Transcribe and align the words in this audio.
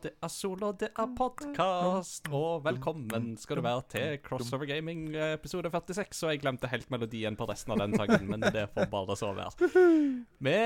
det 0.00 0.12
er 0.22 0.30
solo, 0.32 0.72
det 0.78 0.88
er 0.96 1.08
podkast. 1.16 2.28
Og 2.32 2.62
velkommen 2.64 3.32
skal 3.40 3.58
du 3.58 3.64
være 3.64 3.82
til 3.92 4.14
Crossover 4.24 4.68
Gaming 4.70 5.10
episode 5.16 5.68
46. 5.70 6.22
Og 6.24 6.32
jeg 6.32 6.40
glemte 6.42 6.70
helt 6.70 6.88
melodien 6.92 7.36
på 7.36 7.48
resten 7.50 7.74
av 7.74 7.82
den 7.82 7.96
sangen, 7.98 8.28
men 8.30 8.46
det 8.54 8.68
får 8.72 8.88
bare 8.92 9.16
så 9.18 9.32
være. 9.36 9.68
Vi 10.46 10.56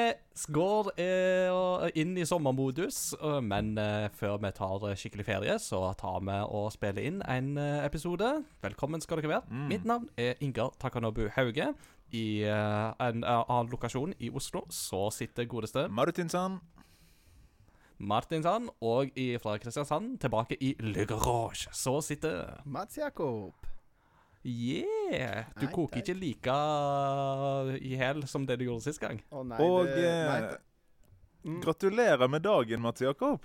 går 0.52 0.92
eh, 1.00 1.88
inn 1.98 2.14
i 2.20 2.26
sommermodus, 2.28 3.00
eh, 3.18 3.40
men 3.42 3.74
eh, 3.80 4.06
før 4.14 4.36
vi 4.44 4.52
tar 4.56 4.86
skikkelig 5.00 5.24
ferie, 5.26 5.58
så 5.62 5.80
tar 5.98 6.20
vi 6.24 6.38
og 6.44 6.70
spiller 6.74 7.08
inn 7.08 7.22
en 7.24 7.56
eh, 7.60 7.82
episode. 7.86 8.30
Velkommen 8.64 9.02
skal 9.04 9.22
dere 9.22 9.38
være. 9.38 9.66
Mitt 9.72 9.88
navn 9.88 10.08
er 10.20 10.36
Ingar 10.44 10.74
Takanobu 10.80 11.26
Hauge. 11.36 11.72
I 12.14 12.26
eh, 12.46 13.08
en 13.08 13.24
eh, 13.24 13.42
annen 13.48 13.72
lokasjon 13.72 14.14
i 14.22 14.30
Oslo 14.30 14.66
så 14.70 15.08
sitter 15.14 15.48
godeste 15.50 15.88
Martinsson. 15.90 16.60
Martinsand, 17.98 18.68
og 18.84 19.08
i, 19.16 19.38
fra 19.40 19.56
Kristiansand 19.58 20.18
tilbake 20.20 20.56
i 20.60 20.74
Le 20.80 21.06
Garage. 21.08 21.68
Så 21.72 21.98
sitter 22.04 22.60
Mats 22.64 22.98
Jakob. 22.98 23.54
Yeah! 24.46 25.46
Du 25.58 25.64
Nei, 25.66 25.72
koker 25.74 25.96
nei. 25.96 26.02
ikke 26.04 26.14
like 26.20 26.56
i 27.82 27.96
hæl 27.98 28.22
som 28.30 28.44
det 28.46 28.58
du 28.60 28.66
gjorde 28.68 28.84
sist 28.84 29.00
gang. 29.02 29.18
Å 29.32 29.42
nei, 29.46 29.58
Og 29.64 29.86
det, 29.88 30.04
nei, 30.04 30.36
eh, 30.36 30.50
det- 30.50 31.50
mm. 31.50 31.60
gratulerer 31.64 32.28
med 32.30 32.42
dagen, 32.44 32.80
Mats 32.84 33.00
Jakob. 33.02 33.40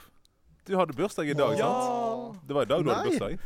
Du 0.67 0.75
hadde 0.77 0.93
bursdag 0.93 1.30
i 1.30 1.33
dag, 1.33 1.58
Ja. 1.58 1.71
sant? 1.71 2.45
Det 2.47 2.53
var 2.53 2.61
i 2.63 2.65
dag 2.69 2.83
du 2.86 2.89
hadde 2.91 3.09
bursdag. 3.09 3.39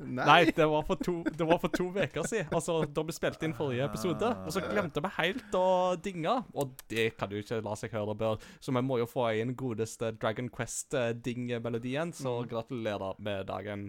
Nei. 0.00 0.24
Nei, 0.24 0.52
det 0.56 0.64
var 0.64 0.84
for 0.88 0.96
to 0.96 1.18
Det 1.24 1.46
var 1.46 1.58
for 1.60 1.68
to 1.68 1.90
uker 1.92 2.24
siden. 2.24 2.48
Altså, 2.56 2.78
da 2.88 3.02
vi 3.04 3.12
spilte 3.12 3.44
inn 3.44 3.54
forrige 3.56 3.84
episode. 3.84 4.30
Og 4.46 4.54
så 4.54 4.62
glemte 4.64 5.02
vi 5.04 5.12
helt 5.18 5.56
å 5.56 5.66
dinge. 6.00 6.36
Og 6.56 6.72
det 6.88 7.10
kan 7.20 7.32
jo 7.32 7.42
ikke 7.42 7.60
la 7.64 7.76
seg 7.76 7.92
høre, 7.92 8.16
Bør. 8.16 8.40
Så 8.64 8.72
vi 8.72 8.82
må 8.84 8.96
jo 9.00 9.08
få 9.10 9.28
inn 9.42 9.52
godeste 9.58 10.14
Dragon 10.16 10.48
Quest-ding-melodien. 10.48 12.14
Så 12.16 12.40
gratulerer 12.48 13.20
med 13.20 13.48
dagen. 13.50 13.88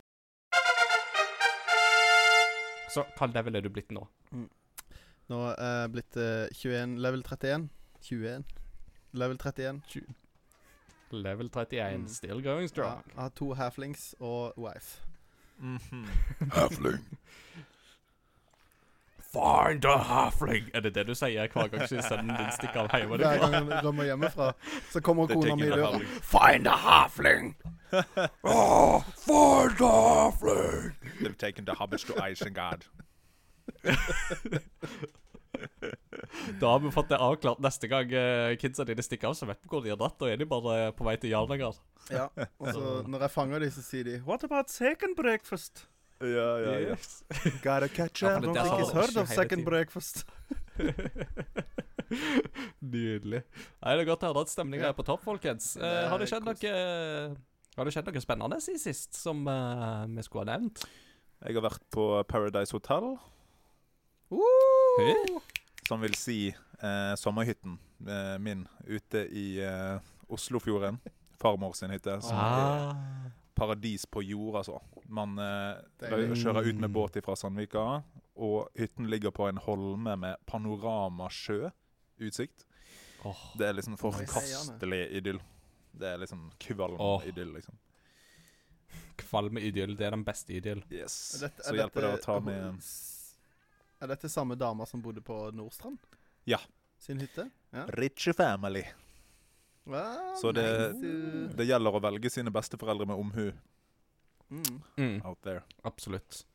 Så 2.92 3.06
hva 3.16 3.30
level 3.32 3.56
er 3.56 3.64
du 3.64 3.70
blitt 3.72 3.94
nå? 3.95 4.04
Nå 5.32 5.38
er 5.54 5.78
jeg 5.86 5.92
blitt 5.94 6.17
eh, 6.20 6.50
21, 6.59 6.98
level 7.00 7.23
31. 7.23 7.70
21. 8.04 8.44
Level 9.16 9.39
31. 9.39 9.80
Level 11.12 11.48
31. 11.48 12.04
Mm. 12.04 12.08
Still 12.12 12.44
going 12.44 12.67
Ja, 12.76 13.00
jeg 13.08 13.16
har 13.16 13.32
to 13.39 13.54
halflings 13.54 14.12
og 14.20 14.59
wife. 14.59 15.00
Mhm. 15.62 17.00
Find 19.31 19.86
a 19.86 19.98
halfling! 19.98 20.70
Er 20.73 20.80
det 20.81 20.95
det 20.95 21.06
du 21.08 21.14
sier 21.16 21.48
hver 21.48 21.67
gang 21.72 21.88
sønnen 21.88 22.34
din 22.36 22.50
stikker 22.52 22.81
av 22.81 22.88
Hver 22.92 23.00
hjemmefra? 23.06 23.38
gang 23.40 23.54
han 23.54 23.70
rømmer 23.86 24.04
hjemmefra, 24.09 24.50
så 24.92 25.00
kommer 25.02 25.28
Det 25.28 25.38
er 25.38 25.42
kona 25.42 25.56
mi 25.56 25.62
i 25.62 25.70
taking 25.70 25.72
the 25.72 25.78
døra. 25.78 25.92
halfling. 25.92 26.09
Find 26.34 26.67
a 26.67 26.76
halfling! 26.76 27.56
oh, 28.44 29.02
find 29.28 29.82
a 29.82 29.92
halfling! 30.09 30.92
They've 31.22 31.38
taken 31.38 31.66
the 31.66 31.73
hobbits 31.73 32.04
to 32.08 32.14
Isengard. 32.14 32.82
Da 36.62 36.70
har 36.73 36.80
vi 36.84 36.92
fått 36.94 37.10
det 37.12 37.17
avklart. 37.20 37.60
Neste 37.64 37.88
gang 37.92 38.12
eh, 38.16 38.54
kidsa 38.62 38.86
dine 38.88 39.04
stikker 39.04 39.32
av, 39.32 39.36
så 39.38 39.45
vet 39.50 39.60
vi 39.64 39.72
hvor 39.72 39.84
de 39.84 39.92
har 39.94 40.00
dratt. 40.00 40.17
Da 40.22 40.30
er 40.32 40.38
de 40.39 40.45
bare 40.50 40.92
på 40.98 41.04
vei 41.08 41.16
til 41.22 41.34
Jarnagard. 41.34 41.80
Ja, 42.10 42.28
og 42.60 42.70
så 42.73 42.84
når 43.08 43.26
jeg 43.28 43.34
fanger 43.36 43.64
dem, 43.66 43.72
så 43.76 43.84
sier 43.86 44.08
de 44.08 44.20
What 44.28 44.45
about 44.48 44.72
second 44.73 45.17
breakfast? 45.20 45.86
Ja, 46.22 46.28
ja, 46.62 46.73
ja. 46.78 46.95
Yes. 46.95 47.23
Gotta 47.66 47.88
catch 47.89 48.22
up. 48.23 48.42
Don't 48.44 48.54
think 48.54 48.58
har 48.62 48.80
he's 48.80 48.94
heard 48.94 49.10
ikke 49.10 49.23
of 49.26 49.32
second 49.34 49.66
breakfast. 49.66 50.23
Nydelig. 52.82 53.42
Nei, 53.82 53.94
Det 53.95 54.02
er 54.04 54.10
godt 54.10 54.26
å 54.26 54.32
høre 54.32 54.44
at 54.45 54.52
stemninga 54.52 54.83
Ja. 54.89 54.92
er 54.92 54.98
på 54.98 55.06
topp, 55.08 55.23
folkens. 55.26 55.76
Eh, 55.78 56.08
har 56.12 56.20
det 56.20 56.28
skjedd 56.30 56.45
noe 56.45 56.73
Har 57.78 57.88
det 57.88 57.94
skjedd 57.95 58.10
noe 58.12 58.22
spennende 58.23 58.60
siden 58.62 58.82
sist 58.83 59.16
som 59.16 59.45
eh, 59.48 60.06
vi 60.12 60.23
skulle 60.28 60.44
ha 60.45 60.58
nevnt? 60.58 60.83
Jeg 61.42 61.56
har 61.58 61.64
vært 61.66 61.86
på 61.89 62.06
Paradise 62.30 62.76
Hotel, 62.76 63.16
Hey. 64.31 65.39
som 65.87 66.02
vil 66.02 66.14
si 66.15 66.47
eh, 66.81 67.15
sommerhytten 67.17 67.77
eh, 68.08 68.37
min 68.39 68.67
ute 68.87 69.25
i 69.27 69.59
eh, 69.64 69.99
Oslofjorden. 70.31 70.99
Farmor 71.42 71.73
sin 71.75 71.89
hytte. 71.92 72.19
Som 72.21 72.37
er 72.37 72.41
Ah. 72.41 72.95
paradis 73.55 74.05
på 74.05 74.23
jord, 74.23 74.55
altså. 74.61 74.80
Man 75.09 75.37
eh, 75.39 75.81
kjører 76.37 76.70
ut 76.70 76.80
med 76.80 76.91
båt 76.95 77.17
fra 77.25 77.36
Sandvika, 77.36 78.03
og 78.36 78.70
hytten 78.80 79.09
ligger 79.11 79.31
på 79.36 79.49
en 79.49 79.58
holme 79.58 80.15
med 80.17 80.36
panoramasjø. 80.47 81.70
Utsikt. 82.21 82.65
Åh. 83.25 83.41
Det 83.58 83.67
er 83.67 83.73
liksom 83.77 83.97
forkastelig 83.97 85.03
idyll. 85.17 85.41
Det 85.93 86.08
er 86.14 86.17
liksom 86.23 86.47
kvalm 86.61 86.97
Åh. 86.99 87.25
idyll, 87.27 87.52
liksom. 87.58 87.75
Kvalme 89.17 89.61
idyll. 89.61 89.95
Det 89.97 90.08
er 90.08 90.11
den 90.15 90.23
beste 90.25 90.53
idyll. 90.55 90.83
Yes. 90.91 91.36
Er 91.36 91.47
dette- 91.49 91.64
Så 91.67 91.73
er 91.73 91.77
hjelper 91.81 92.02
det 92.02 92.14
å 92.15 92.21
ta 92.23 92.39
med 92.39 92.81
Er 94.02 94.08
dette 94.10 94.30
samme 94.30 94.56
dama 94.58 94.86
som 94.89 95.02
bodde 95.02 95.22
på 95.22 95.36
Nordstrand? 95.54 96.00
Ja. 96.50 96.58
Sin 97.02 97.20
hytte? 97.22 97.48
Ja. 97.73 97.86
Riche 97.98 98.34
family. 98.34 98.84
Wow, 99.84 100.36
Så 100.42 100.52
det- 100.54 100.94
nice. 100.94 101.56
Det 101.58 101.66
gjelder 101.66 101.92
å 101.98 102.02
velge 102.02 102.30
sine 102.30 102.52
besteforeldre 102.54 103.06
med 103.08 103.17
omhu 103.17 103.52
Mm. 104.52 104.82
Mm. 104.98 105.22
out 105.26 105.42
there. 105.42 105.62
Absolutt. 105.84 106.45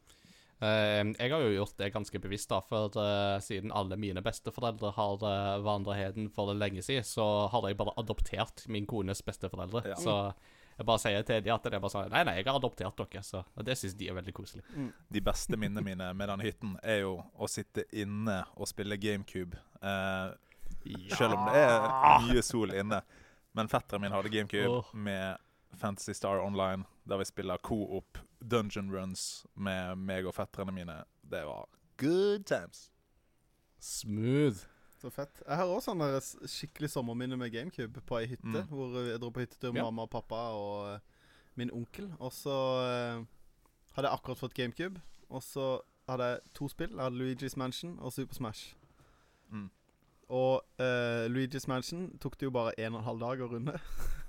Uh, 0.60 1.12
jeg 1.18 1.30
har 1.32 1.40
jo 1.40 1.50
gjort 1.64 1.76
det 1.78 1.92
ganske 1.92 2.18
bevisst, 2.20 2.48
da, 2.48 2.60
for 2.60 2.86
uh, 2.96 3.38
siden 3.40 3.72
alle 3.72 3.96
mine 3.96 4.22
besteforeldre 4.22 4.92
har 4.96 5.16
uh, 5.24 5.62
vandreheden 5.64 6.30
for 6.32 6.52
lenge 6.54 6.82
siden, 6.82 7.04
så 7.04 7.48
har 7.52 7.66
jeg 7.68 7.76
bare 7.76 7.92
adoptert 7.96 8.66
min 8.68 8.86
kones 8.86 9.22
besteforeldre. 9.22 9.82
Ja. 9.88 9.94
Så 9.96 10.34
jeg 10.76 10.86
bare 10.88 11.00
sier 11.00 11.22
til 11.24 11.44
de 11.44 11.52
at 11.54 11.64
det 11.64 11.76
er 11.76 11.80
bare 11.80 11.92
sånn 11.94 12.10
Nei, 12.12 12.22
nei, 12.28 12.34
jeg 12.40 12.46
har 12.48 12.58
adoptert 12.58 12.98
dere, 13.00 13.22
så 13.24 13.42
og 13.54 13.64
det 13.64 13.78
syns 13.80 13.94
de 13.96 14.10
er 14.10 14.16
veldig 14.18 14.34
koselig. 14.36 14.64
Mm. 14.74 14.90
De 15.16 15.22
beste 15.24 15.56
minnene 15.56 15.84
mine 15.84 16.10
med 16.12 16.28
den 16.32 16.44
hytten 16.44 16.74
er 16.82 17.00
jo 17.06 17.14
å 17.32 17.48
sitte 17.48 17.86
inne 17.96 18.42
og 18.56 18.68
spille 18.68 18.98
GameCube. 19.00 19.56
Eh, 19.80 20.34
Selv 21.16 21.38
om 21.38 21.48
det 21.48 21.62
er 21.64 22.28
mye 22.28 22.44
sol 22.44 22.74
inne. 22.76 23.00
Men 23.56 23.72
fetteren 23.72 24.04
min 24.04 24.12
hadde 24.12 24.30
GameCube 24.30 24.82
oh. 24.82 24.92
med 24.92 25.40
Fantasy 25.80 26.12
Star 26.12 26.42
Online, 26.44 26.84
der 27.08 27.18
vi 27.18 27.24
spiller 27.24 27.56
co-op 27.64 28.20
dungeon 28.40 28.92
runs 28.92 29.46
med 29.54 29.96
meg 29.98 30.28
og 30.28 30.36
fetterne 30.36 30.74
mine. 30.76 31.00
Det 31.24 31.42
var 31.48 31.66
good 31.96 32.44
times. 32.46 32.90
Smooth. 33.80 34.66
Så 35.06 35.10
fett. 35.14 35.42
Jeg 35.46 35.56
har 35.60 35.70
også 35.70 35.92
sånne 35.92 36.06
skikkelig 36.50 36.88
sommerminne 36.90 37.36
med 37.38 37.52
GameCube 37.54 38.00
på 38.08 38.18
ei 38.18 38.26
hytte. 38.32 38.64
Mm. 38.64 38.70
Hvor 38.72 38.96
jeg 39.06 39.20
dro 39.22 39.30
på 39.30 39.44
hyttetur 39.44 39.70
med 39.72 39.80
Ja. 39.82 39.84
mamma 39.86 40.02
og 40.08 40.10
pappa 40.10 40.40
og 40.56 40.94
eh, 40.94 40.98
min 41.54 41.70
onkel. 41.70 42.08
Og 42.18 42.32
så 42.34 42.56
eh, 42.82 43.20
hadde 43.94 44.08
jeg 44.10 44.18
akkurat 44.18 44.40
fått 44.40 44.56
GameCube. 44.58 44.98
Og 45.30 45.42
så 45.46 45.68
hadde 46.10 46.26
jeg 46.32 46.40
to 46.58 46.68
spill. 46.72 46.90
Jeg 46.96 47.04
hadde 47.06 47.20
Luigi's 47.22 47.54
Mansion 47.56 47.98
og 48.00 48.12
Super 48.12 48.34
Smash. 48.34 48.74
Mm. 49.50 49.68
Og 50.28 50.62
uh, 50.82 51.26
Luigi's 51.30 51.68
Mansion 51.70 52.08
tok 52.18 52.34
det 52.40 52.48
jo 52.48 52.50
bare 52.50 52.72
en 52.82 52.94
og 52.94 53.00
en 53.00 53.06
halv 53.06 53.20
dag 53.22 53.42
å 53.46 53.50
runde. 53.54 53.78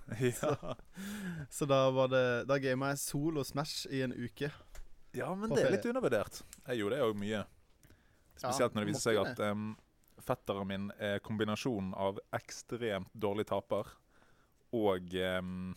Ja. 0.07 0.53
Så 1.51 1.65
da 1.67 1.89
var 1.91 2.07
det 2.07 2.21
Da 2.47 2.55
gama 2.63 2.93
jeg 2.93 2.99
Sol 3.01 3.35
og 3.41 3.43
Smash 3.45 3.89
i 3.91 3.99
en 4.05 4.13
uke. 4.15 4.47
ja, 5.17 5.33
men 5.35 5.51
det 5.51 5.65
er 5.65 5.73
litt 5.73 5.85
undervurdert. 5.89 6.37
Jeg 6.69 6.79
gjorde 6.79 6.95
det 6.95 7.03
òg 7.03 7.17
mye. 7.19 7.41
Spesielt 8.37 8.73
når 8.77 8.85
det 8.85 8.93
viser 8.93 9.03
seg 9.09 9.19
at 9.19 9.41
em, 9.49 9.65
fetteren 10.23 10.67
min 10.67 10.87
er 10.99 11.19
kombinasjonen 11.23 11.93
av 11.97 12.19
ekstremt 12.35 13.09
dårlig 13.13 13.45
taper 13.49 13.89
og 14.75 15.13
um, 15.39 15.75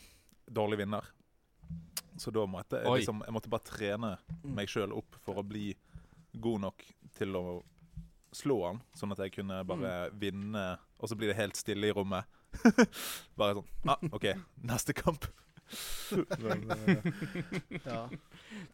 dårlig 0.51 0.79
vinner. 0.83 1.05
Så 2.21 2.33
da 2.35 2.43
måtte 2.51 2.81
jeg 2.83 3.01
liksom 3.01 3.23
Jeg 3.25 3.33
måtte 3.33 3.49
bare 3.53 3.65
trene 3.69 4.17
Mm. 4.43 4.55
meg 4.57 4.69
sjøl 4.73 4.93
opp 4.97 5.17
for 5.21 5.37
å 5.41 5.45
bli 5.47 5.75
god 6.41 6.61
nok 6.61 6.85
til 7.17 7.37
å 7.37 7.63
slå 8.33 8.57
han, 8.67 8.81
sånn 8.95 9.13
at 9.13 9.19
jeg 9.19 9.33
kunne 9.35 9.65
bare 9.67 10.11
vinne, 10.15 10.79
og 10.99 11.09
så 11.11 11.17
blir 11.19 11.29
det 11.29 11.37
helt 11.37 11.57
stille 11.59 11.89
i 11.91 11.93
rommet. 11.93 12.25
bare 13.39 13.55
sånn 13.61 13.91
ah, 13.93 13.99
OK, 14.13 14.27
neste 14.63 14.95
kamp. 14.97 15.27
Men, 16.39 16.65
eh, 16.71 17.05
Ja. 17.85 18.09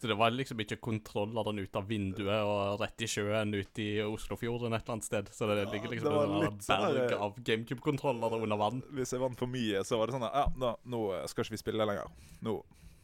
Så 0.01 0.09
det 0.09 0.15
var 0.17 0.31
liksom 0.33 0.61
ikke 0.65 0.79
kontrolleren 0.81 1.59
ut 1.61 1.77
av 1.77 1.87
vinduet 1.91 2.41
og 2.49 2.81
rett 2.81 3.05
i 3.05 3.09
sjøen 3.11 3.53
ut 3.55 3.81
i 3.83 3.89
Oslofjorden 4.05 4.73
et 4.73 4.83
eller 4.87 4.95
annet 4.97 5.09
sted. 5.09 5.29
Så 5.37 5.49
det 5.51 5.59
Ja, 5.61 5.69
ligger 5.73 5.93
det 5.93 5.99
liksom 5.99 6.17
det 6.17 6.49
en 6.49 6.61
sånn 6.65 6.87
berg 6.97 7.13
av 7.29 7.37
GameCube-kontrollere 7.45 8.41
under 8.47 8.61
vann. 8.61 8.83
hvis 8.97 9.13
jeg 9.13 9.21
vant 9.21 9.39
for 9.39 9.47
mye, 9.53 9.85
så 9.85 10.01
var 10.01 10.09
det 10.09 10.17
sånn 10.17 10.27
at 10.31 10.39
ja, 10.41 10.47
nå, 10.57 10.73
nå 10.97 11.03
skal 11.29 11.45
ikke 11.45 11.57
vi 11.59 11.63
spille 11.65 11.89
lenger. 11.89 12.09
Nå 12.47 12.57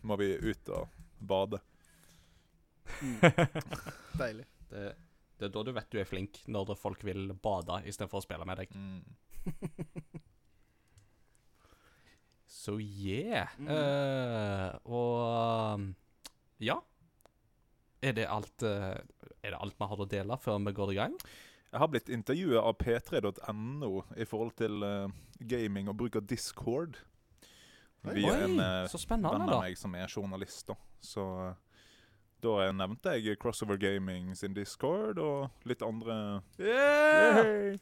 må 0.09 0.17
vi 0.19 0.33
ut 0.41 0.73
og 0.75 0.89
bade. 1.21 1.61
Deilig. 4.19 4.47
Det, 4.73 4.87
det 5.39 5.47
er 5.49 5.53
da 5.55 5.63
du 5.67 5.73
vet 5.77 5.91
du 5.93 5.99
er 6.01 6.09
flink, 6.09 6.41
når 6.51 6.73
folk 6.81 7.05
vil 7.07 7.31
bade 7.45 7.83
istedenfor 7.89 8.23
å 8.23 8.25
spille 8.25 8.49
med 8.49 8.63
deg. 8.63 8.73
Mm. 8.75 9.03
Så 12.53 12.77
yeah. 12.81 13.49
Mm. 13.59 13.69
Uh, 13.69 14.75
og 14.85 15.75
um, 15.75 15.87
ja. 16.61 16.77
Er 18.03 18.17
det 18.19 18.27
alt 18.29 18.65
uh, 18.67 18.93
Er 19.41 19.55
det 19.55 19.59
alt 19.59 19.79
vi 19.79 19.89
har 19.89 20.05
å 20.05 20.09
dele 20.11 20.37
før 20.43 20.61
vi 20.67 20.75
går 20.77 20.93
i 20.93 20.99
gang? 21.01 21.17
Jeg 21.73 21.81
har 21.81 21.89
blitt 21.89 22.13
intervjuet 22.13 22.61
av 22.61 22.77
p3.no 22.77 23.93
i 24.21 24.27
forhold 24.29 24.53
til 24.61 24.85
uh, 24.85 25.09
gaming 25.41 25.89
og 25.89 25.97
bruk 26.03 26.21
av 26.21 26.29
Discord. 26.29 27.01
Via 28.03 28.35
Oi, 28.35 28.45
en 28.45 28.59
venn 28.61 29.29
av 29.31 29.47
meg 29.55 29.79
som 29.81 29.95
er 29.97 30.11
journalist. 30.11 30.67
da. 30.69 30.77
Så 31.01 31.25
da 32.43 32.73
nevnte 32.75 33.15
jeg 33.17 33.39
Crossover 33.41 33.79
Gaming 33.81 34.35
sin 34.37 34.53
Discord 34.53 35.23
og 35.23 35.65
litt 35.65 35.85
andre 35.87 36.43
Yeah! 36.61 37.79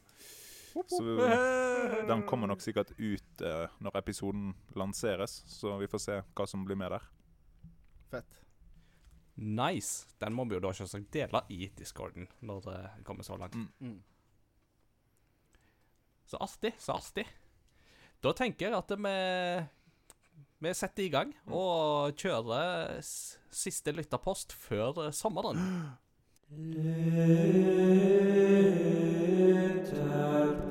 Så 0.71 2.05
den 2.07 2.23
kommer 2.29 2.51
nok 2.51 2.61
sikkert 2.63 2.93
ut 2.97 3.43
eh, 3.45 3.65
når 3.83 3.97
episoden 3.99 4.53
lanseres, 4.77 5.41
så 5.51 5.75
vi 5.81 5.89
får 5.91 6.03
se 6.05 6.21
hva 6.35 6.47
som 6.47 6.63
blir 6.67 6.79
med 6.79 6.93
der. 6.95 7.09
Fett. 8.11 8.39
Nice. 9.41 10.07
Den 10.21 10.35
må 10.37 10.45
vi 10.45 10.57
jo 10.57 10.63
da 10.63 10.73
selvsagt 10.75 11.11
dele 11.13 11.43
i 11.49 11.69
discorden 11.77 12.27
når 12.45 12.65
det 12.67 12.79
kommer 13.07 13.25
så 13.25 13.37
langt. 13.39 13.55
Mm. 13.55 13.69
Mm. 13.79 13.99
Så 16.27 16.39
artig, 16.39 16.73
så 16.79 16.95
artig. 16.95 17.25
Da 18.21 18.33
tenker 18.37 18.69
jeg 18.69 18.77
at 18.77 18.91
vi, 19.01 19.15
vi 20.61 20.73
setter 20.77 21.07
i 21.07 21.11
gang 21.11 21.33
og 21.49 22.13
kjører 22.21 22.99
siste 23.01 23.95
lytterpost 23.95 24.53
før 24.55 25.07
eh, 25.07 25.15
sommeren. 26.51 26.91
I 29.93 30.70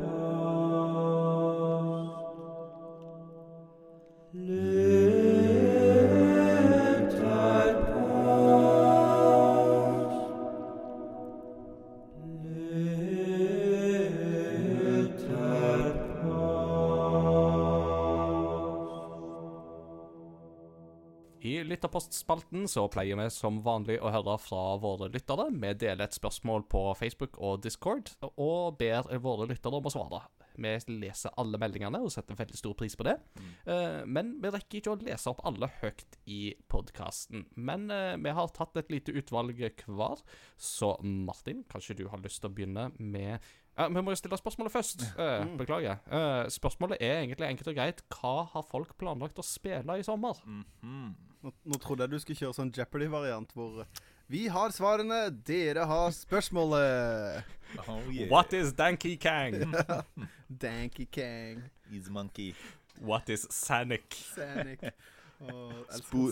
lytterpostspalten 21.80 22.68
så 22.68 22.84
pleier 22.92 23.16
vi 23.16 23.30
som 23.32 23.62
vanlig 23.64 23.96
å 24.04 24.10
høre 24.12 24.36
fra 24.42 24.76
våre 24.82 25.08
lyttere. 25.08 25.46
Vi 25.48 25.72
deler 25.80 26.04
et 26.04 26.16
spørsmål 26.16 26.66
på 26.68 26.82
Facebook 26.98 27.38
og 27.40 27.62
Discord 27.64 28.12
og 28.34 28.76
ber 28.80 29.08
våre 29.24 29.48
lyttere 29.48 29.80
om 29.80 29.88
å 29.88 29.92
svare. 29.92 30.20
Vi 30.60 30.74
leser 31.00 31.32
alle 31.40 31.56
meldingene 31.62 32.02
og 32.04 32.12
setter 32.12 32.36
veldig 32.36 32.58
stor 32.58 32.74
pris 32.76 32.96
på 32.98 33.06
det. 33.06 33.16
Mm. 33.40 34.12
men 34.12 34.32
vi 34.42 34.50
rekker 34.52 34.80
ikke 34.80 34.92
å 34.92 34.98
lese 35.00 35.30
opp 35.30 35.40
alle 35.48 35.70
høyt 35.80 36.18
i 36.28 36.52
podkasten. 36.68 37.46
Men 37.56 37.88
eh, 37.94 38.18
vi 38.20 38.34
har 38.36 38.52
tatt 38.52 38.76
et 38.76 38.90
lite 38.92 39.14
utvalg 39.16 39.56
hver. 39.86 40.20
Så 40.60 40.92
Martin, 41.00 41.64
kanskje 41.70 41.96
du 42.02 42.08
har 42.12 42.20
lyst 42.20 42.42
til 42.42 42.50
å 42.50 42.54
begynne 42.54 42.90
med 42.98 43.40
ja, 43.80 43.88
Vi 43.88 44.02
må 44.04 44.12
jo 44.12 44.18
stille 44.20 44.38
spørsmålet 44.38 44.72
først. 44.74 45.02
Uh, 45.16 45.40
Mm. 45.46 45.56
beklager. 45.58 45.96
Uh, 46.10 46.44
spørsmålet 46.52 46.98
er 47.00 47.22
egentlig 47.22 47.48
enkelt 47.48 47.68
og 47.72 47.74
greit. 47.80 48.02
Hva 48.12 48.34
har 48.52 48.62
folk 48.70 48.92
planlagt 49.00 49.38
å 49.40 49.44
spille 49.46 49.98
i 49.98 50.02
sommer? 50.06 50.38
Mhm. 50.46 51.14
Nå, 51.42 51.50
nå 51.72 51.78
trodde 51.80 52.04
jeg 52.04 52.10
du 52.12 52.18
skulle 52.20 52.36
kjøre 52.36 52.54
sånn 52.58 52.70
Jeopardy-variant 52.76 53.52
hvor 53.56 53.86
Vi 54.28 54.46
har 54.52 54.68
svarene, 54.70 55.30
dere 55.44 55.86
har 55.86 56.10
spørsmålet. 56.12 57.42
Oh, 57.88 58.00
yeah. 58.10 58.28
What 58.28 58.52
is 58.52 58.72
Danky 58.72 59.16
Kang? 59.16 59.54
Danky 60.62 61.06
Kang. 61.10 61.62
is 61.92 62.10
monkey? 62.10 62.54
What 63.00 63.28
is 63.30 63.46
Sanic? 63.50 64.12
Sanic. 64.34 64.80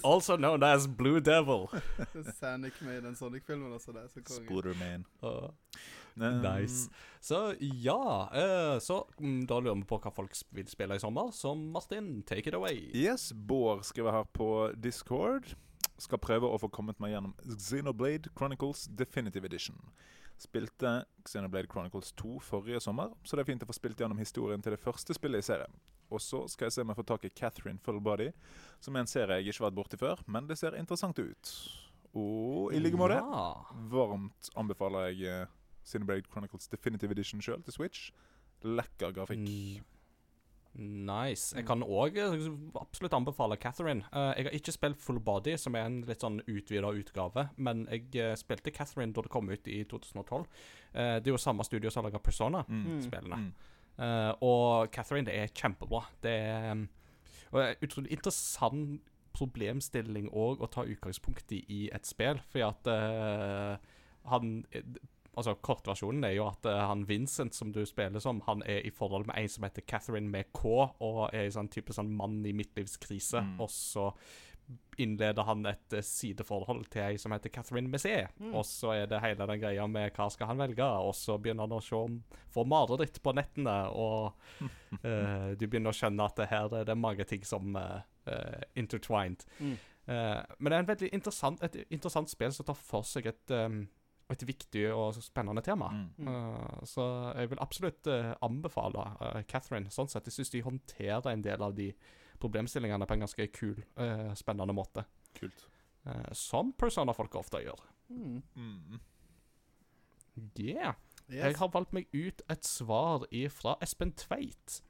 Also 0.04 0.36
known 0.36 0.62
as 0.62 0.86
Blue 0.86 1.20
Devil. 1.20 1.68
Sanic 2.40 2.72
med 2.80 2.98
i 2.98 3.00
den 3.00 3.16
Sonic-filmen 3.16 3.72
også. 3.72 3.92
Det 3.92 4.02
er 4.02 4.08
så 4.08 4.20
konge. 4.22 4.44
Spooderman. 4.44 5.06
Uh, 5.22 5.50
nice. 6.16 6.90
Så 7.20 7.54
ja, 7.60 8.28
uh, 8.74 8.80
så 8.80 9.02
mm, 9.18 9.46
da 9.46 9.60
lurer 9.60 9.74
vi 9.74 9.86
på 9.88 10.00
hva 10.02 10.12
folk 10.14 10.36
vil 10.52 10.68
spille 10.68 10.98
i 10.98 11.02
sommer. 11.02 11.32
Så 11.32 11.54
Martin, 11.54 12.22
take 12.22 12.48
it 12.48 12.54
away. 12.54 12.90
Yes, 12.94 13.32
Bård 13.32 13.82
skriver 13.82 14.12
her 14.12 14.28
på 14.32 14.72
Discord. 14.76 15.54
Skal 15.98 16.20
prøve 16.22 16.46
å 16.46 16.58
få 16.60 16.68
kommet 16.70 17.00
meg 17.02 17.16
gjennom 17.16 17.34
Xenoblade 17.58 18.30
Chronicles 18.38 18.86
Definitive 18.98 19.46
Edition. 19.46 19.80
Spilte 20.38 21.00
Xenoblade 21.26 21.66
Chronicles 21.72 22.12
2 22.12 22.38
forrige 22.44 22.80
sommer, 22.80 23.10
så 23.24 23.34
det 23.34 23.42
er 23.42 23.48
fint 23.48 23.64
å 23.64 23.66
få 23.66 23.74
spilt 23.74 23.98
gjennom 23.98 24.20
historien 24.20 24.62
til 24.62 24.76
det 24.76 24.82
første 24.82 25.16
spillet 25.16 25.42
i 25.42 25.48
serien. 25.48 25.80
Og 26.10 26.20
så 26.24 26.44
skal 26.48 26.66
jeg 26.68 26.72
se 26.72 26.84
om 26.84 26.88
jeg 26.92 26.96
får 26.96 27.08
tak 27.10 27.24
i 27.28 27.32
Catherine 27.36 27.78
Full 27.84 28.00
Body, 28.00 28.30
som 28.80 28.96
er 28.96 29.04
en 29.04 29.10
serie 29.10 29.40
jeg 29.42 29.52
ikke 29.52 29.64
har 29.64 29.70
vært 29.70 29.78
borti 29.82 30.00
før, 30.00 30.22
men 30.26 30.46
det 30.48 30.56
ser 30.58 30.76
interessant 30.78 31.18
ut. 31.18 31.52
Og 32.16 32.72
i 32.72 32.80
like 32.80 32.96
måte 32.96 33.18
Ja. 33.20 33.52
varmt 33.92 34.48
anbefaler 34.56 35.10
jeg 35.12 35.28
eh, 35.28 35.46
Chronicles 36.32 36.68
Definitive 36.68 37.12
Edition 37.12 37.40
sjøl 37.40 37.62
til 37.64 37.72
Switch. 37.72 38.10
Lekker 38.64 39.12
grafikk. 39.12 39.38
Mm. 39.44 39.84
Nice. 40.78 41.56
Jeg 41.56 41.66
kan 41.66 41.82
òg 41.82 42.14
absolutt 42.78 43.14
anbefale 43.16 43.56
Catherine. 43.58 44.04
Eh, 44.12 44.32
jeg 44.38 44.44
har 44.46 44.54
ikke 44.54 44.74
spilt 44.76 45.00
Full 45.02 45.18
Body, 45.18 45.56
som 45.58 45.74
er 45.74 45.88
en 45.88 46.02
litt 46.06 46.22
sånn 46.22 46.40
utvida 46.46 46.92
utgave, 46.94 47.48
men 47.56 47.86
jeg 47.90 48.12
eh, 48.20 48.34
spilte 48.38 48.70
Catherine 48.74 49.12
da 49.16 49.24
det 49.24 49.32
kom 49.32 49.48
ut 49.50 49.66
i 49.66 49.80
2012. 49.88 50.46
Eh, 50.94 51.16
det 51.18 51.26
er 51.26 51.34
jo 51.34 51.40
samme 51.42 51.66
studio 51.66 51.90
som 51.90 52.04
har 52.04 52.10
laga 52.12 52.22
Persona. 52.22 52.62
Mm. 52.68 52.84
Mm. 53.40 53.50
Eh, 53.98 54.32
og 54.46 54.92
Catherine, 54.94 55.26
det 55.26 55.36
er 55.36 55.52
kjempebra. 55.54 56.04
Det 56.22 56.32
er 56.32 56.72
um, 56.72 56.88
utrolig 57.82 58.12
interessant 58.14 59.00
problemstilling 59.38 60.30
òg 60.34 60.62
å 60.62 60.70
ta 60.72 60.86
utgangspunkt 60.88 61.52
i 61.54 61.60
i 61.70 61.84
et 61.94 62.06
spill, 62.06 62.40
fordi 62.50 62.66
at 62.66 62.90
uh, 62.90 63.94
han 64.32 64.60
Altså, 65.38 65.52
Kortversjonen 65.62 66.24
er 66.26 66.32
jo 66.34 66.48
at 66.48 66.66
uh, 66.66 66.88
han 66.88 67.04
Vincent, 67.06 67.54
som 67.54 67.68
du 67.70 67.84
spiller 67.86 68.18
som, 68.18 68.40
han 68.48 68.62
er 68.66 68.80
i 68.88 68.90
forhold 68.90 69.28
med 69.28 69.36
en 69.38 69.50
som 69.52 69.62
heter 69.62 69.84
Catherine 69.86 70.26
med 70.26 70.48
K, 70.50 70.88
og 70.98 71.20
er 71.30 71.46
i 71.46 71.52
sånn 71.54 71.68
type 71.70 71.94
sånn 71.94 72.10
mann 72.10 72.40
i 72.42 72.50
midtlivskrise. 72.58 73.44
Mm. 73.46 73.52
Og 73.62 73.70
så 73.70 74.08
innleder 74.98 75.46
han 75.46 75.66
et 75.70 75.96
eh, 75.96 76.04
sideforhold 76.04 76.88
til 76.92 77.04
ei 77.06 77.18
som 77.20 77.32
heter 77.34 77.52
Catherine 77.54 77.90
Messier. 77.90 78.30
Mm. 78.38 78.52
Og 78.52 78.66
så 78.68 78.92
er 78.96 79.10
det 79.10 79.22
hele 79.24 79.46
den 79.48 79.62
greia 79.62 79.86
med 79.90 80.12
hva 80.16 80.28
skal 80.34 80.50
han 80.52 80.62
velge, 80.62 80.84
og 80.84 81.14
så 81.16 81.38
begynner 81.38 81.68
han 81.68 81.76
å 81.78 81.82
se, 81.84 81.98
om 81.98 82.18
får 82.54 82.68
mareritt 82.68 83.20
på 83.22 83.34
nettene, 83.38 83.76
og 83.92 84.32
uh, 85.04 85.54
du 85.58 85.66
begynner 85.66 85.94
å 85.94 85.98
skjønne 85.98 86.26
at 86.26 86.40
det 86.40 86.50
her 86.50 86.80
er 86.80 86.88
det 86.88 86.98
mange 86.98 87.26
ting 87.28 87.46
som 87.46 87.76
uh, 87.78 88.02
intertwined. 88.76 89.46
Mm. 89.60 89.76
Eh, 90.08 90.42
men 90.58 90.70
det 90.70 90.76
er 90.76 90.82
en 90.82 90.88
veldig 90.88 91.08
interessant, 91.12 91.62
et 91.62 91.82
interessant 91.92 92.30
spill 92.32 92.52
som 92.54 92.66
tar 92.68 92.76
for 92.80 93.04
seg 93.04 93.28
et, 93.28 93.52
um, 93.52 93.82
et 94.32 94.44
viktig 94.48 94.86
og 94.94 95.18
spennende 95.24 95.62
tema. 95.64 95.90
Mm. 95.92 96.30
Eh, 96.32 96.78
så 96.88 97.08
jeg 97.36 97.52
vil 97.52 97.60
absolutt 97.64 98.08
eh, 98.12 98.32
anbefale 98.44 99.04
eh, 99.26 99.42
Catherine. 99.50 99.92
Sånn 99.92 100.08
sett, 100.08 100.30
Jeg 100.30 100.38
syns 100.38 100.54
de 100.54 100.64
håndterer 100.64 101.28
en 101.32 101.44
del 101.44 101.64
av 101.64 101.76
de 101.76 101.90
problemstillingene 102.40 103.06
på 103.06 103.16
en 103.16 103.26
ganske 103.26 103.48
kul, 103.54 103.76
uh, 104.00 104.32
spennende 104.38 104.76
måte. 104.76 105.04
Kult. 105.38 105.68
Uh, 106.06 106.32
som 106.32 106.72
Persona-folk 106.78 107.34
ofte 107.40 107.62
gjør. 107.64 107.84
Mm. 108.08 108.42
Mm. 108.56 109.00
Yeah. 110.58 110.94
Yes. 111.28 111.44
Jeg 111.44 111.56
har 111.60 111.72
valgt 111.74 111.92
meg 111.92 112.06
ut 112.14 112.42
et 112.48 112.64
svar 112.64 113.26
fra 113.52 113.74
Espen 113.84 114.14
Tveit. 114.16 114.82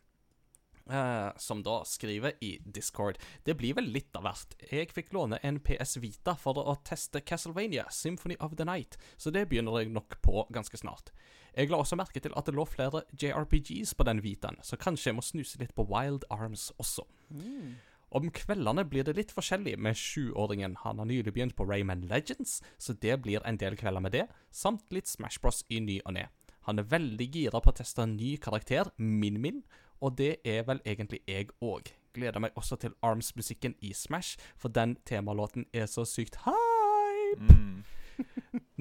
Uh, 0.89 1.37
som 1.37 1.61
da 1.61 1.83
skriver 1.85 2.33
i 2.41 2.55
Discord 2.65 3.19
Det 3.45 3.59
blir 3.61 3.75
vel 3.77 3.91
litt 3.93 4.15
av 4.17 4.25
hvert. 4.25 4.55
Jeg 4.71 4.89
fikk 4.97 5.11
låne 5.13 5.37
en 5.45 5.59
PS 5.61 5.99
Vita 6.01 6.33
for 6.33 6.57
å 6.57 6.79
teste 6.81 7.21
Castlevania 7.21 7.85
Symphony 7.93 8.39
of 8.41 8.55
the 8.57 8.65
Night, 8.65 8.97
så 9.21 9.29
det 9.35 9.51
begynner 9.51 9.83
jeg 9.83 9.93
nok 9.93 10.17
på 10.25 10.47
ganske 10.49 10.81
snart. 10.81 11.13
Jeg 11.59 11.73
la 11.73 11.81
også 11.83 11.97
merke 11.99 12.21
til 12.23 12.35
at 12.39 12.47
det 12.47 12.55
lå 12.55 12.63
flere 12.71 13.03
JRPGs 13.19 13.97
på 13.99 14.05
den 14.07 14.23
Vitaen, 14.23 14.61
så 14.63 14.79
kanskje 14.79 15.11
jeg 15.11 15.17
må 15.19 15.25
snuse 15.27 15.59
litt 15.59 15.75
på 15.75 15.89
Wild 15.91 16.23
Arms 16.31 16.69
også. 16.79 17.03
Mm. 17.35 17.75
Om 18.15 18.31
kveldene 18.31 18.85
blir 18.89 19.05
det 19.05 19.17
litt 19.19 19.35
forskjellig 19.35 19.75
med 19.83 19.99
sjuåringen. 19.99 20.79
Han 20.85 21.03
har 21.03 21.09
nylig 21.11 21.35
begynt 21.35 21.57
på 21.59 21.67
Rayman 21.67 22.07
Legends, 22.09 22.61
så 22.79 22.95
det 22.95 23.19
blir 23.27 23.43
en 23.45 23.59
del 23.59 23.77
kvelder 23.77 24.01
med 24.01 24.15
det, 24.15 24.29
samt 24.55 24.87
litt 24.95 25.11
Smash 25.11 25.43
Bros 25.43 25.65
i 25.69 25.83
ny 25.83 25.99
og 26.05 26.15
ne. 26.15 26.29
Han 26.71 26.79
er 26.79 26.89
veldig 26.89 27.29
gira 27.35 27.61
på 27.61 27.73
å 27.73 27.79
teste 27.81 28.07
en 28.07 28.17
ny 28.17 28.37
karakter, 28.39 28.93
Min-Min, 28.97 29.65
og 29.99 30.15
det 30.17 30.39
er 30.47 30.63
vel 30.69 30.79
egentlig 30.87 31.25
jeg 31.27 31.51
òg. 31.59 31.91
Gleder 32.15 32.39
meg 32.41 32.55
også 32.55 32.79
til 32.79 32.95
Arms-musikken 33.03 33.75
i 33.83 33.91
Smash, 33.93 34.39
for 34.57 34.71
den 34.71 34.95
temalåten 35.09 35.67
er 35.75 35.91
så 35.91 36.07
sykt 36.07 36.39
hype. 36.47 37.51
Mm. 37.51 37.83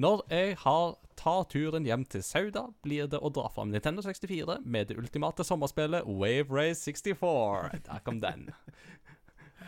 Når 0.02 0.24
jeg 0.30 0.56
har 0.62 0.96
tar 1.18 1.44
turen 1.50 1.86
hjem 1.86 2.04
til 2.06 2.22
Sauda, 2.22 2.68
blir 2.86 3.08
det 3.10 3.18
å 3.18 3.30
dra 3.34 3.48
fram 3.50 3.72
Nintendo 3.72 4.04
64 4.04 4.60
med 4.64 4.90
det 4.90 4.98
ultimate 5.00 5.44
sommerspillet 5.46 6.06
Wave 6.06 6.54
Race 6.54 6.84
64. 6.84 7.82
Der 7.88 8.04
kom 8.06 8.20
den. 8.22 8.48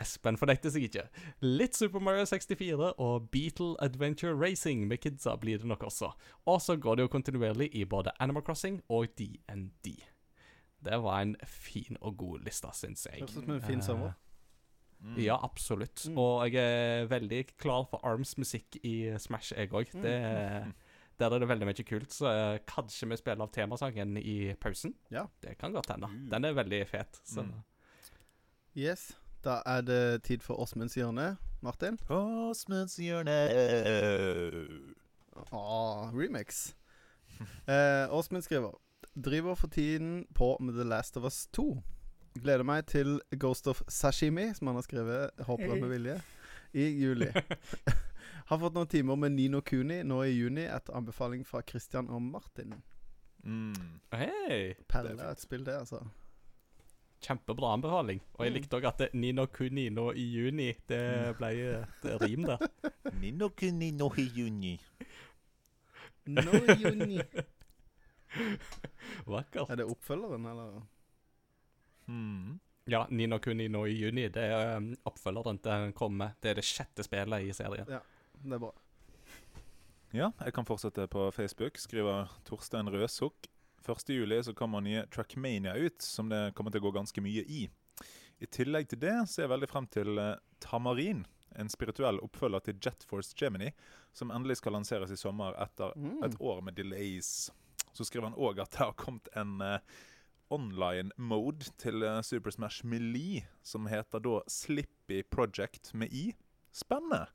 Espen 0.00 0.38
fornekter 0.40 0.72
seg 0.72 0.86
ikke. 0.86 1.04
Litt 1.44 1.76
Super 1.76 2.00
Mario 2.00 2.24
64 2.28 2.94
og 2.94 3.26
Beatle 3.34 3.74
Adventure 3.84 4.32
Racing 4.38 4.86
med 4.88 5.02
kidsa 5.02 5.34
blir 5.40 5.60
det 5.60 5.68
nok 5.68 5.84
også. 5.90 6.12
Og 6.48 6.62
så 6.64 6.78
går 6.80 6.96
det 6.96 7.08
jo 7.08 7.12
kontinuerlig 7.12 7.68
i 7.76 7.84
både 7.84 8.14
Animal 8.20 8.46
Crossing 8.46 8.80
og 8.88 9.10
DND. 9.18 9.92
Det 10.80 11.02
var 11.04 11.20
en 11.20 11.36
fin 11.44 11.98
og 12.00 12.16
god 12.16 12.46
liste, 12.46 12.70
syns 12.72 13.04
jeg. 13.10 13.20
Høres 13.20 13.36
ut 13.36 13.44
som 13.44 13.56
en 13.58 13.66
fin 13.66 13.84
sommer. 13.84 14.16
Mm. 15.00 15.16
Ja, 15.24 15.38
absolutt. 15.42 16.04
Mm. 16.08 16.18
Og 16.20 16.52
jeg 16.52 16.60
er 16.60 17.06
veldig 17.08 17.44
klar 17.56 17.86
for 17.88 18.04
Arms-musikk 18.04 18.76
i 18.84 18.94
Smash, 19.18 19.54
jeg 19.56 19.72
òg. 19.72 19.94
Mm. 19.96 20.74
Der 21.20 21.34
er 21.34 21.38
det 21.42 21.48
veldig 21.48 21.66
mye 21.68 21.84
kult, 21.84 22.12
så 22.16 22.28
eh, 22.30 22.58
kanskje 22.68 23.08
vi 23.10 23.16
spiller 23.20 23.44
av 23.44 23.52
temasangen 23.52 24.16
i 24.16 24.54
pausen. 24.60 24.94
Ja. 25.12 25.26
Det 25.42 25.58
kan 25.60 25.72
godt 25.76 25.90
hende. 25.92 26.08
Uh. 26.08 26.28
Den 26.32 26.44
er 26.48 26.56
veldig 26.56 26.86
fet. 26.88 27.20
Så 27.24 27.42
Mm. 27.42 27.62
Yes. 28.76 29.16
Da 29.44 29.62
er 29.66 29.80
det 29.82 30.22
tid 30.22 30.42
for 30.44 30.60
Åsmunds 30.60 30.94
hjørne. 30.94 31.36
Martin? 31.60 31.98
Åsmunds 32.08 32.96
hjørne. 32.96 33.34
Ah, 35.52 36.10
remix. 36.12 36.74
Eh, 37.66 38.06
Åsmund 38.12 38.42
skriver 38.42 38.70
Driver 39.16 39.54
for 39.54 39.68
tiden 39.68 40.26
på 40.34 40.56
med 40.60 40.74
The 40.74 40.84
Last 40.84 41.16
of 41.16 41.24
Us 41.24 41.46
2. 41.52 41.82
Gleder 42.40 42.64
meg 42.64 42.86
til 42.88 43.18
Ghost 43.40 43.66
of 43.68 43.82
Sashimi, 43.90 44.48
som 44.56 44.70
han 44.70 44.78
har 44.78 44.86
skrevet, 44.86 45.42
håper 45.46 45.66
jeg 45.74 45.82
med 45.82 45.90
vilje, 45.92 46.14
i 46.72 46.86
juli. 47.02 47.28
har 48.50 48.60
fått 48.62 48.76
noen 48.78 48.88
timer 48.90 49.18
med 49.20 49.34
Nino 49.36 49.60
Kuni 49.66 50.00
nå 50.06 50.22
i 50.26 50.32
juni 50.36 50.64
etter 50.70 50.96
anbefaling 50.98 51.44
fra 51.46 51.60
Christian 51.66 52.08
og 52.10 52.22
Martin. 52.22 52.76
Mm. 53.44 53.74
Hei! 54.14 54.74
Perle 54.88 55.16
er 55.18 55.34
et 55.34 55.42
spill, 55.42 55.64
det, 55.66 55.76
altså. 55.82 56.00
Kjempebra 57.20 57.74
anbefaling. 57.76 58.22
Og 58.38 58.46
jeg 58.46 58.52
Mm. 58.52 58.56
likte 58.56 58.76
òg 58.78 58.86
at 58.88 58.98
det, 59.02 59.08
Nino 59.14 59.44
Kuni 59.52 59.90
nå 59.92 60.06
i 60.16 60.24
juni 60.32 60.70
Det 60.88 61.36
ble 61.36 61.50
et 61.76 62.06
rim 62.22 62.46
der. 62.48 62.62
Nino 63.20 63.50
kuni 63.52 63.90
nå 63.92 64.08
i 64.16 64.24
juni. 64.38 64.72
Nå 66.26 66.62
i 66.64 66.78
juni. 66.80 67.20
Vakkert. 69.34 69.68
Er 69.70 69.76
det 69.82 69.86
oppfølgeren, 69.90 70.46
eller? 70.46 70.80
Mm. 72.10 72.58
Ja, 72.90 73.04
Nino 73.10 73.38
Kuni 73.38 73.68
nå 73.70 73.84
i 73.86 73.94
juni. 74.00 74.24
Det 74.34 74.42
er 74.50 74.76
um, 74.80 74.90
oppfølgeren 75.06 75.60
til 75.62 75.92
Komme. 75.94 76.32
Det 76.42 76.50
er 76.50 76.58
det 76.58 76.64
sjette 76.66 77.04
spillet 77.06 77.46
i 77.46 77.52
serien. 77.54 77.86
Ja, 77.92 78.00
Det 78.40 78.56
er 78.56 78.62
bra. 78.64 78.72
Ja, 80.10 80.30
jeg 80.42 80.54
kan 80.56 80.66
fortsette 80.66 81.04
på 81.12 81.28
Facebook. 81.36 81.78
Skriver 81.78 82.30
Torstein 82.48 82.88
Røsukk. 82.90 83.46
1.7 83.86 84.42
så 84.42 84.54
kommer 84.54 84.82
nye 84.84 85.04
Trackmania 85.10 85.74
ut, 85.78 86.02
som 86.02 86.28
det 86.28 86.52
kommer 86.54 86.70
til 86.74 86.82
å 86.82 86.88
gå 86.88 86.96
ganske 86.98 87.22
mye 87.24 87.44
i. 87.46 87.62
I 88.40 88.46
tillegg 88.46 88.88
til 88.90 89.00
det 89.02 89.14
ser 89.30 89.44
jeg 89.46 89.52
veldig 89.52 89.68
frem 89.70 89.86
til 89.92 90.18
eh, 90.20 90.34
Tamarin, 90.62 91.22
en 91.58 91.68
spirituell 91.72 92.20
oppfølger 92.24 92.62
til 92.66 92.78
Jet 92.84 93.06
Force 93.08 93.34
Gemini, 93.36 93.70
som 94.16 94.30
endelig 94.34 94.58
skal 94.60 94.76
lanseres 94.78 95.10
i 95.14 95.18
sommer 95.18 95.56
etter 95.62 95.92
Mm. 95.96 96.22
et 96.26 96.36
år 96.40 96.60
med 96.62 96.74
delays. 96.78 97.50
Så 97.92 98.04
skriver 98.06 98.30
han 98.30 98.38
òg 98.38 98.60
at 98.62 98.70
det 98.70 98.78
har 98.84 98.92
kommet 99.00 99.28
en 99.36 99.60
eh, 99.60 99.78
online 100.50 101.10
mode 101.16 101.70
til 101.78 102.02
eh, 102.02 102.20
Super 102.26 102.50
Smash 102.54 102.84
Melee, 102.86 103.44
som 103.62 103.86
heter 103.90 104.22
da 104.24 104.40
Slippy 104.50 105.22
Project 105.30 105.94
med 105.94 106.12
i. 106.12 106.30
Spennende! 106.72 107.26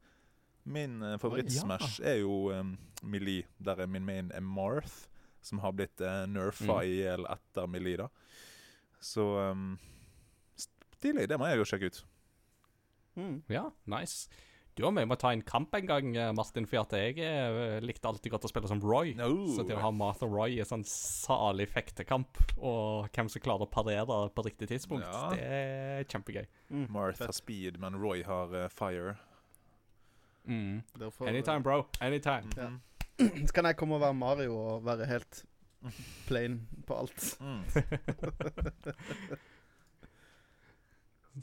Min 0.66 1.02
ja. 1.02 1.16
favorittsmash 1.22 2.00
er 2.02 2.22
jo 2.24 2.50
um, 2.52 2.72
Melee, 3.04 3.46
der 3.64 3.84
er 3.84 3.86
min 3.88 4.06
main 4.06 4.32
er 4.34 4.42
Marth, 4.42 5.06
som 5.46 5.60
har 5.62 5.76
blitt 5.78 6.02
uh, 6.02 6.24
nerfa 6.26 6.80
Mm. 6.82 6.88
i 6.90 6.96
hjel 7.04 7.28
etter 7.30 7.68
Melee, 7.70 7.98
da. 8.02 8.08
Så 9.00 9.26
um, 9.52 9.76
stilig. 10.98 11.28
Det 11.30 11.38
må 11.38 11.46
jeg 11.52 11.60
jo 11.62 11.68
sjekke 11.70 11.92
ut. 11.92 12.00
Mm. 13.16 13.44
Ja, 13.50 13.70
nice. 13.86 14.28
Du 14.76 14.82
og 14.84 14.92
meg 14.92 15.06
må 15.08 15.16
ta 15.16 15.30
en 15.32 15.40
kamp 15.48 15.72
en 15.78 15.86
gang, 15.88 16.10
eh, 16.20 16.34
Martin, 16.36 16.66
for 16.68 16.82
at 16.82 16.92
jeg 16.98 17.16
eh, 17.24 17.78
likte 17.80 18.10
alltid 18.10 18.34
godt 18.34 18.44
å 18.44 18.50
spille 18.52 18.68
som 18.68 18.82
Roy. 18.84 19.14
Så 19.16 19.64
til 19.64 19.72
å 19.78 19.84
ha 19.86 19.92
Martha 19.96 20.28
Roy 20.28 20.58
i 20.60 20.66
sånn 20.68 20.84
salig 20.84 21.70
fektekamp, 21.72 22.36
og 22.60 23.08
hvem 23.16 23.30
som 23.32 23.40
klarer 23.46 23.64
å 23.64 23.70
parere 23.72 24.18
på 24.36 24.44
riktig 24.44 24.68
tidspunkt, 24.74 25.08
Ja. 25.08 25.30
det 25.32 25.40
er 25.48 26.04
kjempegøy. 26.12 26.44
Mm. 26.72 26.90
Marth 26.92 27.24
har 27.24 27.32
Fett. 27.32 27.36
speed, 27.40 27.80
men 27.80 27.96
Roy 28.02 28.24
har 28.28 28.52
uh, 28.52 28.68
fire. 28.68 29.16
Mm. 30.46 30.84
Derfor, 31.00 31.28
Anytime, 31.32 31.64
bro. 31.64 31.86
Anytime. 32.02 32.52
Ja. 32.60 32.68
Mhm. 33.18 33.48
Så 33.48 33.54
kan 33.56 33.64
jeg 33.66 33.78
komme 33.80 33.96
og 33.96 34.02
være 34.04 34.14
Mario 34.14 34.58
og 34.60 34.84
være 34.84 35.06
helt 35.08 35.46
plain 36.28 36.68
på 36.86 36.98
alt. 37.00 37.38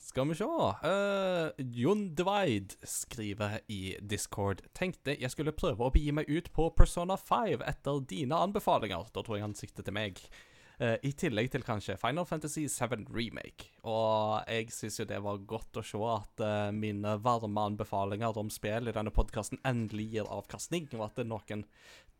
Skal 0.00 0.28
vi 0.28 0.34
se. 0.34 0.44
Uh, 0.44 1.50
Jon 1.58 2.06
Dveid 2.16 2.76
skriver 2.88 3.58
i 3.68 3.96
Discord 4.00 4.62
Tenkte 4.76 5.16
jeg 5.18 5.32
skulle 5.32 5.52
prøve 5.52 5.84
å 5.84 5.92
begi 5.92 6.14
meg 6.16 6.30
ut 6.32 6.48
på 6.54 6.70
Persona 6.76 7.18
5 7.20 7.64
etter 7.68 8.00
dine 8.08 8.38
anbefalinger. 8.40 9.12
Da 9.12 9.20
tror 9.20 9.36
jeg 9.36 9.46
han 9.46 9.58
sikter 9.58 9.84
til 9.84 9.96
meg. 9.96 10.22
Uh, 10.80 10.96
I 11.04 11.12
tillegg 11.12 11.50
til 11.52 11.64
kanskje 11.66 11.98
Final 12.00 12.24
Fantasy 12.26 12.64
7 12.72 13.04
Remake. 13.12 13.68
Og 13.84 14.48
jeg 14.48 14.72
syns 14.72 14.96
jo 15.02 15.06
det 15.10 15.20
var 15.22 15.44
godt 15.46 15.82
å 15.82 15.84
se 15.84 16.00
at 16.08 16.40
uh, 16.40 16.72
mine 16.72 17.18
varme 17.22 17.68
anbefalinger 17.68 18.40
om 18.40 18.48
spill 18.50 18.88
i 18.88 18.96
denne 18.96 19.12
podkasten 19.12 19.60
endelig 19.68 20.08
gir 20.16 20.32
avkastning, 20.32 20.88
og 20.96 21.10
at 21.10 21.20
noen 21.28 21.66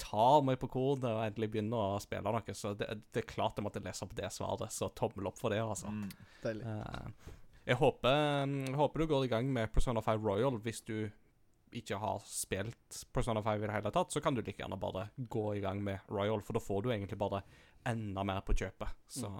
tar 0.02 0.45
meg 0.45 0.61
på 0.61 0.69
kornet 0.76 1.09
og 1.09 1.25
endelig 1.25 1.55
begynner 1.57 1.97
å 1.97 2.02
spille 2.05 2.29
noe. 2.29 2.57
Så 2.59 2.76
det, 2.76 2.91
det 3.17 3.25
er 3.25 3.33
klart 3.33 3.57
jeg 3.57 3.64
måtte 3.64 3.83
lese 3.85 4.05
opp 4.05 4.12
det 4.19 4.29
svaret, 4.35 4.75
så 4.75 4.93
tommel 4.93 5.33
opp 5.33 5.41
for 5.41 5.55
det, 5.55 5.64
altså. 5.64 5.88
Mm. 5.88 6.11
Deilig. 6.45 6.69
Eh, 6.69 7.41
jeg 7.64 7.76
håper, 7.78 8.47
jeg 8.66 8.75
håper 8.78 9.02
du 9.02 9.07
går 9.11 9.25
i 9.26 9.33
gang 9.33 9.50
med 9.52 9.73
Persona 9.73 10.02
5 10.02 10.25
Royal 10.25 10.59
hvis 10.64 10.83
du 10.87 11.11
ikke 11.73 11.97
har 11.97 12.21
spilt 12.28 13.04
Persona 13.14 13.42
5 13.42 13.62
i 13.62 13.66
det 13.66 13.76
hele 13.76 13.92
tatt, 13.95 14.12
så 14.12 14.21
kan 14.21 14.35
du 14.35 14.42
like 14.42 14.59
gjerne 14.61 14.81
bare 14.81 15.07
gå 15.16 15.54
i 15.57 15.61
gang 15.64 15.81
med 15.85 15.99
Royal, 16.12 16.42
for 16.45 16.59
da 16.59 16.61
får 16.61 16.83
du 16.83 16.90
egentlig 16.92 17.19
bare 17.21 17.42
enda 17.88 18.25
mer 18.25 18.40
på 18.45 18.54
kjøpet. 18.54 18.88
Så 19.09 19.31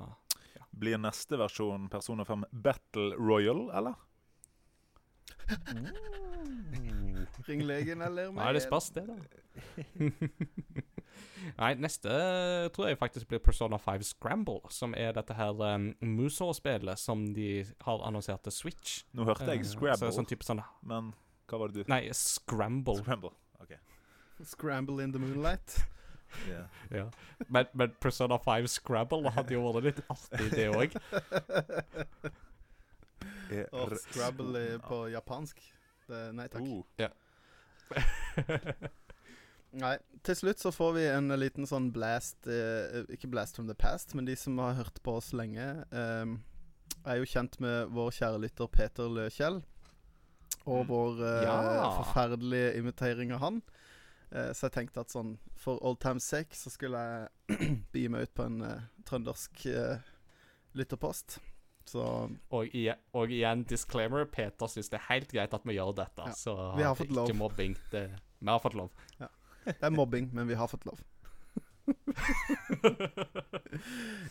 Blir 0.73 0.97
neste 0.97 1.37
versjon 1.37 1.91
Persona 1.93 2.25
5 2.25 2.45
Battle 2.51 3.17
Royal, 3.21 3.69
eller? 3.77 3.95
Ring 7.47 7.63
legen 7.67 8.03
eller 8.03 8.33
Nei, 8.33 8.53
det 8.55 8.63
spørs, 8.65 8.91
det, 8.95 9.07
da. 9.11 9.17
Nei, 11.59 11.73
neste 11.83 12.09
tror 12.75 12.89
jeg 12.89 12.99
faktisk 13.01 13.29
blir 13.33 13.41
Persona 13.43 13.79
5 13.83 14.03
Scramble, 14.13 14.61
som 14.71 14.95
er 14.95 15.13
dette 15.17 15.35
her 15.35 15.51
um, 15.75 15.89
Musou-spillet 16.01 16.99
som 16.99 17.25
de 17.35 17.65
har 17.87 18.05
annonsert 18.07 18.43
til 18.47 18.53
Switch. 18.53 19.03
Nå 19.13 19.25
hørte 19.29 19.49
jeg 19.51 19.61
Eh, 19.63 19.67
Så 19.67 19.77
Scrabble, 19.77 19.99
det 20.01 20.09
er 20.13 20.17
sånn 20.19 20.29
type 20.31 20.47
sånn 20.47 20.63
men 20.83 21.13
hva 21.51 21.59
var 21.61 21.69
det 21.73 21.83
du 21.83 21.91
Nei, 21.93 22.05
Scramble. 22.17 22.97
Scramble. 23.03 23.33
OK. 23.61 23.75
Scramble 24.45 25.03
in 25.05 25.13
the 25.13 25.19
moonlight. 25.19 25.79
Yeah. 26.49 26.67
Ja. 26.97 27.11
Men, 27.49 27.67
men 27.77 27.93
Persona 28.01 28.39
5 28.41 28.67
Scrabble 28.73 29.31
hadde 29.35 29.53
jo 29.53 29.67
vært 29.67 29.85
litt 29.91 30.01
artig, 30.09 30.49
det 30.55 30.69
òg. 30.73 30.97
Og 33.77 33.93
Scrabble 34.01 34.63
på 34.87 35.03
japansk. 35.13 35.61
Det, 36.09 36.23
nei 36.35 36.49
takk. 36.51 36.65
Oh. 36.65 36.85
Nei, 39.73 39.95
til 40.23 40.37
slutt 40.37 40.61
så 40.61 40.69
får 40.75 40.91
vi 40.99 41.05
en 41.09 41.33
liten 41.41 41.65
sånn 41.69 41.87
blast 41.95 42.45
eh, 42.47 43.07
Ikke 43.15 43.31
blast 43.33 43.57
from 43.57 43.71
the 43.71 43.75
past, 43.79 44.13
men 44.15 44.27
de 44.29 44.35
som 44.37 44.59
har 44.61 44.75
hørt 44.77 44.99
på 45.03 45.15
oss 45.17 45.31
lenge, 45.33 45.65
eh, 45.91 46.35
er 47.09 47.17
jo 47.23 47.25
kjent 47.25 47.57
med 47.65 47.89
vår 47.97 48.11
kjære 48.19 48.41
lytter 48.45 48.69
Peter 48.69 49.09
Løkjell. 49.09 49.63
Og 50.67 50.85
Mm. 50.85 50.89
vår 50.93 51.23
eh, 51.25 51.43
Ja. 51.47 52.03
forferdelige 52.03 52.77
imitering 52.79 53.33
av 53.33 53.41
han. 53.41 53.63
Eh, 54.31 54.53
så 54.53 54.69
jeg 54.69 54.73
tenkte 54.73 55.01
at 55.01 55.09
sånn 55.11 55.39
for 55.57 55.79
old 55.83 55.99
times 56.01 56.25
sake 56.25 56.55
så 56.55 56.71
skulle 56.71 57.01
jeg 57.49 57.59
begi 57.93 58.09
meg 58.09 58.23
ut 58.29 58.35
på 58.35 58.45
en 58.45 58.61
eh, 58.63 58.81
trøndersk 59.05 59.67
eh, 59.67 59.99
lytterpost. 60.75 61.39
Så 61.85 61.99
Og, 62.53 62.69
og 63.15 63.29
igjen, 63.33 63.65
disclaimer. 63.65 64.25
Peter 64.31 64.67
syns 64.71 64.89
det 64.89 65.01
er 65.01 65.09
helt 65.09 65.33
greit 65.33 65.53
at 65.55 65.65
vi 65.67 65.75
gjør 65.75 65.95
dette. 65.97 66.23
Ja, 66.29 66.33
Så 66.33 66.55
vi 66.77 66.83
har 66.85 66.95
fått 66.95 67.11
lov. 67.11 67.27
Ikke 67.29 67.37
mobbing. 67.41 67.75
Det, 67.91 68.05
vi 68.39 68.49
har 68.49 68.61
fått 68.61 68.75
lov. 68.79 68.91
Det 69.67 69.83
er 69.83 69.91
mobbing, 69.95 70.31
men 70.35 70.49
vi 70.49 70.55
har 70.59 70.71
fått 70.71 70.87
lov. 70.89 71.03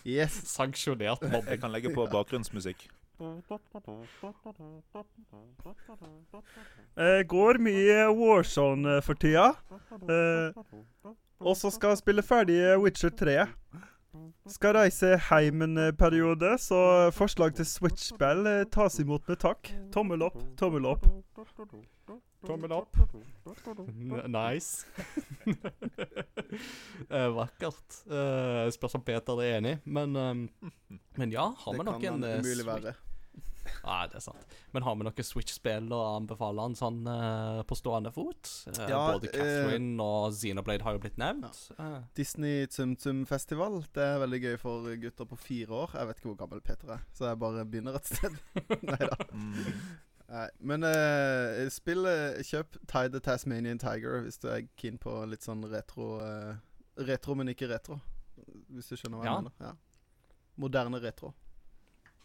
Yes. 0.06 0.34
Sanksjonert 0.48 1.22
mobbing. 1.26 1.50
Jeg 1.50 1.60
kan 1.62 1.72
legge 1.74 1.90
på 1.94 2.06
bakgrunnsmusikk. 2.12 2.88
Jeg 6.98 7.28
går 7.30 7.60
mye 7.62 7.98
Warzone 8.18 8.96
eh, 8.98 9.02
for 9.06 9.14
tida. 9.20 9.52
Eh, 10.10 10.62
og 11.42 11.58
så 11.58 11.70
skal 11.74 11.94
jeg 11.94 12.02
spille 12.02 12.24
ferdig 12.26 12.60
Witcher 12.82 13.14
3. 13.18 13.38
Skal 14.52 14.74
reise 14.76 15.14
hjem 15.30 15.62
en 15.68 15.78
eh, 15.78 15.92
periode, 15.96 16.56
så 16.60 17.12
forslag 17.16 17.54
til 17.56 17.66
Switch-spill 17.70 18.48
eh, 18.50 18.64
tas 18.74 19.00
imot 19.00 19.30
med 19.30 19.40
takk. 19.44 19.70
Tommel 19.94 20.26
opp, 20.26 20.40
tommel 20.60 20.90
opp. 20.96 21.06
Tommel 22.52 22.76
opp. 22.78 22.98
Nice. 24.32 24.86
Eh, 27.10 27.30
vakkert. 27.34 27.96
Uh, 28.06 28.68
spørs 28.76 28.96
om 29.00 29.04
Peter 29.06 29.40
er 29.42 29.58
enig, 29.58 29.78
men 29.88 30.16
um, 30.16 30.42
Men 31.18 31.32
ja, 31.34 31.48
har 31.58 31.74
Det 31.74 31.80
vi 31.80 31.86
noen 31.88 31.96
han 31.96 32.04
kan 32.04 32.28
umulig 32.44 32.66
være. 32.68 32.94
Nei, 33.82 34.02
det 34.10 34.18
er 34.20 34.24
sant. 34.24 34.54
Men 34.74 34.84
har 34.86 34.96
vi 34.98 35.06
noen 35.06 35.26
Switch-spill 35.26 35.92
å 35.94 36.00
anbefale 36.18 36.64
han 36.66 36.76
sånn 36.78 37.00
eh, 37.10 37.62
på 37.70 37.78
stående 37.78 38.12
fot? 38.14 38.50
Eh, 38.72 38.84
Ja, 38.90 39.02
Både 39.14 39.30
eh, 39.30 39.36
Catherine 39.38 40.06
og 40.06 40.36
Xenoblade 40.38 40.86
har 40.86 40.98
jo 40.98 41.02
blitt 41.04 41.20
nevnt. 41.22 41.60
Ja. 41.78 42.04
Disney 42.18 42.68
Tsum 42.72 42.96
Tsum 42.98 43.24
Festival. 43.30 43.82
Det 43.96 44.06
er 44.06 44.22
veldig 44.24 44.42
gøy 44.46 44.56
for 44.62 44.90
gutter 45.02 45.30
på 45.30 45.40
fire 45.40 45.82
år. 45.84 45.98
Jeg 46.00 46.10
vet 46.12 46.22
ikke 46.22 46.32
hvor 46.34 46.40
gammel 46.44 46.64
Peter 46.66 46.96
er, 46.98 47.04
så 47.18 47.30
jeg 47.32 47.42
bare 47.42 47.66
begynner 47.70 47.98
et 48.02 48.10
sted. 48.12 48.38
Nei 48.92 49.02
da. 49.04 49.20
Mm. 49.34 49.84
Nei, 50.32 50.46
men 50.64 50.86
uh, 50.88 51.66
spill 51.74 52.06
eh, 52.08 52.40
Kjøp 52.48 52.78
Tide 52.88 53.12
the 53.12 53.20
Tasmanian 53.20 53.80
Tiger 53.82 54.22
hvis 54.24 54.38
du 54.40 54.48
er 54.48 54.62
keen 54.80 54.96
på 55.02 55.12
litt 55.28 55.44
sånn 55.44 55.66
retro 55.68 56.14
uh, 56.24 56.54
Retro, 57.02 57.36
men 57.36 57.50
ikke 57.52 57.68
retro. 57.72 57.98
Hvis 58.72 58.88
du 58.92 58.96
skjønner 59.00 59.20
hva 59.20 59.26
Ja. 59.28 59.34
jeg 59.36 59.44
mener. 59.50 59.54
Ja. 59.60 59.74
Moderne 60.62 61.00
retro. 61.04 61.34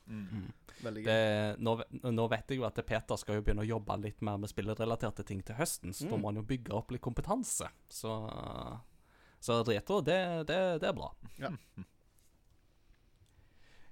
Mm. 0.07 0.53
Veldig 0.85 1.03
gøy. 1.03 1.09
Det, 1.09 1.59
nå, 1.67 1.73
nå 2.15 2.27
vet 2.31 2.51
jeg 2.53 2.61
jo 2.61 2.67
at 2.69 2.79
Peter 2.87 3.19
skal 3.19 3.39
jo 3.41 3.43
begynne 3.47 3.65
å 3.65 3.67
jobbe 3.67 3.97
litt 4.05 4.21
mer 4.27 4.37
med 4.39 4.51
spillrelaterte 4.53 5.25
ting 5.27 5.41
til 5.43 5.57
høsten, 5.59 5.91
så 5.97 6.07
da 6.07 6.15
Mm. 6.15 6.21
må 6.23 6.29
han 6.31 6.37
jo 6.43 6.47
bygge 6.47 6.75
opp 6.79 6.93
litt 6.95 7.03
kompetanse. 7.03 7.67
Så, 7.91 8.13
så 9.43 9.61
retro, 9.67 10.01
det, 10.07 10.19
det, 10.47 10.61
det 10.83 10.89
er 10.91 10.95
bra. 10.99 11.11
Ja. 11.43 11.51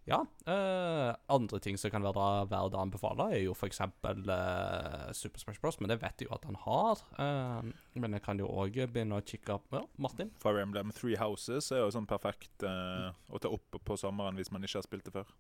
Ja. 0.09 0.21
Uh, 0.45 1.15
andre 1.33 1.59
ting 1.65 1.79
som 1.81 1.93
kan 1.93 2.05
være 2.05 2.45
verdt 2.51 2.77
å 2.77 2.83
anbefale, 2.83 3.31
er 3.33 3.45
jo 3.47 3.55
f.eks. 3.57 3.81
Uh, 3.81 5.09
Super 5.17 5.41
Smash 5.41 5.63
Bros., 5.63 5.81
men 5.81 5.89
det 5.93 6.01
vet 6.03 6.21
jeg 6.21 6.29
jo 6.29 6.35
at 6.37 6.45
han 6.49 6.59
har. 6.67 7.01
Uh, 7.17 7.73
men 7.97 8.17
jeg 8.17 8.25
kan 8.27 8.41
jo 8.41 8.51
òg 8.53 8.77
begynne 8.93 9.17
å 9.21 9.25
kikke 9.25 9.57
opp 9.57 9.73
Ja, 9.73 9.85
Martin? 9.97 10.33
Fire 10.43 10.63
Emblem 10.65 10.93
Three 10.97 11.17
Houses 11.21 11.71
er 11.73 11.85
jo 11.85 11.93
sånn 11.95 12.09
perfekt 12.11 12.65
eh, 12.67 13.09
å 13.31 13.41
ta 13.41 13.51
opp 13.53 13.79
på 13.87 13.97
sommeren 13.99 14.37
hvis 14.39 14.51
man 14.53 14.65
ikke 14.67 14.81
har 14.81 14.87
spilt 14.87 15.09
det 15.09 15.15
før. 15.15 15.31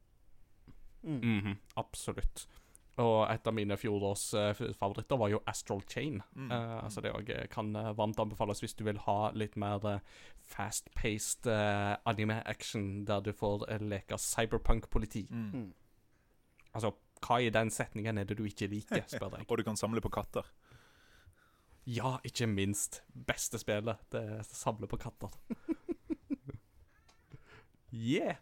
Mm. 1.04 1.21
Mhm, 1.21 1.56
absolutt. 1.80 2.47
Og 3.03 3.25
et 3.27 3.49
av 3.51 3.55
mine 3.57 3.75
fjorårsfavoritter 3.75 5.19
var 5.19 5.33
jo 5.33 5.41
Astral 5.51 5.81
Chain. 5.91 6.21
Mm. 6.39 6.51
Uh, 6.53 6.77
altså 6.85 7.03
det 7.03 7.11
òg 7.11 7.33
kan 7.51 7.75
eh, 7.75 7.91
varmt 7.99 8.21
anbefales 8.23 8.63
hvis 8.63 8.77
du 8.79 8.85
vil 8.87 9.01
ha 9.03 9.33
litt 9.35 9.57
mer 9.59 9.83
eh, 9.91 10.13
fast-paced 10.55 11.49
uh, 11.51 11.97
anime-action, 12.07 13.03
der 13.09 13.25
du 13.25 13.33
får 13.35 13.67
eh, 13.73 13.83
leke 13.83 14.19
cyberpunk-politi. 14.21 15.27
Mm. 15.31 15.51
Mm. 15.51 15.73
Altså, 16.75 16.93
hva 17.25 17.41
i 17.43 17.51
den 17.51 17.73
setningen 17.75 18.21
er 18.21 18.31
det 18.31 18.39
du 18.39 18.45
ikke 18.47 18.71
liker, 18.71 19.03
spør 19.11 19.41
jeg. 19.41 19.49
Og 19.49 19.59
du 19.59 19.67
kan 19.67 19.81
samle 19.81 20.05
på 20.05 20.13
katter. 20.15 20.47
Ja, 21.91 22.19
ikke 22.25 22.47
minst. 22.47 23.03
Beste 23.11 23.59
spillet. 23.59 24.07
Det 24.13 24.23
er 24.39 24.47
samle 24.47 24.87
på 24.89 25.03
katter. 25.03 25.35
yeah. 27.93 28.39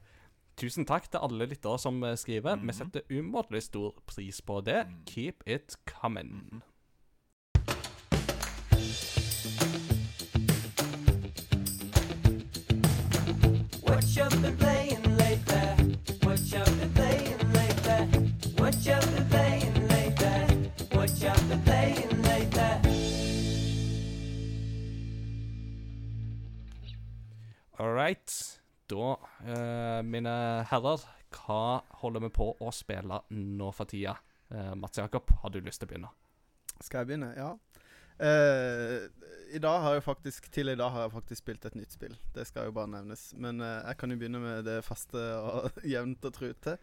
Tusen 0.56 0.84
takk 0.86 1.08
til 1.10 1.18
alle 1.22 1.46
lyttere 1.46 1.78
som 1.78 2.02
eh, 2.04 2.16
skriver. 2.16 2.56
Vi 2.56 2.66
Mhm. 2.66 2.72
setter 2.72 3.00
umåtelig 3.10 3.62
stor 3.62 3.94
pris 4.06 4.40
på 4.42 4.60
det. 4.60 4.86
Mm. 4.86 5.04
Keep 5.06 5.42
it 5.46 5.76
coming. 5.86 6.62
What 13.82 14.04
you 14.16 14.28
been 14.40 14.56
playing 14.56 15.16
lately? 15.16 15.96
What 16.22 16.40
you 16.52 16.64
been 16.64 16.92
playing 16.94 17.52
lately? 17.52 18.30
What 18.58 18.74
you 18.86 18.94
been 19.00 19.28
playing 19.28 19.88
lately? 19.88 20.70
What 20.92 21.10
you 21.20 21.32
been 21.48 21.62
playing 21.62 22.22
lately? 22.22 22.72
All 27.78 27.92
right. 27.92 28.51
Da, 28.92 29.16
eh, 29.48 30.02
mine 30.04 30.32
herrer, 30.68 31.04
hva 31.32 31.80
holder 32.02 32.26
vi 32.26 32.32
på 32.36 32.50
å 32.60 32.72
spille 32.74 33.22
nå 33.32 33.70
for 33.72 33.88
tida? 33.88 34.18
Eh, 34.52 34.74
Mats 34.76 35.00
Jakob, 35.00 35.30
har 35.42 35.52
du 35.52 35.60
lyst 35.60 35.80
til 35.80 35.88
å 35.88 35.92
begynne? 35.92 36.10
Skal 36.82 37.02
jeg 37.02 37.12
begynne? 37.12 37.30
Ja. 37.38 37.54
Eh, 38.22 39.08
I 39.56 39.58
dag 39.58 39.80
har 39.82 39.96
jeg 39.96 40.04
faktisk 40.04 40.44
Til 40.52 40.68
i 40.68 40.76
dag 40.78 40.92
har 40.92 41.06
jeg 41.06 41.12
faktisk 41.12 41.42
spilt 41.42 41.64
et 41.64 41.78
nytt 41.78 41.92
spill. 41.92 42.14
Det 42.34 42.46
skal 42.46 42.68
jo 42.68 42.76
bare 42.76 42.92
nevnes. 42.92 43.32
Men 43.36 43.60
eh, 43.60 43.80
jeg 43.88 43.98
kan 44.02 44.12
jo 44.12 44.20
begynne 44.20 44.42
med 44.44 44.68
det 44.68 44.82
faste 44.84 45.24
og 45.40 45.80
jevnt 45.94 46.28
og 46.28 46.36
trute. 46.36 46.76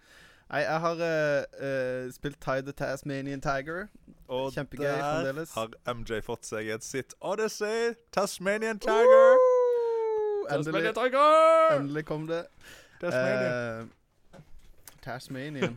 Nei, 0.49 0.63
jeg 0.65 0.81
har 0.81 1.01
uh, 1.05 1.65
eh, 1.67 2.07
spilt 2.09 2.39
Tide 2.41 2.65
the 2.65 2.73
Tasmanian 2.73 3.41
Tiger. 3.41 3.85
Og 4.27 4.49
Kjempegøy 4.55 4.87
der 4.89 5.43
har 5.53 5.75
MJ 5.93 6.23
fått 6.25 6.49
seg 6.49 6.73
et 6.73 6.85
sitt 6.85 7.13
Odyssey, 7.21 7.93
Tasmanian 8.11 8.81
Tiger. 8.81 9.37
Endelig, 10.49 10.93
endelig 11.77 12.05
kom 12.05 12.27
det. 12.29 12.43
Tasmanian. 13.01 13.89
Uh, 14.33 14.39
Tasmanian. 15.03 15.75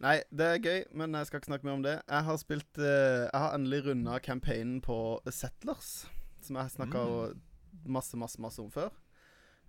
Nei, 0.00 0.14
det 0.32 0.46
er 0.46 0.62
gøy, 0.64 0.78
men 0.96 1.12
jeg 1.18 1.28
skal 1.28 1.42
ikke 1.42 1.50
snakke 1.50 1.66
mer 1.68 1.76
om 1.76 1.82
det. 1.84 1.96
Jeg 2.08 2.24
har 2.24 2.38
spilt 2.40 2.78
uh, 2.80 3.26
Jeg 3.26 3.36
har 3.42 3.54
endelig 3.58 3.82
runda 3.90 4.16
campaignen 4.24 4.80
på 4.80 4.96
Settlers, 5.28 5.90
som 6.40 6.56
jeg 6.56 6.62
har 6.64 6.72
snakka 6.72 7.02
masse, 7.84 8.16
masse, 8.16 8.40
masse 8.40 8.62
om 8.62 8.70
før. 8.72 8.88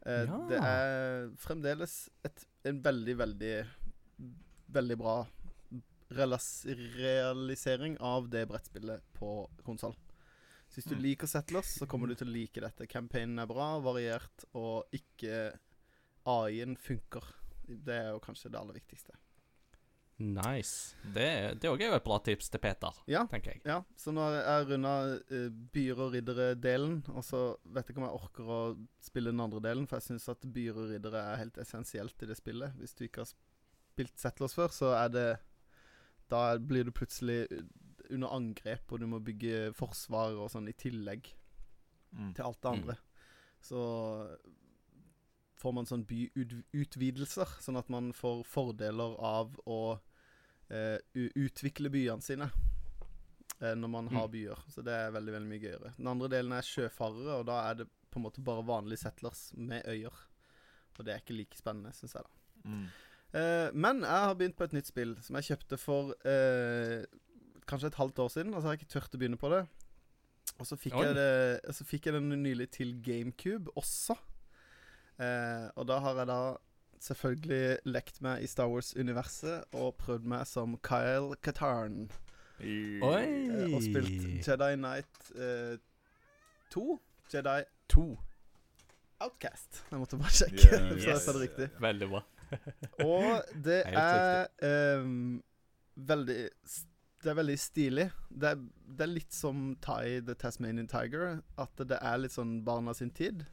Uh, 0.05 0.23
Ja. 0.23 0.37
Det 0.49 0.57
er 0.63 1.27
fremdeles 1.37 2.09
et, 2.25 2.45
en 2.65 2.79
veldig, 2.83 3.17
veldig 3.19 3.55
Veldig 4.71 4.95
bra 4.97 5.17
realisering 6.15 7.97
av 7.99 8.29
det 8.31 8.45
brettspillet 8.47 9.03
på 9.17 9.49
konsoll. 9.67 9.95
Så 10.71 10.79
hvis 10.79 10.87
du 10.87 10.95
Mm. 10.95 11.01
liker 11.03 11.27
Settlers, 11.27 11.73
så 11.79 11.85
kommer 11.87 12.07
du 12.07 12.15
til 12.15 12.27
å 12.29 12.31
like 12.31 12.61
dette. 12.63 12.87
Campaignen 12.87 13.39
er 13.43 13.47
bra, 13.49 13.73
variert, 13.83 14.45
og 14.55 14.85
ikke 14.95 15.51
AI-en 16.25 16.77
funker. 16.79 17.25
Det 17.67 17.91
er 17.93 18.09
jo 18.13 18.19
kanskje 18.23 18.49
det 18.51 18.59
aller 18.61 18.77
viktigste. 18.79 19.11
Nice. 20.21 20.95
Det, 21.01 21.57
det 21.59 21.69
òg 21.71 21.81
er 21.81 21.89
jo 21.89 21.95
et 21.97 22.05
bra 22.05 22.19
tips 22.21 22.51
til 22.53 22.61
Peter, 22.61 22.93
Ja. 23.09 23.23
tenker 23.25 23.55
jeg. 23.55 23.61
Ja, 23.65 23.79
så 23.97 24.13
nå 24.13 24.21
har 24.21 24.35
jeg 24.37 24.67
runda 24.69 24.91
uh, 25.17 25.49
byer 25.73 25.97
og 26.05 26.11
riddere-delen, 26.13 26.99
og 27.09 27.23
så 27.25 27.57
vet 27.65 27.87
jeg 27.89 27.95
ikke 27.95 28.03
om 28.03 28.07
jeg 28.07 28.19
orker 28.19 28.51
å 28.53 28.59
spille 29.01 29.31
den 29.33 29.41
andre 29.41 29.59
delen, 29.65 29.87
for 29.89 29.97
jeg 29.97 30.11
syns 30.11 30.29
at 30.29 30.45
byer 30.45 30.77
og 30.77 30.91
riddere 30.93 31.23
er 31.33 31.41
helt 31.41 31.57
essensielt 31.57 32.21
i 32.21 32.29
det 32.29 32.37
spillet. 32.37 32.75
Hvis 32.77 32.93
du 32.93 33.07
ikke 33.07 33.25
har 33.25 33.31
spilt 33.33 34.19
Settlers 34.21 34.53
før, 34.53 34.69
så 34.71 34.93
er 35.05 35.09
det 35.09 35.29
Da 36.31 36.55
blir 36.57 36.85
du 36.87 36.91
plutselig 36.95 37.41
under 38.11 38.27
angrep, 38.35 38.91
og 38.91 38.99
du 38.99 39.07
må 39.07 39.19
bygge 39.23 39.73
forsvar 39.77 40.35
og 40.37 40.49
sånn 40.53 40.67
i 40.69 40.73
tillegg 40.73 41.33
Mm. 42.13 42.33
til 42.35 42.43
alt 42.43 42.61
det 42.61 42.71
andre. 42.71 42.95
Så 43.63 43.81
får 45.61 45.73
man 45.73 45.85
sånn 45.85 46.05
byutvidelser, 46.09 47.51
sånn 47.63 47.77
at 47.79 47.89
man 47.93 48.11
får 48.17 48.41
fordeler 48.49 49.15
av 49.23 49.53
å 49.69 49.99
eh, 50.71 50.97
utvikle 51.35 51.89
byene 51.91 52.23
sine 52.23 52.49
eh, 53.61 53.73
når 53.75 53.89
man 53.91 54.07
har 54.07 54.27
Mm. 54.27 54.31
byer. 54.31 54.59
Så 54.71 54.83
det 54.83 54.93
er 54.93 55.11
veldig 55.11 55.33
veldig 55.35 55.49
mye 55.49 55.59
gøyere. 55.63 55.93
Den 55.97 56.07
andre 56.07 56.29
delen 56.29 56.51
er 56.53 56.61
sjøfarere, 56.67 57.39
og 57.39 57.45
da 57.45 57.69
er 57.69 57.75
det 57.75 57.87
på 58.11 58.19
en 58.19 58.23
måte 58.23 58.43
bare 58.43 58.63
vanlige 58.65 58.99
settlers 59.03 59.53
med 59.55 59.83
øyer. 59.85 60.11
Og 60.99 61.05
det 61.05 61.13
er 61.13 61.19
ikke 61.21 61.35
like 61.37 61.55
spennende, 61.57 61.91
syns 61.93 62.13
jeg, 62.13 62.23
da. 62.23 62.69
Mm. 62.69 62.87
Eh, 63.33 63.71
men 63.73 64.01
jeg 64.01 64.09
har 64.25 64.35
begynt 64.35 64.55
på 64.57 64.63
et 64.65 64.73
nytt 64.73 64.87
spill 64.87 65.15
som 65.21 65.35
jeg 65.35 65.43
kjøpte 65.57 65.77
for 65.79 66.11
eh, 66.25 67.05
kanskje 67.69 67.91
et 67.91 67.99
halvt 67.99 68.19
år 68.19 68.29
siden. 68.33 68.53
Og 68.53 68.61
så 68.61 68.67
har 68.69 68.75
jeg 68.75 68.81
ikke 68.85 68.93
turt 68.99 69.15
å 69.15 69.21
begynne 69.21 69.39
på 69.41 69.51
det. 69.53 69.61
Og 70.59 70.67
så 70.67 70.75
fikk, 70.77 70.93
jeg 70.97 71.15
det, 71.15 71.73
så 71.73 71.85
fikk 71.87 72.05
jeg 72.09 72.13
den 72.17 72.31
nylig 72.43 72.69
til 72.75 72.95
GameCube 73.05 73.71
også. 73.79 74.15
Eh, 75.21 75.67
og 75.77 75.87
da 75.89 75.99
har 76.03 76.17
jeg 76.21 76.27
da 76.29 76.39
selvfølgelig 77.01 77.77
lekt 77.89 78.19
meg 78.21 78.43
i 78.45 78.49
Star 78.49 78.69
Wars-universet 78.69 79.73
og 79.77 79.95
prøvd 80.01 80.27
meg 80.33 80.45
som 80.49 80.75
Kyle 80.85 81.37
Katarn. 81.41 82.09
Eh, 82.61 83.01
og 83.73 83.79
spilt 83.81 84.45
Jedi 84.45 84.73
Knight 84.77 85.31
eh, 85.33 85.77
2. 86.73 86.83
Jedi 87.33 87.57
2. 87.89 88.05
Outcast. 89.21 89.83
Jeg 89.91 90.01
måtte 90.01 90.17
bare 90.21 90.33
sjekke. 90.33 90.67
Yes. 90.67 91.01
så 91.03 91.09
jeg 91.13 91.23
sa 91.25 91.33
det 91.37 91.41
riktig. 91.47 91.69
Veldig 91.81 92.09
bra. 92.11 92.21
Og 93.05 93.57
det 93.65 93.81
er 93.87 94.47
ehm, 94.65 95.41
veldig 95.95 96.39
s- 96.67 96.85
Det 97.21 97.29
er 97.29 97.37
veldig 97.37 97.57
stilig. 97.61 98.07
Det 98.29 98.53
er, 98.53 98.61
det 98.97 99.05
er 99.05 99.11
litt 99.11 99.33
som 99.35 99.75
Ty 99.83 100.21
the 100.25 100.35
Tasmanian 100.39 100.89
Tiger. 100.89 101.41
At 101.61 101.83
det 101.87 101.99
er 102.01 102.21
litt 102.21 102.33
sånn 102.33 102.61
barna 102.65 102.95
sin 102.97 103.13
tid. 103.13 103.45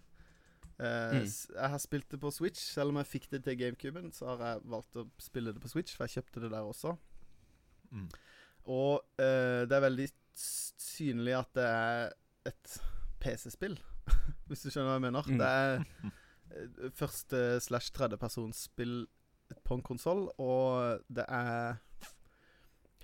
Uh, 0.79 1.11
Mm. 1.19 1.25
Jeg 1.27 1.71
har 1.73 1.81
spilt 1.83 2.11
det 2.11 2.21
på 2.23 2.31
Switch. 2.31 2.61
Selv 2.61 2.93
om 2.93 3.01
jeg 3.01 3.11
fikk 3.11 3.31
det 3.33 3.43
til 3.45 3.59
GameCuben, 3.59 4.13
så 4.15 4.31
har 4.31 4.45
jeg 4.45 4.71
valgt 4.71 4.97
å 4.97 5.09
spille 5.19 5.53
det 5.53 5.63
på 5.63 5.71
Switch, 5.73 5.97
for 5.97 6.07
jeg 6.07 6.21
kjøpte 6.21 6.45
det 6.45 6.53
der 6.53 6.69
også. 6.69 6.95
Mm. 7.91 8.09
Og 8.71 9.03
uh, 9.19 9.67
det 9.67 9.75
er 9.75 9.85
veldig 9.89 10.09
synlig 10.39 11.35
at 11.35 11.51
det 11.59 11.67
er 11.67 12.13
et 12.47 12.79
PC-spill, 13.19 13.75
hvis 14.49 14.63
du 14.63 14.71
skjønner 14.71 14.93
hva 14.93 14.99
jeg 15.01 15.07
mener. 15.09 15.29
Mm. 15.29 15.41
Det 15.41 15.49
er 15.49 15.83
eh, 16.55 16.91
første 16.95 17.43
slash 17.65 17.91
tredjepersonsspill 17.97 19.01
på 19.65 19.79
en 19.79 19.83
konsoll, 19.83 20.29
og 20.39 21.03
det 21.11 21.27
er 21.27 21.81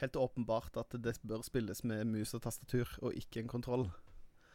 helt 0.04 0.20
åpenbart 0.20 0.76
at 0.80 0.94
det 1.02 1.16
bør 1.26 1.44
spilles 1.46 1.84
med 1.84 2.04
mus 2.08 2.34
og 2.36 2.44
tastatur, 2.46 2.88
og 3.02 3.16
ikke 3.18 3.42
en 3.42 3.50
kontroll. 3.50 3.88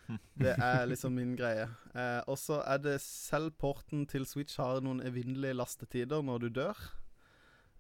Det 0.42 0.56
er 0.56 0.88
liksom 0.90 1.14
min 1.14 1.36
greie. 1.38 1.68
Eh, 1.94 2.22
og 2.26 2.40
så 2.42 2.64
er 2.66 2.80
det 2.82 2.96
selv 3.04 3.52
porten 3.62 4.08
til 4.10 4.26
Switch 4.26 4.58
har 4.58 4.82
noen 4.82 5.04
evinnelige 5.06 5.58
lastetider 5.58 6.24
når 6.26 6.46
du 6.46 6.50
dør. 6.62 6.80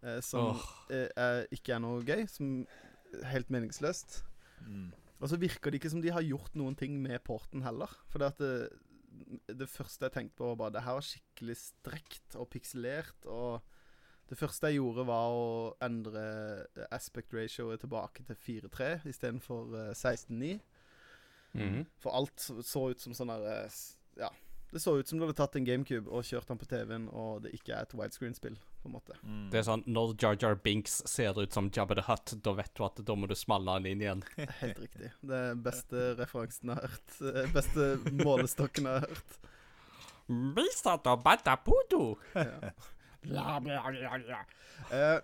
Eh, 0.03 0.19
som 0.21 0.53
oh. 0.53 0.67
er, 0.93 1.47
ikke 1.49 1.73
er 1.73 1.82
noe 1.82 2.03
gøy. 2.05 2.27
Som 2.29 2.67
helt 3.32 3.49
meningsløst. 3.49 4.21
Mm. 4.67 4.91
Og 5.19 5.32
så 5.32 5.39
virker 5.39 5.71
det 5.71 5.82
ikke 5.82 5.91
som 5.91 6.03
de 6.03 6.13
har 6.13 6.25
gjort 6.25 6.53
noen 6.60 6.77
ting 6.79 6.99
med 7.01 7.19
porten 7.25 7.65
heller. 7.65 7.91
For 8.12 8.21
det, 8.21 8.32
at 8.36 8.43
det, 8.43 9.58
det 9.60 9.69
første 9.71 10.08
jeg 10.08 10.15
tenkte 10.15 10.39
på, 10.39 10.51
var 10.51 10.62
bare 10.63 10.75
det 10.77 10.86
her 10.86 10.99
var 10.99 11.10
skikkelig 11.10 11.58
strekt 11.60 12.38
og 12.39 12.49
pikselert. 12.53 13.25
Og 13.25 13.60
det 14.30 14.38
første 14.38 14.70
jeg 14.70 14.78
gjorde, 14.80 15.06
var 15.10 15.32
å 15.34 15.46
endre 15.82 16.22
aspect 16.94 17.34
ratioet 17.34 17.82
tilbake 17.82 18.26
til 18.28 18.38
4-3 18.70 18.89
istedenfor 19.10 19.74
uh, 19.74 19.88
16-9. 19.96 20.60
Mhm. 21.58 21.86
For 21.98 22.13
alt 22.13 22.44
så, 22.62 22.84
ut 22.92 23.02
som 23.02 23.15
sånn 23.18 23.32
der 23.34 23.48
eh, 23.56 23.80
Ja. 24.22 24.30
Det 24.70 24.78
så 24.84 24.92
ut 25.00 25.10
som 25.10 25.18
du 25.18 25.24
hadde 25.26 25.34
tatt 25.34 25.56
en 25.58 25.65
GameCube 25.65 26.12
og 26.13 26.22
kjørt 26.28 26.46
den 26.52 26.60
på 26.62 26.68
TV-en, 26.70 27.08
og 27.10 27.39
det 27.42 27.56
ikke 27.58 27.74
er 27.74 27.88
et 27.88 27.94
widescreen-spill, 27.98 28.54
på 28.84 28.86
en 28.86 28.94
måte. 28.94 29.15
Mm. 29.26 29.48
Det 29.50 29.58
er 29.58 29.65
sånn, 29.65 29.82
Når 29.89 30.12
Jar 30.22 30.38
Jar 30.38 30.60
Binks 30.62 31.00
ser 31.10 31.39
ut 31.42 31.58
som 31.58 31.72
Jabba 31.74 31.98
the 31.98 32.04
Hutt, 32.06 32.36
da 32.46 32.54
vet 32.54 32.70
du 32.78 32.84
at 32.86 33.02
da 33.08 33.15
må 33.18 33.26
du 33.26 33.34
smalle 33.34 33.74
han 33.80 33.88
inn 33.89 34.04
igjen. 34.06 34.22
Helt 34.62 34.78
riktig. 34.84 35.10
Det 35.26 35.39
er 35.48 35.58
beste 35.65 36.04
referansen 36.22 36.70
jeg 36.70 36.84
har 36.84 36.94
hørt. 36.94 37.18
eh, 37.34 37.50
Beste 37.58 37.89
målestokken 38.22 38.92
jeg 38.92 39.02
har 39.02 39.10
hørt. 39.10 39.39
Misato 40.30 41.18
batapudo! 41.26 42.04
Ja. 42.38 42.70
Eh, 44.95 45.19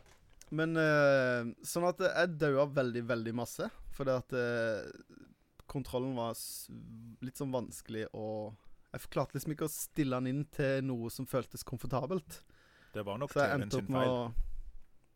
men 0.55 0.77
eh, 0.77 1.51
sånn 1.65 1.88
at 1.89 2.01
jeg 2.05 2.36
daua 2.41 2.67
veldig, 2.69 3.05
veldig 3.10 3.34
masse. 3.38 3.69
Fordi 3.95 4.15
at 4.15 4.36
eh, 4.36 4.89
kontrollen 5.71 6.15
var 6.17 6.36
litt 7.25 7.39
sånn 7.39 7.53
vanskelig 7.53 8.05
å 8.13 8.27
Jeg 8.95 9.12
klarte 9.12 9.36
liksom 9.36 9.55
ikke 9.55 9.67
å 9.67 9.71
stille 9.71 10.19
den 10.19 10.31
inn 10.31 10.43
til 10.55 10.84
noe 10.88 11.10
som 11.12 11.27
føltes 11.27 11.65
komfortabelt. 11.67 12.41
Det 12.95 13.03
var 13.03 13.19
nok 13.19 13.34
TV-en 13.36 13.71
sin 13.71 13.89
feil. 13.89 14.12
å 14.12 14.19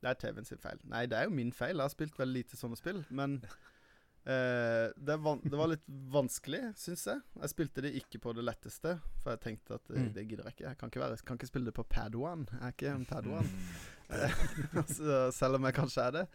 Det 0.01 0.09
er 0.11 0.17
TV-en 0.19 0.47
sin 0.47 0.59
feil. 0.59 0.81
Nei, 0.91 1.05
det 1.07 1.19
er 1.19 1.29
jo 1.29 1.35
min 1.35 1.53
feil. 1.55 1.77
Jeg 1.77 1.85
har 1.85 1.93
spilt 1.93 2.19
veldig 2.19 2.41
lite 2.41 2.59
sånne 2.59 2.79
spill. 2.79 3.03
Men 3.09 3.39
eh, 4.25 4.89
det, 4.97 5.17
van 5.23 5.39
det 5.43 5.57
var 5.57 5.67
litt 5.71 5.85
vanskelig, 5.87 6.61
syns 6.77 7.05
jeg. 7.07 7.21
Jeg 7.41 7.49
spilte 7.53 7.81
det 7.85 7.93
ikke 8.01 8.19
på 8.19 8.33
det 8.35 8.43
letteste, 8.45 8.97
for 9.23 9.31
jeg 9.35 9.41
tenkte 9.45 9.75
at 9.79 9.89
eh, 9.91 10.01
Mm. 10.01 10.13
det 10.13 10.27
gidder 10.29 10.43
jeg 10.49 10.53
ikke. 10.57 10.67
Jeg 10.69 10.77
kan 10.77 10.89
ikke, 10.89 10.99
være, 11.05 11.17
kan 11.25 11.37
ikke 11.39 11.47
spille 11.51 11.65
det 11.65 11.73
på 11.77 11.83
Padawan. 11.89 12.47
Jeg 12.51 12.61
er 12.61 12.75
ikke 12.75 12.93
en 12.95 13.05
Padawan. 13.05 13.45
Mm. 13.45 14.83
så, 14.97 15.31
selv 15.31 15.55
om 15.59 15.65
jeg 15.69 15.73
kanskje 15.77 16.01
er 16.07 16.11
det. 16.11 16.25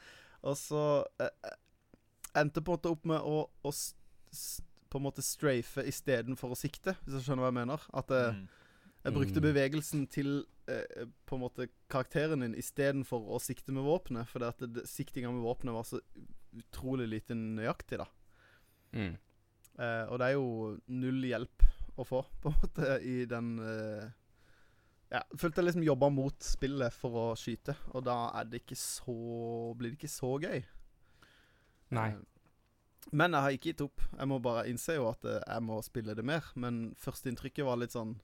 Og 0.42 0.57
så 0.57 0.83
eh, 1.20 1.53
endte 2.37 2.61
på 2.62 2.73
en 2.73 2.79
måte 2.79 2.90
opp 2.92 3.05
med 3.07 3.20
å, 3.20 3.49
å 3.64 3.73
på 4.90 4.99
en 5.01 5.03
måte 5.09 5.23
strafe 5.27 5.83
istedenfor 5.90 6.53
å 6.55 6.59
sikte, 6.59 6.92
hvis 7.03 7.16
du 7.16 7.25
skjønner 7.25 7.42
hva 7.47 7.51
jeg 7.51 7.61
mener. 7.62 7.87
At 7.94 8.11
eh, 8.14 8.33
Mm. 8.35 8.49
jeg 9.05 9.12
brukte 9.14 9.40
Mm. 9.40 9.47
bevegelsen 9.49 10.07
til 10.09 10.44
uh, 10.70 11.05
på 11.27 11.37
en 11.37 11.40
måte 11.42 11.66
karakteren 11.92 12.40
din 12.40 12.55
istedenfor 12.57 13.20
å 13.35 13.40
sikte 13.42 13.73
med 13.73 13.85
våpenet. 13.85 14.27
Fordi 14.31 14.47
at 14.49 14.87
siktinga 14.88 15.31
med 15.35 15.42
våpenet 15.44 15.75
var 15.75 15.83
så 15.85 16.01
utrolig 16.61 17.09
lite 17.11 17.37
nøyaktig, 17.38 17.99
da. 18.03 18.07
Mm. 18.95 19.14
Eh, 19.79 20.05
og 20.07 20.21
det 20.21 20.27
er 20.29 20.37
jo 20.37 20.49
null 20.95 21.25
hjelp 21.27 21.64
å 21.99 22.07
få, 22.07 22.21
på 22.43 22.53
en 22.53 22.61
måte, 22.62 22.99
i 23.03 23.25
den 23.31 23.57
eh, 23.62 24.05
Ja, 25.14 25.21
følte 25.38 25.61
jeg 25.61 25.69
liksom 25.69 25.87
jobba 25.87 26.09
mot 26.11 26.43
spillet 26.43 26.95
for 26.97 27.19
å 27.21 27.25
skyte, 27.38 27.77
og 27.95 28.07
da 28.07 28.17
er 28.40 28.49
det 28.51 28.64
ikke 28.64 28.79
så 28.79 29.14
Blir 29.79 29.93
det 29.93 29.99
ikke 30.01 30.11
så 30.11 30.33
gøy. 30.43 30.62
Nei. 31.95 32.09
Eh, 32.14 32.23
Men 33.12 33.35
jeg 33.37 33.45
har 33.45 33.55
ikke 33.57 33.69
gitt 33.73 33.83
opp. 33.85 34.01
Jeg 34.17 34.29
må 34.31 34.38
bare 34.43 34.64
innse 34.71 34.95
jo 34.97 35.11
at 35.11 35.27
eh, 35.29 35.43
jeg 35.43 35.62
må 35.67 35.81
spille 35.85 36.14
det 36.17 36.25
mer. 36.25 36.47
Men 36.57 36.95
førsteinntrykket 36.99 37.67
var 37.67 37.77
litt 37.83 37.93
sånn 37.95 38.14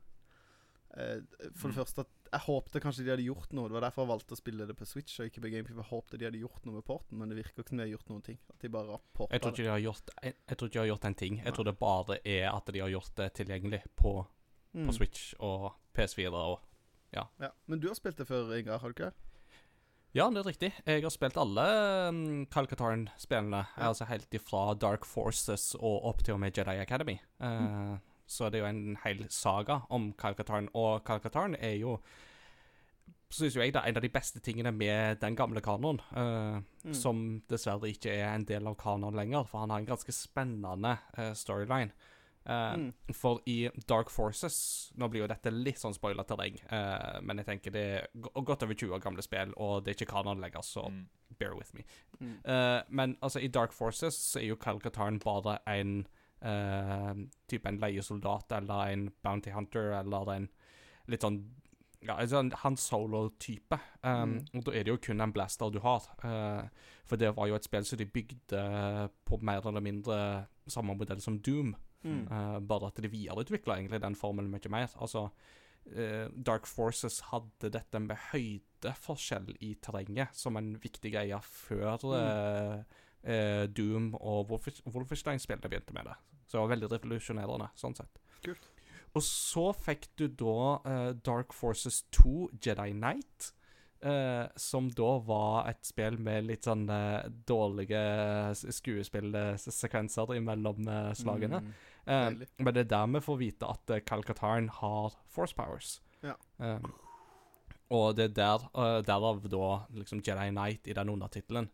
For 0.90 1.68
det 1.68 1.76
Mm. 1.76 1.78
første 1.78 2.00
at 2.00 2.08
jeg 2.32 2.40
håpte 2.46 2.80
kanskje 2.82 3.04
de 3.04 3.10
hadde 3.10 3.24
gjort 3.26 3.52
noe. 3.52 3.68
Det 3.68 3.72
var 3.76 3.80
derfor 3.90 4.02
jeg 4.06 4.10
valgte 4.10 4.34
å 4.34 4.38
spille 4.38 4.66
det 4.66 4.76
på 4.76 4.86
Switch 4.86 5.20
og 5.20 5.26
ikke 5.30 5.40
på 5.42 5.50
GameCube. 5.50 5.76
Jeg 5.82 5.90
håpte 5.90 6.18
de 6.18 6.24
hadde 6.26 6.40
gjort 6.42 6.66
noe 6.66 6.74
med 6.74 6.84
porten, 6.84 7.18
men 7.18 7.28
det 7.28 7.36
virker 7.38 7.62
ikke 7.62 7.68
som 7.68 7.78
de 7.78 7.84
har 7.84 7.92
gjort 7.98 8.08
noen 8.10 8.22
ting. 8.22 8.38
At 8.50 8.58
de 8.60 8.68
bare 8.68 8.86
har 8.90 9.00
porta 9.14 9.32
Jeg 9.32 9.40
tror 9.42 9.52
ikke 9.52 9.62
de 9.64 9.70
har 9.70 9.84
gjort 9.86 10.10
Jeg, 10.22 10.34
jeg 10.48 10.56
tror 10.58 10.66
ikke 10.68 10.72
de 10.72 10.78
har 10.84 10.90
gjort 10.96 11.04
en 11.04 11.14
ting. 11.14 11.40
Jeg 11.44 11.54
tror 11.54 11.64
det 11.64 11.78
bare 11.78 12.18
er 12.24 12.50
at 12.50 12.66
de 12.66 12.80
har 12.80 12.88
gjort 12.90 13.14
det 13.16 13.32
tilgjengelig 13.34 13.82
på, 13.96 14.26
Mm. 14.74 14.86
på 14.86 14.92
Switch 14.94 15.34
og 15.40 15.72
PS4 15.94 16.32
og 16.34 16.60
Ja. 17.12 17.24
Men 17.66 17.80
du 17.80 17.88
har 17.88 17.94
spilt 17.94 18.16
det 18.16 18.26
før, 18.28 18.52
Ingar, 18.56 18.78
har 18.78 18.88
du 18.92 18.94
ikke? 19.02 19.12
Ja, 20.14 20.28
det 20.30 20.38
er 20.38 20.50
riktig. 20.50 20.72
Jeg 20.86 21.02
har 21.02 21.10
spilt 21.10 21.36
alle 21.36 22.08
um, 22.08 22.46
Calcatarn-spillene. 22.46 23.66
Ja. 23.76 23.88
Altså 23.88 24.06
helt 24.06 24.30
ifra 24.34 24.74
Dark 24.78 25.04
Forces 25.04 25.74
og 25.78 26.04
opp 26.04 26.22
til 26.22 26.34
og 26.34 26.40
med 26.40 26.52
Jedi 26.56 26.78
Academy. 26.82 27.18
Eh, 27.40 27.98
Så 28.30 28.46
det 28.50 28.60
er 28.60 28.64
jo 28.66 28.70
en 28.70 28.96
hel 29.04 29.24
saga 29.34 29.80
om 29.90 30.12
Calcataren. 30.14 30.68
Og 30.78 31.02
Calcataren 31.04 31.56
er 31.58 31.76
jo 31.80 31.96
Syns 33.30 33.54
jo 33.54 33.60
jeg 33.62 33.70
det 33.70 33.78
er 33.78 33.86
en 33.92 33.98
av 34.00 34.02
de 34.02 34.08
beste 34.10 34.40
tingene 34.42 34.72
med 34.74 35.20
den 35.22 35.36
gamle 35.38 35.60
kanoen. 35.62 36.00
Uh, 36.10 36.62
Mm. 36.82 36.94
Som 36.96 37.18
dessverre 37.52 37.90
ikke 37.92 38.08
er 38.10 38.30
en 38.34 38.44
del 38.48 38.66
av 38.66 38.74
kanoen 38.80 39.14
lenger, 39.14 39.44
for 39.46 39.60
han 39.60 39.70
har 39.70 39.78
en 39.82 39.86
ganske 39.90 40.12
spennende 40.16 40.94
uh, 41.18 41.32
storyline. 41.36 41.92
Uh, 42.48 42.74
Mm. 42.80 42.86
For 43.14 43.38
i 43.46 43.68
Dark 43.86 44.08
Forces 44.10 44.90
Nå 44.96 45.08
blir 45.12 45.20
jo 45.20 45.28
dette 45.28 45.52
litt 45.52 45.76
sånn 45.78 45.92
spoiler 45.94 46.24
terreng, 46.24 46.56
eh, 46.72 47.20
men 47.20 47.36
jeg 47.36 47.46
tenker 47.46 47.70
det 47.74 47.82
er 48.00 48.06
godt 48.42 48.62
over 48.64 48.74
20 48.74 48.94
år 48.96 49.02
gamle 49.04 49.22
spill, 49.22 49.52
og 49.60 49.84
det 49.84 49.92
er 49.92 49.98
ikke 50.00 50.12
kanon 50.14 50.40
lenger, 50.40 50.62
så 50.64 50.88
Mm. 50.90 51.06
bear 51.38 51.54
with 51.54 51.74
me. 51.74 51.84
Mm. 52.18 52.38
Uh, 52.44 52.82
men 52.88 53.16
altså, 53.22 53.38
i 53.44 53.48
Dark 53.48 53.72
Forces 53.72 54.14
så 54.16 54.40
er 54.40 54.46
jo 54.48 54.56
Calcataren 54.56 55.20
bare 55.20 55.58
en 55.68 56.06
eh, 56.42 57.14
type 57.48 57.68
en 57.68 57.80
leiesoldat 57.82 58.52
eller 58.58 58.92
en 58.92 59.08
bounty 59.22 59.50
hunter 59.54 59.94
eller 60.00 60.34
en 60.34 60.48
litt 61.10 61.26
sånn 61.26 61.42
ja, 62.00 62.14
altså 62.16 62.38
en 62.40 62.52
Han 62.62 62.76
Solo-type. 62.80 63.76
Um, 64.02 64.30
Mm. 64.30 64.44
Og 64.54 64.64
da 64.64 64.72
er 64.72 64.84
det 64.84 64.92
jo 64.94 65.00
kun 65.04 65.20
en 65.20 65.32
blaster 65.32 65.70
du 65.70 65.80
har. 65.84 66.06
Uh, 66.24 66.68
for 67.04 67.20
det 67.20 67.36
var 67.36 67.48
jo 67.50 67.54
et 67.54 67.64
spill 67.64 67.84
som 67.84 67.98
de 67.98 68.06
bygde 68.06 68.62
på 69.28 69.38
mer 69.42 69.66
eller 69.68 69.80
mindre 69.84 70.46
samme 70.66 70.96
modell 70.96 71.20
som 71.20 71.38
Doom. 71.38 71.74
Mm. 72.02 72.22
Uh, 72.30 72.58
bare 72.60 72.86
at 72.86 73.02
de 73.02 73.10
videreutvikla 73.10 73.76
egentlig 73.76 74.00
den 74.00 74.16
formelen 74.16 74.50
mye 74.50 74.72
mer. 74.72 74.88
Altså, 74.96 75.28
Dark 76.36 76.66
Forces 76.66 77.20
hadde 77.20 77.70
dette 77.72 77.98
med 77.98 78.16
høydeforskjell 78.30 79.56
i 79.60 79.74
terrenget 79.82 80.36
som 80.36 80.56
en 80.56 80.74
viktig 80.78 81.12
greie 81.12 81.38
før 81.42 81.96
Mm. 82.04 82.84
Eh, 83.24 83.66
Doom 83.68 84.14
og 84.20 84.50
Wolfenstein-spillene 84.50 85.68
begynte 85.68 85.94
med 85.96 86.10
det. 86.10 86.16
Så 86.46 86.56
det 86.56 86.62
var 86.64 86.72
veldig 86.74 86.90
revolusjonerende, 86.94 87.70
sånn 87.78 87.94
sett. 87.98 88.20
Kult. 88.42 88.68
Og 89.14 89.22
så 89.26 89.70
fikk 89.74 90.08
du 90.18 90.28
da 90.28 90.58
eh, 90.86 91.08
Dark 91.26 91.52
Forces 91.56 92.04
2 92.14 92.50
Jedi 92.62 92.92
Knight. 92.92 93.52
eh, 94.00 94.46
som 94.56 94.88
da 94.96 95.18
var 95.20 95.68
et 95.68 95.84
spill 95.84 96.16
med 96.18 96.46
litt 96.48 96.64
sånn 96.64 96.86
eh, 96.88 97.26
dårlige 97.46 98.00
skuespillsekvenser 98.56 100.34
imellom 100.38 100.88
eh, 100.88 101.10
slagene. 101.18 101.60
Mm. 101.60 101.74
Eh, 102.06 102.46
men 102.64 102.74
det 102.74 102.86
er 102.86 102.90
der 102.94 103.06
vi 103.12 103.20
får 103.24 103.38
vite 103.42 103.68
at 103.68 103.92
Calcatarn 104.08 104.70
har 104.80 105.18
force 105.28 105.54
powers. 105.54 105.98
Ja. 106.24 106.34
Og 107.90 108.16
det 108.16 108.30
er 108.30 108.34
der, 108.38 108.66
derav 109.02 109.44
da 109.50 109.70
liksom 109.96 110.22
Jedi 110.24 110.48
Knight 110.52 110.86
i 110.88 110.94
den 110.96 111.10
undertittelen. 111.10 111.70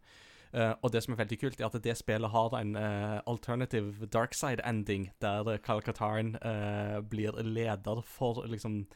Eh, 0.52 0.72
og 0.82 0.92
det 0.92 1.02
som 1.04 1.14
er 1.14 1.22
veldig 1.24 1.38
kult, 1.40 1.60
er 1.60 1.66
at 1.66 1.82
det 1.82 1.96
spillet 1.98 2.30
har 2.30 2.54
en 2.58 2.76
uh, 2.76 3.20
alternative 3.26 4.06
dark 4.06 4.34
side 4.34 4.62
ending, 4.64 5.10
der 5.20 5.48
uh, 5.48 5.58
Calcatarn 5.58 6.36
uh, 6.36 7.00
blir 7.02 7.32
leder 7.42 8.02
for 8.02 8.46
liksom 8.46 8.86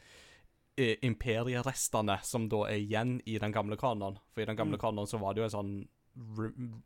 eh, 0.77 0.95
imperierestene 1.01 2.19
som 2.23 2.47
da 2.49 2.63
er 2.69 2.79
igjen 2.79 3.19
i 3.25 3.37
den 3.39 3.51
gamle 3.51 3.77
kanonen. 3.77 4.19
For 4.33 4.41
i 4.41 4.45
den 4.45 4.55
gamle 4.57 4.77
Mm. 4.77 4.81
kanonen 4.81 5.07
så 5.07 5.19
var 5.19 5.33
det 5.33 5.41
jo 5.41 5.49
en 5.49 5.57
sånn 5.57 6.81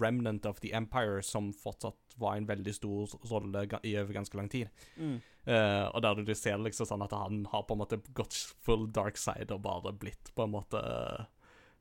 remnant 0.00 0.46
of 0.46 0.60
the 0.60 0.72
empire 0.72 1.22
som 1.22 1.52
fortsatt 1.52 2.16
var 2.16 2.36
en 2.36 2.46
veldig 2.46 2.74
stor 2.74 3.08
rolle 3.30 3.64
i 3.82 3.96
over 3.96 4.12
ganske 4.12 4.36
lang 4.36 4.48
tid. 4.48 4.68
Mm. 4.96 5.20
Uh, 5.46 5.88
og 5.94 6.02
der 6.02 6.22
du 6.22 6.34
ser 6.34 6.58
liksom 6.58 6.86
sånn 6.86 7.02
at 7.02 7.14
han 7.16 7.46
har 7.50 7.64
på 7.66 7.74
en 7.74 7.80
måte 7.80 8.00
gått 8.14 8.34
full 8.62 8.90
dark 8.92 9.16
side 9.16 9.50
og 9.50 9.62
bare 9.64 9.92
blitt 9.92 10.34
på 10.36 10.44
en 10.44 10.52
måte 10.52 10.78
eh, 10.78 11.24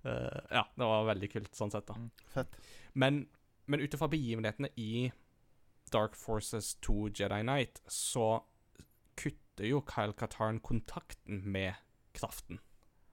Ja, 0.03 0.63
det 0.75 0.87
var 0.87 1.07
veldig 1.11 1.29
kult 1.31 1.57
sånn 1.57 1.73
sett, 1.73 1.87
da. 1.89 1.97
Mm. 1.97 2.09
Fett. 2.33 2.55
Men, 2.93 3.19
men 3.69 3.83
ut 3.83 3.93
ifra 3.93 4.09
begivenhetene 4.11 4.71
i 4.81 5.11
Dark 5.93 6.15
Forces 6.17 6.73
2 6.85 7.11
Jedi 7.19 7.41
Knight, 7.43 7.81
så 7.91 8.41
kutter 9.19 9.67
jo 9.67 9.83
Kyle 9.85 10.15
Katarn 10.17 10.61
kontakten 10.63 11.43
med 11.45 11.77
kraften. 12.17 12.61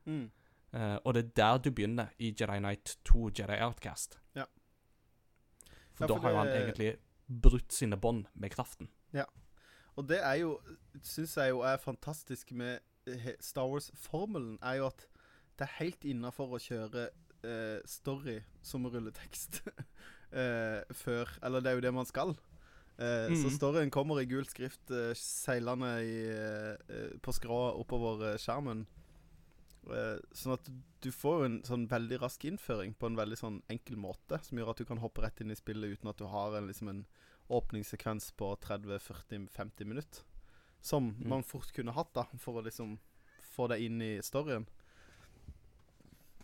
Mm. 0.09 0.31
Uh, 0.73 0.97
og 1.05 1.15
det 1.17 1.25
er 1.25 1.35
der 1.37 1.61
du 1.65 1.71
begynner 1.73 2.15
i 2.21 2.31
Jedi 2.33 2.61
Knight 2.61 2.97
2 3.09 3.31
Jedi 3.39 3.59
Outcast. 3.65 4.21
Ja. 4.37 4.47
For 5.97 6.07
Ja, 6.07 6.15
da 6.15 6.23
har 6.23 6.31
jo 6.31 6.41
han 6.45 6.55
egentlig 6.55 6.95
brutt 7.29 7.73
sine 7.73 7.97
bånd 8.01 8.27
med 8.35 8.55
kraften. 8.55 8.89
Og 9.99 10.07
det 10.09 10.21
er 10.23 10.35
jo 10.45 10.59
Syns 11.03 11.37
jeg 11.37 11.51
jo 11.51 11.61
er 11.67 11.77
fantastisk 11.83 12.53
med 12.53 12.79
Star 13.41 13.67
Wars-formelen, 13.71 14.59
er 14.63 14.75
jo 14.75 14.87
at 14.87 15.07
det 15.59 15.67
er 15.67 15.77
helt 15.81 16.05
innafor 16.07 16.55
å 16.55 16.61
kjøre 16.63 17.09
uh, 17.45 17.81
story 17.87 18.39
som 18.63 18.87
rulletekst 18.87 19.61
uh, 19.67 20.83
før 21.03 21.29
Eller 21.43 21.61
det 21.65 21.71
er 21.73 21.79
jo 21.81 21.85
det 21.89 21.95
man 21.95 22.07
skal. 22.09 22.37
Eh, 22.99 23.31
Så 23.35 23.47
Mhm. 23.47 23.57
storyen 23.59 23.91
kommer 23.95 24.19
i 24.21 24.27
gul 24.27 24.45
skrift 24.47 24.91
seilende 25.15 25.91
i, 26.03 27.19
på 27.23 27.31
skrå 27.33 27.59
oppover 27.79 28.35
skjermen. 28.43 28.87
Sånn 30.35 30.53
at 30.57 30.67
du 31.01 31.09
får 31.15 31.45
en 31.47 31.55
sånn 31.65 31.87
veldig 31.89 32.19
rask 32.21 32.43
innføring 32.45 32.97
på 32.99 33.07
en 33.09 33.17
veldig 33.17 33.39
sånn 33.39 33.61
enkel 33.71 33.97
måte, 33.97 34.41
som 34.45 34.59
gjør 34.59 34.71
at 34.75 34.83
du 34.83 34.85
kan 34.85 34.99
hoppe 35.01 35.23
rett 35.25 35.41
inn 35.41 35.55
i 35.55 35.57
spillet 35.57 35.95
uten 35.97 36.11
at 36.11 36.19
du 36.19 36.27
har 36.29 36.57
en, 36.59 36.67
liksom 36.69 36.91
en 36.91 37.05
åpningssekvens 37.49 38.33
på 38.37 38.51
30-40-50 38.67 39.87
minutter. 39.89 40.25
Som 40.83 41.15
Mm. 41.15 41.29
man 41.29 41.43
fort 41.43 41.73
kunne 41.73 41.95
hatt, 41.95 42.13
da, 42.13 42.25
for 42.37 42.61
å 42.61 42.65
liksom 42.65 42.99
få 43.55 43.69
deg 43.69 43.81
inn 43.87 44.03
i 44.03 44.19
storyen. 44.21 44.67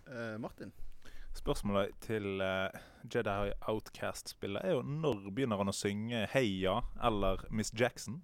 Eh, 0.07 0.39
Martin? 0.39 0.73
Spørsmålet 1.35 1.91
til 2.01 2.41
uh, 2.41 2.69
Jedi 3.15 3.53
Outcast-spillet 3.61 4.63
er 4.65 4.77
jo 4.77 4.83
når 4.87 5.31
begynner 5.35 5.59
han 5.59 5.73
å 5.73 5.75
synge 5.75 6.27
Heia 6.31 6.77
eller 7.03 7.43
Miss 7.51 7.73
Jackson? 7.75 8.21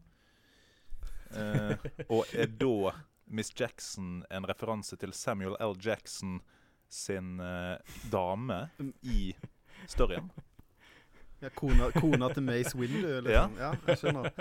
Uh, 1.32 1.74
og 2.12 2.30
er 2.34 2.52
da 2.60 2.92
Miss 3.30 3.50
Jackson 3.56 4.20
en 4.30 4.46
referanse 4.46 4.98
til 5.00 5.14
Samuel 5.16 5.56
L. 5.62 5.74
Jackson 5.80 6.40
sin 6.90 7.38
dame 8.10 8.64
i 9.06 9.30
storyen? 9.86 10.26
Ja, 11.40 11.48
kona, 11.54 11.92
kona 11.94 12.32
til 12.34 12.42
Mace 12.42 12.74
Windu, 12.76 13.12
liksom. 13.22 13.54
Ja, 13.62 13.70
jeg 13.86 14.00
skjønner. 14.02 14.32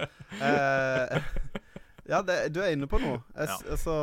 Ja, 2.09 2.23
det, 2.25 2.39
du 2.55 2.59
er 2.65 2.73
inne 2.73 2.89
på 2.89 2.97
noe. 2.97 3.21
Jeg, 3.37 3.53
Ja. 3.53 3.57
Altså 3.69 3.95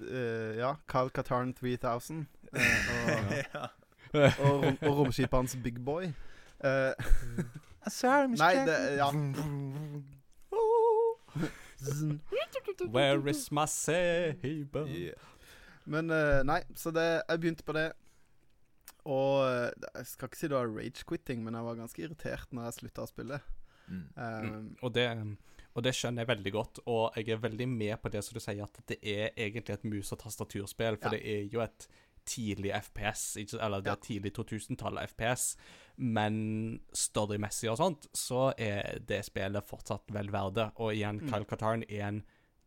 eh, 0.00 0.16
eh, 0.16 0.58
Ja, 0.58 0.74
Carl 0.88 1.10
Qatarn 1.10 1.54
3000. 1.54 2.26
Uh, 2.52 2.58
og, 2.58 3.34
ja. 3.54 3.66
og, 4.12 4.64
rom, 4.64 4.78
og 4.82 4.98
romskipet 4.98 5.36
hans 5.38 5.56
Big 5.62 5.84
Boy. 5.84 6.12
Uh, 6.64 6.92
Sorry, 7.88 8.26
Miss 8.28 8.40
nei, 8.40 8.54
det 8.66 8.96
Ja. 8.98 9.10
Where 12.92 13.30
is 13.30 13.50
my 13.52 13.64
saber? 13.66 14.86
Yeah. 14.86 15.14
Men 15.84 16.10
uh, 16.10 16.42
nei, 16.44 16.60
så 16.76 16.90
det 16.90 17.22
Jeg 17.28 17.40
begynte 17.40 17.64
på 17.64 17.72
det. 17.72 17.92
Og 19.08 19.46
eh, 19.48 19.70
jeg 19.94 20.06
skal 20.06 20.28
ikke 20.28 20.38
si 20.38 20.48
det 20.50 20.56
var 20.56 20.72
rage-quitting, 20.76 21.44
men 21.44 21.56
jeg 21.56 21.64
var 21.64 21.78
ganske 21.78 22.02
irritert 22.04 22.50
når 22.52 22.68
jeg 22.68 22.76
slutta 22.80 23.06
å 23.06 23.08
spille. 23.10 23.40
Mm. 23.88 24.02
Um, 24.16 24.50
Mm. 24.50 24.76
Og, 24.82 24.94
det, 24.94 25.06
og 25.76 25.82
det 25.82 25.92
skjønner 25.94 26.24
jeg 26.24 26.30
veldig 26.36 26.52
godt, 26.52 26.78
og 26.86 27.14
jeg 27.16 27.28
er 27.28 27.36
veldig 27.42 27.68
med 27.68 28.00
på 28.02 28.10
det 28.10 28.24
som 28.24 28.34
du 28.34 28.40
sier, 28.40 28.62
at 28.62 28.80
det 28.86 28.98
er 29.02 29.30
egentlig 29.36 29.70
et 29.76 29.84
mus- 29.84 30.12
og 30.12 30.18
tastaturspill, 30.18 30.96
for 30.98 31.08
Ja. 31.14 31.18
det 31.18 31.22
er 31.24 31.48
jo 31.52 31.60
et 31.60 31.86
tidlig 32.26 32.72
FPS, 32.74 33.36
ikke, 33.36 33.60
eller 33.62 33.80
det 33.80 33.90
er 33.92 33.96
tidlig 33.96 34.32
2000-tallet 34.34 35.08
FPS, 35.14 35.56
men 35.96 36.80
storymessig 36.92 37.70
og 37.70 37.78
sånt, 37.78 38.06
så 38.14 38.52
er 38.58 38.98
det 39.06 39.24
spillet 39.24 39.64
fortsatt 39.66 40.10
vel 40.12 40.28
verdt. 40.30 40.72
Og 40.78 40.92
igjen, 40.94 41.20
Mm. 41.20 41.28
Kyle 41.30 41.44
Katarn 41.44 41.82
er 41.88 42.06
en 42.08 42.22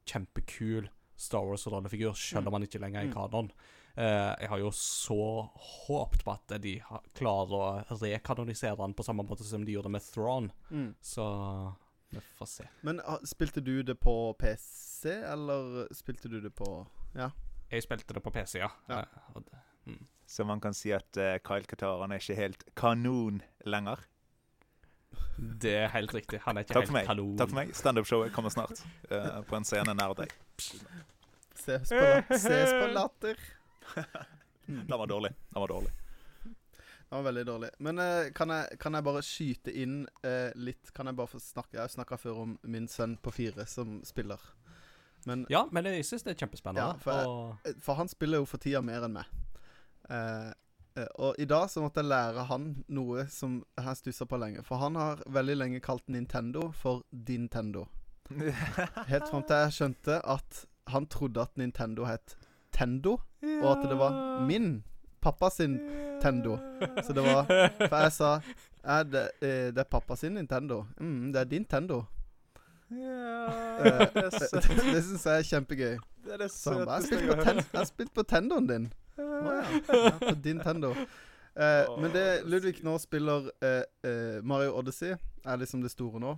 kjempekul 0.06 0.90
Star 1.16 1.46
Wars-rollefigur, 1.46 2.16
selv 2.18 2.48
om 2.48 2.54
han 2.54 2.64
ikke 2.64 2.80
lenger 2.82 3.00
er 3.02 3.06
i 3.06 3.08
Mm. 3.08 3.14
kanon. 3.14 3.52
Uh, 3.96 4.34
jeg 4.42 4.50
har 4.50 4.58
jo 4.58 4.72
så 4.72 5.50
håpet 5.88 6.24
på 6.24 6.32
at 6.34 6.62
de 6.62 6.80
klarer 7.14 7.54
å 7.54 8.00
rekanonisere 8.02 8.78
han 8.78 8.94
på 8.96 9.04
samme 9.06 9.24
måte 9.24 9.44
som 9.44 9.64
de 9.64 9.72
gjorde 9.74 9.92
med 9.92 10.02
Thrawn. 10.02 10.52
mm. 10.72 10.96
Så 11.02 11.76
vi 12.14 12.22
får 12.38 12.50
se. 12.52 12.68
Men 12.82 13.02
ah, 13.06 13.20
spilte 13.26 13.62
du 13.62 13.82
det 13.84 13.96
på 14.00 14.16
PC, 14.40 15.12
eller 15.34 15.88
spilte 15.94 16.30
du 16.32 16.40
det 16.44 16.54
på 16.56 16.70
Ja. 17.16 17.30
Jeg 17.72 17.84
spilte 17.84 18.14
det 18.14 18.22
på 18.24 18.30
PC, 18.34 18.60
ja. 18.62 18.70
Ja. 18.90 19.00
Eh, 19.00 19.30
og 19.36 19.46
det, 19.46 19.98
Så 20.30 20.46
man 20.46 20.60
kan 20.62 20.74
si 20.74 20.92
at 20.96 21.18
uh, 21.18 21.36
Kyle 21.46 21.66
Kataran 21.68 22.12
er 22.12 22.22
ikke 22.22 22.36
helt 22.38 22.64
kanon 22.80 23.42
lenger. 23.66 24.00
det 25.38 25.74
er 25.76 25.88
helt 25.94 26.14
riktig. 26.14 26.40
Han 26.46 26.58
er 26.58 26.64
ikke 26.64 26.74
Takk 26.74 26.84
helt 26.88 26.94
meg. 26.94 27.06
kanon. 27.10 27.38
Takk 27.38 27.50
for 27.50 27.56
meg. 27.60 27.74
Standup-showet 27.76 28.34
kommer 28.34 28.50
snart. 28.54 28.84
Uh, 29.12 29.42
på 29.50 29.56
en 29.58 29.66
scene 29.66 29.94
nær 29.94 30.14
deg. 30.18 30.32
Ses 31.56 31.90
på, 31.90 32.38
ses 32.38 32.72
på 32.74 32.88
latter. 32.94 33.38
Den 34.68 34.94
var 34.98 35.06
dårlig. 35.06 35.34
Den 35.54 35.62
var 35.62 35.68
dårlig. 35.68 35.92
Det 37.14 37.18
var 37.20 37.24
veldig 37.28 37.42
dårlig. 37.46 37.68
Men 37.86 38.00
uh, 38.02 38.32
kan, 38.34 38.50
jeg, 38.50 38.78
kan 38.82 38.96
jeg 38.98 39.06
bare 39.06 39.20
skyte 39.22 39.70
inn 39.84 40.00
uh, 40.26 40.50
litt 40.58 40.90
Kan 40.98 41.06
jeg 41.06 41.14
bare 41.20 41.30
få 41.30 41.38
snakke 41.38 41.78
Jeg 41.78 41.92
snakka 41.94 42.18
før 42.18 42.40
om 42.42 42.56
min 42.66 42.88
sønn 42.90 43.14
på 43.22 43.30
fire 43.36 43.68
som 43.70 44.00
spiller. 44.04 44.42
Men 45.30 45.44
Ja, 45.54 45.68
men 45.72 45.86
jeg 45.86 46.08
syns 46.08 46.26
det 46.26 46.34
er 46.34 46.40
kjempespennende. 46.42 46.88
Ja, 46.88 46.98
for 46.98 47.14
jeg- 47.14 47.76
Eh, 47.76 47.78
For 47.86 47.94
han 48.00 48.10
spiller 48.10 48.42
jo 48.42 48.48
for 48.50 48.58
tida 48.58 48.82
mer 48.82 49.06
enn 49.06 49.14
meg. 49.14 49.30
Uh, 50.10 50.50
eh, 50.98 51.06
og 51.22 51.36
i 51.38 51.46
dag 51.46 51.70
så 51.70 51.84
måtte 51.86 52.02
jeg 52.02 52.10
lære 52.10 52.48
han 52.50 52.66
noe 52.90 53.28
som 53.30 53.60
jeg 53.78 53.86
har 53.86 53.94
stussa 53.96 54.26
på 54.26 54.40
lenge. 54.42 54.64
For 54.66 54.82
han 54.82 54.96
har 54.98 55.22
veldig 55.30 55.58
lenge 55.58 55.82
kalt 55.86 56.10
Nintendo 56.10 56.72
for 56.72 57.04
Dintendo. 57.14 57.86
Helt 59.12 59.30
fram 59.30 59.44
til 59.46 59.62
jeg 59.68 59.76
skjønte 59.78 60.18
at 60.26 60.66
han 60.88 61.06
trodde 61.06 61.46
at 61.46 61.54
Nintendo 61.62 62.06
het 62.10 62.36
Tendo, 62.74 63.20
og 63.62 63.70
at 63.70 63.86
det 63.88 64.00
var 64.02 64.42
min 64.48 64.84
pappa 65.24 65.50
sin 65.54 65.80
Tendo. 66.24 66.58
Så 67.04 67.16
det 67.16 67.24
var 67.26 67.48
For 67.88 67.98
jeg 68.06 68.16
sa 68.16 68.36
er 68.84 69.08
det, 69.08 69.28
eh, 69.40 69.70
det 69.72 69.80
er 69.86 69.88
pappa 69.88 70.16
sin 70.20 70.36
Nintendo. 70.36 70.84
Mm, 71.00 71.32
det 71.32 71.42
er 71.42 71.50
din 71.56 71.66
Tendo. 71.66 72.04
Ja, 72.92 73.34
Eh, 73.80 74.14
det 74.14 74.32
det 74.94 75.04
syns 75.04 75.26
jeg 75.26 75.38
er 75.38 75.48
kjempegøy. 75.48 75.98
Det 76.24 76.34
er 76.34 76.42
det 76.44 76.52
søteste 76.52 77.16
jeg 77.16 77.28
har 77.28 77.36
hørt. 77.36 77.56
jeg 77.56 77.80
har 77.80 77.90
spilt 77.90 78.14
på 78.14 78.24
Tendoen 78.24 78.68
din. 78.70 78.90
Oh, 79.18 79.24
ja. 79.26 79.64
ja. 79.94 80.12
På 80.20 80.36
din 80.44 80.60
Tendo. 80.60 80.94
Eh, 81.56 81.90
oh, 81.90 82.02
men 82.02 82.12
det 82.14 82.44
Ludvig 82.46 82.84
nå 82.84 82.98
spiller 83.02 83.50
eh, 83.62 83.84
eh, 84.10 84.40
Mario 84.44 84.78
Odyssey, 84.80 85.16
er 85.46 85.58
liksom 85.58 85.82
det 85.82 85.92
store 85.92 86.20
nå. 86.20 86.38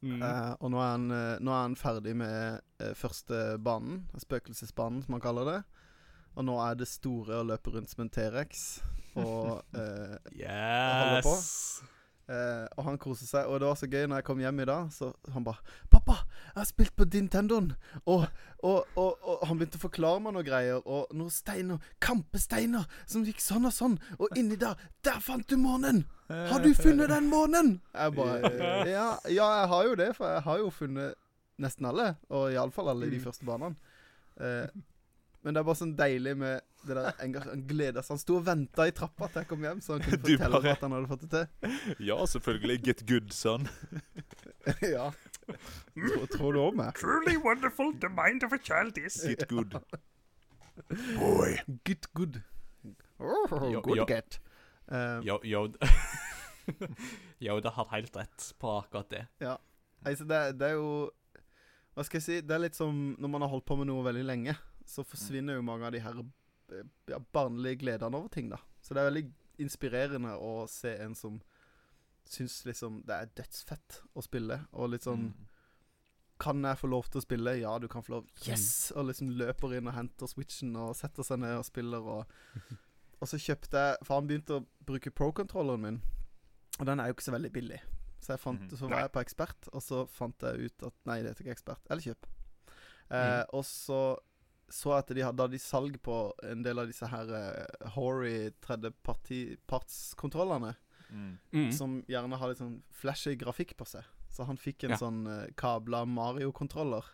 Mm. 0.00 0.22
Eh, 0.22 0.52
og 0.60 0.70
nå 0.70 0.78
er, 0.78 0.90
han, 0.90 1.10
eh, 1.10 1.40
nå 1.40 1.50
er 1.50 1.62
han 1.62 1.76
ferdig 1.76 2.16
med 2.16 2.60
første 2.94 3.58
banen, 3.64 4.04
spøkelsesbanen 4.20 5.02
som 5.02 5.16
han 5.16 5.24
kaller 5.24 5.50
det. 5.50 5.58
Og 6.36 6.44
nå 6.44 6.58
er 6.66 6.74
det 6.74 6.88
store 6.90 7.40
å 7.40 7.46
løpe 7.46 7.70
rundt 7.74 7.90
som 7.92 8.02
en 8.04 8.10
T-rex. 8.10 8.82
Og, 9.14 9.60
eh, 9.78 10.16
holde 10.34 11.20
på. 11.22 11.34
Yes! 11.36 11.82
eh, 12.28 12.64
og 12.76 12.84
han 12.88 12.96
koser 12.98 13.28
seg. 13.28 13.46
Og 13.46 13.60
det 13.60 13.68
var 13.68 13.76
så 13.78 13.86
gøy 13.86 14.06
når 14.08 14.16
jeg 14.22 14.24
kom 14.26 14.40
hjem 14.42 14.60
i 14.64 14.66
dag, 14.66 14.88
så 14.92 15.12
han 15.34 15.44
bare 15.46 15.60
'Pappa, 15.92 16.16
jeg 16.54 16.56
har 16.60 16.64
spilt 16.66 16.94
på 16.96 17.04
Nintendoen!' 17.04 17.74
Og, 18.06 18.24
og, 18.64 18.86
og, 18.96 19.18
og 19.28 19.46
han 19.46 19.58
begynte 19.60 19.78
å 19.78 19.84
forklare 19.84 20.20
meg 20.24 20.32
noen 20.34 20.46
greier, 20.48 20.80
og 20.88 21.06
noen 21.14 21.30
steiner, 21.30 21.78
kampesteiner, 22.00 22.86
som 23.06 23.24
gikk 23.28 23.40
sånn 23.44 23.68
og 23.68 23.72
sånn. 23.76 23.98
Og 24.18 24.32
inni 24.36 24.56
der, 24.56 24.74
der 25.04 25.20
fant 25.20 25.46
du 25.50 25.56
månen! 25.60 26.06
Har 26.28 26.58
du 26.64 26.72
funnet 26.74 27.10
den 27.12 27.28
månen? 27.28 27.80
Jeg 27.94 28.14
bare 28.16 28.50
ja, 28.88 29.10
ja, 29.28 29.48
jeg 29.60 29.68
har 29.68 29.84
jo 29.84 29.94
det, 29.94 30.10
for 30.16 30.26
jeg 30.32 30.42
har 30.42 30.58
jo 30.58 30.70
funnet 30.72 31.14
nesten 31.60 31.86
alle. 31.86 32.16
Og 32.32 32.48
iallfall 32.50 32.88
alle 32.90 33.06
i 33.06 33.10
de 33.12 33.18
Mm. 33.20 33.24
første 33.28 33.44
banene. 33.44 33.76
Eh, 34.40 34.66
men 35.44 35.52
det 35.54 35.60
er 35.60 35.66
bare 35.68 35.76
sånn 35.78 35.92
deilig 35.98 36.32
med 36.40 36.62
det 36.88 36.94
der 36.96 37.10
engasjementet. 37.24 37.50
Han 37.54 37.66
gleda 37.68 38.02
seg. 38.02 38.14
Han 38.14 38.22
sto 38.22 38.36
og 38.38 38.46
venta 38.46 38.86
i 38.88 38.94
trappa 38.96 39.28
til 39.28 39.42
jeg 39.42 39.48
kom 39.50 39.66
hjem, 39.68 39.80
så 39.84 39.96
han 39.98 40.04
kunne 40.06 40.20
fortelle 40.24 40.60
bare- 40.60 40.72
at 40.72 40.84
han 40.86 40.96
hadde 40.96 41.10
fått 41.12 41.26
det 41.26 41.30
til. 41.34 41.76
Ja, 42.10 42.16
selvfølgelig. 42.32 42.78
Get 42.88 43.04
good, 43.10 43.32
son. 43.36 43.68
ja. 44.82 45.10
Tror, 45.44 46.26
tror 46.32 46.56
du 46.56 46.60
om 46.64 46.76
meg? 46.80 46.94
Truly 46.96 47.36
wonderful 47.44 47.92
the 48.00 48.08
mind 48.08 48.42
of 48.48 48.52
a 48.56 48.58
child 48.64 48.96
is. 48.98 49.20
Get 49.28 49.44
good. 49.50 49.76
Boy. 51.18 51.58
Get 51.84 52.08
good. 52.14 52.40
Oh, 53.20 53.70
Jo, 53.70 53.80
good 53.84 53.96
ja, 54.00 54.04
get. 54.08 54.40
Ja, 54.90 55.38
Yo, 55.44 55.68
jo, 57.40 57.60
det 57.60 57.70
har 57.76 57.86
helt 57.92 58.16
rett 58.16 58.48
på 58.60 58.72
akkurat 58.80 59.08
det. 59.12 59.22
altså 60.04 60.24
det, 60.28 60.40
det 60.60 60.66
er 60.68 60.74
jo 60.78 61.10
Hva 61.94 62.04
skal 62.04 62.18
jeg 62.18 62.24
si? 62.26 62.36
Det 62.44 62.54
er 62.56 62.62
litt 62.64 62.76
som 62.76 63.14
når 63.20 63.30
man 63.32 63.44
har 63.44 63.52
holdt 63.52 63.66
på 63.68 63.76
med 63.78 63.86
noe 63.88 64.02
veldig 64.04 64.24
lenge, 64.26 64.56
så 64.86 65.04
forsvinner 65.04 65.54
jo 65.58 65.62
mange 65.62 65.86
av 65.86 65.92
de 65.92 66.00
her 66.04 66.18
eh, 66.72 66.84
ja, 67.08 67.18
barnlige 67.32 67.78
gledene 67.84 68.16
over 68.16 68.28
ting, 68.28 68.48
da. 68.50 68.58
Så 68.82 68.94
det 68.94 69.00
er 69.02 69.10
veldig 69.10 69.24
inspirerende 69.64 70.34
å 70.36 70.66
se 70.68 70.96
en 71.04 71.14
som 71.14 71.40
syns 72.26 72.64
liksom 72.66 73.02
det 73.06 73.14
er 73.14 73.26
dødsfett 73.36 74.00
å 74.16 74.22
spille, 74.24 74.66
og 74.72 74.90
litt 74.94 75.02
sånn 75.04 75.28
Mm. 75.32 75.50
Kan 76.40 76.64
jeg 76.66 76.76
få 76.80 76.88
lov 76.90 77.04
til 77.08 77.20
å 77.20 77.22
spille? 77.22 77.52
Ja, 77.60 77.78
du 77.78 77.86
kan 77.88 78.02
få 78.02 78.10
lov. 78.16 78.24
Yes! 78.44 78.90
Og 78.96 79.06
liksom 79.06 79.28
løper 79.38 79.76
inn 79.76 79.86
og 79.86 79.94
henter 79.94 80.26
switchen 80.26 80.74
og 80.76 80.96
setter 80.98 81.22
seg 81.22 81.38
ned 81.38 81.54
og 81.60 81.64
spiller. 81.64 82.02
Og, 82.02 82.26
og 83.22 83.28
så 83.30 83.38
kjøpte 83.38 83.70
jeg 83.78 84.00
For 84.02 84.16
han 84.18 84.26
begynte 84.26 84.56
å 84.58 84.64
bruke 84.84 85.12
pro-kontrolleren 85.14 85.80
min, 85.80 86.00
og 86.80 86.86
den 86.90 86.98
er 87.00 87.06
jo 87.06 87.14
ikke 87.14 87.28
så 87.28 87.36
veldig 87.36 87.52
billig. 87.54 87.78
Så 88.20 88.34
jeg 88.34 88.40
fant, 88.42 88.60
Mhm. 88.66 88.76
så 88.76 88.88
var 88.90 89.00
jeg 89.04 89.12
på 89.12 89.22
ekspert, 89.22 89.68
og 89.72 89.80
så 89.86 90.02
fant 90.10 90.42
jeg 90.42 90.66
ut 90.66 90.82
at 90.90 90.94
nei, 91.06 91.22
det 91.22 91.30
heter 91.36 91.44
ikke 91.46 91.54
ekspert. 91.54 91.86
Eller 91.88 92.02
kjøp. 92.02 92.26
Eh, 93.14 93.44
og 93.54 93.64
så 93.64 94.00
så 94.74 94.90
at 94.98 95.06
de 95.14 95.22
hadde, 95.22 95.38
hadde 95.44 95.54
de 95.54 95.58
salg 95.62 96.00
på 96.02 96.16
en 96.42 96.64
del 96.66 96.80
av 96.82 96.88
disse 96.90 97.06
her 97.06 97.28
uh, 97.30 97.62
hory 97.94 98.50
tredjepartskontrollene, 98.64 100.72
Mm. 101.12 101.36
Mm. 101.52 101.72
som 101.72 102.00
gjerne 102.08 102.36
har 102.40 102.48
litt 102.50 102.58
sånn 102.58 102.80
flashy 102.90 103.36
grafikk 103.38 103.76
på 103.78 103.84
seg. 103.86 104.02
Så 104.32 104.44
han 104.48 104.56
fikk 104.58 104.82
en 104.84 104.90
Ja. 104.90 104.96
sånn 104.98 105.26
uh, 105.28 105.46
kabla 105.54 106.04
Mario-kontroller. 106.08 107.04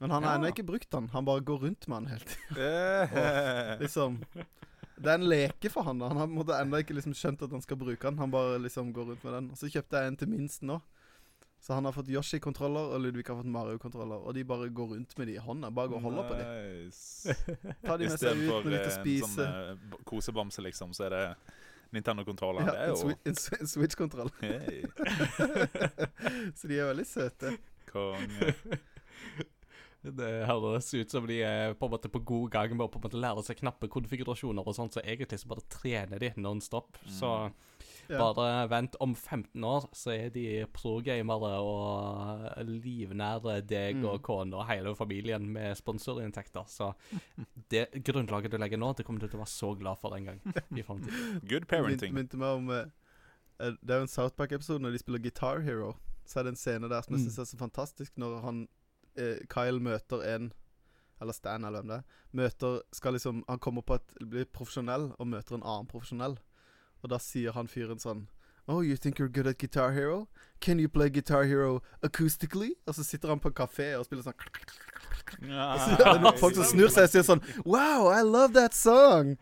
Men 0.00 0.10
han 0.10 0.22
har 0.24 0.32
Ja. 0.34 0.38
ennå 0.38 0.48
ikke 0.52 0.66
brukt 0.66 0.90
den. 0.90 1.08
Han 1.08 1.24
bare 1.24 1.40
går 1.40 1.58
rundt 1.62 1.88
med 1.88 2.02
den 2.02 2.10
hele 2.12 2.24
tiden. 2.24 2.56
Eh. 2.58 3.78
Liksom. 3.80 4.18
Det 5.00 5.06
er 5.06 5.14
en 5.14 5.28
leke 5.28 5.70
for 5.70 5.82
han. 5.84 5.98
da 5.98 6.08
Han 6.08 6.16
har 6.18 6.26
ennå 6.64 6.76
ikke 6.82 6.94
liksom 6.94 7.14
skjønt 7.14 7.42
at 7.42 7.50
han 7.50 7.62
skal 7.62 7.76
bruke 7.78 8.02
den. 8.02 8.18
Han 8.18 8.30
bare 8.30 8.58
liksom 8.58 8.92
går 8.92 9.04
rundt 9.06 9.24
med 9.24 9.32
den. 9.32 9.50
Og 9.50 9.56
så 9.56 9.68
kjøpte 9.70 9.92
jeg 9.96 10.06
en 10.08 10.16
til 10.16 10.28
minst 10.28 10.62
nå. 10.62 10.80
Så 11.60 11.74
han 11.74 11.84
har 11.84 11.92
fått 11.92 12.08
Yoshi-kontroller, 12.08 12.92
og 12.94 13.00
Ludvig 13.02 13.24
har 13.26 13.40
fått 13.40 13.50
Mario-kontroller. 13.50 14.22
Og 14.22 14.34
de 14.34 14.44
bare 14.46 14.68
går 14.70 14.92
rundt 14.94 15.16
med 15.18 15.26
de 15.26 15.34
i 15.36 15.42
hånda. 15.42 15.70
Bare 15.74 15.90
går 15.90 15.98
og 15.98 16.02
holder 16.06 16.28
på 16.28 16.36
de. 16.38 16.44
Nice. 16.84 17.34
Ta 17.84 17.96
de 17.98 18.08
med 18.08 18.20
seg 18.22 18.44
ut 18.44 18.52
når 18.52 18.68
de 18.70 18.78
skal 18.78 18.92
en 18.92 19.00
spise. 19.00 19.32
sånn 19.34 19.72
eh, 19.72 19.96
kosebamse, 20.08 20.64
liksom, 20.64 20.94
så 20.96 21.08
er 21.08 21.16
det 21.16 21.24
Nintendo-kontroller. 21.96 22.68
ja, 22.68 22.76
en, 22.86 22.94
jo 22.94 23.10
en, 23.10 23.40
en 23.58 23.72
Switch-kontroll. 23.74 24.30
Hey. 24.40 24.84
så 26.58 26.70
de 26.70 26.78
er 26.78 26.92
veldig 26.92 27.08
søte. 27.08 27.56
konge. 27.90 28.54
Det 29.98 30.28
høres 30.46 30.86
ut 30.94 31.10
som 31.10 31.24
de 31.26 31.40
er 31.42 31.72
på 31.74 31.88
en 31.88 31.90
måte 31.90 32.08
på 32.08 32.20
god 32.22 32.52
gang 32.54 32.70
med 32.76 32.84
å 32.84 32.90
på 32.92 33.00
en 33.00 33.04
måte 33.08 33.18
lære 33.18 33.42
seg 33.44 33.58
knappe 33.58 33.88
konfigurasjoner 33.90 34.62
og 34.62 34.76
sånt, 34.76 34.94
så 34.94 35.02
egentlig 35.02 35.40
så 35.42 35.50
bare 35.50 35.64
trener 35.74 36.22
de 36.22 36.30
non-stop. 36.38 37.00
Så 37.10 37.32
Ja. 38.08 38.18
bare 38.18 38.68
vent 38.70 38.96
om 39.00 39.14
15 39.14 39.64
år, 39.64 39.88
så 39.92 40.10
er 40.14 40.30
de 40.30 40.66
pro-gamere 40.72 41.50
og 41.60 42.64
livnære 42.66 43.60
deg 43.66 43.96
Mm. 43.96 44.04
og 44.08 44.22
kona 44.22 44.56
og 44.56 44.66
hele 44.66 44.94
familien 44.96 45.48
med 45.52 45.76
sponsorinntekter. 45.76 46.64
Så 46.68 46.92
det 47.70 47.88
grunnlaget 48.04 48.50
du 48.50 48.56
legger 48.56 48.78
nå, 48.78 48.92
det 48.96 49.04
kommer 49.06 49.20
du 49.20 49.26
til 49.28 49.38
å 49.38 49.42
være 49.44 49.52
så 49.52 49.74
glad 49.78 49.98
for 50.00 50.14
en 50.16 50.24
gang 50.24 50.40
i 50.76 50.82
framtiden. 50.82 51.40
Good 51.48 51.66
parenting. 51.68 52.14
minte 52.14 52.36
meg 52.36 52.48
om 52.56 52.70
eh, 52.70 52.84
eh, 53.60 53.72
Det 53.82 53.90
er 53.90 53.96
jo 53.96 54.02
en 54.02 54.08
South 54.08 54.34
Park-episode 54.36 54.80
når 54.80 54.92
de 54.92 54.98
spiller 54.98 55.18
Guitar 55.20 55.60
Hero. 55.60 55.94
Så 56.26 56.40
er 56.40 56.42
det 56.44 56.50
en 56.54 56.56
scene 56.56 56.88
der 56.88 57.00
som 57.02 57.14
jeg 57.14 57.24
Mm. 57.24 57.30
syns 57.30 57.38
er 57.38 57.44
så 57.44 57.56
fantastisk, 57.58 58.12
når 58.18 58.40
han 58.42 58.68
eh, 59.16 59.38
Kyle 59.48 59.80
møter 59.80 60.22
en 60.34 60.52
Eller 61.20 61.32
Stan, 61.32 61.64
eller 61.64 61.80
hvem 61.82 61.88
det 61.88 61.96
er. 61.96 62.02
Møter 62.32 62.80
Skal 62.92 63.12
liksom 63.14 63.42
Han 63.48 63.58
kommer 63.58 63.82
på 63.82 63.94
et 63.96 64.28
Blir 64.30 64.44
profesjonell 64.44 65.12
og 65.18 65.26
møter 65.26 65.54
en 65.56 65.62
annen 65.62 65.86
profesjonell. 65.88 66.38
Og 67.02 67.12
da 67.12 67.20
sier 67.22 67.56
han 67.56 67.70
fyren 67.70 68.02
sånn 68.02 68.26
Oh, 68.70 68.82
you 68.82 68.96
think 68.96 69.18
you're 69.18 69.28
good 69.28 69.46
at 69.46 69.56
Guitar 69.56 69.92
Hero? 69.92 70.28
Can 70.60 70.78
you 70.78 70.88
play 70.90 71.08
Guitar 71.08 71.44
Hero 71.44 71.80
acoustically? 72.02 72.74
Og 72.86 72.94
så 72.94 73.04
sitter 73.04 73.28
han 73.28 73.40
på 73.40 73.48
en 73.48 73.54
kafé 73.54 73.94
og 73.96 74.04
spiller 74.04 74.26
sånn 74.26 74.36
Og 74.36 75.80
så 75.80 75.94
er 75.96 76.12
det 76.12 76.20
noen 76.20 76.36
folk 76.36 76.58
som 76.58 76.66
snur 76.68 76.92
seg 76.92 77.06
og 77.06 77.14
sier 77.14 77.24
sånn 77.24 77.40
Wow, 77.64 78.10
I 78.12 78.20
love 78.26 78.52
that 78.58 78.76
song! 78.76 79.38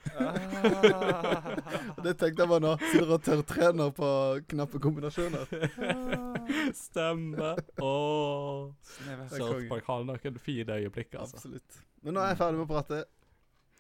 Og 1.97 2.01
det 2.07 2.15
tenkte 2.21 2.45
jeg 2.45 2.53
bare 2.53 2.63
nå. 2.63 2.77
Sitter 2.85 3.13
og 3.17 3.27
tørrtrener 3.27 3.91
på 3.99 4.13
knappe 4.53 4.83
kombinasjoner. 4.87 5.51
Stemme. 6.77 7.57
Oh. 7.83 8.71
South. 9.35 9.67
Park 9.73 9.91
har 9.91 10.07
noen 10.07 10.39
fine 10.39 10.79
øyeblikk, 10.85 11.19
altså. 11.19 11.41
Absolutt. 11.41 11.83
Men 12.07 12.15
nå 12.15 12.23
er 12.23 12.35
jeg 12.35 12.43
ferdig 12.45 12.61
med 12.61 12.69
å 12.69 12.73
prate. 12.77 13.03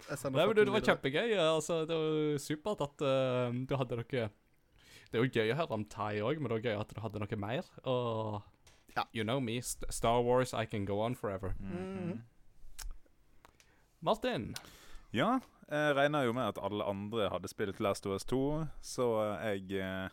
Nei, 0.06 0.30
men 0.46 0.54
du, 0.54 0.64
Det 0.64 0.72
var 0.74 0.84
kjempegøy. 0.84 1.32
Altså, 1.40 1.80
det 1.88 1.96
var 1.96 2.38
supert 2.42 2.82
at 2.84 3.02
uh, 3.02 3.48
du 3.66 3.72
hadde 3.80 3.96
noe 3.98 4.06
Det 4.10 5.16
er 5.18 5.22
jo 5.24 5.30
gøy 5.32 5.50
å 5.54 5.56
høre 5.58 5.78
om 5.78 5.84
Thai 5.90 6.20
òg, 6.20 6.38
men 6.38 6.50
det 6.50 6.58
var 6.58 6.66
gøy 6.68 6.80
at 6.80 6.92
du 6.94 7.00
hadde 7.02 7.22
noe 7.22 7.38
mer. 7.40 7.70
Og 7.84 8.42
Ja. 8.96 9.04
you 9.12 9.24
know 9.24 9.40
me, 9.40 9.58
St 9.60 9.84
Star 9.90 10.22
Wars, 10.22 10.52
I 10.54 10.64
can 10.66 10.84
go 10.84 11.00
on 11.00 11.14
forever. 11.14 11.54
Mhm. 11.60 12.20
Martin. 14.00 14.54
Ja, 15.12 15.38
jeg 15.70 15.96
regner 15.96 16.26
jo 16.26 16.32
med 16.36 16.48
at 16.52 16.58
alle 16.62 16.84
andre 16.84 17.30
hadde 17.32 17.48
spilt 17.48 17.80
Last 17.80 18.06
of 18.06 18.12
Us 18.14 18.24
2, 18.28 18.66
så 18.84 19.06
jeg 19.40 19.72
eh, 19.80 20.08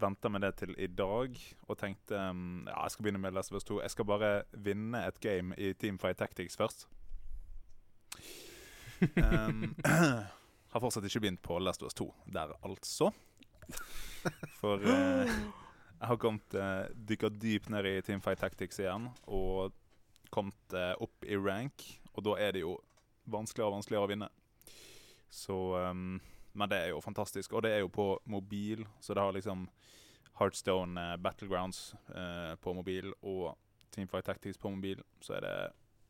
venta 0.00 0.28
med 0.28 0.42
det 0.42 0.54
til 0.58 0.74
i 0.78 0.88
dag 0.90 1.36
og 1.68 1.78
tenkte 1.78 2.18
mm, 2.34 2.66
ja, 2.66 2.82
jeg 2.82 2.90
skal 2.90 3.02
begynne 3.06 3.22
med 3.22 3.32
Last 3.36 3.52
of 3.52 3.56
Us 3.60 3.64
2. 3.64 3.80
Jeg 3.84 3.90
skal 3.94 4.04
bare 4.10 4.32
vinne 4.52 5.04
et 5.06 5.20
game 5.20 5.54
i 5.56 5.72
Teamfight 5.72 6.18
Tactics 6.18 6.56
først. 6.58 6.88
Um, 9.00 9.74
har 10.74 10.82
fortsatt 10.82 11.06
ikke 11.08 11.24
begynt 11.26 11.42
på 11.44 11.58
Last 11.62 11.82
of 11.82 11.90
Us 11.90 11.98
2 11.98 12.08
der, 12.34 12.54
altså. 12.66 13.10
For 14.60 14.82
uh, 14.82 15.30
jeg 16.00 16.10
har 16.10 16.20
kommet 16.20 16.56
uh, 16.58 16.86
dykka 16.94 17.30
dypt 17.32 17.70
ned 17.72 17.88
i 17.90 17.98
Teamfight 18.04 18.42
Tactics 18.42 18.80
igjen 18.82 19.08
og 19.26 19.74
kommet 20.34 20.76
uh, 20.76 20.92
opp 21.02 21.26
i 21.26 21.38
rank, 21.38 21.86
og 22.14 22.26
da 22.26 22.38
er 22.42 22.56
det 22.56 22.64
jo 22.64 22.76
vanskeligere 23.30 23.70
og 23.70 23.78
vanskeligere 23.78 24.06
å 24.08 24.12
vinne. 24.12 24.30
Så 25.34 25.56
um, 25.90 26.20
Men 26.52 26.70
det 26.70 26.78
er 26.78 26.92
jo 26.92 27.00
fantastisk. 27.02 27.52
Og 27.52 27.64
det 27.66 27.72
er 27.74 27.80
jo 27.82 27.90
på 27.90 28.12
mobil, 28.30 28.84
så 29.02 29.14
det 29.14 29.22
har 29.24 29.34
liksom 29.34 29.66
Heartstone 30.38 31.00
uh, 31.00 31.16
Battlegrounds 31.16 31.94
eh, 32.14 32.54
på 32.58 32.72
mobil 32.74 33.12
og 33.22 33.54
Teamfight 33.94 34.26
Tactics 34.26 34.58
på 34.58 34.70
mobil. 34.70 35.02
Så 35.22 35.36
er 35.36 35.44
det 35.46 35.56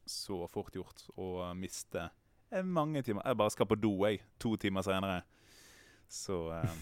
så 0.09 0.47
fort 0.49 0.77
gjort 0.77 1.05
å 1.20 1.51
miste 1.57 2.07
eh, 2.07 2.12
mange 2.62 3.02
timer. 3.02 3.22
Jeg 3.26 3.36
bare 3.36 3.50
skal 3.50 3.66
på 3.66 3.74
do, 3.74 3.92
jeg, 4.06 4.20
to 4.40 4.56
timer 4.56 4.82
senere. 4.86 5.22
Så 6.08 6.52
eh, 6.54 6.76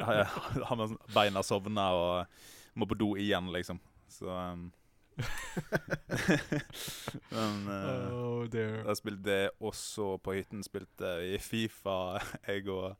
har 0.00 0.76
man 0.78 0.96
beina 1.14 1.42
sovna 1.42 1.90
og 1.92 2.26
må 2.74 2.86
på 2.86 2.98
do 2.98 3.14
igjen, 3.20 3.52
liksom. 3.52 3.80
Så 4.08 4.30
um, 4.30 4.72
Men 7.30 7.68
uh, 7.68 8.14
Oh 8.14 8.46
jeg 8.50 8.96
spilte 8.98 9.36
også 9.62 10.16
på 10.22 10.34
hytten. 10.38 10.62
Spilte 10.66 11.16
i 11.26 11.38
Fifa, 11.42 12.18
jeg 12.48 12.68
og 12.72 12.94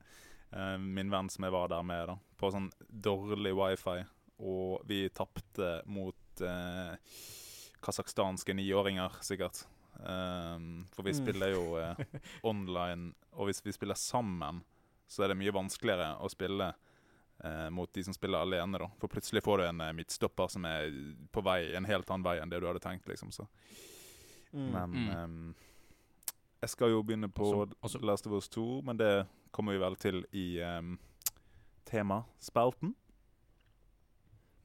uh, 0.54 0.76
min 0.78 1.10
venn 1.12 1.30
som 1.32 1.46
jeg 1.46 1.54
var 1.54 1.72
der 1.72 1.86
med, 1.86 2.06
da, 2.12 2.18
på 2.38 2.52
sånn 2.54 2.70
dårlig 2.88 3.54
wifi. 3.58 4.00
Og 4.44 4.82
vi 4.88 5.06
tapte 5.14 5.80
mot 5.90 6.42
uh, 6.42 6.94
kasakhstanske 7.84 8.54
niåringer, 8.56 9.20
sikkert. 9.22 9.64
Um, 10.00 10.86
for 10.92 11.02
vi 11.06 11.12
Mm. 11.12 11.18
spiller 11.24 11.52
jo 11.54 11.76
uh, 11.78 11.94
online, 12.42 13.14
og 13.32 13.46
hvis 13.46 13.62
vi 13.64 13.72
spiller 13.72 13.94
sammen, 13.94 14.62
så 15.08 15.24
er 15.24 15.28
det 15.28 15.36
mye 15.38 15.52
vanskeligere 15.54 16.16
å 16.20 16.28
spille 16.32 16.72
uh, 17.44 17.68
mot 17.70 17.92
de 17.92 18.02
som 18.04 18.14
spiller 18.14 18.38
alene, 18.42 18.78
da. 18.78 18.88
For 18.98 19.08
plutselig 19.08 19.42
får 19.44 19.58
du 19.58 19.64
en 19.68 19.80
uh, 19.80 19.92
midtstopper 19.92 20.48
som 20.50 20.64
er 20.64 20.90
på 21.32 21.42
vei 21.44 21.74
en 21.76 21.84
helt 21.84 22.10
annen 22.10 22.24
vei 22.24 22.38
enn 22.40 22.50
det 22.50 22.60
du 22.60 22.66
hadde 22.66 22.80
tenkt, 22.84 23.06
liksom. 23.08 23.30
Så 23.32 23.46
Mm. 24.54 24.70
men 24.70 25.08
ehm, 25.10 25.54
jeg 26.62 26.70
skal 26.70 26.90
jo 26.92 27.00
begynne 27.02 27.26
på 27.28 27.42
Også- 27.42 27.74
også- 27.82 28.04
Last 28.06 28.26
of 28.28 28.32
Us 28.38 28.48
2, 28.48 28.82
men 28.86 28.96
det 28.96 29.26
kommer 29.50 29.72
vi 29.72 29.78
vel 29.82 29.96
til 29.96 30.24
i 30.32 30.60
um, 30.62 30.96
temaspalten. 31.84 32.94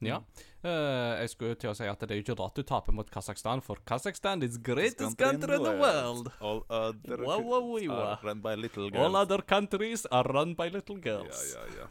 Ja. 0.00 0.16
Uh, 0.64 1.20
jeg 1.20 1.28
skulle 1.32 1.54
til 1.60 1.70
å 1.70 1.74
si 1.76 1.84
at 1.88 2.00
det 2.00 2.10
er 2.14 2.18
jo 2.20 2.24
ikke 2.24 2.36
rart 2.40 2.56
du 2.56 2.62
taper 2.64 2.92
mot 2.96 3.08
Kasakhstan, 3.12 3.60
for 3.64 3.76
Kasakhstan 3.88 4.42
is 4.46 4.56
greatest 4.56 5.16
country 5.20 5.56
in 5.56 5.62
the 5.64 5.74
world. 5.80 6.30
All 6.40 6.62
other 6.70 7.20
Wow, 7.24 7.40
wow, 7.40 7.60
wow, 7.68 7.98
are 8.00 8.18
run 8.24 8.40
by 8.40 8.54
little 8.56 8.84
All 8.84 8.90
girls. 9.12 9.16
other 9.22 9.42
countries 9.42 10.06
are 10.10 10.24
run 10.24 10.54
by 10.54 10.68
little 10.68 10.96
Ja, 10.96 11.02
girls. 11.02 11.42
ja, 11.54 11.66
ja. 11.82 11.86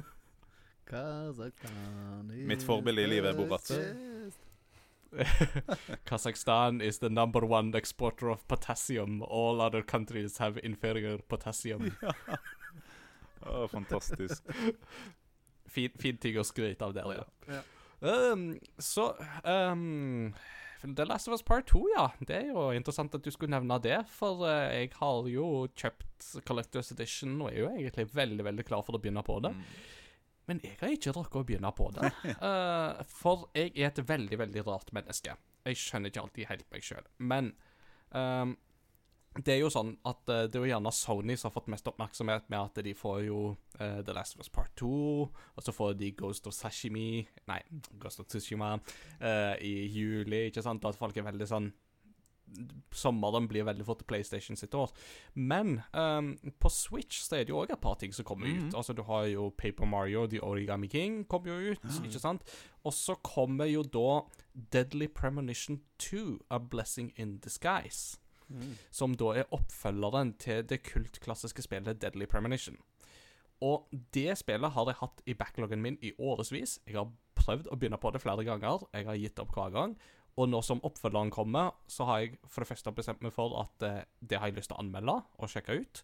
Kazakhstan 0.89 2.31
is 2.33 2.47
Mitt 2.49 2.63
forbilde 2.65 3.03
i 3.05 3.09
livet 3.13 3.35
er 3.35 3.37
Borat. 3.37 3.69
Kazakhstan 6.05 6.81
is 6.81 6.99
the 6.99 7.09
number 7.09 7.45
one 7.45 7.73
exporter 7.75 8.29
of 8.29 8.47
potassium. 8.47 9.21
All 9.23 9.61
other 9.61 9.81
countries 9.81 10.37
have 10.37 10.57
inferior 10.63 11.17
potassium. 11.27 11.95
Ja. 13.41 13.51
Oh, 13.51 13.67
fantastisk. 13.67 14.43
Fin, 15.71 15.89
fin 15.97 16.17
ting 16.19 16.35
å 16.37 16.43
skryte 16.43 16.83
av 16.83 16.91
der, 16.93 17.05
ja. 17.15 17.23
Ja. 17.47 17.61
Um, 17.99 18.53
så 18.79 19.11
um, 19.43 20.33
The 20.81 21.05
Last 21.05 21.27
of 21.27 21.35
Us 21.35 21.43
Part 21.43 21.67
2, 21.71 21.83
ja. 21.97 22.07
Det 22.19 22.35
er 22.37 22.51
jo 22.53 22.69
interessant 22.75 23.15
at 23.15 23.25
du 23.25 23.31
skulle 23.33 23.51
nevne 23.51 23.79
det. 23.83 24.01
For 24.13 24.45
uh, 24.45 24.69
jeg 24.71 24.93
har 24.99 25.29
jo 25.31 25.47
kjøpt 25.75 26.29
Collectors 26.47 26.93
Edition 26.95 27.37
og 27.41 27.51
er 27.51 27.63
jo 27.63 27.71
egentlig 27.73 28.09
veldig 28.15 28.45
veldig 28.51 28.67
klar 28.67 28.85
for 28.87 28.97
å 28.97 29.01
begynne 29.03 29.23
på 29.25 29.39
det. 29.45 29.53
Mm. 29.55 29.65
Men 30.49 30.63
jeg 30.65 30.79
har 30.79 30.95
ikke 30.95 31.13
rukket 31.13 31.41
å 31.41 31.45
begynne 31.45 31.73
på 31.77 31.91
det. 31.97 32.11
uh, 32.41 33.03
for 33.21 33.49
jeg 33.57 33.75
er 33.75 33.91
et 33.91 34.03
veldig, 34.07 34.39
veldig 34.45 34.65
rart 34.69 34.93
menneske. 34.95 35.35
Jeg 35.67 35.77
skjønner 35.77 36.13
ikke 36.13 36.23
alltid 36.23 36.49
helt 36.49 36.69
meg 36.73 36.85
sjøl. 36.87 37.07
Men 37.19 37.51
ehm, 38.15 38.53
det 39.45 39.53
er 39.53 39.59
jo 39.61 39.69
sånn 39.69 39.91
at 40.05 40.29
eh, 40.29 40.45
det 40.47 40.55
er 40.57 40.65
jo 40.65 40.71
gjerne 40.73 40.91
Sony 40.91 41.35
som 41.37 41.49
har 41.49 41.55
fått 41.59 41.67
mest 41.71 41.87
oppmerksomhet 41.87 42.49
med 42.49 42.59
at 42.59 42.79
de 42.83 42.93
får 42.97 43.19
jo 43.27 43.41
uh, 43.79 44.01
The 44.01 44.13
Last 44.13 44.35
of 44.35 44.41
Us 44.41 44.49
Part 44.49 44.71
2, 44.75 44.89
og 45.55 45.63
så 45.63 45.71
får 45.75 45.93
de 45.99 46.11
Ghost 46.17 46.47
of 46.47 46.53
Sashimi 46.53 47.27
Nei, 47.47 47.59
Ghost 47.99 48.19
of 48.19 48.27
Tsushima 48.27 48.73
uh, 48.79 49.55
i 49.61 49.87
juli, 49.93 50.47
ikke 50.49 50.63
sant? 50.65 50.83
Og 50.83 50.89
at 50.95 50.99
folk 50.99 51.17
er 51.17 51.23
veldig 51.29 51.47
sånn 51.51 51.71
Sommeren 52.97 53.45
blir 53.47 53.61
veldig 53.67 53.85
fort 53.85 53.99
PlayStation 54.09 54.57
sitt 54.57 54.73
år. 54.73 54.89
Men 55.37 55.83
um, 55.93 56.31
på 56.57 56.69
Switch 56.73 57.19
så 57.21 57.35
er 57.37 57.43
det 57.45 57.53
jo 57.53 57.59
òg 57.61 57.69
et 57.75 57.81
par 57.83 57.99
ting 58.01 58.09
som 58.15 58.25
kommer 58.25 58.47
Mhm. 58.49 58.69
ut. 58.71 58.75
Altså 58.79 58.93
Du 58.97 59.03
har 59.03 59.27
jo 59.29 59.51
Paper 59.51 59.85
Mario, 59.85 60.25
The 60.27 60.39
Origami 60.41 60.87
King 60.89 61.25
kommer 61.29 61.51
jo 61.61 61.71
ut, 61.75 61.83
ikke 62.03 62.19
sant? 62.19 62.41
Og 62.83 62.93
så 62.93 63.13
kommer 63.21 63.65
jo 63.69 63.83
da 63.83 64.23
Deadly 64.73 65.07
Premonition 65.07 65.81
2, 65.99 66.39
A 66.49 66.57
Blessing 66.57 67.13
in 67.17 67.37
Disguise. 67.37 68.17
Mm. 68.49 68.75
Som 68.91 69.15
da 69.19 69.33
er 69.37 69.51
oppfølgeren 69.55 70.33
til 70.41 70.63
det 70.67 70.81
kultklassiske 70.87 71.65
spillet 71.65 72.01
Deadly 72.01 72.25
Premonition. 72.29 72.77
Og 73.61 73.89
det 74.15 74.37
spillet 74.39 74.71
har 74.71 74.87
jeg 74.87 74.99
hatt 75.01 75.21
i 75.27 75.35
backloggen 75.35 75.81
min 75.83 75.99
i 76.01 76.13
årevis. 76.17 76.79
Jeg 76.87 76.95
har 76.95 77.11
prøvd 77.39 77.67
å 77.67 77.77
begynne 77.79 77.99
på 77.99 78.11
det 78.15 78.21
flere 78.23 78.45
ganger. 78.47 78.85
Jeg 78.95 79.07
har 79.07 79.19
gitt 79.19 79.41
opp 79.43 79.53
hver 79.55 79.73
gang. 79.75 79.97
Og 80.39 80.47
nå 80.47 80.61
som 80.63 80.79
oppfølgeren 80.87 81.31
kommer, 81.33 81.73
så 81.91 82.07
har 82.07 82.23
jeg 82.23 82.37
for 82.47 82.63
det 82.63 82.69
første 82.69 82.93
bestemt 82.95 83.23
meg 83.25 83.33
for 83.35 83.57
at 83.59 83.83
eh, 83.83 84.03
det 84.23 84.39
har 84.39 84.47
jeg 84.47 84.59
lyst 84.59 84.71
til 84.71 84.77
å 84.77 84.83
anmelde 84.83 85.17
og 85.37 85.51
sjekke 85.51 85.81
ut. 85.81 86.03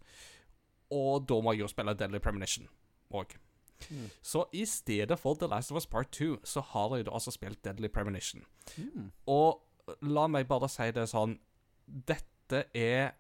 Og 0.96 1.28
da 1.30 1.40
må 1.42 1.54
jeg 1.56 1.64
jo 1.64 1.72
spille 1.72 1.96
Deadly 1.96 2.20
Premonition 2.20 2.68
òg. 3.16 3.38
Mm. 3.90 4.10
Så 4.24 4.46
i 4.56 4.66
stedet 4.68 5.18
for 5.20 5.40
The 5.40 5.48
Last 5.52 5.72
of 5.72 5.80
Us 5.80 5.88
Part 5.88 6.12
2, 6.12 6.42
så 6.44 6.64
har 6.74 6.98
jeg 6.98 7.08
da 7.08 7.16
altså 7.16 7.32
spilt 7.32 7.64
Deadly 7.64 7.88
Premonition. 7.88 8.44
Mm. 8.76 9.12
Og 9.32 9.96
la 10.04 10.28
meg 10.28 10.50
bare 10.50 10.70
si 10.72 10.88
det 10.96 11.08
sånn 11.12 11.38
Dette 11.86 12.35
er 12.54 13.14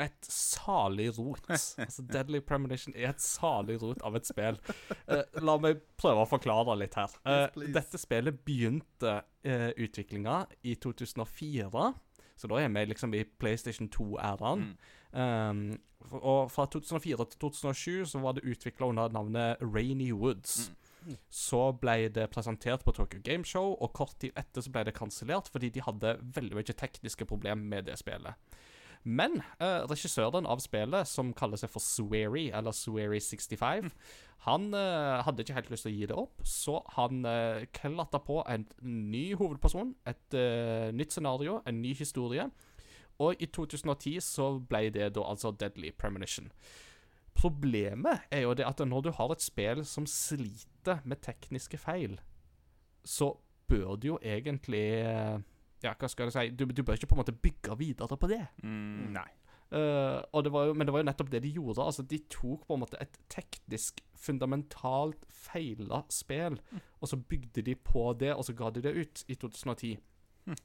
et 0.00 0.28
salig 0.32 1.10
rot. 1.18 1.44
Altså, 1.50 2.02
Deadly 2.08 2.40
Premonition 2.40 2.94
er 2.96 3.12
et 3.12 3.22
salig 3.22 3.76
rot 3.82 4.00
av 4.06 4.16
et 4.18 4.28
spill. 4.28 4.58
Uh, 5.04 5.22
la 5.44 5.56
meg 5.60 5.82
prøve 6.00 6.24
å 6.24 6.30
forklare 6.30 6.76
litt 6.80 6.96
her. 6.98 7.12
Uh, 7.26 7.66
dette 7.74 8.00
spillet 8.00 8.40
begynte 8.46 9.18
uh, 9.20 9.70
utviklinga 9.76 10.44
i 10.62 10.76
2004. 10.80 11.84
Så 12.40 12.48
da 12.48 12.62
er 12.62 12.72
vi 12.72 12.86
liksom 12.88 13.14
i 13.14 13.24
PlayStation 13.24 13.90
2-æraen. 13.92 14.70
Um, 15.12 15.64
og 16.16 16.48
fra 16.48 16.64
2004 16.70 17.26
til 17.32 17.40
2007 17.42 18.12
så 18.14 18.20
var 18.22 18.36
det 18.36 18.46
utvikla 18.48 18.88
under 18.88 19.12
navnet 19.12 19.60
Rainy 19.60 20.12
Woods. 20.16 20.70
Så 21.32 21.62
ble 21.80 22.08
det 22.12 22.28
presentert 22.32 22.84
på 22.86 22.94
Tokyo 22.96 23.20
Game 23.24 23.46
Show, 23.46 23.74
og 23.80 23.94
kort 23.96 24.18
tid 24.20 24.36
etter 24.38 24.64
så 24.64 24.72
ble 24.72 24.84
det 24.88 24.96
kansellert 24.98 25.50
fordi 25.52 25.72
de 25.74 25.84
hadde 25.84 26.18
veldig 26.36 26.58
mye 26.58 26.76
tekniske 26.76 27.28
problemer 27.30 27.64
med 27.74 27.88
det 27.90 27.98
spillet. 28.00 28.36
Men 29.02 29.38
eh, 29.62 29.86
regissøren 29.88 30.44
av 30.44 30.60
spillet, 30.60 31.08
som 31.08 31.32
kaller 31.32 31.56
seg 31.60 31.70
for 31.72 31.80
Swery, 31.80 32.50
eller 32.52 32.76
Swery65, 32.76 33.88
han 34.46 34.66
eh, 34.76 35.22
hadde 35.24 35.44
ikke 35.44 35.56
helt 35.56 35.70
lyst 35.72 35.86
til 35.86 35.92
å 35.92 35.96
gi 35.96 36.10
det 36.10 36.18
opp, 36.20 36.44
så 36.44 36.80
han 36.98 37.24
eh, 37.28 37.64
klatta 37.76 38.20
på 38.20 38.42
en 38.44 38.66
ny 38.84 39.30
hovedperson, 39.40 39.94
et 40.10 40.36
eh, 40.36 40.90
nytt 40.92 41.16
scenario, 41.16 41.62
en 41.64 41.80
ny 41.80 41.94
historie. 41.96 42.50
Og 43.20 43.40
i 43.40 43.48
2010 43.52 44.20
så 44.24 44.52
ble 44.68 44.86
det 44.92 45.10
da 45.16 45.24
altså 45.28 45.52
Deadly 45.52 45.92
Premonition. 45.96 46.48
Problemet 47.34 48.26
er 48.30 48.44
jo 48.44 48.54
det 48.54 48.66
at 48.68 48.82
når 48.86 49.06
du 49.06 49.10
har 49.16 49.32
et 49.32 49.42
spill 49.42 49.84
som 49.88 50.06
sliter 50.06 51.00
med 51.04 51.22
tekniske 51.24 51.78
feil, 51.80 52.18
så 53.04 53.32
bør 53.70 53.96
du 53.96 54.06
jo 54.12 54.18
egentlig 54.22 54.86
eh, 55.00 55.38
Ja, 55.80 55.94
hva 55.96 56.08
skal 56.10 56.28
jeg 56.28 56.34
si 56.34 56.50
Du, 56.52 56.66
du 56.66 56.82
bør 56.82 56.98
ikke 56.98 57.08
på 57.08 57.16
en 57.16 57.22
måte 57.22 57.32
bygge 57.32 57.76
videre 57.78 58.16
på 58.16 58.28
det. 58.28 58.42
Mm. 58.62 59.14
Nei. 59.14 59.28
Uh, 59.70 60.18
og 60.34 60.42
det 60.42 60.50
var 60.50 60.64
jo, 60.66 60.74
men 60.74 60.86
det 60.86 60.92
var 60.92 61.04
jo 61.04 61.06
nettopp 61.06 61.30
det 61.30 61.42
de 61.44 61.52
gjorde. 61.54 61.84
Altså, 61.84 62.02
De 62.02 62.18
tok 62.30 62.66
på 62.66 62.74
en 62.74 62.82
måte 62.82 62.98
et 63.00 63.20
teknisk, 63.30 64.02
fundamentalt 64.18 65.22
feila 65.30 66.02
spill, 66.10 66.58
og 67.00 67.08
så 67.08 67.16
bygde 67.16 67.62
de 67.62 67.76
på 67.78 68.10
det, 68.20 68.34
og 68.34 68.44
så 68.44 68.52
ga 68.58 68.72
de 68.74 68.82
det 68.82 68.96
ut 68.98 69.24
i 69.28 69.38
2010. 69.38 69.92
Eh, 70.50 70.58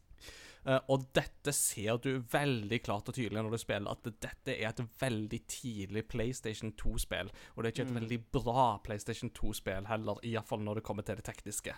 og 0.66 1.08
dette 1.16 1.54
ser 1.54 2.00
du 2.02 2.12
veldig 2.32 2.80
klart 2.86 3.10
og 3.12 3.18
tydelig 3.18 3.44
når 3.44 3.56
du 3.56 3.62
spiller, 3.62 3.92
at 3.92 4.22
dette 4.24 4.56
er 4.56 4.72
et 4.72 4.84
veldig 5.02 5.42
tidlig 5.52 6.06
PlayStation 6.10 6.74
2-spill. 6.80 7.30
Og 7.54 7.64
det 7.64 7.70
er 7.70 7.76
ikke 7.76 7.88
et 7.90 7.98
veldig 8.00 8.22
bra 8.34 8.70
PlayStation 8.86 9.34
2-spill 9.36 9.90
heller, 9.92 10.22
iallfall 10.26 10.64
når 10.66 10.80
det 10.82 10.88
kommer 10.88 11.06
til 11.06 11.20
det 11.20 11.28
tekniske. 11.28 11.76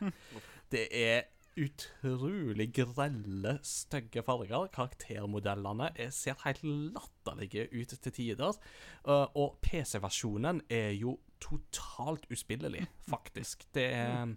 Det 0.71 0.87
er 0.91 1.27
utrolig 1.57 2.69
grelle, 2.75 3.57
stygge 3.65 4.23
farger. 4.25 4.67
Karaktermodellene 4.73 5.89
er, 5.95 6.11
ser 6.13 6.37
helt 6.45 6.63
latterlige 6.63 7.67
ut 7.73 7.95
til 8.03 8.13
tider. 8.13 8.59
Uh, 9.07 9.25
og 9.33 9.57
PC-versjonen 9.65 10.61
er 10.69 10.93
jo 10.97 11.17
totalt 11.43 12.27
uspillelig, 12.33 12.85
faktisk. 13.09 13.67
Det 13.73 13.89
er 13.93 14.35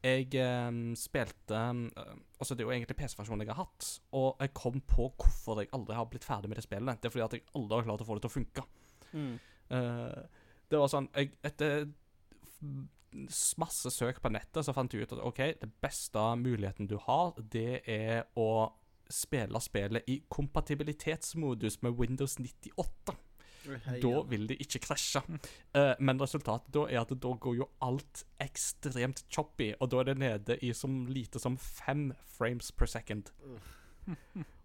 Jeg 0.00 0.32
eh, 0.40 0.68
spilte 0.96 1.60
eh, 1.60 2.12
Altså, 2.40 2.54
det 2.54 2.64
er 2.64 2.68
jo 2.68 2.72
egentlig 2.72 2.96
PC-versjonen 2.96 3.44
jeg 3.44 3.52
har 3.52 3.66
hatt, 3.66 3.88
og 4.16 4.40
jeg 4.40 4.54
kom 4.56 4.78
på 4.88 5.10
hvorfor 5.12 5.60
jeg 5.60 5.68
aldri 5.76 5.96
har 5.98 6.08
blitt 6.08 6.24
ferdig 6.24 6.48
med 6.48 6.56
det 6.56 6.64
spillet. 6.64 7.00
Det 7.00 7.10
er 7.10 7.12
fordi 7.12 7.26
at 7.26 7.36
jeg 7.36 7.44
aldri 7.58 7.76
har 7.76 7.88
klart 7.90 8.04
å 8.04 8.08
få 8.08 8.16
det 8.16 8.24
til 8.24 8.30
å 8.30 8.36
funke. 8.38 8.64
Mm. 9.12 9.34
Eh, 9.76 10.22
det 10.70 10.78
var 10.80 10.88
sånn 10.92 11.10
jeg, 11.12 11.34
Etter 11.44 11.90
masse 13.58 13.90
søk 13.90 14.20
på 14.22 14.30
nettet 14.32 14.64
så 14.64 14.72
fant 14.74 14.92
jeg 14.94 15.04
ut 15.04 15.14
at 15.16 15.22
OK, 15.26 15.40
det 15.60 15.68
beste 15.82 16.22
muligheten 16.38 16.88
du 16.88 16.96
har, 17.02 17.34
det 17.52 17.82
er 17.90 18.28
å 18.38 18.70
spille 19.10 19.60
spillet 19.60 20.06
i 20.08 20.20
kompatibilitetsmodus 20.30 21.80
med 21.82 21.98
Windows 21.98 22.38
98. 22.38 23.16
Da 24.02 24.22
vil 24.30 24.48
det 24.48 24.56
ikke 24.64 24.82
krasje. 24.86 25.22
Uh, 25.76 25.92
men 26.00 26.20
resultatet 26.22 26.72
da 26.74 26.86
er 26.88 27.02
at 27.02 27.12
da 27.12 27.34
går 27.44 27.58
jo 27.60 27.68
alt 27.84 28.24
ekstremt 28.40 29.24
choppy, 29.32 29.72
og 29.80 29.92
da 29.92 30.00
er 30.00 30.10
det 30.10 30.18
nede 30.22 30.58
i 30.64 30.72
så 30.76 30.88
lite 30.88 31.42
som 31.42 31.58
fem 31.60 32.10
frames 32.38 32.72
per 32.72 32.90
second. 32.90 33.32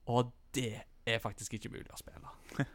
Og 0.05 0.31
det 0.55 0.85
er 1.05 1.21
faktisk 1.21 1.57
ikke 1.57 1.73
mulig 1.73 1.91
å 1.93 1.99
spille. 1.99 2.65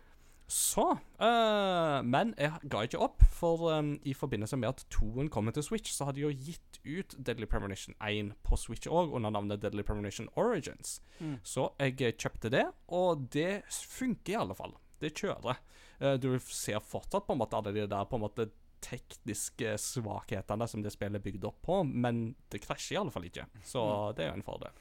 Så 0.51 0.83
uh, 1.23 2.01
Men 2.03 2.33
jeg 2.35 2.71
ga 2.73 2.83
ikke 2.83 2.99
opp, 2.99 3.23
for 3.31 3.69
um, 3.71 3.93
i 4.03 4.15
forbindelse 4.15 4.59
med 4.59 4.73
at 4.73 4.83
toen 4.91 5.31
kommer 5.31 5.55
til 5.55 5.63
Switch, 5.63 5.93
så 5.95 6.09
hadde 6.09 6.19
de 6.19 6.25
jo 6.25 6.33
gitt 6.35 6.81
ut 6.83 7.15
Deadly 7.27 7.47
Premonition 7.47 7.95
1 8.03 8.33
på 8.43 8.59
Switch 8.59 8.91
òg, 8.91 9.15
under 9.15 9.31
navnet 9.31 9.63
Deadly 9.63 9.85
Premonition 9.87 10.29
Origins. 10.35 10.99
Mm. 11.21 11.39
Så 11.47 11.69
jeg 11.79 12.17
kjøpte 12.19 12.51
det, 12.51 12.65
og 12.89 13.29
det 13.33 13.63
funker 13.71 14.35
i 14.35 14.41
alle 14.43 14.59
fall. 14.59 14.75
Det 15.01 15.15
kjører. 15.15 15.63
Eh, 16.01 16.17
Du 16.21 16.33
ser 16.39 16.81
fortsatt 16.81 17.27
på 17.27 17.37
en 17.37 17.43
måte 17.43 17.57
alle 17.59 17.73
de 17.77 17.87
der 17.87 18.09
på 18.09 18.19
en 18.19 18.25
måte 18.25 18.51
tekniske 18.81 19.75
svakhetene 19.77 20.69
som 20.69 20.83
det 20.83 20.93
spillet 20.95 21.21
er 21.21 21.25
bygd 21.25 21.45
opp 21.45 21.59
på, 21.67 21.83
men 21.85 22.31
det 22.49 22.63
krasjer 22.65 22.97
i 22.97 23.01
alle 23.03 23.13
fall 23.13 23.27
ikke. 23.29 23.45
Så 23.67 23.83
det 24.17 24.25
er 24.25 24.31
jo 24.31 24.39
en 24.39 24.47
fordel. 24.47 24.73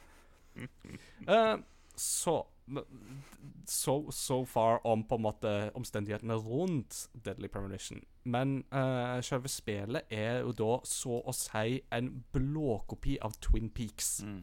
Uh, 1.28 1.60
så 2.00 2.38
so, 3.66 4.10
so 4.10 4.44
far 4.44 4.86
om 4.86 5.02
på 5.04 5.18
en 5.18 5.24
måte 5.24 5.52
omstendighetene 5.76 6.36
rundt 6.40 7.08
Deadly 7.24 7.48
Premonition. 7.48 8.00
Men 8.24 8.64
uh, 8.72 9.20
selve 9.24 9.50
spillet 9.52 10.08
er 10.12 10.40
jo 10.44 10.54
da 10.56 10.78
så 10.86 11.20
å 11.20 11.34
si 11.36 11.80
en 11.92 12.12
blåkopi 12.32 13.18
av 13.20 13.36
Twin 13.42 13.68
Peaks. 13.74 14.20
Mm. 14.24 14.40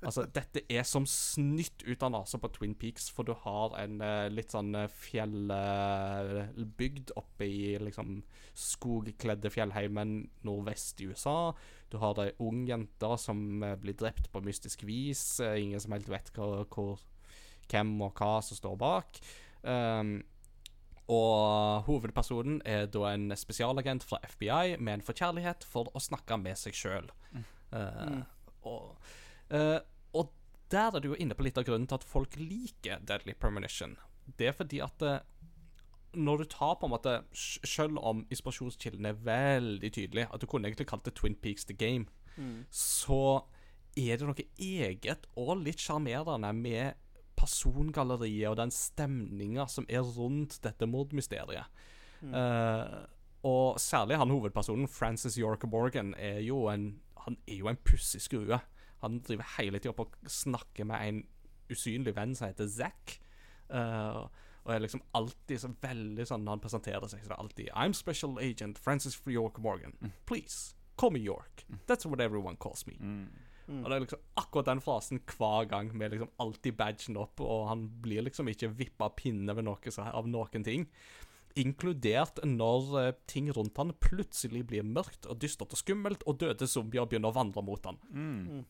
Altså, 0.00 0.24
dette 0.32 0.62
er 0.72 0.84
som 0.88 1.04
snytt 1.08 1.82
ut 1.84 2.02
av 2.06 2.10
nesa 2.14 2.38
på 2.40 2.48
Twin 2.54 2.74
Peaks, 2.78 3.10
for 3.12 3.22
du 3.28 3.34
har 3.42 3.74
en 3.82 4.00
uh, 4.00 4.32
litt 4.32 4.50
sånn 4.54 4.72
fjellbygd 4.96 5.52
uh, 7.12 7.16
oppe 7.20 7.44
i 7.44 7.76
liksom 7.84 8.22
skogkledde 8.56 9.50
fjellheimen 9.52 10.30
nordvest 10.46 11.00
i 11.04 11.06
USA. 11.10 11.52
Du 11.92 11.98
har 12.00 12.18
ei 12.22 12.32
ung 12.40 12.64
jente 12.68 13.18
som 13.20 13.62
uh, 13.64 13.76
blir 13.80 13.96
drept 14.00 14.30
på 14.32 14.40
mystisk 14.46 14.84
vis. 14.88 15.40
Eh, 15.44 15.60
ingen 15.66 15.80
som 15.82 15.92
helt 15.96 16.08
vet 16.08 16.32
hva, 16.36 16.64
hvor, 16.72 17.00
hvem 17.68 18.00
og 18.00 18.12
hva 18.16 18.40
som 18.44 18.56
står 18.56 18.76
bak. 18.80 19.20
Um, 19.60 20.24
og 21.10 21.82
hovedpersonen 21.90 22.62
er 22.64 22.86
da 22.88 23.10
en 23.10 23.36
spesialagent 23.36 24.04
fra 24.06 24.18
FBI 24.30 24.78
med 24.78 24.92
en 24.94 25.04
forkjærlighet 25.04 25.66
for 25.66 25.90
å 25.92 26.00
snakke 26.00 26.38
med 26.40 26.56
seg 26.56 26.72
sjøl. 26.78 27.10
og, 28.70 28.94
eh, 29.50 29.80
og 30.16 30.32
der 30.72 30.96
er 30.96 31.02
du 31.02 31.10
jo 31.12 31.18
inne 31.18 31.36
på 31.36 31.46
litt 31.46 31.58
av 31.58 31.66
grunnen 31.68 31.88
til 31.90 31.98
at 31.98 32.06
folk 32.06 32.36
liker 32.40 33.02
Deadly 33.06 33.34
Premonition. 33.34 33.96
Det 34.38 34.50
er 34.50 34.56
fordi 34.56 34.80
at 34.84 35.02
uh, 35.02 35.18
når 36.14 36.42
du 36.42 36.50
tar 36.52 36.76
på 36.78 36.86
en 36.86 36.92
måte 36.92 37.12
Selv 37.34 37.98
om 37.98 38.24
inspirasjonskilden 38.30 39.06
er 39.06 39.18
veldig 39.26 39.90
tydelig, 39.94 40.26
at 40.30 40.42
du 40.42 40.46
kunne 40.46 40.68
egentlig 40.68 40.88
kalt 40.90 41.04
det 41.06 41.14
Twin 41.18 41.36
Peaks 41.38 41.66
The 41.66 41.74
Game, 41.74 42.06
så 42.70 43.42
er 43.98 44.18
det 44.18 44.26
noe 44.26 44.46
eget 44.58 45.26
og 45.38 45.56
litt 45.64 45.82
sjarmerende 45.82 46.52
med 46.56 46.98
persongalleriet 47.40 48.50
og 48.50 48.58
den 48.60 48.72
stemninga 48.74 49.66
som 49.70 49.86
er 49.88 50.04
rundt 50.04 50.58
dette 50.64 50.88
mordmysteriet. 50.88 51.70
Eh, 52.20 52.96
og 53.48 53.80
særlig 53.80 54.18
han 54.20 54.32
hovedpersonen, 54.32 54.88
Francis 54.88 55.38
York 55.40 55.64
Morgan, 55.70 56.14
er 56.18 56.40
jo 56.44 56.66
en 56.68 57.00
Han 57.20 57.36
er 57.46 57.54
jo 57.54 57.68
en 57.68 57.76
pussig 57.76 58.22
skrue. 58.22 58.56
Han 59.02 59.20
driver 59.26 59.54
hele 59.56 59.80
tida 59.80 59.94
opp 59.94 60.04
og 60.06 60.30
snakker 60.30 60.88
med 60.88 61.08
en 61.08 61.20
usynlig 61.70 62.14
venn 62.16 62.34
som 62.36 62.50
heter 62.50 62.68
Zack. 62.70 63.18
Uh, 63.70 64.26
og 64.66 64.74
er 64.74 64.82
liksom 64.84 65.02
alltid 65.16 65.62
så 65.62 65.70
veldig 65.80 66.26
sånn 66.28 66.42
når 66.44 66.58
han 66.58 66.62
presenterer 66.64 67.08
seg, 67.08 67.22
så 67.24 67.32
er 67.32 67.40
alltid 67.40 67.70
I'm 67.72 67.94
Special 67.96 68.36
Agent 68.42 68.78
Francis 68.78 69.16
York 69.26 69.60
Morgan. 69.62 69.94
Please, 70.28 70.74
call 71.00 71.14
me 71.14 71.22
York. 71.24 71.64
That's 71.88 72.06
what 72.06 72.20
everyone 72.20 72.60
calls 72.60 72.84
me. 72.86 72.98
Og 73.70 73.86
det 73.86 73.96
er 73.96 74.04
liksom 74.04 74.22
akkurat 74.40 74.68
den 74.68 74.82
frasen 74.82 75.22
hver 75.30 75.68
gang, 75.70 75.90
med 75.96 76.14
liksom 76.14 76.30
alltid 76.42 76.76
badgen 76.78 77.18
opp, 77.20 77.40
og 77.40 77.68
han 77.70 77.86
blir 78.02 78.24
liksom 78.26 78.50
ikke 78.50 78.72
vippa 78.80 79.10
pinne 79.16 79.54
ved 79.56 79.66
noe 79.68 79.94
så, 79.94 80.08
av 80.10 80.28
noen 80.28 80.66
ting. 80.66 80.88
Inkludert 81.58 82.42
når 82.46 82.90
uh, 82.94 83.10
ting 83.30 83.50
rundt 83.54 83.78
han 83.78 83.94
plutselig 84.02 84.64
blir 84.70 84.86
mørkt 84.86 85.26
og 85.26 85.40
dystert 85.42 85.74
og 85.74 85.80
skummelt, 85.80 86.26
og 86.26 86.40
døde 86.42 86.68
zombier 86.70 87.08
begynner 87.10 87.32
å 87.32 87.38
vandre 87.38 87.64
mot 87.66 87.86
han. 87.86 87.98
Mm. 88.10 88.64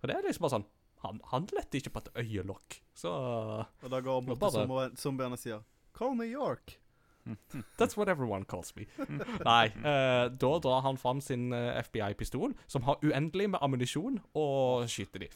Og 0.00 0.08
det 0.08 0.16
er 0.16 0.26
liksom 0.26 0.46
bare 0.46 0.56
sånn 0.58 0.68
Han, 1.00 1.20
han 1.30 1.46
lette 1.56 1.78
ikke 1.80 1.90
på 1.94 2.00
et 2.04 2.10
øyelokk. 2.24 2.74
Så 2.94 3.08
Og 3.10 3.88
da 3.88 4.00
går 4.04 4.18
han 4.20 4.26
bort 4.26 4.38
Bare- 4.42 4.50
til 4.52 4.66
zombiene- 4.66 4.96
zombiene 5.00 5.32
og 5.32 5.40
sier 5.40 5.62
Call 5.96 6.14
me 6.14 6.26
York. 6.28 6.76
That's 7.78 7.96
what 7.96 8.08
everyone 8.08 8.44
calls 8.48 8.74
me. 8.76 8.86
Nei, 9.44 9.66
eh, 9.68 10.28
da 10.40 10.50
drar 10.64 10.80
han 10.86 10.96
fram 11.00 11.20
sin 11.20 11.52
eh, 11.52 11.82
FBI-pistol, 11.84 12.54
som 12.66 12.82
har 12.88 12.96
uendelig 13.04 13.50
med 13.50 13.60
ammunisjon, 13.62 14.16
og 14.34 14.86
skyter 14.88 15.24
de. 15.26 15.28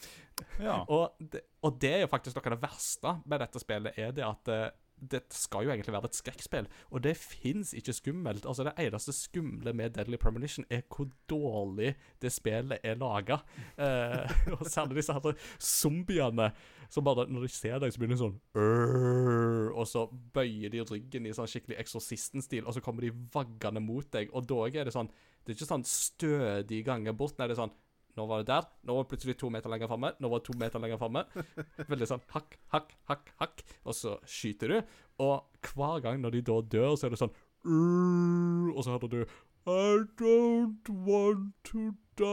Ja. 0.59 0.79
Og 0.89 1.13
det, 1.19 1.43
og 1.63 1.77
det 1.81 1.91
er 1.93 2.01
jo 2.05 2.09
faktisk 2.11 2.35
noe 2.39 2.45
av 2.49 2.55
det 2.57 2.61
verste 2.65 3.13
med 3.25 3.39
dette 3.45 3.61
spillet, 3.61 3.97
er 4.01 4.11
det 4.17 4.25
at 4.25 4.51
eh, 4.53 4.65
det 4.99 5.21
skal 5.35 5.65
jo 5.65 5.73
egentlig 5.73 5.93
være 5.93 6.09
et 6.09 6.17
skrekkspill, 6.17 6.67
og 6.91 7.03
det 7.03 7.15
fins 7.19 7.73
ikke 7.75 7.93
skummelt. 7.93 8.45
Altså 8.45 8.63
Det 8.63 8.73
eneste 8.79 9.13
skumle 9.13 9.73
med 9.73 9.89
Deadly 9.95 10.17
Premonition 10.17 10.65
er 10.69 10.81
hvor 10.87 11.09
dårlig 11.29 11.95
det 12.21 12.31
spillet 12.31 12.79
er 12.83 12.95
laga. 12.95 13.39
Eh, 13.77 14.31
og 14.55 14.65
særlig 14.65 14.95
disse 15.01 15.13
her 15.13 15.35
zombiene 15.59 16.51
som 16.89 17.03
bare 17.03 17.25
Når 17.27 17.41
de 17.41 17.49
ser 17.49 17.79
deg, 17.79 17.91
så 17.91 17.99
begynner 17.99 18.15
de 18.15 18.21
sånn 18.21 19.71
Og 19.73 19.87
så 19.89 20.05
bøyer 20.35 20.69
de 20.69 20.83
ryggen 20.85 21.25
i 21.25 21.33
sånn 21.33 21.49
skikkelig 21.49 21.79
Eksorsisten-stil, 21.81 22.65
og 22.65 22.75
så 22.75 22.83
kommer 22.85 23.05
de 23.07 23.13
vaggende 23.33 23.81
mot 23.83 24.05
deg, 24.13 24.29
og 24.31 24.45
da 24.47 24.59
er 24.69 24.87
det 24.87 24.93
sånn 24.93 25.09
Det 25.09 25.53
er 25.53 25.57
ikke 25.57 25.71
sånn 25.71 25.85
stødig 25.85 26.83
gange 26.85 27.13
bort. 27.13 27.37
Nei, 27.37 27.49
det 27.49 27.57
er 27.57 27.63
sånn 27.63 27.73
nå 28.15 28.25
var 28.29 28.41
det 28.41 28.49
der. 28.51 28.67
Nå 28.87 28.95
var 28.95 29.03
det 29.03 29.11
plutselig 29.11 29.35
to 29.39 29.49
meter 29.53 29.69
lenger 29.71 29.89
framme. 29.91 30.13
Nå 30.19 30.29
var 30.31 30.39
det 30.39 30.47
to 30.47 30.55
meter 30.59 30.79
lenger 30.83 30.99
framme. 31.01 31.25
Veldig 31.91 32.07
sånn 32.11 32.23
hakk, 32.35 32.57
hakk, 32.73 32.93
hakk, 33.09 33.33
hakk. 33.41 33.65
Og 33.83 33.93
så 33.97 34.15
skyter 34.29 34.67
du. 34.71 34.77
Og 35.25 35.35
hver 35.73 36.03
gang 36.05 36.21
når 36.23 36.37
de 36.37 36.41
da 36.49 36.57
dør, 36.75 36.95
så 36.99 37.07
er 37.07 37.15
det 37.15 37.21
sånn 37.23 37.35
Og 37.65 38.81
så 38.85 38.93
hører 38.93 39.09
du 39.09 39.21
I 39.65 40.05
don't 40.19 40.89
want 41.07 41.53
to 41.71 41.89
die. 42.19 42.25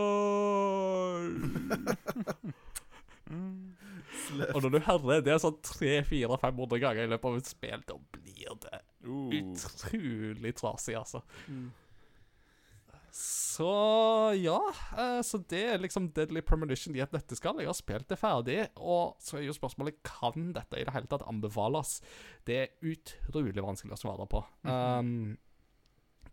Og 4.53 4.59
når 4.62 4.70
du 4.74 4.78
hører 4.85 5.22
det 5.24 5.39
sånn 5.41 5.57
300-400-500 5.64 6.83
ganger 6.83 7.07
i 7.07 7.11
løpet 7.12 7.30
av 7.30 7.39
et 7.41 7.49
spill, 7.49 7.83
da 7.89 7.97
blir 8.14 8.59
det 8.66 8.78
Uh, 9.03 9.33
utrolig 9.35 10.53
trasig, 10.55 10.95
altså. 10.95 11.24
Så 13.12 13.68
ja. 14.40 14.58
eh, 14.98 15.20
så 15.20 15.38
det 15.52 15.62
er 15.74 15.82
liksom 15.82 16.08
Deadly 16.16 16.40
Premonition 16.40 16.96
i 16.96 17.02
et 17.04 17.12
nøtteskall. 17.12 17.60
Jeg 17.60 17.68
har 17.68 17.76
spilt 17.76 18.08
det 18.08 18.16
ferdig, 18.16 18.58
og 18.80 19.18
så 19.20 19.36
er 19.36 19.44
jo 19.50 19.56
spørsmålet 19.56 20.00
kan 20.06 20.54
dette 20.56 20.80
i 20.80 20.86
det 20.88 20.94
hele 20.94 21.10
tatt 21.10 21.26
anbefales. 21.28 21.98
Det 22.48 22.56
er 22.56 22.72
utrolig 22.80 23.64
vanskelig 23.64 23.98
å 23.98 24.00
svare 24.00 24.28
på. 24.32 24.40
um, 24.64 25.34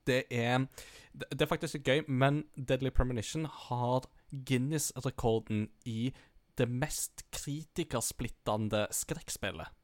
det 0.08 0.24
er 0.32 0.64
det, 1.12 1.42
er 1.42 1.52
faktisk 1.52 1.84
gøy, 1.84 2.06
men 2.08 2.46
Deadly 2.56 2.90
Premonition 2.96 3.44
har 3.68 4.08
Guinness-rekorden 4.32 5.68
i 5.86 6.14
det 6.60 6.68
mest 6.70 7.26
kritikersplittende 7.36 8.88
skrekkspillet. 8.96 9.76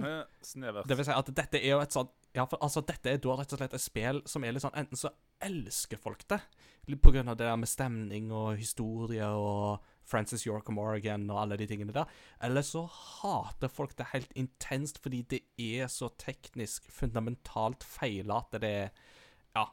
Eh, 0.00 0.24
snevert. 0.42 0.88
Det 0.88 0.96
vil 0.98 1.06
si 1.06 1.14
at 1.14 1.30
dette 1.36 1.60
er 1.60 1.74
jo 1.74 1.80
et 1.84 1.94
sånt 1.94 2.12
Ja, 2.32 2.46
for 2.48 2.62
altså, 2.64 2.80
dette 2.88 3.12
er 3.12 3.20
da 3.20 3.36
rett 3.36 3.52
og 3.52 3.60
slett 3.60 3.74
et 3.76 3.82
spill 3.82 4.22
som 4.30 4.44
er 4.44 4.54
litt 4.54 4.64
sånn 4.64 4.78
Enten 4.80 4.98
så 4.98 5.10
elsker 5.42 6.00
folk 6.00 6.22
det, 6.30 6.38
på 7.02 7.12
grunn 7.12 7.28
av 7.28 7.36
det 7.36 7.48
der 7.48 7.58
med 7.58 7.70
stemning 7.70 8.30
og 8.30 8.60
historie 8.60 9.26
og 9.26 9.82
Francis 10.06 10.46
York 10.46 10.70
og 10.70 10.76
Morgan 10.76 11.26
og 11.30 11.40
alle 11.40 11.58
de 11.58 11.66
tingene 11.66 11.94
der, 11.94 12.10
eller 12.46 12.62
så 12.66 12.84
hater 12.86 13.70
folk 13.70 13.96
det 13.98 14.12
helt 14.12 14.32
intenst 14.38 15.00
fordi 15.02 15.24
det 15.34 15.42
er 15.58 15.90
så 15.90 16.12
teknisk 16.18 16.86
fundamentalt 16.94 17.86
feil 17.86 18.30
at 18.34 18.54
det 18.62 18.70
er 18.70 18.94
Ja. 19.56 19.66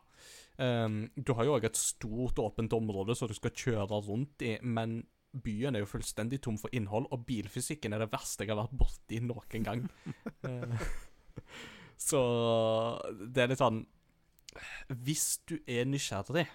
Um, 0.60 1.06
du 1.16 1.32
har 1.38 1.46
jo 1.48 1.56
òg 1.56 1.70
et 1.70 1.78
stort, 1.80 2.42
åpent 2.42 2.74
område 2.76 3.16
som 3.16 3.30
du 3.30 3.38
skal 3.38 3.54
kjøre 3.56 4.02
rundt 4.10 4.44
i, 4.44 4.58
men 4.62 5.04
byen 5.32 5.76
er 5.76 5.84
jo 5.84 5.90
fullstendig 5.90 6.42
tom 6.46 6.58
for 6.60 6.74
innhold, 6.76 7.08
og 7.14 7.26
bilfysikken 7.28 7.94
er 7.94 8.04
det 8.04 8.12
verste 8.14 8.46
jeg 8.46 8.54
har 8.54 8.64
vært 8.64 8.80
borti 8.80 9.22
noen 9.26 9.68
gang. 9.68 9.86
Eh, 10.50 10.88
så 12.00 12.20
det 13.12 13.44
er 13.44 13.50
litt 13.52 13.60
sånn 13.60 13.82
Hvis 15.04 15.42
du 15.48 15.58
er 15.70 15.86
nysgjerrig, 15.88 16.46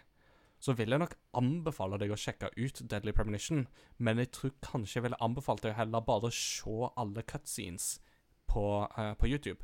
så 0.65 0.73
vil 0.77 0.95
jeg 0.95 1.03
nok 1.03 1.15
anbefale 1.37 1.99
deg 2.01 2.15
å 2.15 2.19
sjekke 2.19 2.51
ut 2.57 2.81
Deadly 2.89 3.13
Premonition, 3.17 3.67
men 4.01 4.23
jeg 4.23 4.33
tror 4.35 4.55
kanskje 4.65 4.99
jeg 4.99 5.07
ville 5.07 5.21
anbefalt 5.25 5.63
deg 5.65 5.77
heller 5.77 6.05
bare 6.05 6.31
å 6.31 6.35
se 6.35 6.89
alle 7.01 7.25
cutscenes 7.29 7.89
på, 8.51 8.65
uh, 8.89 9.13
på 9.21 9.29
YouTube. 9.29 9.61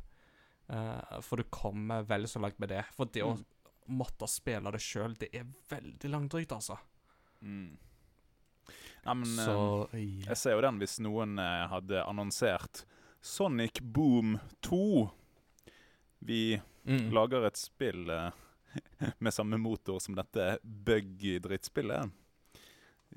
Uh, 0.69 1.19
for 1.25 1.41
du 1.41 1.49
kommer 1.49 2.05
vel 2.07 2.29
så 2.29 2.41
langt 2.43 2.61
med 2.61 2.71
det. 2.71 2.83
For 2.95 3.09
det 3.09 3.25
å 3.25 3.33
måtte 3.91 4.29
spille 4.29 4.73
det 4.73 4.83
sjøl, 4.83 5.17
det 5.19 5.31
er 5.35 5.49
veldig 5.71 6.13
langdrygt, 6.13 6.53
altså. 6.55 6.77
Mm. 7.41 7.73
Ja, 9.05 9.13
men 9.17 9.25
eh, 9.25 9.45
så 9.45 9.55
ja. 9.97 10.27
jeg 10.31 10.37
ser 10.37 10.55
jo 10.57 10.61
den 10.61 10.77
hvis 10.81 10.99
noen 11.01 11.39
eh, 11.41 11.63
hadde 11.71 12.03
annonsert 12.05 12.83
Sonic 13.21 13.81
Boom 13.81 14.37
2. 14.61 15.09
Vi 16.27 16.43
Mm. 16.81 17.11
lager 17.13 17.43
et 17.45 17.57
spill 17.61 18.09
eh, 18.09 18.31
med 19.21 19.33
samme 19.35 19.59
motor 19.61 19.99
som 20.01 20.15
dette 20.17 20.55
buggy-drittspillet. 20.65 22.09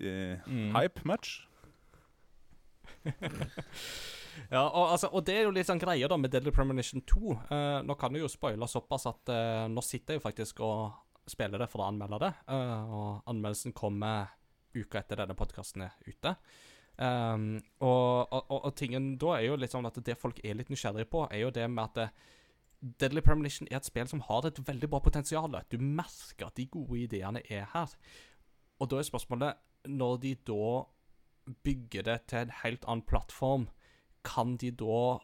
Eh, 0.00 0.36
Mm. 0.44 0.74
Hype 0.76 1.00
much? 1.08 1.46
Ja, 4.50 4.64
og, 4.66 4.90
altså, 4.92 5.08
og 5.14 5.22
det 5.26 5.34
er 5.38 5.44
jo 5.46 5.52
litt 5.54 5.68
sånn 5.68 5.78
greia 5.78 6.08
da 6.10 6.16
med 6.18 6.32
Deadly 6.34 6.50
Premonition 6.54 7.00
2. 7.06 7.34
Uh, 7.50 7.78
nå 7.86 7.94
kan 7.98 8.12
du 8.12 8.18
jo 8.18 8.28
spoile 8.30 8.66
såpass 8.68 9.06
at 9.06 9.30
uh, 9.30 9.66
nå 9.70 9.82
sitter 9.86 10.16
jeg 10.16 10.20
jo 10.20 10.24
faktisk 10.24 10.60
og 10.66 11.28
spiller 11.30 11.62
det 11.62 11.68
for 11.70 11.84
å 11.84 11.86
anmelde 11.92 12.18
det. 12.24 12.32
Uh, 12.50 12.82
og 12.98 13.30
anmeldelsen 13.30 13.72
kommer 13.78 14.32
uka 14.76 15.00
etter 15.00 15.20
denne 15.22 15.36
podkasten 15.38 15.86
er 15.86 15.96
ute. 16.06 16.36
Um, 16.94 17.56
og, 17.82 18.30
og, 18.30 18.52
og, 18.60 18.70
tingen 18.78 19.16
da 19.18 19.32
er 19.34 19.48
jo 19.48 19.58
litt 19.58 19.72
sånn 19.74 19.88
at 19.88 19.96
det 20.06 20.14
folk 20.18 20.38
er 20.46 20.54
litt 20.54 20.70
nysgjerrige 20.70 21.10
på, 21.10 21.24
er 21.26 21.42
jo 21.42 21.50
det 21.54 21.66
med 21.66 21.88
at 21.88 22.02
eh, 22.04 22.12
Deadly 23.02 23.22
Premonition 23.24 23.66
er 23.66 23.80
et 23.80 23.88
spill 23.88 24.06
som 24.06 24.22
har 24.28 24.46
et 24.46 24.60
veldig 24.62 24.90
bra 24.92 25.00
potensial. 25.02 25.56
Du 25.72 25.78
merker 25.80 26.50
at 26.50 26.58
de 26.60 26.68
gode 26.70 27.00
ideene 27.00 27.42
er 27.48 27.66
her. 27.72 27.94
Og 28.78 28.90
da 28.92 29.00
er 29.00 29.08
spørsmålet, 29.08 29.62
når 29.90 30.20
de 30.22 30.34
da 30.46 30.84
bygger 31.64 32.06
det 32.06 32.18
til 32.30 32.44
en 32.44 32.54
helt 32.62 32.84
annen 32.86 33.06
plattform, 33.08 33.68
kan 34.24 34.56
de 34.60 34.70
da 34.70 35.18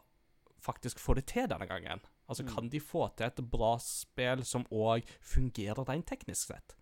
faktisk 0.61 0.99
få 1.01 1.15
det 1.17 1.27
til 1.31 1.47
denne 1.49 1.69
gangen? 1.69 2.03
Altså, 2.27 2.45
kan 2.47 2.69
de 2.71 2.79
få 2.79 3.07
til 3.17 3.27
et 3.27 3.41
bra 3.51 3.75
spill 3.83 4.43
som 4.47 4.67
òg 4.71 5.07
fungerer 5.21 5.87
rent 5.89 6.07
teknisk 6.07 6.51
sett? 6.51 6.75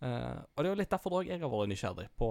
Eh, 0.00 0.38
og 0.54 0.62
det 0.62 0.68
er 0.68 0.72
jo 0.72 0.80
litt 0.80 0.92
derfor 0.92 1.22
jeg 1.26 1.40
har 1.42 1.50
vært 1.52 1.72
nysgjerrig 1.72 2.08
på 2.18 2.30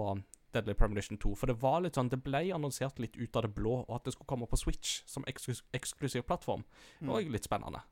Deadly 0.54 0.74
Premonition 0.74 1.18
2. 1.20 1.34
For 1.36 1.50
det 1.50 1.58
var 1.62 1.82
litt 1.84 1.98
sånn, 1.98 2.10
det 2.12 2.20
ble 2.24 2.42
annonsert 2.54 3.00
litt 3.02 3.16
ut 3.18 3.36
av 3.36 3.44
det 3.46 3.52
blå, 3.56 3.82
og 3.84 3.98
at 3.98 4.08
det 4.08 4.14
skulle 4.16 4.30
komme 4.30 4.48
på 4.48 4.60
Switch 4.60 5.02
som 5.08 5.26
eksklus 5.28 5.62
eksklusiv 5.76 6.24
plattform, 6.28 6.64
det 7.00 7.10
var 7.10 7.20
òg 7.20 7.32
litt 7.34 7.48
spennende. 7.48 7.84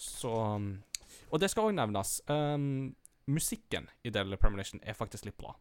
Så 0.00 0.30
um, 0.32 0.70
Og 1.30 1.42
det 1.42 1.50
skal 1.52 1.68
òg 1.68 1.74
nevnes. 1.76 2.20
Um, 2.30 2.94
musikken 3.30 3.90
i 4.02 4.12
Deadly 4.14 4.38
Premonition 4.40 4.80
er 4.82 4.96
faktisk 4.96 5.26
litt 5.26 5.38
bra. 5.38 5.52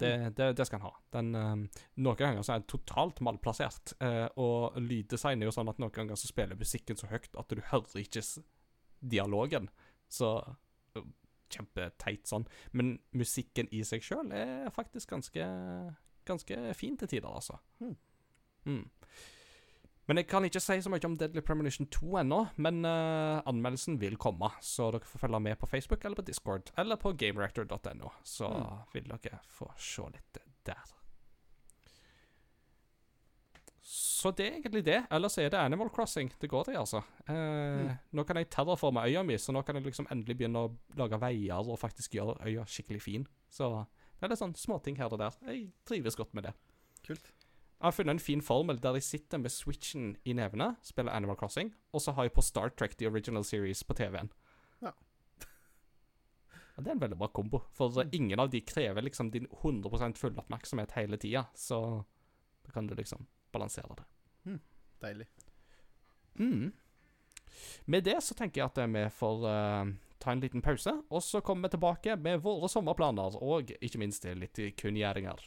Det, 0.00 0.30
det, 0.36 0.52
det 0.56 0.64
skal 0.64 0.78
en 0.78 0.86
ha. 0.86 0.92
Den, 1.12 1.34
um, 1.34 1.64
noen 2.00 2.16
ganger 2.16 2.44
så 2.44 2.54
er 2.54 2.62
den 2.62 2.70
totalt 2.72 3.20
malplassert. 3.24 3.94
Uh, 4.00 4.28
og 4.40 4.78
lyddesign 4.80 5.42
er 5.42 5.50
jo 5.50 5.56
sånn 5.56 5.68
at 5.72 5.80
noen 5.82 5.92
ganger 5.92 6.16
så 6.16 6.30
spiller 6.30 6.60
musikken 6.60 6.96
så 6.96 7.10
høyt 7.10 7.28
at 7.36 7.52
du 7.52 7.60
hører 7.72 8.04
ikke 8.04 8.22
dialogen. 9.00 9.68
Så 10.08 10.32
uh, 10.40 11.04
Kjempeteit 11.50 12.26
sånn. 12.30 12.46
Men 12.72 12.98
musikken 13.12 13.68
i 13.74 13.82
seg 13.84 14.02
sjøl 14.06 14.30
er 14.32 14.70
faktisk 14.74 15.10
ganske, 15.10 15.44
ganske 16.28 16.74
fin 16.78 16.96
til 17.00 17.08
tider, 17.08 17.28
altså. 17.28 17.58
Mm. 17.80 17.96
Mm. 18.66 18.84
Men 20.10 20.18
jeg 20.18 20.26
kan 20.26 20.42
ikke 20.46 20.58
si 20.62 20.74
så 20.82 20.90
mye 20.90 21.06
om 21.06 21.14
Deadly 21.20 21.42
Premonition 21.46 21.86
2 21.86 22.16
ennå, 22.24 22.40
men 22.58 22.80
uh, 22.82 23.38
anmeldelsen 23.46 24.00
vil 24.02 24.16
komme. 24.18 24.48
Så 24.64 24.88
dere 24.90 25.06
får 25.06 25.22
følge 25.22 25.40
med 25.44 25.58
på 25.60 25.68
Facebook 25.70 26.04
eller 26.04 26.18
på 26.18 26.24
Discord 26.26 26.72
eller 26.82 26.98
på 26.98 27.12
gamereactor.no. 27.14 28.10
Så 28.26 28.48
Mm. 28.50 28.80
vil 28.94 29.04
dere 29.12 29.38
få 29.54 29.70
se 29.78 30.02
litt 30.10 30.40
der. 30.66 30.96
Så 33.90 34.30
det 34.38 34.44
er 34.46 34.56
egentlig 34.60 34.84
det. 34.86 34.98
Ellers 35.10 35.34
er 35.42 35.48
det 35.50 35.58
Animal 35.58 35.88
Crossing 35.90 36.28
det 36.38 36.48
går 36.52 36.68
det, 36.68 36.76
altså. 36.78 37.00
Eh, 37.26 37.88
Nå 38.14 38.22
kan 38.28 38.38
jeg 38.38 38.46
terraforme 38.52 39.02
øya 39.08 39.24
mi, 39.26 39.34
så 39.40 39.50
nå 39.50 39.64
kan 39.66 39.74
jeg 39.74 39.88
liksom 39.88 40.06
endelig 40.14 40.36
begynne 40.38 40.62
å 40.62 40.68
lage 41.00 41.18
veier 41.18 41.66
og 41.66 41.78
faktisk 41.80 42.14
gjøre 42.14 42.36
øya 42.46 42.66
skikkelig 42.70 43.00
fin. 43.02 43.24
Så 43.50 43.66
det 44.20 44.28
er 44.28 44.30
litt 44.30 44.42
sånn 44.42 44.54
småting 44.54 45.00
her 45.00 45.10
og 45.10 45.18
der. 45.18 45.34
Jeg 45.48 45.72
trives 45.88 46.14
godt 46.20 46.36
med 46.38 46.46
det. 46.46 46.52
Kult. 47.02 47.32
Jeg 47.32 47.88
har 47.88 47.96
funnet 47.96 48.14
en 48.14 48.22
fin 48.22 48.44
formel 48.44 48.78
der 48.78 49.00
jeg 49.00 49.08
sitter 49.08 49.42
med 49.42 49.50
switchen 49.50 50.12
i 50.28 50.36
nevene, 50.38 50.74
spiller 50.86 51.16
Animal 51.16 51.40
Crossing, 51.40 51.72
og 51.90 52.04
så 52.04 52.14
har 52.14 52.28
jeg 52.28 52.34
på 52.36 52.44
Star 52.46 52.70
Trek 52.76 52.94
The 53.00 53.08
Original 53.10 53.42
Series 53.48 53.82
på 53.88 53.96
TV-en. 53.98 54.30
Ja. 54.84 54.92
Og 56.76 56.84
det 56.84 56.92
er 56.92 56.94
en 56.94 57.02
veldig 57.02 57.18
bra 57.24 57.30
kombo, 57.34 57.64
for 57.74 57.98
eh, 58.04 58.12
ingen 58.20 58.38
av 58.38 58.52
de 58.52 58.60
krever 58.62 59.02
liksom 59.08 59.32
din 59.34 59.48
100% 59.50 60.20
full 60.20 60.38
oppmerksomhet 60.38 60.94
hele 61.00 61.18
tida, 61.18 61.46
så 61.56 61.80
da 62.68 62.76
kan 62.76 62.86
du 62.86 62.94
liksom 62.94 63.26
balansere 63.52 63.98
det. 63.98 64.06
Deilig. 65.00 65.26
Mm. 66.34 66.72
Med 67.84 68.04
det 68.04 68.20
så 68.22 68.34
tenker 68.34 68.60
jeg 68.60 68.70
at 68.70 68.80
vi 68.92 69.04
får 69.16 69.46
uh, 69.46 69.92
ta 70.20 70.32
en 70.32 70.42
liten 70.42 70.62
pause, 70.62 70.92
og 71.08 71.22
så 71.24 71.40
kommer 71.40 71.68
vi 71.68 71.76
tilbake 71.76 72.16
med 72.20 72.42
våre 72.44 72.68
sommerplaner, 72.68 73.38
og 73.42 73.72
ikke 73.80 74.00
minst 74.02 74.28
litt 74.28 74.60
kunngjøringer. 74.80 75.40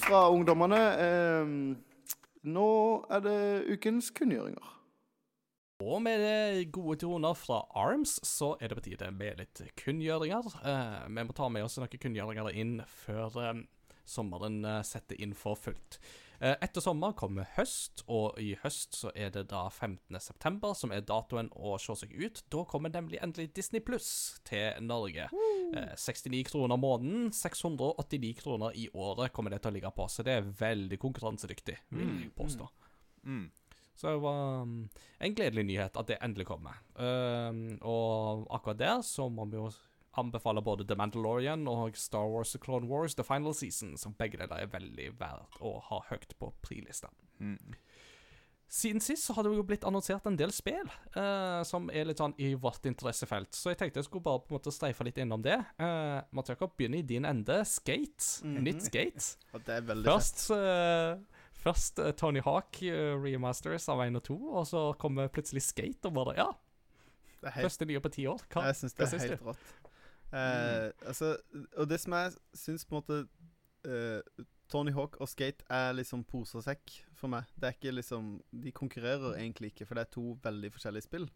Fra 0.00 0.28
ungdommene. 0.32 0.80
Eh, 1.00 1.52
nå 2.44 2.70
er 3.12 3.22
det 3.24 3.38
ukens 3.74 4.10
kunngjøringer. 4.14 4.70
Og 5.84 6.00
med 6.04 6.70
gode 6.72 6.96
toner 7.02 7.34
fra 7.36 7.64
Arms, 7.76 8.16
så 8.24 8.54
er 8.60 8.70
det 8.70 8.78
på 8.78 8.84
tide 8.88 9.10
med 9.12 9.40
litt 9.42 9.62
kunngjøringer. 9.80 10.50
Eh, 10.64 11.00
vi 11.08 11.26
må 11.26 11.36
ta 11.36 11.50
med 11.52 11.66
oss 11.66 11.78
noen 11.80 12.00
kunngjøringer 12.00 12.52
inn 12.54 12.76
før 13.04 13.40
eh, 13.42 13.64
sommeren 14.08 14.62
setter 14.86 15.20
inn 15.20 15.34
for 15.36 15.58
fullt. 15.58 15.98
Eh, 16.44 16.56
etter 16.60 16.82
sommer 16.84 17.14
kommer 17.16 17.46
høst, 17.54 18.02
og 18.12 18.36
i 18.42 18.50
høst 18.60 18.98
så 18.98 19.08
er 19.16 19.30
det 19.32 19.46
da 19.48 19.62
15. 19.70 20.18
september 20.20 20.74
som 20.76 20.92
er 20.92 21.06
datoen 21.08 21.48
å 21.56 21.78
se 21.80 21.96
seg 22.02 22.12
ut. 22.20 22.42
Da 22.52 22.66
kommer 22.68 22.92
nemlig 22.92 23.22
endelig 23.24 23.54
Disney 23.56 23.80
Pluss 23.80 24.42
til 24.44 24.76
Norge. 24.84 25.30
Eh, 25.72 25.94
69 25.96 26.42
kroner 26.50 26.76
måneden, 26.76 27.30
689 27.32 28.34
kroner 28.42 28.76
i 28.76 28.90
året 28.92 29.32
kommer 29.32 29.54
det 29.54 29.62
til 29.64 29.72
å 29.72 29.76
ligge 29.78 29.94
på, 29.96 30.04
så 30.12 30.26
det 30.26 30.36
er 30.36 30.52
veldig 30.60 31.00
konkurransedyktig, 31.00 31.78
vil 31.96 32.12
jeg 32.12 32.34
påstå. 32.36 32.68
Mm. 33.24 33.48
Så 33.96 34.10
det 34.10 34.20
var 34.26 34.66
um, 34.66 34.78
en 35.22 35.34
gledelig 35.38 35.64
nyhet 35.70 35.96
at 35.96 36.08
det 36.10 36.20
endelig 36.20 36.48
kommer. 36.50 36.76
Uh, 36.98 37.78
og 37.86 38.44
akkurat 38.52 38.82
der 38.82 39.04
så 39.06 39.30
må 39.32 39.46
vi 39.48 39.56
jo 39.62 39.70
anbefale 40.20 40.62
både 40.64 40.86
The 40.88 40.96
Mandalorian 40.98 41.68
og 41.70 41.96
Star 41.98 42.28
Wars 42.30 42.54
The 42.54 42.60
Clone 42.62 42.88
Wars 42.90 43.16
The 43.18 43.26
Final 43.26 43.54
Season, 43.54 43.96
som 44.00 44.16
begge 44.18 44.40
deler 44.40 44.64
er 44.64 44.72
veldig 44.72 45.10
verdt 45.20 45.60
å 45.60 45.78
ha 45.90 46.00
høyt 46.10 46.36
på 46.38 46.52
prilista. 46.64 47.10
Mm. 47.40 47.76
Siden 48.74 49.00
sist 49.00 49.28
så 49.28 49.36
har 49.36 49.44
det 49.46 49.52
jo 49.54 49.62
blitt 49.62 49.84
annonsert 49.86 50.24
en 50.26 50.36
del 50.38 50.50
spill 50.50 50.88
eh, 51.14 51.60
som 51.68 51.86
er 51.94 52.08
litt 52.08 52.18
sånn 52.18 52.32
i 52.42 52.54
vårt 52.58 52.86
interessefelt, 52.88 53.54
så 53.54 53.70
jeg 53.70 53.78
tenkte 53.78 54.00
jeg 54.00 54.08
skulle 54.08 54.24
bare 54.24 54.42
på 54.42 54.50
en 54.50 54.56
måte 54.56 54.72
streife 54.74 55.06
litt 55.06 55.20
innom 55.22 55.44
det. 55.44 55.60
Uh, 55.78 56.24
Mats 56.34 56.50
Jakob, 56.50 56.72
begynn 56.74 56.96
i 56.98 57.04
din 57.06 57.28
ende. 57.28 57.60
Skate. 57.68 58.42
Mhm. 58.42 58.64
Nytt 58.66 58.88
Skate. 58.88 59.28
Og 59.54 59.62
det 59.68 59.76
er 59.76 59.86
veldig 59.92 60.08
Først, 60.08 60.42
eh, 60.56 61.44
først 61.62 62.02
eh, 62.02 62.10
Tony 62.18 62.42
Hawk 62.42 62.80
uh, 62.82 63.14
remasters 63.22 63.86
av 63.92 64.02
1 64.08 64.18
og 64.18 64.26
2, 64.26 64.40
og 64.42 64.66
så 64.72 64.84
kommer 64.98 65.30
plutselig 65.30 65.62
Skate 65.68 66.10
og 66.10 66.18
bare 66.18 66.38
Ja. 66.40 66.50
Det 67.44 67.52
helt, 67.52 67.68
første 67.68 67.84
nye 67.84 68.00
på 68.00 68.08
ti 68.08 68.22
år. 68.26 68.40
Hva? 68.48 68.66
jeg 68.72 68.80
syns 68.80 68.94
det 68.96 69.06
er 69.06 69.28
helt 69.28 69.42
rått. 69.52 69.64
Eh, 70.34 70.90
altså, 71.06 71.36
og 71.78 71.88
det 71.88 72.00
som 72.02 72.16
jeg 72.18 72.32
syns 72.58 72.84
på 72.88 72.96
en 72.96 73.02
måte 73.02 73.18
uh, 73.86 74.44
Tony 74.72 74.90
Hawk 74.96 75.20
og 75.22 75.28
skate 75.30 75.66
er 75.70 75.92
liksom 75.94 76.24
pose 76.26 76.56
og 76.58 76.64
sekk 76.66 76.96
for 77.14 77.30
meg. 77.30 77.46
Det 77.54 77.68
er 77.68 77.76
ikke 77.76 77.92
liksom 77.94 78.32
De 78.64 78.72
konkurrerer 78.74 79.36
egentlig 79.36 79.70
ikke, 79.72 79.86
for 79.86 79.94
det 79.98 80.06
er 80.06 80.14
to 80.16 80.32
veldig 80.42 80.72
forskjellige 80.74 81.06
spill. 81.06 81.28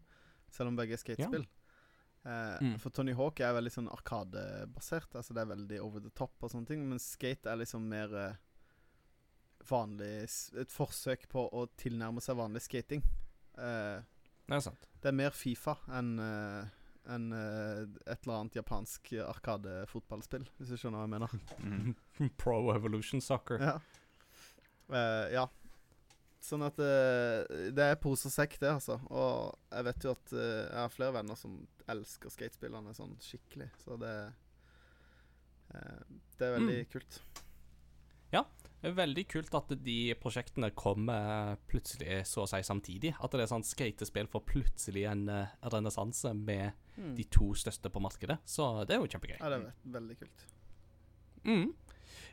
Selv 0.51 0.73
om 0.73 0.79
begge 0.79 0.97
er 0.97 1.03
skatespill. 1.03 1.45
Eh, 1.45 1.55
Mm. 2.59 2.73
For 2.83 2.91
Tony 2.91 3.13
Hawk 3.15 3.39
er 3.39 3.53
veldig 3.55 3.71
sånn 3.71 3.87
arkadebasert. 3.87 5.15
Altså 5.15 5.33
det 5.33 5.39
er 5.45 5.53
veldig 5.53 5.77
over 5.81 6.03
the 6.03 6.11
top 6.11 6.33
og 6.43 6.51
sånne 6.51 6.67
ting. 6.67 6.81
Men 6.89 6.99
skate 6.99 7.47
er 7.47 7.61
liksom 7.61 7.85
mer 7.87 8.11
vanlig 9.69 10.27
Et 10.59 10.71
forsøk 10.71 11.29
på 11.31 11.45
å 11.47 11.63
tilnærme 11.79 12.21
seg 12.21 12.35
vanlig 12.35 12.61
skating. 12.65 13.03
Det 13.55 14.57
er 14.57 14.63
sant. 14.65 14.85
det 15.01 15.11
er 15.11 15.15
mer 15.15 15.31
Fifa 15.31 15.77
enn 15.95 16.19
eh, 16.19 16.69
enn, 17.09 17.29
eh, 17.35 17.85
et 18.05 18.23
eller 18.23 18.35
annet 18.39 18.59
japansk 18.59 19.13
arkadefotballspill, 19.25 20.45
hvis 20.57 20.73
du 20.73 20.77
skjønner 20.79 21.01
hva 21.01 21.07
jeg 21.07 21.13
mener. 21.15 21.37
Mm. 21.63 21.95
Pro 22.41 22.59
Evolution 22.73 23.23
Soccer. 23.23 23.61
Ja. 23.63 23.77
Uh, 24.89 25.25
ja. 25.33 25.45
Sånn 26.41 26.63
at 26.65 26.77
uh, 26.79 27.43
det 27.75 27.85
er 27.85 27.99
pose 28.01 28.29
og 28.29 28.33
sekk, 28.33 28.57
det, 28.61 28.71
altså. 28.79 28.99
Og 29.11 29.57
jeg 29.73 29.87
vet 29.89 30.05
jo 30.07 30.13
at 30.15 30.35
uh, 30.35 30.43
jeg 30.43 30.79
har 30.79 30.93
flere 30.93 31.17
venner 31.19 31.39
som 31.39 31.57
elsker 31.91 32.33
skatespillene 32.33 32.95
sånn 32.97 33.17
skikkelig, 33.23 33.71
så 33.83 33.97
det 33.99 34.13
Det 35.69 36.45
er 36.47 36.55
veldig 36.55 36.77
kult. 36.89 37.19
Det 38.79 38.87
er 38.87 38.95
veldig 38.95 39.25
kult 39.27 39.55
at 39.59 39.73
de 39.83 39.97
prosjektene 40.21 40.69
kommer 40.71 41.57
plutselig 41.67 42.21
så 42.29 42.45
å 42.45 42.49
si 42.49 42.61
samtidig. 42.63 43.11
At 43.19 43.35
det 43.35 43.43
er 43.43 43.51
sånn 43.51 43.65
skatespill 43.67 44.29
får 44.31 44.45
plutselig 44.47 45.03
en 45.11 45.25
uh, 45.27 45.51
renessanse 45.73 46.31
med 46.37 46.71
de 47.17 47.25
to 47.31 47.51
største 47.55 47.91
på 47.91 48.01
markedet. 48.03 48.39
Så 48.47 48.69
det 48.87 48.95
er 48.95 49.03
jo 49.03 49.11
kjempegøy. 49.11 49.37
Ja, 49.39 49.51
det 49.51 49.59
er 49.59 49.93
veldig 49.99 50.19
kult. 50.21 50.47
Mm. 51.43 51.69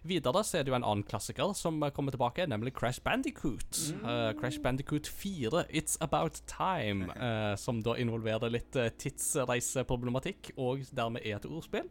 Videre 0.06 0.42
så 0.46 0.58
er 0.58 0.64
det 0.64 0.70
jo 0.70 0.76
en 0.78 0.86
annen 0.86 1.06
klassiker 1.06 1.52
som 1.58 1.80
kommer 1.94 2.14
tilbake, 2.14 2.46
nemlig 2.46 2.74
Crash 2.76 3.02
Bandicoot. 3.02 3.80
Eh, 3.96 4.30
Crash 4.38 4.60
Bandicoot 4.62 5.08
4, 5.08 5.64
It's 5.70 5.96
About 6.04 6.42
Time, 6.50 7.10
uh, 7.16 7.54
som 7.64 7.82
da 7.82 7.96
involverer 7.98 8.52
litt 8.52 8.78
uh, 8.78 8.88
tidsreiseproblematikk, 9.02 10.52
og 10.62 10.86
dermed 10.94 11.26
er 11.26 11.40
et 11.40 11.48
ordspill, 11.48 11.88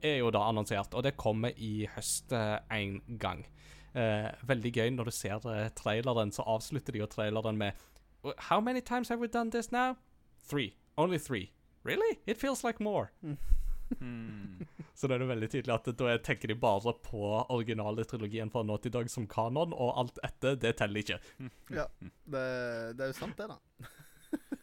er 0.00 0.20
jo 0.22 0.32
da 0.32 0.46
annonsert, 0.48 0.94
og 0.96 1.04
det 1.04 1.18
kommer 1.20 1.52
i 1.56 1.88
høst 1.96 2.32
en 2.32 3.00
gang. 3.20 3.44
Eh, 3.94 4.28
veldig 4.46 4.70
gøy 4.76 4.90
når 4.94 5.04
du 5.10 5.10
ser 5.10 5.46
eh, 5.50 5.68
traileren, 5.74 6.30
så 6.32 6.44
avslutter 6.46 6.92
de 6.94 7.00
jo 7.02 7.06
traileren 7.10 7.58
med 7.58 7.72
How 8.50 8.60
many 8.60 8.80
times 8.80 9.08
have 9.08 9.20
we 9.20 9.26
done 9.28 9.50
this 9.50 9.72
now? 9.72 9.96
Three. 10.46 10.74
Only 10.96 11.18
three. 11.18 11.50
Really? 11.84 12.18
It 12.26 12.36
feels 12.38 12.62
like 12.64 12.80
more. 12.80 13.10
Mm. 13.24 13.38
Så 14.94 15.08
da 15.08 15.14
er 15.16 15.22
det 15.22 15.28
veldig 15.30 15.48
tydelig 15.50 15.72
at 15.74 15.88
da 15.98 16.16
tenker 16.22 16.48
de 16.52 16.54
bare 16.60 16.92
på 17.02 17.22
originale 17.50 18.04
trilogien 18.04 18.50
fra 18.52 18.62
Naughty 18.62 18.90
Dog 18.92 19.08
som 19.10 19.24
kanon, 19.26 19.72
og 19.72 19.96
alt 19.98 20.18
etter, 20.22 20.54
det 20.60 20.74
teller 20.78 21.00
ikke. 21.00 21.16
Ja, 21.72 21.86
det, 22.04 22.44
det 22.98 23.06
er 23.06 23.10
jo 23.10 23.16
sant, 23.16 23.40
det, 23.40 23.48
da. 23.48 23.56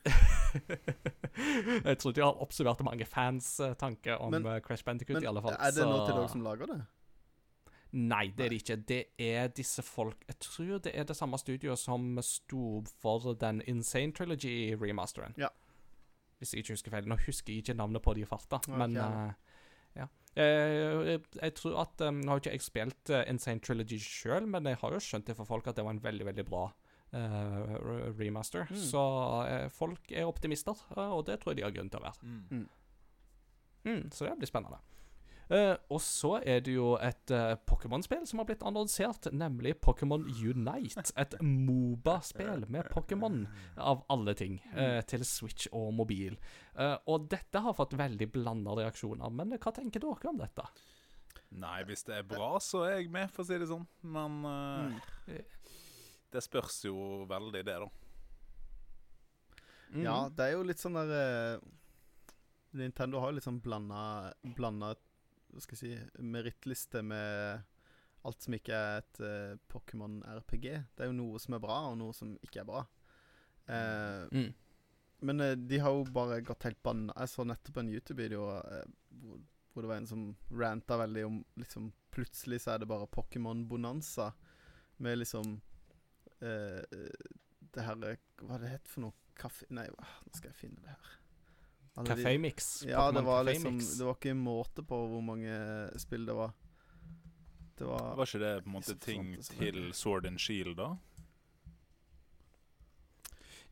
Jeg 1.87 1.97
tror 1.99 2.13
de 2.15 2.21
har 2.23 2.39
oppsummert 2.41 2.79
mange 2.87 3.05
fans 3.05 3.49
Tanke 3.57 3.79
tanker 3.81 4.21
om 4.23 4.31
Men- 4.31 4.45
eh, 4.47 4.59
Crash 4.63 4.85
Bandicoot, 4.85 5.15
Men 5.17 5.23
i 5.23 5.27
alle 5.27 5.41
fall. 5.43 5.57
er 5.59 5.71
det 5.75 5.85
Naughty 5.89 6.13
Dog 6.15 6.29
som 6.29 6.41
lager 6.45 6.65
det? 6.71 6.79
Nei, 7.97 8.27
det 8.35 8.45
er 8.45 8.53
det 8.53 8.59
ikke. 8.61 8.75
Det 8.87 8.99
er 9.17 9.47
disse 9.57 9.81
folk 9.81 10.21
Jeg 10.27 10.37
tror 10.43 10.81
det 10.85 10.91
er 10.93 11.07
det 11.07 11.15
samme 11.17 11.37
studioet 11.41 11.79
som 11.81 12.19
sto 12.21 12.83
for 13.01 13.33
den 13.41 13.61
Insane 13.65 14.13
Trilogy-remasteren. 14.13 15.33
Ja. 15.37 15.49
Hvis 16.37 16.53
jeg 16.53 16.61
ikke 16.61 16.75
husker 16.75 16.93
feil. 16.93 17.07
Nå 17.09 17.17
husker 17.25 17.53
jeg 17.53 17.63
ikke 17.63 17.77
navnet 17.77 18.03
på 18.05 18.13
de 18.13 18.21
i 18.21 18.29
farta, 18.29 18.59
okay. 18.61 18.77
men 18.77 18.97
uh, 19.01 19.31
ja. 19.97 20.05
Eh, 20.37 20.73
jeg, 21.07 21.21
jeg 21.41 21.53
tror 21.57 21.79
at 21.81 22.03
um, 22.05 22.19
Nå 22.21 22.29
har 22.29 22.43
ikke 22.43 22.53
jeg 22.53 22.61
spilt 22.61 23.09
uh, 23.09 23.23
Insane 23.31 23.63
Trilogy 23.65 23.97
sjøl, 24.03 24.45
men 24.45 24.69
jeg 24.69 24.77
har 24.83 24.93
jo 24.93 25.01
skjønt 25.01 25.31
det 25.31 25.37
for 25.39 25.49
folk 25.49 25.65
at 25.67 25.79
det 25.79 25.85
var 25.87 25.95
en 25.95 26.03
veldig, 26.03 26.27
veldig 26.29 26.45
bra 26.45 26.67
uh, 26.67 28.11
remaster. 28.19 28.69
Mm. 28.69 28.83
Så 28.91 29.01
folk 29.73 30.11
er 30.11 30.29
optimister, 30.29 30.77
og 30.93 31.25
det 31.25 31.39
tror 31.41 31.55
jeg 31.55 31.63
de 31.63 31.65
har 31.65 31.73
grunn 31.73 31.89
til 31.89 32.03
å 32.03 32.05
være. 32.05 32.35
Mm. 32.53 32.67
Mm, 33.87 34.05
så 34.13 34.27
det 34.27 34.37
blir 34.37 34.51
spennende. 34.51 34.83
Eh, 35.49 35.75
og 35.93 36.01
så 36.03 36.33
er 36.43 36.59
det 36.65 36.73
jo 36.73 36.89
et 36.99 37.31
uh, 37.31 37.53
Pokémon-spill 37.69 38.25
som 38.27 38.41
har 38.41 38.47
blitt 38.49 38.65
annonsert, 38.67 39.29
nemlig 39.31 39.77
Pokémon 39.79 40.25
Unite. 40.27 41.05
Et 41.15 41.35
Moba-spill 41.41 42.65
med 42.67 42.89
Pokémon, 42.91 43.45
av 43.79 44.03
alle 44.11 44.33
ting, 44.35 44.57
uh, 44.75 44.99
til 45.07 45.23
Switch 45.27 45.69
og 45.71 45.93
mobil. 45.95 46.35
Eh, 46.75 46.97
og 47.07 47.29
dette 47.31 47.61
har 47.63 47.73
fått 47.77 47.95
veldig 47.97 48.27
blanda 48.35 48.75
reaksjoner, 48.77 49.31
men 49.33 49.55
hva 49.55 49.71
tenker 49.73 50.03
dere 50.03 50.29
om 50.33 50.41
dette? 50.43 50.67
Nei, 51.57 51.79
hvis 51.87 52.03
det 52.03 52.17
er 52.19 52.27
bra, 52.27 52.57
så 52.59 52.83
er 52.89 52.97
jeg 52.99 53.11
med, 53.13 53.31
for 53.31 53.45
å 53.45 53.47
si 53.47 53.57
det 53.57 53.69
sånn. 53.71 53.87
Men 54.03 54.41
Mm. 54.43 54.99
det 56.31 56.43
spørs 56.43 56.81
jo 56.85 57.23
veldig, 57.29 57.63
det, 57.63 57.77
da. 57.79 57.87
Mm. 59.95 60.03
Ja, 60.03 60.17
det 60.27 60.43
er 60.43 60.51
jo 60.57 60.63
litt 60.67 60.81
sånn 60.83 60.99
der 60.99 61.61
Nintendo 62.75 63.21
har 63.23 63.31
jo 63.31 63.37
litt 63.37 63.45
sånn 63.47 63.61
blanda, 63.63 64.27
skal 65.63 65.77
jeg 65.79 65.97
si 65.97 66.21
merittliste 66.23 67.01
med 67.05 67.63
alt 68.27 68.43
som 68.43 68.55
ikke 68.57 68.75
er 68.75 69.01
et 69.01 69.19
uh, 69.23 69.57
Pokémon 69.71 70.19
RPG. 70.41 70.65
Det 70.95 71.05
er 71.05 71.11
jo 71.11 71.15
noe 71.15 71.39
som 71.39 71.55
er 71.55 71.61
bra, 71.63 71.77
og 71.91 71.97
noe 72.01 72.13
som 72.17 72.33
ikke 72.43 72.61
er 72.63 72.67
bra. 72.67 72.85
Uh, 73.67 74.27
Mm. 74.31 74.53
men 75.27 75.41
uh, 75.43 75.53
de 75.55 75.79
har 75.79 75.91
jo 75.91 76.03
bare 76.13 76.41
gått 76.45 76.63
helt 76.67 76.81
banna. 76.83 77.13
Jeg 77.17 77.31
så 77.33 77.45
nettopp 77.47 77.77
en 77.81 77.89
YouTube-video 77.91 78.49
eh, 78.61 78.83
hvor, 79.21 79.39
hvor 79.73 79.81
det 79.85 79.89
var 79.91 79.97
en 80.01 80.07
som 80.07 80.25
ranta 80.51 80.97
veldig 80.97 81.25
om 81.27 81.39
liksom 81.61 81.91
Plutselig 82.17 82.61
så 82.63 82.71
er 82.73 82.79
det 82.81 82.87
bare 82.89 83.05
Pokémon-bonanza 83.13 84.31
med 85.05 85.19
liksom 85.19 85.59
eh, 86.41 86.81
Det 87.75 87.83
her 87.85 87.99
eh, 88.07 88.17
Hva 88.41 88.55
er 88.55 88.63
det 88.63 88.71
het 88.71 88.87
for 88.89 89.03
noe? 89.05 89.13
Kaffe... 89.37 89.67
Nei, 89.69 89.85
nå 89.93 90.33
skal 90.33 90.49
jeg 90.49 90.57
finne 90.57 90.81
det 90.81 90.95
her. 90.95 91.11
Alle 91.97 92.09
Café 92.15 92.37
Mix. 92.37 92.83
Ja, 92.87 93.11
det 93.11 93.21
var 93.25 93.43
liksom 93.43 93.79
Det 93.79 94.05
var 94.05 94.13
ikke 94.19 94.33
måte 94.37 94.83
på 94.85 94.99
hvor 95.09 95.21
mange 95.25 95.57
spill 95.99 96.25
det 96.25 96.35
var. 96.37 96.51
Det 97.77 97.85
var 97.85 98.15
Var 98.15 98.25
ikke 98.25 98.39
det 98.43 98.63
på 98.63 98.67
en 98.69 98.73
måte 98.73 98.95
ting 98.99 99.35
sant, 99.43 99.57
til 99.59 99.93
Sword 99.93 100.25
and 100.25 100.39
Shield, 100.39 100.75
da? 100.77 100.91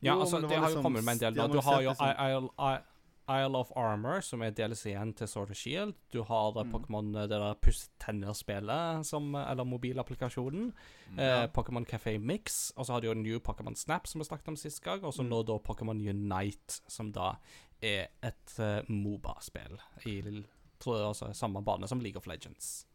Ja, 0.00 0.12
Jo, 0.14 0.20
altså, 0.20 0.36
det 0.40 0.48
det 0.50 0.50
var 0.50 0.56
har 0.56 0.68
jo 0.70 0.74
liksom 0.74 0.82
kommet 0.82 1.04
med 1.04 1.12
en 1.12 1.18
del. 1.18 1.34
Da. 1.34 1.46
Du 1.46 1.60
har 1.60 1.80
jo 1.82 1.90
I- 1.90 2.82
Isle, 3.28 3.56
of 3.58 3.70
Armor, 3.76 4.20
som 4.20 4.42
er 4.42 4.50
DLC-en 4.50 5.12
til 5.18 5.26
Sword 5.28 5.50
of 5.50 5.56
Shield. 5.56 5.94
Du 6.12 6.22
har 6.22 6.56
eh, 6.56 6.64
Mm. 6.64 6.72
Pokémon, 6.74 7.12
det 7.12 7.30
der 7.30 7.54
Puss 7.54 7.88
tenner-spelet, 7.98 9.04
eller 9.50 9.64
mobilapplikasjonen. 9.64 10.72
Mm. 11.10 11.18
Eh, 11.18 11.46
Pokémon 11.48 11.84
Café 11.86 12.18
Mix. 12.18 12.70
Og 12.76 12.86
så 12.86 12.92
har 12.92 13.00
du 13.00 13.06
jo 13.08 13.14
New 13.14 13.38
Pokémon 13.40 13.74
Snap, 13.76 14.06
som 14.06 14.20
vi 14.20 14.24
snakket 14.24 14.48
om 14.48 14.56
sist 14.56 14.82
gang. 14.82 15.04
Og 15.04 15.12
så 15.14 15.22
Mm. 15.22 15.28
nå 15.30 15.42
da 15.46 15.58
Pokémon 15.58 15.98
Unite, 16.10 16.80
som 16.88 17.12
da 17.12 17.34
er 17.82 18.06
et 18.22 18.58
uh, 18.58 18.82
Moba-spill. 18.88 19.78
I 20.06 20.44
tror 20.80 20.96
jeg 20.96 21.06
også 21.06 21.32
samme 21.34 21.64
bane 21.64 21.88
som 21.88 22.00
League 22.00 22.16
of 22.16 22.26
Legends. 22.26 22.86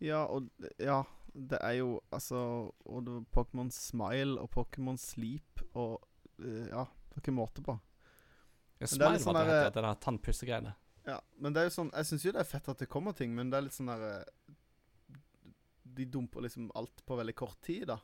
Ja, 0.00 0.24
og 0.24 0.48
Ja, 0.80 1.02
det 1.34 1.58
er 1.62 1.72
jo 1.78 2.00
altså 2.12 2.70
Pokémon 3.36 3.70
Smile 3.70 4.40
og 4.40 4.50
Pokémon 4.50 4.96
Sleep 4.98 5.62
og 5.74 6.00
eh, 6.40 6.66
Ja, 6.68 6.84
det 6.84 7.16
er 7.16 7.20
ikke 7.22 7.32
måte 7.36 7.62
på. 7.62 7.78
Ja, 8.82 8.86
det 8.86 9.20
Smile 9.20 9.24
var 9.32 9.44
det 9.44 9.50
der- 9.52 9.70
det 9.70 9.82
der 9.82 9.94
tannpussegreiene. 10.02 10.74
Ja, 11.06 11.20
men 11.38 11.52
det 11.52 11.60
er 11.60 11.64
jo 11.68 11.74
sånn 11.82 11.90
Jeg 11.92 12.04
syns 12.06 12.22
jo 12.24 12.32
det 12.32 12.40
er 12.40 12.44
fett 12.44 12.68
at 12.68 12.78
det 12.78 12.88
kommer 12.88 13.12
ting, 13.12 13.34
men 13.34 13.50
det 13.50 13.56
er 13.58 13.62
litt 13.66 13.72
sånn 13.74 13.86
der 13.90 14.20
eh, 14.20 14.24
De 15.94 16.04
dumper 16.06 16.40
liksom 16.42 16.70
alt 16.74 17.02
på 17.06 17.16
veldig 17.18 17.34
kort 17.36 17.60
tid, 17.62 17.86
da. 17.88 17.98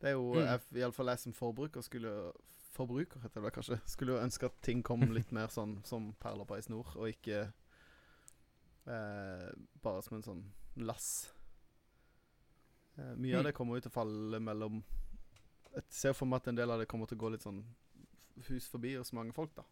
Det 0.00 0.08
er 0.10 0.12
jo 0.12 0.34
Mm. 0.34 0.60
Iallfall 0.76 1.06
jeg 1.08 1.18
som 1.18 1.32
forbruker 1.32 1.82
skulle 1.82 2.32
Forbruker, 2.76 3.20
heter 3.22 3.40
det 3.42 3.52
kanskje. 3.54 3.80
Skulle 3.88 4.12
jo 4.12 4.22
ønske 4.22 4.44
at 4.44 4.60
ting 4.60 4.82
kom 4.82 5.00
litt 5.00 5.32
mer 5.32 5.46
sånn 5.48 5.82
som 5.86 6.12
perler 6.20 6.44
på 6.44 6.56
ei 6.56 6.60
snor, 6.60 6.86
og 6.96 7.08
ikke 7.08 7.52
eh, 8.86 9.52
bare 9.82 10.02
som 10.02 10.16
en 10.18 10.22
sånn 10.22 10.42
lass. 10.76 11.32
Eh, 12.98 13.14
mye 13.16 13.32
Mm. 13.34 13.38
av 13.38 13.44
det 13.44 13.54
kommer 13.54 13.74
jo 13.76 13.80
til 13.80 13.90
å 13.90 13.94
falle 13.94 14.40
mellom 14.40 14.82
Jeg 15.74 15.84
ser 15.90 16.12
for 16.14 16.24
meg 16.26 16.36
at 16.42 16.48
en 16.48 16.54
del 16.54 16.70
av 16.70 16.78
det 16.78 16.88
kommer 16.88 17.06
til 17.06 17.18
å 17.18 17.20
gå 17.20 17.30
litt 17.32 17.42
sånn 17.42 17.62
hus 18.48 18.66
forbi 18.68 18.94
hos 18.96 19.12
mange 19.12 19.32
folk, 19.34 19.54
da. 19.54 19.62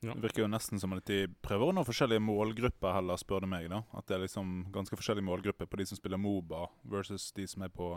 Det 0.00 0.14
virker 0.22 0.42
jo 0.44 0.48
nesten 0.50 0.80
som 0.80 0.92
at 0.92 1.06
de 1.08 1.22
prøver 1.42 1.70
å 1.70 1.74
nå 1.74 1.82
forskjellige 1.88 2.22
målgrupper 2.22 2.98
heller, 2.98 3.16
spør 3.20 3.46
du 3.46 3.48
meg. 3.50 3.68
da. 3.72 3.82
At 3.96 4.06
det 4.06 4.18
er 4.18 4.24
liksom 4.26 4.66
ganske 4.74 4.98
forskjellige 4.98 5.24
målgrupper 5.26 5.66
på 5.70 5.80
de 5.80 5.86
som 5.88 5.98
spiller 5.98 6.20
Moba 6.20 6.66
versus 6.84 7.30
de 7.36 7.46
som 7.48 7.64
er 7.64 7.72
på 7.72 7.88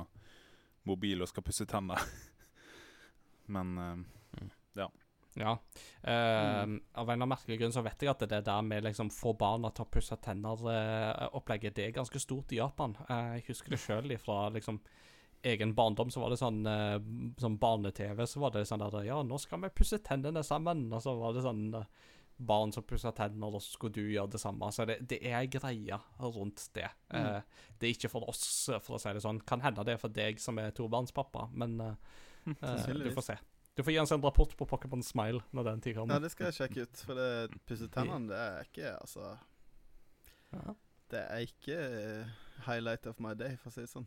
mobil 0.88 1.22
og 1.22 1.30
skal 1.30 1.44
pusse 1.46 1.68
tenner. 1.70 2.00
Men 3.56 3.78
eh, 3.78 4.00
Ja. 5.40 5.54
Eh, 6.02 6.12
Av 6.12 6.66
en 6.66 6.82
eller 6.82 7.14
annen 7.14 7.30
merkelig 7.30 7.60
grunn 7.62 7.76
så 7.76 7.84
vet 7.86 8.02
jeg 8.02 8.10
at 8.12 8.24
det 8.32 8.42
der 8.48 8.64
med 8.66 8.84
liksom 8.84 9.12
få 9.14 9.36
barna 9.38 9.70
til 9.72 9.86
å 9.86 9.92
pusse 9.92 10.18
tenner-opplegget, 10.24 11.76
det 11.78 11.86
er 11.86 11.94
ganske 12.00 12.20
stort 12.20 12.52
i 12.56 12.60
Japan. 12.60 12.96
Eh, 13.08 13.38
jeg 13.38 13.46
husker 13.52 13.76
det 13.76 13.80
sjøl 13.84 14.16
ifra 14.16 14.48
liksom 14.56 14.80
egen 15.44 15.74
barndom, 15.76 16.12
så 16.12 16.22
var 16.24 16.34
det 16.34 16.40
sånn 16.42 16.62
eh, 16.68 16.98
sånn 17.40 17.58
barne-TV, 17.62 18.26
så 18.28 18.42
var 18.44 18.54
det 18.56 18.66
sånn 18.68 18.84
der 18.84 19.06
Ja, 19.08 19.22
nå 19.24 19.38
skal 19.40 19.62
vi 19.64 19.72
pusse 19.74 20.02
tennene 20.04 20.44
sammen. 20.44 20.88
Og 20.94 21.04
så 21.04 21.16
var 21.20 21.36
det 21.36 21.46
sånn 21.46 21.68
eh, 21.80 21.88
barn 22.40 22.72
som 22.72 22.84
pusser 22.88 23.12
tenner, 23.16 23.52
og 23.52 23.62
så 23.62 23.76
skulle 23.76 24.00
du 24.00 24.12
gjøre 24.14 24.34
det 24.36 24.42
samme. 24.42 24.72
Så 24.72 24.86
det, 24.88 25.00
det 25.12 25.20
er 25.28 25.48
greia 25.52 26.00
rundt 26.24 26.70
det. 26.76 26.88
Eh, 27.12 27.40
det 27.80 27.88
er 27.88 27.96
ikke 27.96 28.12
for 28.12 28.28
oss, 28.32 28.44
for 28.80 28.96
å 28.96 29.02
si 29.02 29.14
det 29.16 29.24
sånn. 29.24 29.42
Kan 29.48 29.64
hende 29.66 29.84
det 29.88 29.98
er 29.98 30.02
for 30.02 30.14
deg 30.16 30.40
som 30.44 30.60
er 30.62 30.76
tobarnspappa, 30.76 31.50
men 31.60 31.80
eh, 31.84 31.96
eh, 32.56 32.92
du 32.96 33.12
får 33.16 33.28
se. 33.32 33.40
Du 33.76 33.84
får 33.84 33.94
gi 33.94 34.00
oss 34.02 34.12
en 34.12 34.24
rapport 34.24 34.52
på 34.60 34.68
Pokémon 34.68 35.04
Smile 35.06 35.40
når 35.56 35.68
den 35.70 35.82
tid 35.84 36.00
Ja, 36.00 36.20
det 36.20 36.34
skal 36.34 36.50
jeg 36.50 36.58
sjekke 36.58 36.84
ut. 36.84 37.04
For 37.08 37.20
det 37.20 37.60
pusse 37.70 37.88
tennene, 37.94 38.28
det 38.28 38.40
er 38.44 38.68
ikke 38.68 38.96
Altså 38.98 39.36
Ja. 40.52 40.74
Det 41.10 41.22
er 41.26 41.46
ikke 41.46 41.76
eh, 41.76 42.34
highlight 42.68 43.08
of 43.10 43.22
my 43.24 43.32
day, 43.34 43.56
for 43.58 43.72
å 43.72 43.74
si 43.74 43.82
det 43.82 43.90
sånn. 43.90 44.06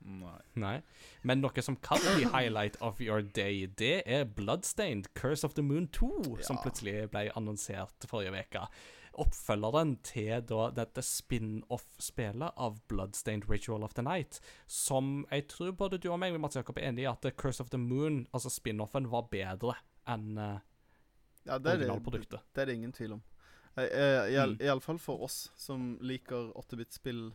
Nei. 0.00 0.40
Nei. 0.54 0.82
Men 1.22 1.40
noe 1.40 1.62
som 1.62 1.76
kan 1.76 1.98
bli 2.14 2.24
highlight 2.32 2.76
of 2.80 3.00
your 3.00 3.22
day, 3.22 3.66
det 3.66 4.02
er 4.06 4.24
Bloodstained 4.24 5.12
Curse 5.14 5.44
of 5.46 5.54
the 5.54 5.62
Moon 5.62 5.88
2, 5.88 6.38
som 6.42 6.58
plutselig 6.62 7.08
ble 7.10 7.30
annonsert 7.36 8.06
forrige 8.10 8.34
uke. 8.44 8.66
Oppfølgeren 9.14 9.96
til 10.02 10.40
da 10.42 10.70
dette 10.74 11.02
spin-off-spelet 11.06 12.52
av 12.58 12.80
Bloodstained 12.90 13.48
Ritual 13.48 13.84
of 13.86 13.94
the 13.94 14.02
Night, 14.02 14.40
som 14.66 15.24
jeg 15.30 15.46
tror 15.48 15.70
både 15.78 15.98
du 16.02 16.08
og 16.10 16.18
meg 16.18 16.34
Mats 16.40 16.56
Jakob, 16.58 16.78
er 16.78 16.90
enig 16.90 17.04
i 17.04 17.10
at 17.10 17.28
Curse 17.38 17.62
of 17.62 17.70
the 17.70 17.78
Moon, 17.78 18.24
altså 18.34 18.50
spin-offen, 18.50 19.06
var 19.12 19.28
bedre 19.30 19.76
enn 20.10 20.34
uh, 20.38 20.58
Ja, 21.46 21.58
det 21.58 21.74
er 21.74 21.78
det, 21.84 21.88
er 22.56 22.66
det 22.66 22.74
ingen 22.74 22.92
tvil 22.92 23.12
om. 23.18 23.22
Iallfall 23.76 23.90
eh, 23.90 24.32
i 24.32 24.36
all- 24.38 24.54
Mm. 24.54 24.60
Iallfall 24.66 24.98
for 24.98 25.22
oss 25.26 25.50
som 25.56 25.98
liker 26.00 26.52
8-bit-spill 26.56 27.32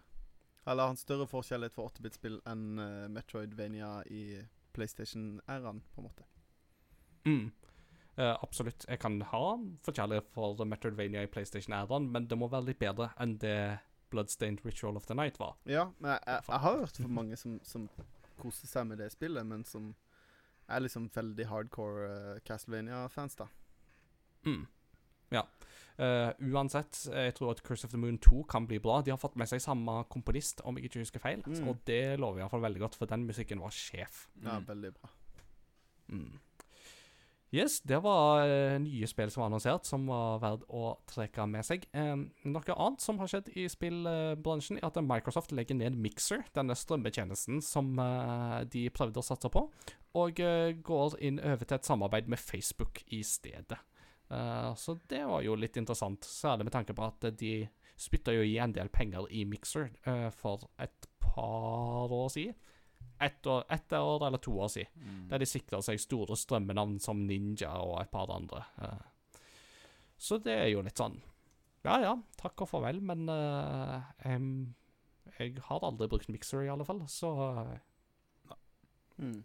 Eller 0.65 0.83
har 0.83 0.93
han 0.93 0.99
større 0.99 1.27
forskjellighet 1.29 1.75
for 1.75 1.91
8-bit-spill 1.93 2.39
enn 2.49 2.81
eh, 2.83 3.07
Metroidvania 3.11 3.93
i 4.11 4.23
PlayStation-æraen, 4.75 5.81
på 5.93 6.01
en 6.01 6.07
måte. 6.09 6.27
Mm. 7.25 7.51
Uh, 8.19 8.35
absolutt. 8.43 8.85
Jeg 8.89 8.99
kan 8.99 9.21
ha 9.31 9.43
forkjærlighet 9.85 10.27
for 10.33 10.59
Metroidvania 10.67 11.23
i 11.23 11.31
PlayStation-æraen, 11.31 12.09
men 12.11 12.27
det 12.27 12.37
må 12.37 12.49
være 12.51 12.71
litt 12.71 12.81
bedre 12.81 13.09
enn 13.19 13.37
det 13.39 13.79
Bloodstained 14.11 14.65
Ritual 14.65 14.97
of 14.97 15.05
the 15.05 15.15
Night 15.15 15.39
var. 15.39 15.55
Ja, 15.69 15.89
men 15.99 16.11
jeg, 16.11 16.23
jeg, 16.27 16.43
jeg 16.49 16.63
har 16.65 16.77
hørt 16.81 16.99
for 17.03 17.15
mange 17.21 17.37
som, 17.39 17.59
som 17.63 17.87
koser 18.41 18.67
seg 18.67 18.89
med 18.89 18.99
det 18.99 19.11
spillet, 19.13 19.47
men 19.47 19.63
som 19.67 19.93
er 20.69 20.83
liksom 20.83 21.07
veldig 21.15 21.47
hardcore 21.49 22.09
uh, 22.09 22.41
Castlevania-fans, 22.45 23.39
da. 23.39 23.47
Mm. 24.45 24.67
Ja. 25.33 25.45
Eh, 25.99 26.29
uansett, 26.53 26.95
jeg 27.11 27.33
tror 27.35 27.51
at 27.51 27.61
Curse 27.65 27.83
of 27.83 27.91
the 27.91 27.99
Moon 27.99 28.17
2 28.23 28.43
kan 28.47 28.67
bli 28.69 28.77
bra. 28.79 29.01
De 29.03 29.11
har 29.11 29.19
fått 29.19 29.35
med 29.35 29.49
seg 29.51 29.59
samme 29.59 29.97
komponist, 30.07 30.61
om 30.63 30.77
jeg 30.79 30.87
ikke 30.87 31.01
husker 31.03 31.19
feil. 31.19 31.41
Mm. 31.43 31.67
Og 31.67 31.81
det 31.89 32.17
lover 32.21 32.39
iallfall 32.39 32.63
veldig 32.63 32.79
godt, 32.85 32.95
for 32.95 33.09
den 33.11 33.25
musikken 33.27 33.59
var 33.59 33.73
sjef. 33.75 34.27
Ja, 34.43 34.59
Mm. 34.59 34.67
veldig 34.69 34.93
bra. 34.95 35.09
Mm. 36.09 36.39
Yes, 37.51 37.79
det 37.81 37.97
var 38.03 38.43
uh, 38.45 38.77
nye 38.77 39.07
spill 39.09 39.31
som 39.33 39.41
var 39.41 39.47
annonsert, 39.49 39.87
som 39.89 40.03
var 40.05 40.37
verdt 40.43 40.67
å 40.69 40.91
trekke 41.09 41.47
med 41.49 41.65
seg. 41.65 41.87
Um, 41.97 42.27
noe 42.45 42.75
annet 42.77 43.01
som 43.01 43.17
har 43.17 43.27
skjedd 43.31 43.49
i 43.57 43.65
spillbransjen, 43.67 44.77
er 44.77 44.85
at 44.85 44.99
Microsoft 45.01 45.51
legger 45.57 45.75
ned 45.79 45.97
Mixer, 45.97 46.43
denne 46.53 46.77
strømmetjenesten 46.77 47.57
som 47.65 47.97
uh, 47.97 48.61
de 48.69 48.85
prøvde 48.93 49.17
å 49.17 49.25
satse 49.25 49.49
på, 49.49 49.65
og 50.13 50.39
uh, 50.45 50.69
går 50.77 51.17
inn 51.25 51.41
over 51.41 51.65
til 51.65 51.79
et 51.79 51.89
samarbeid 51.89 52.29
med 52.29 52.37
Facebook 52.37 53.01
i 53.09 53.23
stedet. 53.25 53.81
Eh, 54.29 54.71
så 54.77 54.95
det 55.09 55.23
var 55.27 55.41
jo 55.41 55.55
litt 55.57 55.77
interessant, 55.81 56.21
særlig 56.27 56.67
med 56.69 56.73
tanke 56.75 56.93
på 56.97 57.05
at 57.07 57.29
de 57.39 57.53
spytta 57.99 58.31
jo 58.35 58.43
i 58.45 58.57
en 58.61 58.71
del 58.75 58.89
penger 58.93 59.25
i 59.35 59.43
Mixer 59.49 59.89
eh, 60.07 60.29
for 60.31 60.67
et 60.79 61.07
par 61.19 62.11
år 62.13 62.29
siden. 62.33 62.55
Ett 63.19 63.47
år, 63.47 63.65
et 63.71 63.91
år 63.95 64.23
eller 64.27 64.39
to 64.39 64.53
år 64.63 64.69
siden. 64.71 64.91
Mm. 65.03 65.23
Der 65.31 65.41
de 65.41 65.47
sikra 65.49 65.81
seg 65.83 65.99
store 65.99 66.35
strømmenavn 66.39 66.99
som 67.03 67.25
Ninja 67.27 67.73
og 67.83 67.97
et 68.01 68.11
par 68.11 68.31
andre. 68.31 68.63
eh. 68.81 69.41
Så 70.19 70.37
det 70.43 70.55
er 70.55 70.67
jo 70.73 70.81
litt 70.83 70.99
sånn 70.99 71.15
Ja 71.87 71.93
ja, 72.03 72.13
takk 72.35 72.59
og 72.65 72.67
farvel, 72.67 72.97
men 72.99 73.21
uh, 73.31 74.01
em, 74.27 74.75
jeg 75.37 75.53
har 75.63 75.79
aldri 75.87 76.09
brukt 76.11 76.27
Mixer, 76.27 76.65
i 76.65 76.71
alle 76.71 76.83
fall, 76.87 77.05
så 77.07 77.29
jeg 77.69 77.79
Mm. 79.19 79.43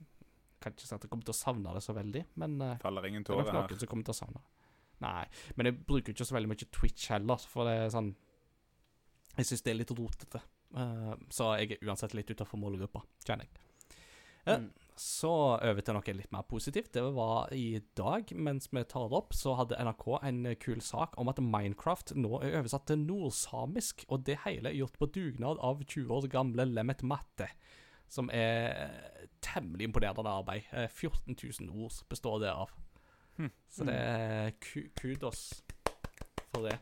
kan 0.60 0.72
ikke 0.72 0.86
si 0.86 0.94
at 0.94 1.02
jeg 1.02 1.10
kommer 1.10 1.24
til 1.26 1.34
å 1.34 1.38
savne 1.38 1.72
det 1.74 1.82
så 1.82 1.94
veldig. 1.94 2.24
Men 2.38 2.52
uh, 2.62 2.76
ingen 3.08 3.24
det 3.26 3.30
er 3.34 3.52
nok 3.52 3.70
noen 3.70 3.78
som 3.80 3.88
kommer 3.90 4.04
til 4.06 4.14
å 4.14 4.18
savne 4.18 4.38
det. 4.38 4.53
Nei, 5.04 5.24
men 5.58 5.70
jeg 5.70 5.80
bruker 5.84 6.14
ikke 6.14 6.26
så 6.26 6.36
veldig 6.36 6.52
mye 6.52 6.70
Twitch 6.72 7.10
heller, 7.12 7.48
for 7.50 7.68
det 7.68 7.76
er 7.82 7.92
sånn 7.92 8.14
Jeg 9.34 9.48
syns 9.50 9.64
det 9.66 9.72
er 9.72 9.80
litt 9.80 9.92
rotete. 9.98 10.40
Uh, 10.74 11.14
så 11.32 11.52
jeg 11.58 11.76
er 11.76 11.86
uansett 11.86 12.14
litt 12.16 12.30
utafor 12.30 12.60
målgruppa, 12.62 13.02
kjenner 13.26 13.46
jeg. 13.46 13.60
Uh, 14.46 14.56
Mm. 14.58 14.72
Så 14.94 15.30
over 15.56 15.82
til 15.82 15.96
noe 15.96 16.12
litt 16.14 16.30
mer 16.30 16.44
positivt. 16.46 16.92
Det 16.94 17.02
var 17.16 17.50
i 17.54 17.80
dag, 17.98 18.28
mens 18.38 18.68
vi 18.70 18.84
tar 18.86 19.08
det 19.10 19.18
opp, 19.18 19.34
så 19.34 19.56
hadde 19.58 19.78
NRK 19.82 20.04
en 20.20 20.44
kul 20.62 20.82
sak 20.86 21.16
om 21.18 21.30
at 21.32 21.42
Minecraft 21.42 22.12
nå 22.14 22.38
er 22.38 22.60
oversatt 22.60 22.86
til 22.90 23.02
nordsamisk, 23.02 24.04
og 24.06 24.22
det 24.28 24.38
hele 24.44 24.70
er 24.70 24.78
gjort 24.78 25.00
på 25.00 25.10
dugnad 25.16 25.58
av 25.58 25.82
20 25.82 26.14
år 26.14 26.28
gamle 26.30 26.68
Lemet 26.70 27.02
Matte. 27.02 27.50
Som 28.06 28.30
er 28.30 28.94
temmelig 29.42 29.88
imponerende 29.88 30.30
arbeid. 30.30 30.70
Eh, 30.70 30.86
14 30.86 31.34
000 31.34 31.74
ord 31.74 31.98
består 32.08 32.38
det 32.44 32.54
av. 32.54 32.70
Hm. 33.36 33.52
Så 33.68 33.86
det 33.88 33.94
er 33.98 34.50
kudos 34.94 35.46
for 36.52 36.66
det. 36.68 36.78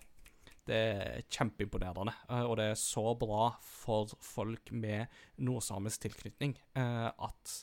Det 0.63 0.79
er 0.79 1.23
kjempeimponerende, 1.27 2.15
eh, 2.31 2.45
og 2.47 2.57
det 2.61 2.69
er 2.71 2.79
så 2.79 3.15
bra 3.19 3.49
for 3.67 4.13
folk 4.23 4.71
med 4.71 5.11
nordsamisk 5.43 6.05
tilknytning 6.07 6.55
eh, 6.79 7.09
at 7.11 7.55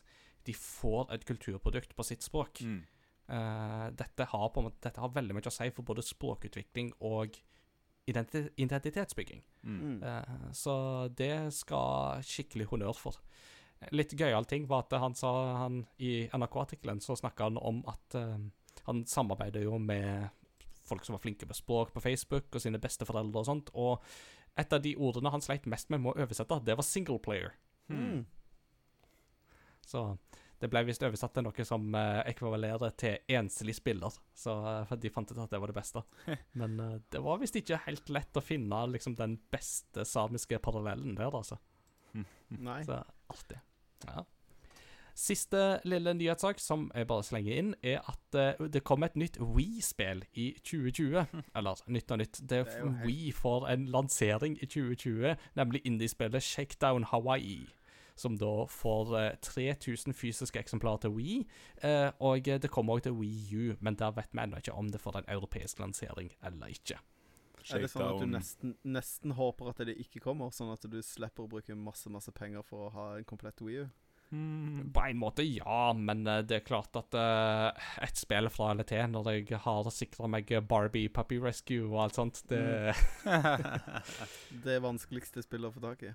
de 0.48 0.56
får 0.56 1.14
et 1.16 1.24
kulturprodukt 1.28 1.96
på 1.96 2.04
sitt 2.04 2.26
språk. 2.26 2.60
Mm. 2.66 2.82
Eh, 3.30 3.86
dette, 3.96 4.26
har 4.26 4.50
på 4.50 4.60
en 4.60 4.68
måte, 4.68 4.82
dette 4.84 5.00
har 5.00 5.16
veldig 5.16 5.38
mye 5.38 5.48
å 5.48 5.54
si 5.54 5.70
for 5.76 5.88
både 5.88 6.04
språkutvikling 6.04 6.92
og 7.08 7.40
identitetsbygging. 8.10 9.44
Mm. 9.64 9.80
Mm. 9.80 9.98
Eh, 10.04 10.52
så 10.58 10.76
det 11.16 11.54
skal 11.56 12.26
skikkelig 12.26 12.72
honnør 12.74 12.98
for. 12.98 13.20
Litt 13.96 14.12
gøyal 14.18 14.44
ting 14.50 14.66
var 14.68 14.88
at 14.88 14.98
han 15.00 15.16
sa 15.16 15.32
han, 15.62 15.84
I 16.04 16.26
NRK-artikkelen 16.36 17.00
så 17.00 17.16
snakka 17.16 17.48
han 17.48 17.60
om 17.62 17.80
at 17.88 18.18
han 18.90 19.06
samarbeider 19.08 19.64
jo 19.66 19.78
med 19.82 20.30
folk 20.90 21.06
som 21.06 21.14
var 21.14 21.22
flinke 21.24 21.46
med 21.46 21.58
språk 21.58 21.94
på 21.94 22.02
Facebook, 22.02 22.50
og 22.54 22.64
sine 22.64 22.82
besteforeldre 22.82 23.44
og 23.44 23.48
sånt. 23.48 23.72
Og 23.78 24.04
et 24.60 24.74
av 24.74 24.82
de 24.84 24.96
ordene 24.98 25.32
han 25.34 25.44
sleit 25.46 25.70
mest 25.70 25.92
med 25.94 26.02
med 26.02 26.16
å 26.16 26.26
oversette, 26.26 26.62
det 26.66 26.78
var 26.80 26.88
single 26.88 27.20
player. 27.24 27.54
Hmm. 27.90 28.26
Så 29.86 30.04
det 30.60 30.68
ble 30.68 30.82
visst 30.90 31.04
oversatt 31.08 31.34
til 31.38 31.46
noe 31.46 31.66
som 31.66 31.86
eh, 31.96 32.22
ekvivalerer 32.34 32.96
til 33.00 33.36
enslig 33.38 33.78
spiller. 33.78 34.16
Så 34.36 34.56
eh, 34.74 34.98
de 35.00 35.12
fant 35.14 35.32
ut 35.32 35.40
at 35.40 35.54
det 35.54 35.62
var 35.62 35.72
det 35.72 35.78
beste. 35.78 36.04
Men 36.60 36.76
eh, 36.84 36.98
det 37.14 37.22
var 37.24 37.40
visst 37.40 37.56
ikke 37.62 37.80
helt 37.86 38.12
lett 38.12 38.38
å 38.40 38.44
finne 38.44 38.82
liksom 38.92 39.16
den 39.20 39.38
beste 39.54 40.04
samiske 40.08 40.60
parallellen 40.64 41.16
der, 41.18 41.32
altså. 41.32 41.60
Nei. 42.68 42.82
Så 42.88 43.00
artig. 43.32 43.62
Ja. 44.04 44.26
Siste 45.20 45.82
lille 45.84 46.14
nyhetssak 46.16 46.62
som 46.64 46.86
jeg 46.96 47.08
bare 47.10 47.26
slenger 47.28 47.58
inn, 47.60 47.74
er 47.84 48.06
at 48.08 48.38
uh, 48.40 48.68
det 48.72 48.86
kommer 48.88 49.10
et 49.10 49.18
nytt 49.20 49.40
We-spill 49.42 50.24
i 50.40 50.54
2020. 50.64 51.26
Eller 51.60 51.82
nytt 51.92 52.14
og 52.16 52.22
nytt. 52.22 52.40
Det, 52.40 52.62
Det 52.70 52.78
er 52.78 52.94
We 53.04 53.34
får 53.36 53.68
en 53.74 53.84
lansering 53.92 54.56
i 54.64 54.66
2020, 54.66 55.36
nemlig 55.60 55.82
indiespillet 55.84 56.44
Shakedown 56.44 57.04
Hawaii. 57.12 57.68
Som 58.16 58.36
da 58.36 58.66
får 58.68 59.14
eh, 59.16 59.36
3000 59.44 60.14
fysiske 60.14 60.60
eksemplarer 60.60 61.06
til 61.06 61.14
We. 61.16 61.44
Eh, 61.84 62.12
og 62.20 62.44
det 62.46 62.72
kommer 62.72 62.94
også 62.94 63.04
til 63.04 63.16
Wii 63.20 63.56
U, 63.56 63.76
men 63.80 63.96
der 63.96 64.12
vet 64.12 64.34
vi 64.34 64.44
ennå 64.44 64.60
ikke 64.60 64.76
om 64.76 64.90
det 64.92 65.00
får 65.00 65.22
en 65.22 65.30
europeisk 65.36 65.80
lansering 65.80 66.32
eller 66.44 66.68
ikke. 66.68 67.00
Er 67.70 67.84
det 67.84 67.92
sånn 67.92 68.08
at 68.08 68.20
du 68.20 68.28
nesten, 68.28 68.76
nesten 68.84 69.36
håper 69.36 69.72
at 69.72 69.80
det 69.88 69.96
ikke 70.00 70.20
kommer, 70.24 70.52
sånn 70.52 70.72
at 70.74 70.84
du 70.84 71.00
slipper 71.04 71.46
å 71.46 71.52
bruke 71.52 71.76
masse 71.76 72.12
masse 72.12 72.32
penger 72.36 72.64
for 72.68 72.88
å 72.88 72.94
ha 72.96 73.08
en 73.20 73.28
komplett 73.28 73.64
Wii 73.64 73.86
U? 73.86 73.90
Mm. 74.32 74.92
På 74.94 75.02
en 75.10 75.18
måte, 75.18 75.42
ja, 75.42 75.92
men 75.98 76.20
eh, 76.30 76.44
det 76.46 76.60
er 76.60 76.66
klart 76.68 76.94
at 77.00 77.16
uh, 77.18 77.72
et 78.06 78.20
spill 78.20 78.46
fra 78.54 78.72
LT, 78.78 78.92
når 79.10 79.30
jeg 79.34 79.58
har 79.64 79.90
sikra 79.90 80.30
meg 80.30 80.52
Barbie 80.70 81.10
Puppy 81.10 81.40
Rescue 81.42 81.88
og 81.90 82.04
alt 82.04 82.20
sånt, 82.20 82.44
det 82.52 82.94
Det 84.66 84.80
vanskeligste 84.84 85.42
spillet 85.46 85.70
å 85.72 85.76
få 85.76 85.82
tak 85.88 86.04
i. 86.06 86.14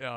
ja, 0.00 0.14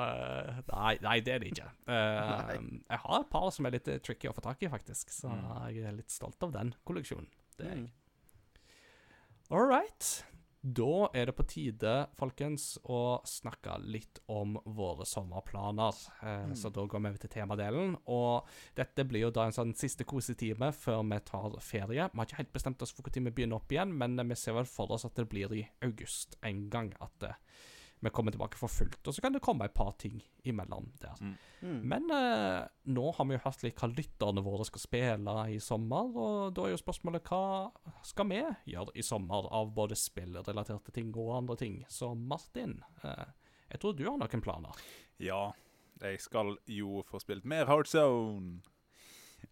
nei, 0.72 0.94
nei, 1.04 1.18
det 1.26 1.34
er 1.36 1.44
det 1.44 1.52
ikke. 1.52 1.70
Uh, 1.92 2.56
jeg 2.88 3.00
har 3.04 3.18
et 3.26 3.30
par 3.34 3.50
som 3.52 3.66
er 3.68 3.76
litt 3.76 3.90
tricky 4.06 4.30
å 4.30 4.36
få 4.38 4.44
tak 4.46 4.62
i, 4.64 4.70
faktisk, 4.72 5.12
så 5.12 5.32
Mm. 5.36 5.48
jeg 5.76 5.84
er 5.90 5.98
litt 5.98 6.12
stolt 6.14 6.44
av 6.48 6.52
den 6.56 6.72
kolleksjonen. 6.88 7.28
Det 7.58 7.66
er 7.68 7.74
jeg. 7.76 7.82
Mm. 7.82 7.90
All 9.52 9.66
right. 9.68 10.12
Da 10.62 11.08
er 11.18 11.26
det 11.26 11.34
på 11.34 11.44
tide, 11.50 11.92
folkens, 12.20 12.76
å 12.86 13.18
snakke 13.26 13.80
litt 13.82 14.20
om 14.30 14.60
våre 14.70 15.08
sommerplaner. 15.10 15.98
Eh, 16.22 16.54
Så 16.54 16.70
da 16.70 16.86
går 16.86 17.02
vi 17.02 17.10
over 17.10 17.18
til 17.18 17.30
temadelen. 17.34 17.96
Og 18.06 18.46
dette 18.78 19.04
blir 19.10 19.26
jo 19.26 19.32
da 19.32 19.48
en 19.48 19.56
sånn 19.58 19.74
siste 19.76 20.06
kosetime 20.06 20.72
før 20.72 21.02
vi 21.10 21.20
tar 21.26 21.58
ferie. 21.60 22.10
Vi 22.14 22.18
har 22.18 22.26
ikke 22.30 22.38
helt 22.44 22.54
bestemt 22.54 22.82
oss 22.82 22.92
for 22.94 23.02
når 23.02 23.32
vi 23.32 23.32
begynner 23.32 23.58
opp 23.58 23.72
igjen, 23.74 23.98
men 23.98 24.16
vi 24.30 24.36
ser 24.36 24.54
vel 24.54 24.70
for 24.70 24.92
oss 24.92 25.06
at 25.06 25.16
det 25.16 25.28
blir 25.30 25.52
i 25.54 25.68
august 25.82 26.38
en 26.44 26.70
gang 26.70 26.94
at 27.02 27.24
eh, 27.24 27.34
vi 28.02 28.10
kommer 28.10 28.34
tilbake 28.34 28.58
for 28.58 28.72
fullt. 28.72 29.08
Og 29.08 29.14
så 29.16 29.22
kan 29.22 29.34
det 29.36 29.44
komme 29.46 29.68
et 29.68 29.76
par 29.78 29.92
ting 30.02 30.18
imellom 30.48 30.88
der. 31.02 31.20
Mm. 31.22 31.82
Men 31.92 32.08
eh, 32.16 32.64
nå 32.90 33.04
har 33.18 33.28
vi 33.30 33.38
jo 33.38 33.44
hørt 33.44 33.66
litt 33.66 33.82
hva 33.82 33.92
lytterne 33.92 34.44
våre 34.46 34.66
skal 34.66 34.82
spille 34.82 35.36
i 35.54 35.60
sommer, 35.62 36.10
og 36.10 36.56
da 36.58 36.66
er 36.66 36.74
jo 36.74 36.82
spørsmålet 36.82 37.30
hva 37.30 37.70
skal 38.08 38.30
vi 38.32 38.42
gjøre 38.74 38.96
i 38.98 39.06
sommer 39.06 39.50
av 39.54 39.74
både 39.78 39.98
spillrelaterte 40.00 40.96
ting 40.96 41.14
og 41.14 41.36
andre 41.38 41.60
ting? 41.62 41.78
Så 41.90 42.14
Martin, 42.18 42.80
eh, 43.06 43.30
jeg 43.70 43.84
tror 43.84 43.96
du 43.98 44.08
har 44.10 44.18
noen 44.18 44.44
planer. 44.44 44.82
Ja, 45.22 45.52
jeg 46.02 46.22
skal 46.24 46.56
jo 46.66 47.04
få 47.06 47.22
spilt 47.22 47.46
mer 47.46 47.70
Heartzone. 47.70 48.64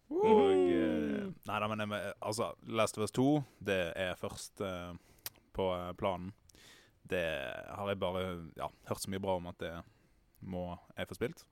Og 0.10 0.50
eh, 0.50 1.30
Nei 1.46 1.60
da, 1.62 1.70
men 1.70 1.86
jeg, 1.86 2.14
altså, 2.26 2.52
Last 2.66 2.98
of 2.98 3.06
Us 3.06 3.14
2, 3.14 3.28
det 3.70 3.82
er 3.94 4.18
først 4.18 4.62
uh, 4.66 4.96
på 5.54 5.70
eh, 5.76 5.92
planen. 6.00 6.32
Det 7.10 7.24
har 7.74 7.88
jeg 7.90 8.00
bare 8.00 8.26
ja, 8.58 8.68
hørt 8.90 9.02
så 9.02 9.10
mye 9.10 9.22
bra 9.24 9.36
om 9.40 9.48
at 9.50 9.58
det 9.64 9.74
må 10.46 10.68
jeg 10.98 11.10
få 11.10 11.18
spilt. 11.18 11.46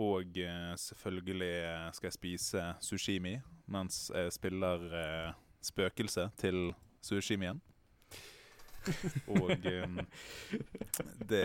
Og 0.00 0.38
eh, 0.42 0.72
selvfølgelig 0.80 1.52
skal 1.94 2.08
jeg 2.08 2.16
spise 2.16 2.62
sushimi 2.82 3.36
mens 3.70 4.08
jeg 4.14 4.32
spiller 4.34 4.88
eh, 4.98 5.36
spøkelse 5.62 6.30
til 6.40 6.72
sushimien. 7.04 7.60
Og 9.32 9.48
um, 9.54 10.00
det 11.28 11.44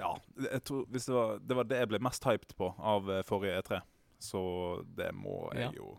Ja. 0.00 0.14
Jeg 0.50 0.62
tror 0.66 0.86
hvis 0.90 1.04
det, 1.06 1.14
var, 1.14 1.38
det 1.38 1.56
var 1.56 1.68
det 1.70 1.78
jeg 1.78 1.88
ble 1.92 2.00
mest 2.02 2.24
hyped 2.26 2.56
på 2.58 2.72
av 2.78 3.10
eh, 3.12 3.22
forrige 3.28 3.60
E3. 3.60 3.80
Så 4.18 4.40
det 4.96 5.12
må 5.14 5.50
jeg 5.54 5.68
Ja. 5.68 5.70
jo 5.76 5.98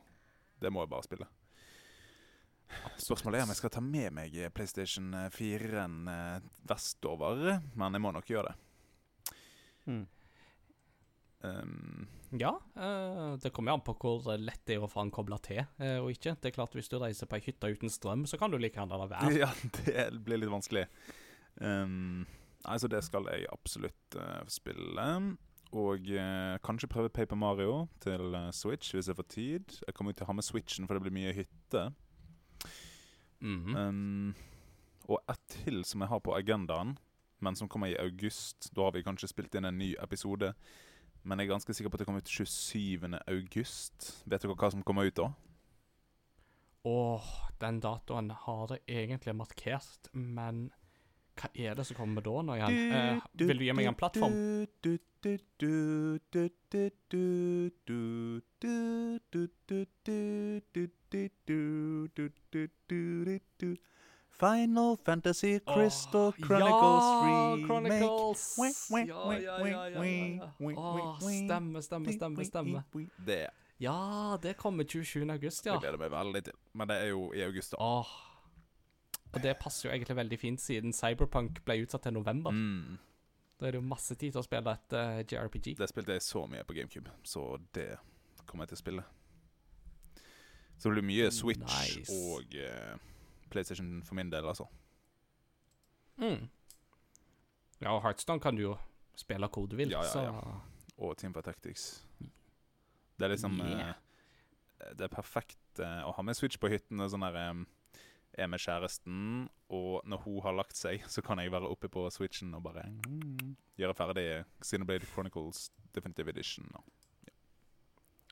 Det 0.61 0.71
må 0.73 0.81
jeg 0.81 0.89
bare 0.89 1.03
spille. 1.05 1.27
Spørsmålet 2.97 3.39
er 3.39 3.47
om 3.47 3.53
jeg 3.53 3.61
skal 3.61 3.73
ta 3.73 3.81
med 3.83 4.13
meg 4.15 4.35
PlayStation 4.55 5.13
4-en 5.33 5.97
eh, 6.11 6.51
vestover, 6.67 7.61
men 7.77 7.97
jeg 7.97 8.03
må 8.03 8.11
nok 8.15 8.29
gjøre 8.31 8.51
det. 8.51 9.35
Mm. 9.87 10.05
Um, 11.47 12.07
Ja, 12.35 12.59
eh, 12.75 13.37
det 13.39 13.53
kommer 13.55 13.71
an 13.71 13.83
på 13.85 13.93
hvor 14.01 14.25
lett 14.35 14.65
det 14.67 14.75
er 14.75 14.83
å 14.83 14.89
få 14.91 15.05
den 15.05 15.13
kobla 15.15 15.37
til 15.39 15.61
eh, 15.63 15.95
og 16.01 16.11
ikke. 16.11 16.35
Det 16.35 16.49
er 16.49 16.55
klart 16.57 16.75
Hvis 16.75 16.89
du 16.91 16.97
reiser 16.99 17.29
på 17.29 17.37
ei 17.37 17.45
hytte 17.45 17.69
uten 17.71 17.91
strøm, 17.91 18.25
så 18.27 18.39
kan 18.39 18.51
du 18.51 18.57
like 18.59 18.75
gjerne 18.75 18.99
la 18.99 19.07
være. 19.07 19.31
ja, 19.43 19.51
det 19.79 20.09
blir 20.25 20.41
litt 20.41 20.51
vanskelig. 20.51 20.87
Um, 21.61 22.25
så 22.67 22.89
det 22.91 22.99
skal 23.05 23.29
jeg 23.31 23.47
absolutt 23.53 24.17
spille. 24.51 25.07
Og 25.77 26.09
eh, 26.11 26.57
kanskje 26.63 26.91
prøve 26.91 27.13
Paper 27.15 27.39
Mario 27.39 27.87
til 28.03 28.35
Switch 28.55 28.91
hvis 28.95 29.07
jeg 29.07 29.15
får 29.15 29.29
tid. 29.31 29.79
Jeg 29.87 29.95
kommer 29.95 30.15
til 30.15 30.27
å 30.27 30.31
ha 30.31 30.35
med 30.35 30.47
Switchen, 30.47 30.87
for 30.87 30.97
det 30.97 31.07
blir 31.07 31.15
mye 31.15 31.35
hytte. 31.37 31.87
Mhm. 33.39 33.75
Um, 33.75 34.35
og 35.07 35.21
ett 35.29 35.43
til 35.63 35.83
som 35.85 36.01
jeg 36.01 36.09
har 36.09 36.19
på 36.19 36.35
agendaen, 36.35 36.97
men 37.39 37.55
som 37.55 37.69
kommer 37.69 37.87
i 37.87 37.99
august. 37.99 38.71
Da 38.75 38.87
har 38.87 38.91
vi 38.91 39.03
kanskje 39.05 39.29
spilt 39.31 39.55
inn 39.55 39.65
en 39.65 39.77
ny 39.77 39.93
episode. 40.03 40.53
Men 41.23 41.39
jeg 41.39 41.47
er 41.47 41.53
ganske 41.53 41.73
sikker 41.73 41.91
på 41.91 41.95
at 41.95 41.99
det 41.99 42.07
kommer 42.07 42.23
ut 42.23 42.29
27. 42.29 43.19
august. 43.27 44.23
Vet 44.25 44.41
dere 44.41 44.55
hva 44.55 44.71
som 44.71 44.83
kommer 44.83 45.07
ut 45.07 45.15
da? 45.15 45.31
Åh, 46.87 47.29
den 47.59 47.79
datoen 47.83 48.31
har 48.45 48.71
jeg 48.77 48.83
egentlig 48.87 49.35
markert, 49.35 50.07
men 50.13 50.69
hva 51.37 51.49
er 51.53 51.75
det 51.75 51.85
som 51.89 51.97
kommer 51.99 52.23
da 52.25 52.41
nå 52.45 52.55
igjen? 52.55 52.77
Eh, 52.95 53.25
vil 53.43 53.59
du 53.59 53.65
gi 53.67 53.75
meg 53.75 53.89
en 53.91 53.97
plattform? 53.97 54.37
Final 64.37 64.97
Fantasy 65.05 65.59
Crystal 65.59 66.27
Åh, 66.27 66.33
Chronicles 66.45 67.03
ja, 67.03 67.23
Remake. 67.25 67.65
Chronicles! 67.65 68.57
Ja, 68.59 69.05
ja, 69.05 69.33
ja, 69.33 69.87
ja, 69.87 70.03
ja, 70.05 70.51
Åh, 70.59 71.19
stemme, 71.19 71.81
stemme, 71.81 72.13
stemme, 72.13 72.45
stemme. 72.45 72.83
Det 73.25 73.47
Ja, 73.77 74.37
det 74.41 74.57
kommer 74.57 74.83
27. 74.83 75.29
august, 75.31 75.65
ja. 75.65 75.73
det 75.73 75.81
gleder 75.81 75.97
meg 75.97 76.11
veldig 76.11 76.43
til. 76.43 76.53
Men 76.73 76.89
det 76.89 76.97
er 77.01 77.11
jo 77.11 77.33
i 77.33 77.41
august, 77.45 77.71
da. 77.71 77.77
Åh. 77.81 78.13
Og 79.33 79.43
det 79.43 79.57
passer 79.61 79.89
jo 79.89 79.93
egentlig 79.93 80.15
veldig 80.15 80.39
fint, 80.39 80.61
siden 80.61 80.93
Cyberpunk 80.93 81.61
ble 81.65 81.81
utsatt 81.83 82.07
til 82.07 82.13
november. 82.13 82.51
Mm. 82.51 82.97
Da 83.59 83.67
er 83.67 83.71
det 83.73 83.81
jo 83.81 83.87
masse 83.89 84.15
tid 84.15 84.31
til 84.31 84.41
å 84.41 84.45
spille 84.45 84.73
et 84.73 84.93
uh, 84.97 85.19
JRPG. 85.25 85.73
Det 85.77 85.89
spilte 85.89 86.17
jeg 86.17 86.25
så 86.25 86.45
mye 86.49 86.65
på 86.65 86.77
GameCube, 86.77 87.13
så 87.25 87.57
det 87.73 87.95
kommer 88.45 88.65
jeg 88.65 88.75
til 88.75 88.77
å 88.77 88.83
spille. 88.85 89.05
Så 90.77 90.89
det 90.89 90.97
blir 90.97 91.07
mye 91.09 91.31
Switch 91.33 91.61
Nice. 91.61 92.13
og 92.13 92.53
uh, 92.53 92.97
PlayStation 93.49 94.03
for 94.05 94.15
min 94.15 94.29
del, 94.31 94.45
altså. 94.45 94.67
Mm. 96.17 96.49
Ja, 97.81 97.93
og 97.95 98.01
Heartstone 98.01 98.41
kan 98.41 98.55
du 98.57 98.61
jo 98.61 98.75
spille 99.17 99.47
hvor 99.53 99.65
du 99.69 99.75
vil, 99.75 99.89
Ja, 99.93 100.03
ja, 100.03 100.11
så 100.11 100.21
ja. 100.21 100.59
Og 100.97 101.15
for 101.33 101.41
Tactics. 101.41 102.03
Det 103.17 103.25
er 103.25 103.29
liksom 103.29 103.59
Yeah. 103.61 103.89
uh, 103.89 104.93
Det 104.97 105.01
er 105.01 105.07
perfekt 105.07 105.79
uh, 105.79 106.05
å 106.09 106.11
ha 106.11 106.21
med 106.21 106.35
Switch 106.35 106.57
på 106.59 106.67
hytten. 106.69 106.99
og 106.99 107.09
Sånn 107.11 107.21
der, 107.21 107.49
um, 107.49 107.67
er 108.37 108.47
med 108.47 108.59
kjæresten, 108.59 109.49
og 109.69 110.01
når 110.05 110.17
hun 110.17 110.41
har 110.43 110.53
lagt 110.53 110.77
seg, 110.77 111.03
så 111.09 111.21
kan 111.21 111.39
jeg 111.39 111.51
være 111.51 111.69
oppe 111.69 111.89
på 111.89 112.09
Switchen 112.13 112.53
og 112.53 112.63
bare 112.63 112.83
mm, 112.85 113.55
gjøre 113.77 113.95
ferdig 113.97 114.25
Xenoblade 114.61 115.05
Chronicles 115.09 115.71
Definitive 115.95 116.29
Edition. 116.29 116.69
Og. 116.75 116.83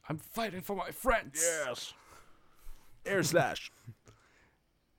I'm 0.10 0.20
fighting 0.20 0.62
for 0.62 0.76
my 0.76 0.91
friends! 0.91 1.41
Yes! 1.41 1.96
Air 3.06 3.24
slash! 3.24 3.72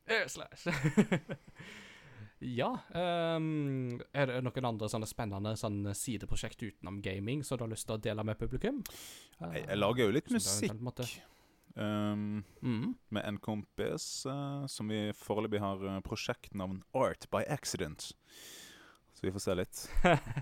Air 0.07 0.29
slash. 0.31 0.67
ja. 2.39 2.69
Um, 2.95 3.99
er 4.15 4.29
det 4.31 4.41
noen 4.47 4.69
andre 4.69 4.89
sånne 4.93 5.09
spennende 5.11 5.55
sånne 5.59 5.95
sideprosjekt 5.97 6.63
utenom 6.63 7.01
gaming 7.03 7.43
som 7.47 7.59
du 7.59 7.65
har 7.65 7.73
lyst 7.73 7.89
til 7.89 7.97
å 7.97 8.03
dele 8.05 8.25
med 8.27 8.39
publikum? 8.39 8.83
Jeg, 9.41 9.65
jeg 9.67 9.81
lager 9.81 10.07
jo 10.07 10.15
litt 10.15 10.31
musikk 10.35 10.71
eventuelt 10.71 10.85
måtte- 10.91 11.09
um, 11.77 12.45
Mhm. 12.63 12.95
med 13.11 13.25
en 13.27 13.39
kompis 13.39 14.07
uh, 14.31 14.67
som 14.71 14.89
vi 14.89 15.11
foreløpig 15.13 15.61
har 15.61 15.83
eh, 15.87 16.01
prosjektnavn 16.07 16.83
Art 16.95 17.27
by 17.33 17.43
Accident. 17.49 18.13
Så 19.17 19.25
vi 19.25 19.33
får 19.33 19.41
se 19.47 19.55
litt 19.57 19.83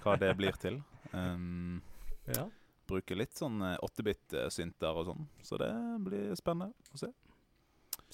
hva 0.04 0.18
det 0.18 0.34
blir 0.40 0.52
til. 0.60 0.82
Um, 1.12 1.80
Ja. 2.26 2.46
bruker 2.88 3.16
litt 3.16 3.32
sånn 3.36 3.60
8-bit-synter 3.80 4.96
og 4.96 5.06
sånn, 5.08 5.26
så 5.44 5.56
det 5.60 5.68
blir 6.04 6.34
spennende 6.36 6.72
å 6.92 6.98
se. 7.00 7.08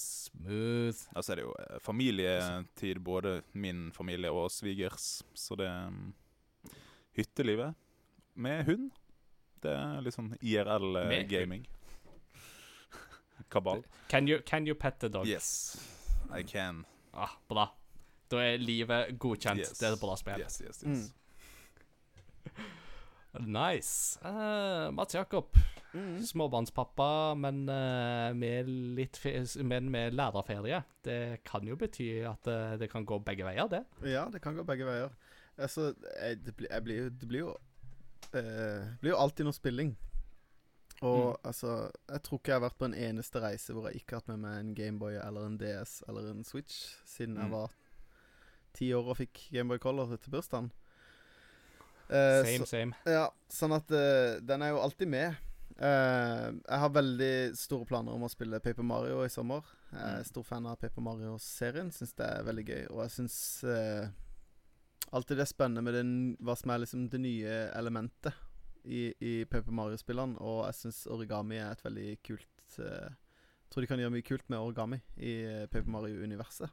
Smooth. 0.01 0.97
så 1.21 1.33
er 1.33 1.41
det 1.41 1.45
jo 1.45 1.55
eh, 1.61 1.79
familietid, 1.85 3.01
både 3.05 3.41
min 3.53 3.91
familie 3.93 4.31
og 4.33 4.51
svigers, 4.55 5.23
så 5.35 5.59
det 5.61 5.69
er 5.69 5.93
Hyttelivet 7.19 7.75
med 8.35 8.65
hund. 8.69 8.91
Det 9.61 9.73
er 9.75 10.01
litt 10.05 10.15
sånn 10.17 10.31
IRL-gaming. 10.41 11.67
Kabal. 13.53 13.83
Can 14.09 14.29
you, 14.31 14.39
can 14.47 14.67
you 14.69 14.75
pet 14.79 15.01
the 15.03 15.11
dog? 15.13 15.27
Yes, 15.29 15.77
I 16.31 16.43
can. 16.47 16.85
Ah, 17.13 17.35
bra. 17.51 17.67
Da 18.31 18.39
er 18.53 18.63
livet 18.63 19.19
godkjent. 19.19 19.61
Yes. 19.65 19.75
Det 19.81 19.89
er 19.89 19.97
et 19.97 20.03
bra 20.03 20.15
spill. 20.17 20.41
Yes, 20.41 20.61
yes, 20.63 20.85
yes. 20.87 21.11
Nice. 23.41 24.19
Uh, 24.25 24.91
Mats 24.91 25.15
Jakob, 25.15 25.55
Mm. 25.95 26.21
småbarnspappa, 26.23 27.35
men 27.35 27.65
eh, 27.69 28.33
med 28.39 28.69
litt 28.97 29.19
men 29.65 29.89
med 29.91 30.13
lærerferie. 30.15 30.83
Det 31.03 31.43
kan 31.45 31.67
jo 31.67 31.75
bety 31.77 32.23
at 32.31 32.47
eh, 32.47 32.77
det 32.79 32.91
kan 32.93 33.05
gå 33.05 33.19
begge 33.25 33.43
veier, 33.45 33.67
det. 33.69 33.85
Ja, 34.07 34.29
det 34.31 34.41
kan 34.43 34.55
gå 34.55 34.63
begge 34.65 34.87
veier. 34.87 35.11
Altså, 35.59 35.95
jeg, 36.23 36.45
det, 36.45 36.55
blir, 36.57 36.69
jeg 36.71 36.85
blir, 36.85 36.97
jo- 37.03 37.11
det 37.21 37.29
blir 37.29 37.41
jo 37.41 37.57
eh, 38.39 38.87
blir 39.01 39.11
jo 39.13 39.19
alltid 39.19 39.45
noe 39.49 39.53
spilling. 39.57 39.97
Og 41.03 41.39
altså 41.49 41.89
Jeg 42.13 42.23
tror 42.23 42.39
ikke 42.39 42.51
jeg 42.53 42.59
har 42.61 42.67
vært 42.69 42.79
på 42.79 42.85
en 42.91 42.95
eneste 42.95 43.41
reise 43.41 43.73
hvor 43.73 43.87
jeg 43.89 44.03
ikke 44.03 44.15
har 44.15 44.21
hatt 44.21 44.29
med 44.29 44.43
meg 44.43 44.59
en 44.61 44.75
Gameboy 44.77 45.15
eller 45.17 45.47
en 45.49 45.55
DS 45.59 46.03
eller 46.09 46.27
en 46.31 46.45
Switch 46.45 46.95
siden 47.09 47.37
jeg 47.41 47.47
Mm. 47.49 47.55
var 47.57 47.71
ti 48.77 48.93
år 48.95 49.09
og 49.09 49.17
fikk 49.17 49.47
Gameboy 49.51 49.79
Color 49.81 50.13
til 50.21 50.31
bursdagen. 50.31 50.71
Eh, 52.11 52.45
Same, 52.45 52.59
så- 52.59 52.67
same. 52.67 52.93
Ja, 53.07 53.29
sånn 53.49 53.73
at 53.75 53.91
eh, 53.91 54.41
den 54.45 54.63
er 54.63 54.69
jo 54.75 54.81
alltid 54.85 55.09
med. 55.09 55.37
Eh, 55.81 56.47
jeg 56.69 56.81
har 56.83 56.93
veldig 56.93 57.57
store 57.57 57.87
planer 57.89 58.13
om 58.13 58.27
å 58.27 58.31
spille 58.33 58.61
Paper 58.61 58.85
Mario 58.85 59.23
i 59.25 59.31
sommer. 59.33 59.65
Jeg 59.91 60.01
er 60.01 60.19
Mm. 60.21 60.25
stor 60.29 60.43
fan 60.45 60.67
av 60.67 60.77
Paper 60.79 61.01
Mario-serien. 61.03 61.91
Syns 61.91 62.13
det 62.15 62.27
er 62.27 62.45
veldig 62.45 62.65
gøy. 62.67 62.83
Og 62.91 63.01
jeg 63.07 63.11
syns 63.17 63.65
uh, 63.65 64.09
alltid 65.13 65.37
det 65.39 65.47
er 65.47 65.55
spennende 65.55 65.83
med 65.83 65.95
den, 65.95 66.37
hva 66.41 66.57
som 66.57 66.71
er 66.71 66.79
liksom 66.85 67.09
det 67.09 67.21
nye 67.21 67.71
elementet 67.75 68.35
i, 68.85 69.15
i 69.21 69.45
Paper 69.45 69.73
Mario-spillene. 69.73 70.37
Og 70.41 70.67
jeg 70.67 70.75
syns 70.83 71.07
origami 71.07 71.57
er 71.57 71.73
et 71.73 71.85
veldig 71.85 72.19
kult 72.23 72.79
uh, 72.79 73.09
Jeg 73.09 73.73
tror 73.73 73.81
de 73.83 73.87
kan 73.87 73.99
gjøre 74.03 74.13
mye 74.19 74.27
kult 74.27 74.49
med 74.51 74.59
origami 74.59 74.97
i 75.17 75.35
eh, 75.47 75.67
Paper 75.71 75.91
Mario-universet. 75.95 76.71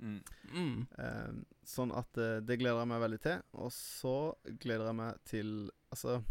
Mm. 0.00 0.22
Mm. 0.54 0.86
Uh, 0.96 1.42
sånn 1.68 1.90
at 1.92 2.16
eh, 2.16 2.38
det 2.40 2.56
gleder 2.62 2.80
jeg 2.80 2.88
meg 2.88 3.02
veldig 3.02 3.18
til. 3.20 3.42
Og 3.60 3.68
så 3.76 4.14
gleder 4.58 4.86
jeg 4.88 4.96
meg 4.96 5.18
til 5.28 5.50
Altså 5.92 6.22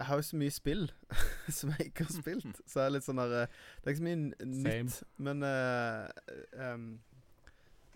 Jeg 0.00 0.08
har 0.08 0.16
jo 0.16 0.24
så 0.24 0.38
mye 0.40 0.52
spill 0.54 0.86
som 1.58 1.72
jeg 1.76 1.90
ikke 1.90 2.06
har 2.08 2.14
spilt. 2.16 2.60
Så 2.64 2.80
jeg 2.80 2.88
er 2.88 2.94
litt 2.94 3.04
sånn 3.04 3.20
der 3.20 3.34
eh, 3.42 3.56
Det 3.80 3.90
er 3.90 3.92
ikke 3.92 4.00
så 4.00 4.06
mye 4.06 4.50
nytt. 4.56 4.94
Men 5.20 5.44
uh, 5.44 6.08
um, 6.56 6.86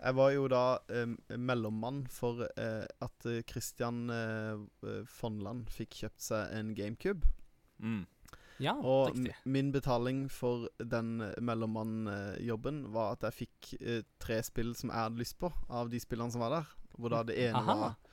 jeg 0.05 0.17
var 0.19 0.33
jo 0.35 0.43
da 0.51 0.63
um, 1.01 1.15
mellommann 1.49 2.03
for 2.13 2.43
uh, 2.45 2.85
at 3.07 3.29
Christian 3.49 4.03
uh, 4.13 5.01
Fonland 5.09 5.71
fikk 5.73 5.97
kjøpt 6.03 6.27
seg 6.27 6.53
en 6.53 6.75
GameCube. 6.77 7.25
Mm. 7.81 8.03
Ja, 8.61 8.77
Og 8.77 9.09
riktig. 9.09 9.33
min 9.51 9.71
betaling 9.73 10.25
for 10.31 10.69
den 10.79 11.17
mellommannjobben 11.43 12.85
var 12.93 13.17
at 13.17 13.25
jeg 13.27 13.39
fikk 13.41 13.73
uh, 13.81 14.01
tre 14.21 14.39
spill 14.45 14.75
som 14.77 14.93
jeg 14.93 15.07
hadde 15.07 15.23
lyst 15.25 15.39
på, 15.41 15.49
av 15.73 15.89
de 15.89 15.99
spillene 15.99 16.31
som 16.31 16.45
var 16.45 16.59
der. 16.59 16.75
Hvor 16.95 17.11
da 17.11 17.25
det 17.27 17.39
ene 17.49 17.59
Aha. 17.65 17.75
var 17.81 18.04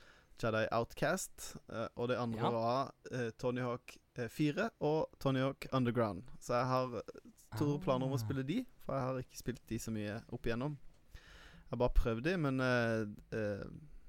Jedi 0.43 0.65
Outcast, 0.75 1.55
eh, 1.71 1.87
og 1.95 2.09
det 2.11 2.17
andre 2.19 2.39
Ja. 2.43 2.51
var 2.51 2.91
eh, 3.11 3.29
Tony 3.39 3.61
Hawk 3.63 3.95
eh, 4.15 4.27
4 4.29 4.69
og 4.81 5.09
Tony 5.19 5.39
Hawk 5.39 5.67
Underground. 5.73 6.23
Så 6.39 6.53
jeg 6.59 6.65
har 6.67 6.95
eh, 6.99 7.21
store 7.57 7.79
planer 7.79 8.05
om 8.07 8.11
å 8.13 8.19
Ah. 8.19 8.23
spille 8.25 8.43
de, 8.43 8.65
for 8.83 8.93
jeg 8.97 9.03
har 9.07 9.19
ikke 9.23 9.37
spilt 9.41 9.63
de 9.69 9.79
så 9.79 9.91
mye 9.91 10.19
opp 10.33 10.45
igjennom. 10.45 10.77
Jeg 11.13 11.69
har 11.77 11.77
bare 11.87 11.95
prøvd 11.97 12.23
de, 12.27 12.33
men 12.37 12.59
uh, 12.61 13.05
uh, 13.33 13.63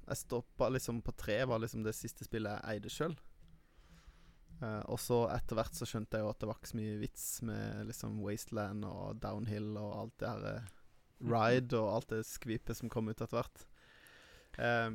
jeg 0.09 0.17
stoppa 0.21 0.69
liksom 0.69 0.99
på 1.03 1.15
tre, 1.17 1.39
var 1.49 1.59
liksom 1.63 1.83
det 1.87 1.95
siste 1.97 2.25
spillet 2.27 2.59
jeg 2.61 2.75
eide 2.77 2.91
sjøl. 2.93 3.15
Uh, 4.63 4.83
og 4.93 4.99
så 5.03 5.23
etter 5.35 5.57
hvert 5.59 5.75
så 5.75 5.87
skjønte 5.89 6.17
jeg 6.19 6.25
jo 6.25 6.31
at 6.31 6.39
det 6.41 6.49
var 6.51 6.59
ikke 6.61 6.71
så 6.71 6.77
mye 6.79 6.99
vits 7.01 7.25
med 7.43 7.87
liksom 7.89 8.21
Wasteland 8.23 8.85
og 8.85 9.17
Downhill 9.23 9.77
og 9.81 9.95
alt 10.03 10.19
det 10.23 10.29
her 10.29 10.45
eh, 10.51 10.69
Ride 11.25 11.79
og 11.81 11.89
alt 11.97 12.09
det 12.13 12.21
skvipet 12.29 12.77
som 12.77 12.91
kom 12.93 13.09
ut 13.09 13.17
etter 13.21 13.35
hvert. 13.39 13.65
Eh, 14.59 14.91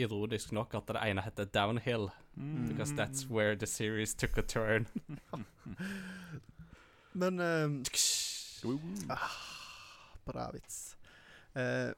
Ironisk 0.00 0.52
nok 0.56 0.74
at 0.78 0.88
det 0.88 1.02
ene 1.06 1.22
heter 1.26 1.44
Downhill, 1.44 2.10
Mm. 2.36 2.68
because 2.68 2.92
that's 2.94 3.26
where 3.28 3.56
the 3.56 3.66
series 3.66 4.14
took 4.14 4.38
a 4.38 4.42
turn. 4.42 4.86
men 7.12 7.40
um, 7.40 7.82
ah, 9.10 9.30
Bra 10.24 10.50
vits. 10.52 10.96
Uh, 11.56 11.92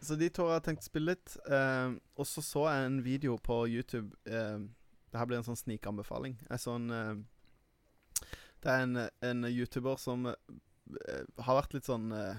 så 0.00 0.14
de 0.16 0.28
to 0.28 0.46
har 0.50 0.60
tenkt 0.60 0.84
å 0.84 0.90
spille 0.90 1.14
litt. 1.14 1.36
Uh, 1.48 1.96
og 2.18 2.26
så 2.28 2.42
så 2.44 2.66
jeg 2.68 2.86
en 2.86 3.00
video 3.04 3.36
på 3.40 3.62
YouTube. 3.72 4.12
Uh, 4.28 4.68
det 5.12 5.20
her 5.20 5.28
blir 5.28 5.40
en 5.40 5.46
sånn 5.46 5.58
snikanbefaling. 5.60 6.38
Jeg 6.48 6.60
så 6.62 6.76
en 6.78 6.90
eh, 6.96 7.16
Det 8.62 8.70
er 8.72 8.84
en, 8.86 8.96
en 9.28 9.44
YouTuber 9.44 9.98
som 10.00 10.24
eh, 10.30 11.24
har 11.44 11.58
vært 11.58 11.74
litt 11.76 11.84
sånn 11.88 12.06
eh, 12.16 12.38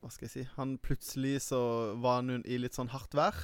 Hva 0.00 0.10
skal 0.10 0.26
jeg 0.28 0.32
si 0.32 0.44
Han 0.56 0.78
plutselig 0.78 1.40
så 1.50 1.60
var 2.00 2.22
han 2.22 2.42
i 2.44 2.56
litt 2.58 2.72
sånn 2.76 2.88
hardt 2.92 3.12
vær. 3.14 3.34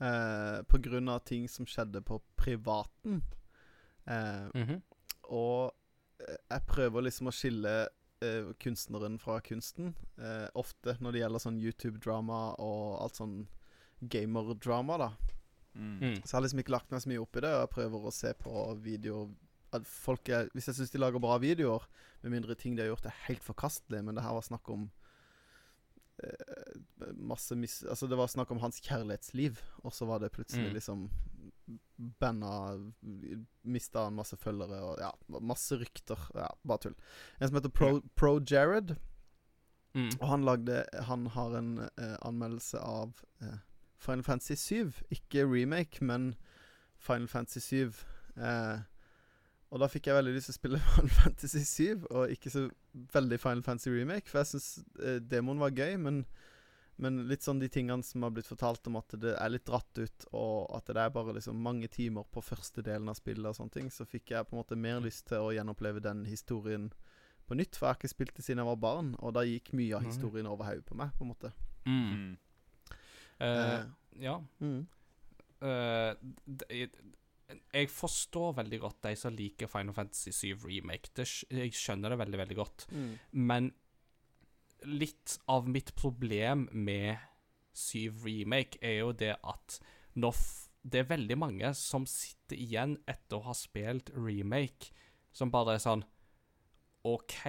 Eh, 0.00 0.62
på 0.68 0.78
grunn 0.84 1.08
av 1.08 1.22
ting 1.24 1.46
som 1.48 1.64
skjedde 1.64 2.02
på 2.04 2.20
privaten. 2.36 3.22
Eh, 4.06 4.48
Mhm. 4.54 4.82
og 5.30 5.72
eh, 6.20 6.36
jeg 6.50 6.66
prøver 6.66 7.02
liksom 7.02 7.26
å 7.28 7.32
skille 7.34 7.88
eh, 8.22 8.52
kunstneren 8.60 9.18
fra 9.20 9.40
kunsten. 9.40 9.94
eh, 10.18 10.48
ofte 10.54 10.96
når 11.00 11.12
det 11.12 11.20
gjelder 11.20 11.38
sånn 11.38 11.60
YouTube-drama 11.60 12.56
og 12.58 13.02
alt 13.02 13.14
sånn 13.16 13.46
gamer-drama, 14.02 14.98
da. 14.98 15.10
Mm. 15.74 15.98
Mm. 16.00 16.14
Så 16.22 16.30
jeg 16.32 16.36
har 16.38 16.42
liksom 16.46 16.60
ikke 16.62 16.72
lagt 16.72 16.90
meg 16.90 17.02
så 17.02 17.08
mye 17.10 17.20
opp 17.20 17.36
i 17.36 17.40
det, 17.44 17.50
og 17.52 17.60
jeg 17.66 17.74
prøver 17.74 18.06
å 18.08 18.12
se 18.12 18.32
på 18.40 18.62
videoer 18.80 19.34
at 19.76 19.84
folk 19.86 20.28
er, 20.28 20.48
Hvis 20.54 20.66
jeg 20.70 20.74
syns 20.78 20.90
de 20.92 20.98
lager 20.98 21.20
bra 21.20 21.36
videoer, 21.38 21.82
med 22.22 22.32
mindre 22.32 22.54
ting 22.56 22.76
de 22.76 22.82
har 22.82 22.88
gjort 22.94 23.06
er 23.06 23.18
helt 23.26 23.42
forkastelig, 23.44 24.02
men 24.04 24.14
det 24.14 24.22
her 24.24 24.32
var 24.32 24.42
snakk 24.42 24.68
om 24.70 24.90
masse 27.16 27.56
mis... 27.56 27.82
Altså, 27.84 28.06
det 28.08 28.16
var 28.18 28.30
snakk 28.32 28.50
om 28.50 28.60
hans 28.62 28.80
kjærlighetsliv, 28.80 29.58
og 29.84 29.92
så 29.92 30.06
var 30.08 30.22
det 30.22 30.32
plutselig 30.32 30.70
Mm. 30.70 30.74
liksom 30.74 31.10
Banda 32.20 32.78
Mista 33.64 34.04
han 34.04 34.14
masse 34.14 34.36
følgere 34.38 34.78
og 34.84 35.00
ja, 35.02 35.10
masse 35.40 35.76
rykter. 35.80 36.18
Ja, 36.34 36.48
bare 36.66 36.78
tull. 36.78 36.94
En 37.40 37.48
som 37.48 37.56
heter 37.58 37.72
Pro, 37.74 38.00
Pro 38.14 38.38
Jared. 38.50 38.96
Mm. 39.96 40.10
Og 40.20 40.28
han 40.28 40.44
lagde 40.44 40.84
Han 41.08 41.26
har 41.32 41.56
en 41.56 41.78
eh, 41.78 42.16
anmeldelse 42.22 42.78
av 42.78 43.16
eh, 43.42 43.58
Final 43.98 44.22
Fantasy 44.22 44.54
7. 44.54 44.92
Ikke 45.10 45.46
remake, 45.48 46.04
men 46.04 46.34
Final 46.98 47.28
Fantasy 47.28 47.60
7. 47.60 47.92
Eh, 48.36 48.78
og 49.70 49.80
da 49.82 49.88
fikk 49.90 50.06
jeg 50.10 50.14
veldig 50.18 50.32
lyst 50.36 50.50
til 50.50 50.54
å 50.54 50.58
spille 50.60 50.78
Final 50.94 51.10
Fantasy 51.20 51.62
7, 51.66 52.04
og 52.10 52.30
ikke 52.34 52.50
så 52.54 52.66
veldig 53.14 53.38
Final 53.42 53.62
Fantasy 53.66 53.90
remake. 53.94 54.28
For 54.30 54.38
jeg 54.42 54.52
syns 54.54 54.68
eh, 55.02 55.18
demoen 55.20 55.58
var 55.62 55.74
gøy, 55.74 55.96
men, 56.00 56.20
men 57.02 57.18
litt 57.28 57.42
sånn 57.44 57.58
de 57.60 57.68
tingene 57.72 58.06
som 58.06 58.22
har 58.24 58.30
blitt 58.36 58.46
fortalt 58.48 58.86
om 58.88 58.96
at 59.00 59.16
det 59.20 59.34
er 59.34 59.50
litt 59.52 59.66
dratt 59.68 59.98
ut, 59.98 60.28
og 60.32 60.70
at 60.78 60.86
det 60.92 61.02
er 61.02 61.10
bare 61.16 61.34
liksom 61.36 61.58
mange 61.66 61.90
timer 61.92 62.24
på 62.32 62.44
første 62.46 62.84
delen 62.86 63.10
av 63.10 63.18
spillet 63.18 63.50
og 63.50 63.58
sånne 63.58 63.74
ting, 63.74 63.90
så 63.92 64.06
fikk 64.08 64.30
jeg 64.36 64.46
på 64.48 64.54
en 64.56 64.62
måte 64.62 64.78
mer 64.78 65.02
lyst 65.04 65.26
til 65.32 65.42
å 65.44 65.52
gjenoppleve 65.56 66.00
den 66.04 66.22
historien 66.30 66.88
på 67.46 67.54
nytt. 67.58 67.76
For 67.76 67.86
jeg 67.86 67.92
har 67.92 68.00
ikke 68.00 68.14
spilt 68.14 68.34
det 68.38 68.46
siden 68.46 68.62
jeg 68.62 68.70
var 68.70 68.80
barn, 68.86 69.12
og 69.20 69.34
da 69.36 69.42
gikk 69.46 69.74
mye 69.76 69.98
av 69.98 70.06
historien 70.08 70.48
over 70.50 70.66
hodet 70.70 70.86
på 70.88 70.96
meg, 70.98 71.12
på 71.18 71.26
en 71.26 71.32
måte. 71.34 71.52
Mm. 71.86 72.36
Uh, 72.36 72.42
Eh, 73.36 73.46
Eh, 73.76 73.84
ja. 74.24 74.38
mm. 74.64 74.86
Eh, 75.60 76.14
d- 76.46 76.88
jeg, 77.48 77.90
forstår 77.92 78.56
veldig 78.60 78.80
godt 78.82 79.02
de 79.06 79.14
som 79.18 79.34
liker 79.36 79.70
Final 79.70 79.94
Fantasy 79.94 80.32
7 80.34 80.66
Remake. 80.66 81.12
Det, 81.16 81.26
jeg 81.52 81.74
skjønner 81.76 82.12
det 82.12 82.20
veldig, 82.22 82.40
veldig 82.42 82.58
godt. 82.58 82.86
Mm. 82.90 83.12
Men 83.46 83.70
litt 84.86 85.38
av 85.50 85.68
mitt 85.70 85.94
problem 85.98 86.66
med 86.72 87.16
7 87.76 88.24
Remake 88.24 88.80
er 88.84 89.00
jo 89.02 89.12
det 89.16 89.34
at 89.42 89.78
når 90.16 90.36
det 90.86 91.02
er 91.02 91.10
veldig 91.10 91.36
mange 91.38 91.72
som 91.74 92.06
sitter 92.08 92.58
igjen 92.62 92.94
etter 93.10 93.38
å 93.38 93.48
ha 93.48 93.54
spilt 93.56 94.12
remake, 94.14 94.92
som 95.34 95.50
bare 95.52 95.76
er 95.76 95.82
sånn 95.82 96.04
OK, 97.06 97.40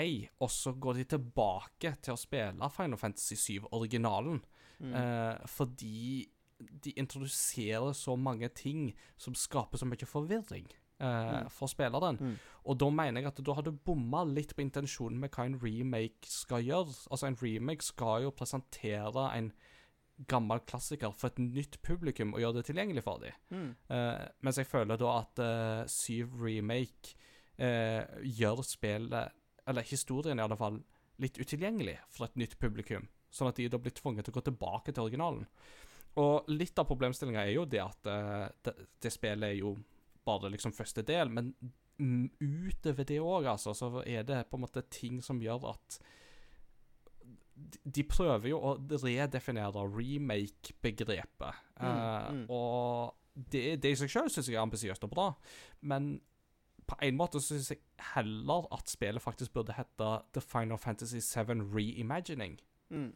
og 0.43 0.49
så 0.53 0.73
går 0.77 0.99
de 0.99 1.05
tilbake 1.15 1.95
til 2.05 2.13
å 2.13 2.19
spille 2.19 2.69
Final 2.73 2.99
Fantasy 3.01 3.37
7 3.57 3.69
originalen. 3.73 4.41
Mm. 4.77 4.93
Eh, 4.93 5.47
fordi 5.49 6.27
de 6.59 6.91
introduserer 6.97 7.93
så 7.93 8.15
mange 8.17 8.49
ting 8.49 8.91
som 9.17 9.35
skaper 9.37 9.77
så 9.77 9.85
mye 9.85 10.09
forvirring 10.09 10.67
eh, 10.99 11.43
Mm. 11.43 11.49
for 11.53 11.67
spilleren. 11.69 12.17
Mm. 12.17 12.35
Og 12.65 12.77
da 12.79 12.89
mener 12.89 13.21
jeg 13.21 13.27
at 13.27 13.41
da 13.45 13.53
har 13.53 13.61
du 13.61 13.71
bomma 13.71 14.23
litt 14.25 14.55
på 14.55 14.63
intensjonen 14.65 15.19
med 15.19 15.29
hva 15.29 15.45
en 15.45 15.59
remake 15.61 16.25
skal 16.25 16.63
gjøre. 16.65 16.95
Altså, 17.11 17.27
en 17.27 17.37
remake 17.41 17.85
skal 17.85 18.23
jo 18.23 18.31
presentere 18.31 19.27
en 19.37 19.51
gammel 20.27 20.59
klassiker 20.65 21.13
for 21.13 21.29
et 21.29 21.37
nytt 21.37 21.77
publikum 21.85 22.33
og 22.33 22.41
gjøre 22.41 22.57
det 22.57 22.65
tilgjengelig 22.71 23.03
for 23.05 23.21
dem. 23.21 23.37
Mm. 23.53 23.75
Eh, 23.93 24.27
mens 24.41 24.57
jeg 24.57 24.65
føler 24.65 24.97
da 24.97 25.11
at 25.19 25.39
uh, 25.39 25.85
7 25.85 26.41
Remake 26.41 27.13
eh, 27.59 28.01
gjør 28.23 28.63
spillet, 28.65 29.35
eller 29.67 29.85
historien 29.85 30.39
i 30.39 30.41
alle 30.41 30.57
fall, 30.57 30.81
litt 31.21 31.37
utilgjengelig 31.37 31.99
for 32.09 32.25
et 32.25 32.35
nytt 32.41 32.57
publikum. 32.57 33.05
Sånn 33.29 33.49
at 33.51 33.57
de 33.59 33.67
da 33.69 33.77
blir 33.77 33.93
tvunget 33.93 34.25
til 34.25 34.33
å 34.33 34.39
gå 34.39 34.45
tilbake 34.47 34.93
til 34.93 35.05
originalen. 35.05 35.45
Og 36.17 36.49
litt 36.49 36.79
av 36.79 36.87
problemstillinga 36.89 37.43
er 37.45 37.53
jo 37.53 37.65
det 37.69 37.81
at 37.83 38.09
eh, 38.09 38.45
det, 38.65 38.73
det 39.03 39.11
spillet 39.13 39.51
er 39.51 39.59
jo 39.59 39.75
bare 40.27 40.51
liksom 40.51 40.73
første 40.75 41.03
del, 41.07 41.29
men 41.31 41.53
utover 41.97 43.07
det 43.07 43.19
òg, 43.21 43.47
altså, 43.49 43.73
så 43.73 43.89
er 44.05 44.25
det 44.27 44.43
på 44.49 44.57
en 44.57 44.65
måte 44.65 44.83
ting 44.93 45.21
som 45.23 45.39
gjør 45.41 45.69
at 45.71 45.99
de, 47.57 47.79
de 47.83 48.03
prøver 48.05 48.51
jo 48.51 48.59
å 48.61 48.75
redefinere 48.77 49.85
remake-begrepet. 49.89 51.63
Mm, 51.81 51.87
mm. 51.87 52.43
uh, 52.45 52.53
Og 52.53 53.47
det, 53.53 53.79
det 53.81 53.93
i 53.93 53.99
seg 53.99 54.13
selv 54.13 54.33
syns 54.33 54.49
jeg 54.49 54.57
er 54.57 54.65
ambisiøst 54.65 55.07
og 55.07 55.13
bra, 55.13 55.27
men 55.89 56.17
på 56.87 56.95
en 57.03 57.17
måte 57.19 57.41
så 57.41 57.55
syns 57.55 57.73
jeg 57.73 57.81
heller 58.13 58.69
at 58.75 58.89
spillet 58.89 59.23
faktisk 59.23 59.55
burde 59.57 59.75
hete 59.75 60.11
The 60.37 60.43
Final 60.43 60.79
Fantasy 60.79 61.19
7 61.23 61.65
Reimagining. 61.73 62.59
Mm. 62.93 63.11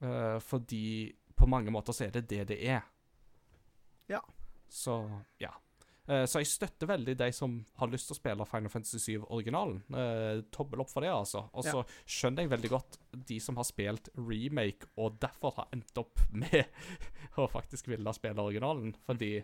Uh, 0.00 0.40
fordi 0.40 1.12
på 1.40 1.48
mange 1.48 1.72
måter 1.72 1.96
så 1.96 2.06
er 2.06 2.14
det 2.18 2.28
det 2.30 2.44
det 2.52 2.60
er. 2.68 2.86
Ja. 4.10 4.20
Så 4.70 5.00
ja. 5.42 5.52
Eh, 6.10 6.24
så 6.26 6.42
jeg 6.42 6.50
støtter 6.50 6.88
veldig 6.90 7.14
de 7.18 7.28
som 7.34 7.60
har 7.78 7.90
lyst 7.92 8.08
til 8.08 8.16
å 8.16 8.18
spille 8.18 8.46
Final 8.48 8.72
Fantasy 8.72 8.98
7-originalen. 8.98 9.78
Uh, 9.94 10.42
tommel 10.54 10.82
opp 10.82 10.90
for 10.90 11.04
det, 11.04 11.12
altså. 11.14 11.44
Og 11.54 11.66
så 11.66 11.84
skjønner 12.08 12.44
jeg 12.46 12.52
veldig 12.54 12.72
godt 12.72 12.98
de 13.30 13.38
som 13.42 13.58
har 13.60 13.68
spilt 13.68 14.10
remake, 14.18 14.90
og 14.98 15.20
derfor 15.22 15.54
har 15.60 15.70
endt 15.76 16.02
opp 16.02 16.22
med 16.42 16.64
å 17.38 17.46
faktisk 17.50 17.92
ville 17.92 18.16
spille 18.16 18.42
originalen. 18.42 18.94
Fordi 19.06 19.36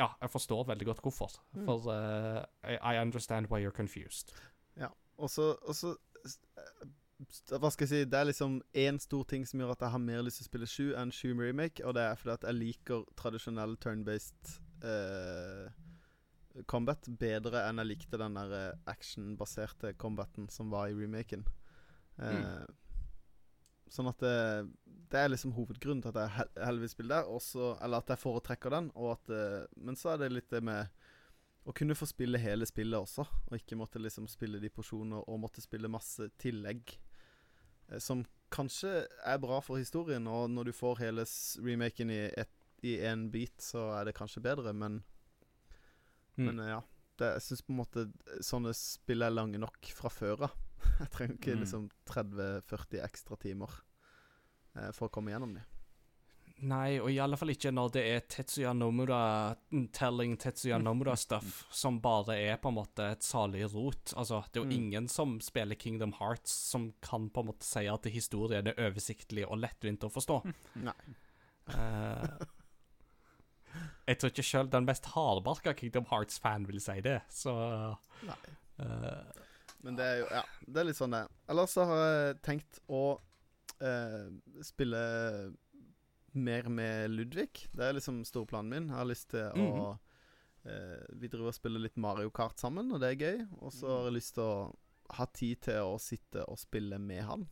Ja, 0.00 0.08
jeg 0.20 0.32
forstår 0.32 0.64
veldig 0.70 0.86
godt 0.88 1.02
hvorfor. 1.04 1.36
Mm. 1.52 1.66
For 1.68 1.88
uh, 1.92 2.42
I, 2.64 2.76
I 2.94 3.00
understand 3.00 3.48
why 3.52 3.60
you're 3.62 3.76
confused. 3.76 4.34
Ja, 4.80 4.88
og 5.20 5.30
så, 5.30 5.52
eh, 5.68 6.88
Hva 7.52 7.70
skal 7.70 7.86
jeg 7.86 7.90
si 7.92 8.00
Det 8.10 8.18
er 8.18 8.26
liksom 8.28 8.56
én 8.74 8.98
stor 9.02 9.24
ting 9.30 9.44
som 9.46 9.60
gjør 9.62 9.74
at 9.76 9.84
jeg 9.86 9.94
har 9.94 10.02
mer 10.02 10.22
lyst 10.26 10.40
til 10.40 10.46
å 10.46 10.50
spille 10.50 10.68
7 10.72 10.92
enn 10.98 11.12
7 11.14 11.32
Remake, 11.38 11.84
og 11.86 11.94
det 11.94 12.02
er 12.08 12.18
fordi 12.18 12.34
at 12.34 12.46
jeg 12.48 12.58
liker 12.58 13.04
tradisjonell 13.20 13.76
turn-based 13.82 14.54
uh, 14.82 15.70
combat 16.68 17.06
bedre 17.20 17.62
enn 17.68 17.78
jeg 17.80 17.90
likte 17.92 18.18
den 18.20 18.34
der 18.36 18.50
eh, 18.58 18.78
actionbaserte 18.92 19.94
combaten 19.96 20.50
som 20.52 20.68
var 20.74 20.90
i 20.90 20.96
remaken. 20.98 21.46
Eh, 22.20 22.64
Sånn 23.92 24.08
at 24.08 24.20
det, 24.24 24.36
det 25.12 25.18
er 25.20 25.28
liksom 25.28 25.52
hovedgrunnen 25.52 26.00
til 26.00 26.12
at 26.14 26.18
jeg 26.22 26.32
hel- 26.38 26.52
heller 26.64 26.80
vil 26.80 26.88
spille 26.92 27.12
der, 27.12 27.26
også, 27.28 27.74
eller 27.84 28.00
at 28.00 28.08
jeg 28.08 28.20
foretrekker 28.22 28.72
den. 28.72 28.86
Og 28.96 29.10
at, 29.18 29.32
uh, 29.36 29.66
men 29.76 29.98
så 30.00 30.14
er 30.14 30.22
det 30.22 30.30
litt 30.32 30.48
det 30.52 30.62
med 30.64 30.88
å 31.68 31.74
kunne 31.76 31.96
få 31.96 32.08
spille 32.08 32.40
hele 32.40 32.64
spillet 32.68 32.96
også, 33.04 33.26
og 33.50 33.58
ikke 33.58 33.76
måtte 33.76 34.00
liksom 34.00 34.24
spille 34.32 34.60
de 34.62 34.70
porsjoner 34.72 35.20
og 35.28 35.40
måtte 35.44 35.60
spille 35.60 35.90
masse 35.92 36.30
tillegg. 36.40 36.94
Eh, 37.92 37.98
Som 38.00 38.24
kanskje 38.52 39.06
er 39.24 39.38
bra 39.38 39.60
for 39.64 39.76
historien, 39.80 40.26
og 40.28 40.50
når 40.50 40.64
du 40.70 40.72
får 40.72 40.98
hele 40.98 41.24
remaken 41.64 42.10
i 42.10 42.20
ett- 42.36 42.58
i 42.82 42.96
én 42.98 43.30
bit, 43.30 43.56
så 43.62 43.92
er 44.00 44.04
det 44.08 44.14
kanskje 44.16 44.42
bedre, 44.42 44.72
men, 44.74 45.02
Mm. 46.38 46.46
men 46.46 46.58
eh, 46.60 46.68
ja. 46.68 46.80
Det, 47.18 47.28
jeg 47.34 47.42
syns 47.42 47.62
på 47.62 47.70
en 47.72 47.76
måte 47.76 48.12
sånne 48.40 48.72
spill 48.74 49.22
er 49.22 49.30
lange 49.30 49.58
nok 49.60 49.76
fra 49.94 50.08
før 50.08 50.42
av. 50.48 50.54
Jeg 51.00 51.10
trenger 51.10 51.36
ikke 51.36 51.54
Mm. 51.54 51.60
liksom 51.60 51.90
30-40 52.06 53.02
ekstra 53.04 53.36
timer 53.38 53.70
eh, 54.74 54.90
for 54.92 55.08
å 55.08 55.12
komme 55.12 55.30
gjennom 55.30 55.54
dem. 55.54 55.64
Nei, 56.62 57.00
og 57.02 57.08
i 57.10 57.16
alle 57.18 57.34
fall 57.40 57.50
ikke 57.50 57.72
når 57.74 57.88
det 57.96 58.02
er 58.06 58.20
Tetsuya 58.30 58.70
Nomura 58.76 59.18
telling 59.96 60.36
Tetsuya 60.38 60.76
Nomura-stuff, 60.78 61.64
som 61.82 61.96
bare 62.04 62.36
er 62.38 62.60
på 62.62 62.70
en 62.70 62.76
måte 62.76 63.08
et 63.16 63.26
salig 63.26 63.64
rot. 63.72 64.12
Altså, 64.14 64.44
det 64.52 64.60
er 64.60 64.62
jo 64.62 64.68
Mm. 64.70 64.76
ingen 64.76 65.08
som 65.10 65.40
spiller 65.42 65.74
Kingdom 65.74 66.12
Hearts 66.20 66.52
som 66.70 66.92
kan 67.02 67.28
på 67.34 67.42
en 67.42 67.48
måte 67.50 67.66
si 67.66 67.82
at 67.90 68.06
historien 68.14 68.70
er 68.70 68.78
oversiktlig 68.78 69.42
og 69.48 69.58
lettvint 69.58 70.04
å 70.06 70.10
forstå. 70.14 70.38
Nei. 70.86 70.94
Uh, 71.66 72.46
jeg 74.06 74.18
tror 74.18 74.30
ikke 74.32 74.44
sjøl 74.46 74.70
den 74.70 74.86
mest 74.86 75.06
hardbarka 75.14 75.74
Kingdom 75.78 76.06
Hearts-fan 76.10 76.66
vil 76.68 76.80
si 76.82 76.98
det, 77.04 77.20
så 77.32 77.54
Nei. 78.26 78.38
Uh, 78.78 79.42
Men 79.82 79.96
det 79.98 80.06
er 80.06 80.16
jo 80.22 80.26
Ja, 80.30 80.42
det 80.66 80.80
er 80.82 80.88
litt 80.88 80.98
sånn 80.98 81.14
det. 81.14 81.24
Ellers 81.50 81.74
så 81.74 81.84
har 81.90 82.02
jeg 82.06 82.40
tenkt 82.46 82.80
å 82.90 83.02
uh, 83.82 84.30
spille 84.62 85.02
mer 86.34 86.68
med 86.72 87.10
Ludvig. 87.10 87.68
Det 87.72 87.84
er 87.88 87.92
liksom 87.96 88.22
storplanen 88.24 88.70
min. 88.70 88.88
Jeg 88.88 88.96
har 88.96 89.08
lyst 89.08 89.28
til 89.30 89.50
å 89.60 89.98
eh, 90.64 91.04
Vi 91.18 91.28
driver 91.28 91.50
og 91.52 91.54
spiller 91.56 91.80
litt 91.84 91.96
Mario 92.00 92.30
Kart 92.30 92.58
sammen, 92.62 92.92
og 92.92 93.00
det 93.02 93.10
er 93.12 93.20
gøy. 93.22 93.46
Og 93.60 93.72
så 93.72 93.88
har 93.88 94.04
jeg 94.10 94.16
lyst 94.20 94.34
til 94.38 94.44
å 94.44 94.72
ha 95.18 95.26
tid 95.26 95.60
til 95.66 95.82
å 95.84 95.98
sitte 96.00 96.44
og 96.48 96.58
spille 96.58 96.98
med 97.02 97.22
han. 97.28 97.46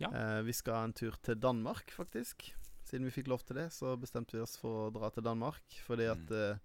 Ja. 0.00 0.10
Eh, 0.12 0.40
vi 0.42 0.52
skal 0.56 0.84
en 0.88 0.92
tur 0.96 1.16
til 1.22 1.36
Danmark, 1.40 1.90
faktisk. 1.92 2.50
Siden 2.84 3.04
vi 3.06 3.12
fikk 3.14 3.28
lov 3.30 3.44
til 3.46 3.56
det, 3.60 3.68
så 3.72 3.94
bestemte 4.00 4.34
vi 4.36 4.42
oss 4.42 4.56
for 4.58 4.88
å 4.88 4.92
dra 4.92 5.10
til 5.14 5.22
Danmark. 5.22 5.62
Fordi 5.86 6.08
at 6.10 6.26
Mm. 6.28 6.36
eh, 6.52 6.58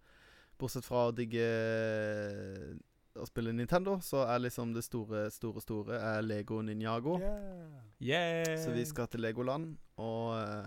bortsett 0.58 0.84
fra 0.88 1.10
å 1.10 1.16
digge 1.16 1.44
eh, 1.44 2.76
å 3.16 3.26
spille 3.28 3.54
Nintendo, 3.56 3.98
så 4.04 4.26
er 4.28 4.40
liksom 4.44 4.74
det 4.76 4.84
store, 4.84 5.30
store, 5.32 5.62
store 5.64 6.00
er 6.00 6.22
Lego 6.24 6.62
Ninjago. 6.62 7.18
yeah. 8.02 8.58
Så 8.60 8.74
vi 8.74 8.84
skal 8.86 9.08
til 9.08 9.22
Legoland, 9.22 9.78
og 9.98 10.34
eh, 10.40 10.66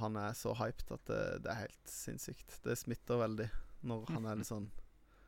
han 0.00 0.16
er 0.16 0.32
så 0.34 0.54
hyped 0.58 0.90
at 0.96 1.04
det, 1.10 1.20
det 1.44 1.50
er 1.52 1.60
helt 1.64 1.90
sinnssykt. 1.90 2.58
Det 2.64 2.76
smitter 2.78 3.20
veldig 3.22 3.48
når 3.86 4.10
han 4.12 4.26
er 4.28 4.40
litt 4.40 4.48
sånn 4.50 4.66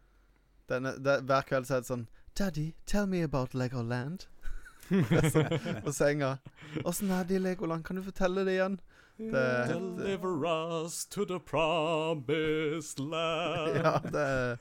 Denne, 0.70 0.92
det, 1.00 1.18
Hver 1.28 1.46
kveld 1.48 1.66
så 1.68 1.78
er 1.78 1.84
det 1.84 1.88
sånn 1.90 2.06
Daddy, 2.38 2.72
tell 2.88 3.06
me 3.06 3.20
about 3.26 3.52
Legoland. 3.54 4.24
på 5.84 5.92
senga. 5.92 6.38
Åssen 6.88 7.10
er 7.12 7.26
det 7.28 7.36
i 7.36 7.42
Legoland? 7.44 7.84
Kan 7.84 7.96
du 8.00 8.02
fortelle 8.06 8.44
det 8.48 8.54
igjen? 8.56 8.78
Det 9.20 9.42
helt 9.68 9.98
eh, 10.00 10.04
Deliver 10.06 10.46
us 10.48 11.04
to 11.12 11.26
the 11.28 11.38
promised 11.38 12.98
land. 13.00 13.76
Ja, 13.76 13.98
det 14.04 14.58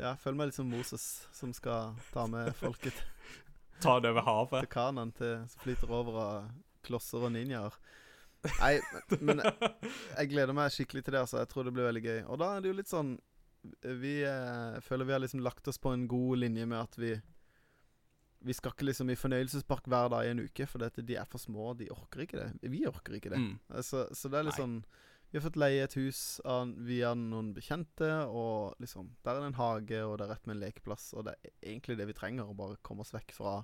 Ja, 0.00 0.12
jeg 0.14 0.20
føler 0.22 0.36
meg 0.38 0.48
litt 0.48 0.56
som 0.56 0.70
Moses, 0.70 1.06
som 1.36 1.50
skal 1.52 1.96
ta 2.14 2.22
med 2.30 2.54
folket 2.56 3.02
Ta 3.82 3.98
det 4.00 4.12
over 4.14 4.24
havet. 4.24 4.62
til 4.62 4.70
Kanan 4.72 5.10
til, 5.16 5.42
som 5.50 5.60
flyter 5.64 5.90
over 5.92 6.20
av 6.22 6.46
klosser 6.86 7.26
og 7.26 7.34
ninjaer. 7.34 7.74
Nei, 8.60 8.76
men, 9.20 9.40
men 9.40 9.42
jeg 9.44 10.30
gleder 10.30 10.56
meg 10.56 10.72
skikkelig 10.72 11.02
til 11.04 11.12
det. 11.16 11.20
altså 11.26 11.42
Jeg 11.42 11.50
tror 11.50 11.66
det 11.66 11.74
blir 11.76 11.88
veldig 11.90 12.02
gøy. 12.06 12.20
Og 12.32 12.40
da 12.40 12.54
er 12.54 12.62
det 12.64 12.70
jo 12.70 12.78
litt 12.78 12.88
sånn 12.90 13.10
Vi 14.00 14.14
eh, 14.24 14.78
føler 14.80 15.04
vi 15.04 15.12
har 15.12 15.20
liksom 15.20 15.42
lagt 15.44 15.68
oss 15.68 15.76
på 15.82 15.92
en 15.92 16.06
god 16.08 16.40
linje 16.40 16.64
med 16.70 16.80
at 16.80 16.96
vi 16.96 17.10
Vi 18.48 18.56
skal 18.56 18.72
ikke 18.72 18.86
liksom 18.88 19.12
i 19.12 19.18
fornøyelsespark 19.20 19.90
hver 19.92 20.08
dag 20.14 20.24
i 20.24 20.32
en 20.32 20.40
uke, 20.46 20.64
for 20.66 20.80
dette, 20.80 21.04
de 21.04 21.18
er 21.20 21.28
for 21.28 21.42
små. 21.42 21.74
De 21.76 21.90
orker 21.92 22.22
ikke 22.24 22.40
det. 22.40 22.70
Vi 22.72 22.86
orker 22.88 23.18
ikke 23.18 23.34
det. 23.34 23.40
Mm. 23.42 23.58
Så, 23.84 24.06
så 24.16 24.32
det 24.32 24.38
er 24.40 24.46
litt 24.48 24.56
Nei. 24.56 24.62
sånn 24.64 24.78
Vi 25.30 25.36
har 25.38 25.44
fått 25.44 25.58
leie 25.60 25.82
et 25.84 25.98
hus 26.00 26.40
av, 26.48 26.72
via 26.88 27.12
noen 27.14 27.52
bekjente, 27.54 28.08
og 28.26 28.80
liksom 28.80 29.12
Der 29.20 29.36
er 29.36 29.44
det 29.44 29.50
en 29.52 29.60
hage, 29.60 30.00
og 30.06 30.16
det 30.16 30.24
er 30.24 30.32
rett 30.32 30.48
med 30.48 30.56
en 30.56 30.64
lekeplass, 30.64 31.10
og 31.12 31.28
det 31.28 31.36
er 31.36 31.52
egentlig 31.74 31.98
det 32.00 32.08
vi 32.08 32.16
trenger. 32.16 32.48
Å 32.48 32.56
bare 32.56 32.80
komme 32.82 33.04
oss 33.04 33.12
vekk 33.14 33.36
fra 33.36 33.58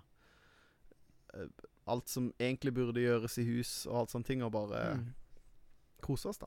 eh, 1.32 1.48
alt 1.86 2.08
som 2.10 2.32
egentlig 2.40 2.74
burde 2.74 3.00
gjøres 3.00 3.38
i 3.38 3.44
hus, 3.46 3.86
og 3.86 3.96
alt 4.00 4.10
sånne 4.14 4.24
ting, 4.26 4.42
og 4.42 4.52
bare 4.52 4.94
Mm. 4.96 5.14
kose 6.02 6.28
oss, 6.28 6.38
da. 6.38 6.46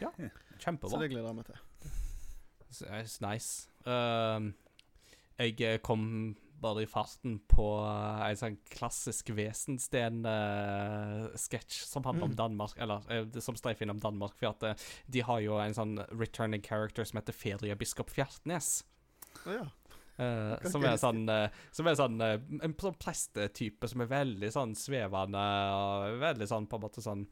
Ja, 0.00 0.10
Kjempebra. 0.62 0.90
Så 0.90 0.98
det 1.00 1.10
gleder 1.10 1.26
jeg 1.28 1.36
meg 1.36 1.44
til. 1.46 1.54
It's 2.70 2.82
er 2.86 3.02
nice. 3.26 3.68
Um, 3.84 4.54
jeg 5.38 5.60
eh, 5.60 5.78
kom 5.84 6.36
bare 6.62 6.82
i 6.84 6.86
farten 6.86 7.40
på 7.50 7.64
eh, 7.82 8.28
en 8.30 8.36
sånn 8.38 8.56
klassisk 8.70 9.30
Vesensten-sketsj 9.34 11.82
som 11.88 12.04
handler 12.06 12.24
om 12.28 12.32
Mm. 12.32 12.36
Danmark, 12.38 12.76
eller 12.78 12.98
uh, 13.10 13.40
som 13.40 13.56
streifer 13.58 13.82
innom 13.84 14.00
Danmark. 14.00 14.34
For 14.38 14.46
at 14.52 14.62
eh, 14.62 14.74
de 15.10 15.20
har 15.26 15.40
jo 15.42 15.58
en 15.60 15.74
sånn 15.74 15.98
returning 16.16 16.62
character 16.64 17.04
som 17.04 17.18
heter 17.20 17.32
feriebiskop 17.36 18.08
Fjertnes. 18.10 18.84
Oh, 19.46 19.52
ja. 19.52 19.66
Eh, 20.16 20.70
som 20.70 20.84
er 20.84 20.98
sånn 21.00 21.22
eh, 21.32 21.60
Som 21.74 21.88
er 21.88 21.98
sånn 21.98 22.20
eh, 22.24 22.38
En 22.62 22.74
sånn 22.78 22.98
prestetype 23.00 23.90
som 23.90 24.04
er 24.04 24.10
veldig 24.10 24.50
sånn 24.52 24.74
svevende 24.78 25.44
og 25.76 26.18
veldig 26.22 26.48
sånn 26.50 26.68
på 26.70 26.80
en 26.80 26.84
måte 26.86 27.04
sånn 27.04 27.26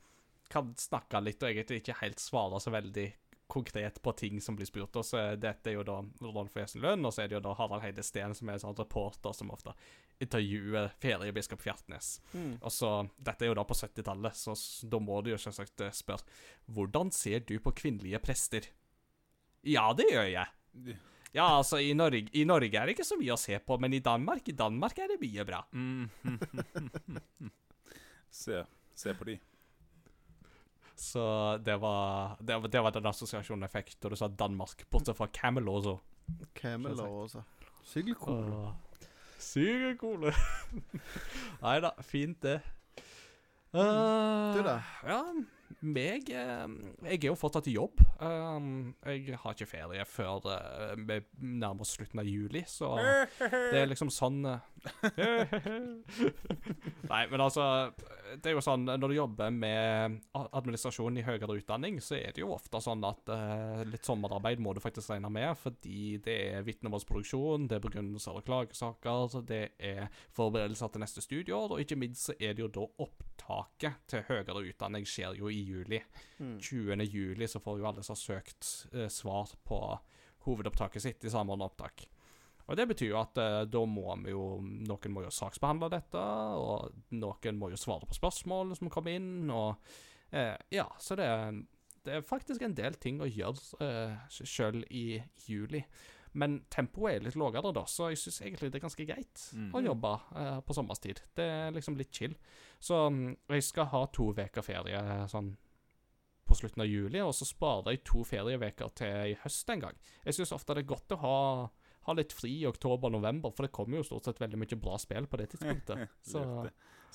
Kan 0.52 0.72
snakke 0.80 1.22
litt 1.24 1.42
og 1.42 1.50
egentlig 1.50 1.82
ikke 1.82 2.00
helt 2.00 2.22
svare 2.22 2.60
så 2.62 2.72
veldig 2.74 3.08
konkret 3.50 4.02
på 4.02 4.12
ting 4.12 4.40
som 4.40 4.56
blir 4.56 4.68
spurt. 4.68 4.94
Og 4.96 5.04
så 5.04 5.22
dette 5.34 5.72
er 5.72 5.74
jo 5.74 5.84
da 5.86 5.98
Rolf 6.22 6.54
Wesenlund, 6.54 7.06
og 7.06 7.14
så 7.14 7.24
er 7.24 7.30
det 7.30 7.36
jo 7.36 7.42
da 7.44 7.54
Harald 7.58 7.82
Heide 7.82 8.04
Steen, 8.06 8.34
som 8.36 8.48
er 8.48 8.56
en 8.56 8.62
sånn 8.62 8.78
reporter 8.78 9.34
som 9.34 9.50
ofte 9.50 9.74
intervjuer 10.22 10.92
feriebiskop 11.02 11.62
Fjertnes. 11.64 12.12
Mm. 12.30 12.52
Og 12.60 12.70
så, 12.74 12.92
Dette 13.18 13.46
er 13.46 13.50
jo 13.50 13.58
da 13.58 13.66
på 13.66 13.76
70-tallet, 13.76 14.38
så 14.38 14.54
da 14.92 15.02
må 15.02 15.18
du 15.24 15.32
jo 15.32 15.40
selvsagt 15.40 15.86
eh, 15.86 15.94
spørre 15.96 16.38
Hvordan 16.70 17.10
ser 17.14 17.42
du 17.48 17.56
på 17.62 17.74
kvinnelige 17.82 18.22
prester? 18.22 18.70
Ja, 19.66 19.90
det 19.98 20.08
gjør 20.12 20.30
jeg. 20.30 21.00
Ja, 21.32 21.46
altså, 21.60 21.78
i 21.78 21.92
Norge, 21.94 22.26
i 22.34 22.42
Norge 22.44 22.74
er 22.74 22.88
det 22.88 22.96
ikke 22.96 23.06
så 23.06 23.16
mye 23.20 23.34
å 23.36 23.38
se 23.38 23.58
på, 23.62 23.76
men 23.78 23.92
i 23.94 24.00
Danmark 24.02 24.48
I 24.50 24.54
Danmark 24.58 24.98
er 24.98 25.12
det 25.12 25.20
mye 25.22 25.44
bra. 25.46 25.60
Se, 28.30 28.64
se 28.94 29.14
på 29.18 29.24
de. 29.26 29.36
Så 31.00 31.22
det 31.64 31.76
var, 31.82 32.36
det 32.40 32.58
var, 32.60 32.68
det 32.68 32.82
var 32.84 32.92
den 32.94 33.06
assosiasjonen 33.10 33.64
jeg 33.66 33.72
fikk 33.72 33.94
da 34.02 34.10
du 34.12 34.16
sa 34.20 34.28
Danmark, 34.28 34.84
bortsett 34.92 35.16
fra 35.18 35.26
Camelot. 35.34 35.86
også. 35.86 35.96
Camel 36.54 37.00
også. 37.00 37.42
Sykkelkole. 37.90 38.58
Åh, 38.58 39.06
Sykekole. 39.40 40.34
Nei 41.64 41.76
da, 41.82 41.94
fint 42.06 42.38
det. 42.44 42.58
Uh, 43.72 44.52
Du 44.54 44.60
da? 44.66 44.76
Ja, 45.06 45.22
meg 45.80 46.28
eh, 46.34 46.66
Jeg 47.06 47.22
er 47.22 47.28
jo 47.30 47.36
fortsatt 47.38 47.68
i 47.70 47.76
jobb. 47.76 48.00
Um, 48.20 48.94
jeg 49.06 49.38
har 49.40 49.54
ikke 49.54 49.68
ferie 49.68 50.04
før 50.08 50.48
eh, 50.52 50.94
vi 50.98 51.20
nærmer 51.40 51.84
oss 51.84 51.94
slutten 51.96 52.20
av 52.20 52.28
juli, 52.28 52.62
så 52.68 52.92
det 53.40 53.80
er 53.80 53.90
liksom 53.90 54.10
sånn 54.12 54.44
eh, 54.50 55.10
Nei, 57.10 57.22
men 57.30 57.42
altså 57.42 57.64
Det 58.40 58.50
er 58.50 58.56
jo 58.56 58.62
sånn 58.64 58.86
når 58.88 59.12
du 59.12 59.16
jobber 59.16 59.52
med 59.54 60.20
administrasjon 60.36 61.18
i 61.20 61.24
høyere 61.26 61.58
utdanning, 61.58 62.00
så 62.04 62.18
er 62.18 62.34
det 62.34 62.44
jo 62.44 62.52
ofte 62.54 62.80
sånn 62.82 63.04
at 63.06 63.32
litt 63.90 64.06
sommerarbeid 64.06 64.62
må 64.62 64.74
du 64.76 64.80
faktisk 64.82 65.12
regne 65.12 65.30
med, 65.32 65.50
fordi 65.58 66.18
det 66.24 66.36
er 66.54 66.66
vitnemålsproduksjon, 66.66 67.68
det 67.70 67.78
er 67.78 67.84
begrunnelser 67.84 68.38
og 68.38 68.46
klagesaker, 68.46 69.40
det 69.48 69.62
er 69.76 70.06
forberedelser 70.36 70.92
til 70.92 71.04
neste 71.04 71.24
studieår, 71.24 71.74
og 71.74 71.82
ikke 71.82 71.98
minst 72.00 72.30
så 72.30 72.36
er 72.38 72.54
det 72.54 72.64
jo 72.64 72.70
da 72.80 72.86
opptaket 73.02 74.06
til 74.10 74.26
høyere 74.30 74.64
utdanning 74.70 75.08
skjer 75.08 75.38
jo 75.40 75.52
i 75.52 75.59
juli. 75.64 76.00
20. 76.38 77.04
juli 77.04 77.48
så 77.48 77.60
får 77.62 77.80
jo 77.80 77.88
alle 77.90 78.04
som 78.06 78.16
har 78.16 78.22
søkt 78.22 78.70
eh, 78.94 79.08
svar 79.12 79.52
på 79.66 79.80
hovedopptaket 80.46 81.02
sitt 81.04 81.24
i 81.24 81.32
samordna 81.32 81.68
opptak. 81.68 82.06
Og 82.70 82.76
Det 82.78 82.86
betyr 82.86 83.10
jo 83.10 83.18
at 83.18 83.38
eh, 83.42 83.64
da 83.66 83.82
må 83.88 84.14
vi 84.22 84.30
jo 84.30 84.44
Noen 84.62 85.14
må 85.14 85.24
jo 85.24 85.34
saksbehandle 85.34 85.90
dette, 85.90 86.22
og 86.22 86.94
noen 87.18 87.58
må 87.58 87.72
jo 87.72 87.80
svare 87.80 88.06
på 88.06 88.18
spørsmål 88.18 88.76
som 88.78 88.92
kommer 88.92 89.18
inn, 89.18 89.50
og 89.50 89.74
eh, 90.30 90.54
Ja, 90.70 90.86
så 91.02 91.18
det, 91.18 91.28
det 92.06 92.14
er 92.16 92.26
faktisk 92.26 92.62
en 92.62 92.76
del 92.78 92.96
ting 93.02 93.18
å 93.20 93.28
gjøre 93.28 93.82
eh, 93.82 94.16
sjøl 94.30 94.84
i 94.86 95.20
juli. 95.48 95.82
Men 96.32 96.60
tempoet 96.70 97.16
er 97.16 97.24
litt 97.24 97.34
lavere 97.36 97.72
da, 97.74 97.82
så 97.90 98.10
jeg 98.12 98.18
syns 98.22 98.40
egentlig 98.42 98.70
det 98.70 98.78
er 98.78 98.84
ganske 98.86 99.06
greit 99.08 99.46
Mm. 99.56 99.72
å 99.74 99.80
jobbe 99.82 100.12
eh, 100.36 100.60
på 100.60 100.74
sommerstid. 100.76 101.20
Det 101.34 101.42
er 101.44 101.72
liksom 101.74 101.96
litt 101.98 102.12
chill. 102.14 102.36
Så 102.78 102.94
mm, 103.10 103.36
jeg 103.48 103.62
skal 103.66 103.86
ha 103.86 104.04
to 104.06 104.28
uker 104.32 104.62
ferie 104.62 105.00
sånn 105.28 105.56
på 106.46 106.54
slutten 106.58 106.82
av 106.82 106.86
juli, 106.90 107.20
og 107.22 107.34
så 107.34 107.44
sparer 107.46 107.92
jeg 107.94 108.04
to 108.04 108.22
ferieveker 108.26 108.88
til 108.98 109.32
i 109.32 109.36
høst 109.42 109.68
en 109.70 109.80
gang. 109.80 109.98
Jeg 110.24 110.34
syns 110.34 110.52
ofte 110.52 110.74
det 110.74 110.82
er 110.84 110.88
godt 110.94 111.12
å 111.14 111.18
ha, 111.22 111.36
ha 112.06 112.12
litt 112.18 112.32
fri 112.34 112.60
i 112.62 112.66
oktober-november, 112.66 113.50
for 113.54 113.66
det 113.66 113.72
kommer 113.72 113.98
jo 114.00 114.02
stort 114.06 114.24
sett 114.26 114.40
veldig 114.42 114.58
mye 114.58 114.78
bra 114.82 114.96
spill 114.98 115.26
på 115.30 115.38
det 115.38 115.50
tidspunktet. 115.52 116.08
Så 116.32 116.42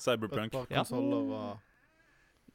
Cyberpunk-konsoller 0.00 1.30
Ja. 1.32 1.42
og 1.52 1.75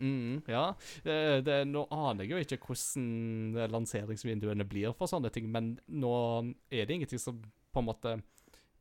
mm, 0.02 0.44
Ja. 0.52 0.66
Det, 1.06 1.46
det, 1.48 1.58
nå 1.70 1.86
aner 1.94 2.26
jeg 2.26 2.32
jo 2.34 2.42
ikke 2.58 2.72
hvordan 2.72 3.72
lanseringsvinduene 3.72 4.68
blir 4.68 4.96
for 4.98 5.12
sånne 5.12 5.32
ting, 5.34 5.50
men 5.52 5.76
nå 5.88 6.14
er 6.72 6.86
det 6.86 6.98
ingenting 6.98 7.22
som 7.22 7.42
på 7.72 7.80
en 7.80 7.88
måte 7.88 8.18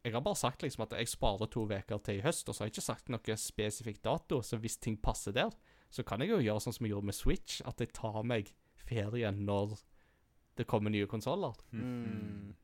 Jeg 0.02 0.14
har 0.14 0.22
bare 0.24 0.38
sagt 0.40 0.62
liksom 0.64 0.86
at 0.86 0.94
jeg 0.96 1.12
sparer 1.12 1.50
to 1.52 1.66
uker 1.68 2.00
til 2.00 2.18
i 2.18 2.24
høst, 2.24 2.48
og 2.48 2.56
så 2.56 2.62
har 2.62 2.70
jeg 2.70 2.78
ikke 2.78 2.88
sagt 2.88 3.10
noe 3.12 3.36
spesifikk 3.36 4.00
dato, 4.02 4.40
så 4.40 4.56
hvis 4.56 4.78
ting 4.80 4.96
passer 4.96 5.34
der, 5.36 5.52
så 5.92 6.02
kan 6.02 6.22
jeg 6.24 6.30
jo 6.32 6.40
gjøre 6.40 6.62
sånn 6.64 6.72
som 6.72 6.86
jeg 6.86 6.94
gjorde 6.94 7.10
med 7.10 7.18
Switch, 7.18 7.60
at 7.68 7.82
jeg 7.82 7.92
tar 7.92 8.22
meg 8.24 8.54
ferie 8.80 9.28
når 9.36 9.76
det 10.56 10.66
kommer 10.66 10.90
nye 10.90 11.06
konsoller. 11.06 11.52
mm. 11.70 12.56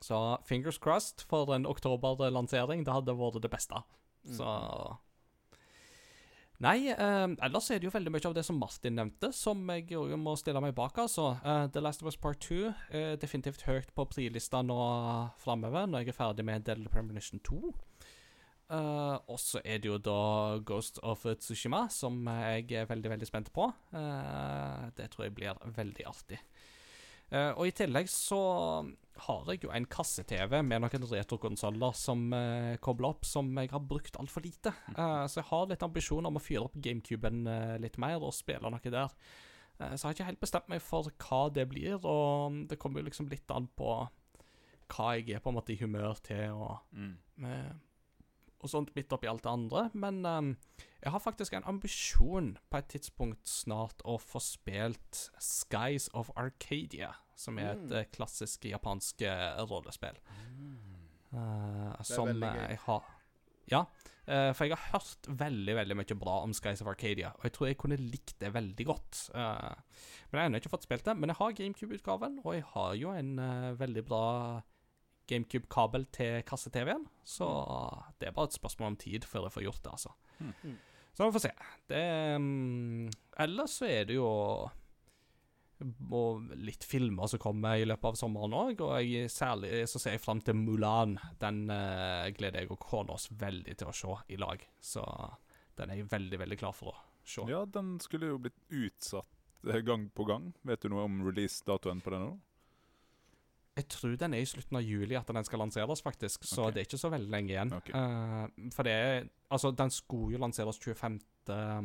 Så 0.00 0.16
fingers 0.44 0.78
crossed 0.78 1.24
for 1.28 1.52
en 1.54 1.66
oktoberlansering. 1.66 2.84
Det 2.84 2.92
hadde 2.92 3.14
vært 3.16 3.40
det 3.42 3.50
beste. 3.50 3.80
Mm. 4.26 4.34
Nei, 6.64 6.88
eh, 6.88 7.26
ellers 7.44 7.70
er 7.70 7.80
det 7.80 7.90
jo 7.90 7.92
veldig 7.92 8.12
mye 8.14 8.28
av 8.28 8.34
det 8.36 8.44
som 8.46 8.56
Martin 8.56 8.96
nevnte, 8.96 9.28
som 9.36 9.60
jeg 9.74 9.98
må 10.16 10.36
stille 10.40 10.62
meg 10.64 10.74
bak. 10.76 10.96
altså. 10.96 11.34
Eh, 11.44 11.66
The 11.74 11.82
Last 11.84 12.02
of 12.02 12.08
Us 12.08 12.16
Part 12.16 12.40
2 12.40 12.72
er 12.90 13.16
definitivt 13.20 13.66
høyt 13.68 13.92
på 13.94 14.06
prilista 14.08 14.62
nå 14.64 14.78
framover, 15.42 15.86
når 15.86 16.04
jeg 16.04 16.14
er 16.14 16.20
ferdig 16.20 16.46
med 16.48 16.64
Del 16.64 16.88
Premonition 16.88 17.40
2. 17.44 17.74
Eh, 18.66 19.16
og 19.30 19.38
så 19.38 19.60
er 19.64 19.78
det 19.78 19.90
jo 19.90 19.98
da 20.02 20.58
Ghost 20.66 20.98
of 21.06 21.22
Tsushima, 21.22 21.86
som 21.92 22.24
jeg 22.26 22.72
er 22.72 22.88
veldig, 22.88 23.12
veldig 23.14 23.28
spent 23.28 23.52
på. 23.54 23.68
Eh, 23.94 24.88
det 24.96 25.10
tror 25.12 25.28
jeg 25.28 25.36
blir 25.36 25.60
veldig 25.76 26.08
artig. 26.08 26.40
Eh, 27.30 27.52
og 27.52 27.66
i 27.66 27.74
tillegg 27.74 28.08
så 28.10 28.40
har 29.24 29.48
jeg 29.48 29.62
jo 29.64 29.70
en 29.72 29.86
kasse-TV 29.88 30.58
med 30.66 30.82
noen 30.84 31.06
retrokonsoller 31.10 31.96
som 31.96 32.26
uh, 32.34 32.74
kobler 32.84 33.14
opp, 33.14 33.24
som 33.24 33.48
jeg 33.56 33.70
har 33.72 33.80
brukt 33.80 34.18
altfor 34.20 34.44
lite. 34.44 34.72
Uh, 34.92 35.24
så 35.30 35.40
jeg 35.40 35.48
har 35.50 35.66
litt 35.70 35.84
ambisjoner 35.86 36.28
om 36.28 36.36
å 36.36 36.42
fyre 36.42 36.66
opp 36.66 36.76
GameCuben 36.84 37.46
uh, 37.48 37.76
litt 37.82 37.96
mer 38.02 38.20
og 38.20 38.34
spille 38.36 38.70
noe 38.70 38.92
der. 38.92 39.14
Uh, 39.80 39.94
så 39.94 39.96
jeg 39.96 40.06
har 40.06 40.16
ikke 40.16 40.28
helt 40.30 40.44
bestemt 40.44 40.70
meg 40.72 40.84
for 40.84 41.08
hva 41.24 41.42
det 41.52 41.66
blir, 41.72 41.98
og 42.04 42.62
det 42.70 42.78
kommer 42.82 43.00
jo 43.00 43.08
liksom 43.08 43.30
litt 43.32 43.50
an 43.56 43.68
på 43.76 43.96
hva 44.94 45.08
jeg 45.16 45.34
er 45.34 45.42
på 45.42 45.50
en 45.50 45.58
måte 45.58 45.74
i 45.74 45.80
humør 45.80 46.20
til, 46.22 46.52
og, 46.54 46.78
Mm. 46.94 47.16
og 48.62 48.70
sånt 48.70 48.94
midt 48.94 49.12
oppi 49.12 49.26
alt 49.26 49.42
det 49.42 49.50
andre. 49.50 49.90
Men 49.94 50.20
eh, 50.24 50.54
jeg 51.06 51.12
har 51.14 51.22
faktisk 51.22 51.54
en 51.54 51.66
ambisjon 51.70 52.48
på 52.70 52.78
et 52.80 52.88
tidspunkt 52.90 53.46
snart 53.46 54.00
å 54.04 54.16
få 54.18 54.40
spilt 54.42 55.20
Skies 55.38 56.08
of 56.18 56.32
Arcadia, 56.36 57.12
som 57.38 57.58
er 57.62 57.72
et 57.76 57.84
Mm. 57.86 57.92
eh, 58.00 58.04
klassisk 58.16 58.64
japansk 58.66 59.22
rollespill. 59.70 60.18
Mm. 60.50 60.74
Uh, 61.36 62.02
som 62.02 62.42
eh, 62.42 62.54
jeg 62.70 62.78
har 62.86 63.04
Ja, 63.70 63.80
uh, 64.28 64.52
for 64.54 64.64
jeg 64.64 64.76
har 64.78 64.92
hørt 64.98 65.26
veldig 65.28 65.74
veldig 65.76 65.96
mye 65.98 66.14
bra 66.18 66.36
om 66.42 66.52
Skies 66.54 66.80
of 66.82 66.88
Arcadia, 66.88 67.32
og 67.36 67.42
jeg 67.44 67.52
tror 67.52 67.66
jeg 67.68 67.78
kunne 67.78 67.96
likt 67.98 68.38
det 68.40 68.52
veldig 68.54 68.86
godt. 68.86 69.30
Uh, 69.34 69.74
men 70.30 70.32
jeg 70.32 70.40
har 70.40 70.46
ennå 70.50 70.60
ikke 70.62 70.70
fått 70.74 70.86
spilt 70.86 71.04
det. 71.04 71.16
Men 71.16 71.28
jeg 71.30 71.36
har 71.36 71.52
GameCube-utgaven, 71.52 72.40
og 72.44 72.54
jeg 72.54 72.64
har 72.74 72.94
jo 72.94 73.10
en 73.14 73.38
eh, 73.38 73.72
veldig 73.78 74.04
bra 74.06 74.62
GameCube-kabel 75.28 76.06
til 76.14 76.42
kasse-TV-en, 76.46 77.06
så 77.26 77.46
det 78.20 78.28
er 78.28 78.32
bare 78.36 78.46
et 78.50 78.58
spørsmål 78.58 78.92
om 78.94 78.96
tid 78.96 79.24
før 79.26 79.46
jeg 79.48 79.52
får 79.56 79.64
gjort 79.66 79.82
det, 79.82 79.92
altså. 79.92 80.12
Mm. 80.38 80.76
Så 81.16 81.26
vi 81.26 81.32
får 81.32 81.46
se. 81.46 81.52
Det 81.88 82.02
um, 82.36 83.06
Ellers 83.40 83.78
så 83.80 83.88
er 83.88 84.04
det 84.08 84.18
jo 84.18 84.26
og 85.76 86.54
litt 86.56 86.84
filmer 86.88 87.28
som 87.28 87.40
kommer 87.40 87.76
i 87.76 87.84
løpet 87.84 88.08
av 88.08 88.16
sommeren 88.16 88.54
òg, 88.56 88.80
og 88.80 88.94
jeg, 89.04 89.28
særlig 89.32 89.82
så 89.90 90.00
ser 90.00 90.16
jeg 90.16 90.22
fram 90.24 90.40
til 90.44 90.56
Mulan. 90.56 91.18
Den 91.40 91.66
eh, 91.72 92.30
gleder 92.36 92.64
jeg 92.64 92.72
og 92.72 92.80
kona 92.80 93.16
oss 93.16 93.28
veldig 93.28 93.76
til 93.76 93.90
å 93.90 93.96
se 93.96 94.16
i 94.32 94.40
lag, 94.40 94.64
så 94.80 95.04
den 95.76 95.92
er 95.92 96.00
jeg 96.00 96.08
veldig, 96.12 96.40
veldig 96.46 96.58
klar 96.62 96.72
for 96.76 96.94
å 96.94 96.96
se. 97.28 97.44
Ja, 97.50 97.66
den 97.68 97.98
skulle 98.00 98.32
jo 98.32 98.40
blitt 98.40 98.56
utsatt 98.72 99.28
eh, 99.68 99.82
gang 99.84 100.08
på 100.16 100.24
gang. 100.28 100.54
Vet 100.64 100.86
du 100.86 100.94
noe 100.94 101.04
om 101.10 101.20
release-datoen 101.26 102.00
på 102.00 102.14
den 102.14 102.24
nå? 102.24 102.34
Jeg 103.76 103.88
tror 103.92 104.14
den 104.16 104.32
er 104.32 104.40
i 104.40 104.48
slutten 104.48 104.78
av 104.78 104.84
juli 104.84 105.16
at 105.18 105.28
den 105.28 105.44
skal 105.44 105.60
lanseres, 105.60 106.00
faktisk. 106.04 106.46
Så 106.48 106.64
okay. 106.64 106.72
det 106.72 106.80
er 106.80 106.86
ikke 106.88 107.00
så 107.00 107.10
veldig 107.12 107.32
lenge 107.32 107.52
igjen. 107.52 107.72
Okay. 107.76 107.92
Uh, 107.92 108.70
for 108.72 108.88
det 108.88 108.94
er 108.94 109.26
Altså, 109.46 109.70
den 109.70 109.92
skulle 109.94 110.34
jo 110.34 110.40
lanseres 110.42 110.80
25. 110.82 111.18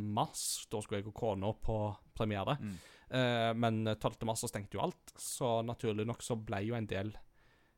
mars. 0.02 0.66
Da 0.72 0.80
skulle 0.82 1.02
jeg 1.02 1.12
og 1.12 1.14
kona 1.14 1.52
på 1.54 1.76
premiere. 2.18 2.56
Mm. 2.58 2.78
Uh, 3.12 3.52
men 3.60 3.84
12. 3.92 4.24
mars 4.26 4.42
så 4.42 4.50
stengte 4.50 4.80
jo 4.80 4.86
alt, 4.86 5.14
så 5.20 5.60
naturlig 5.68 6.08
nok 6.08 6.24
så 6.24 6.40
ble 6.40 6.64
jo 6.66 6.78
en 6.78 6.88
del 6.90 7.12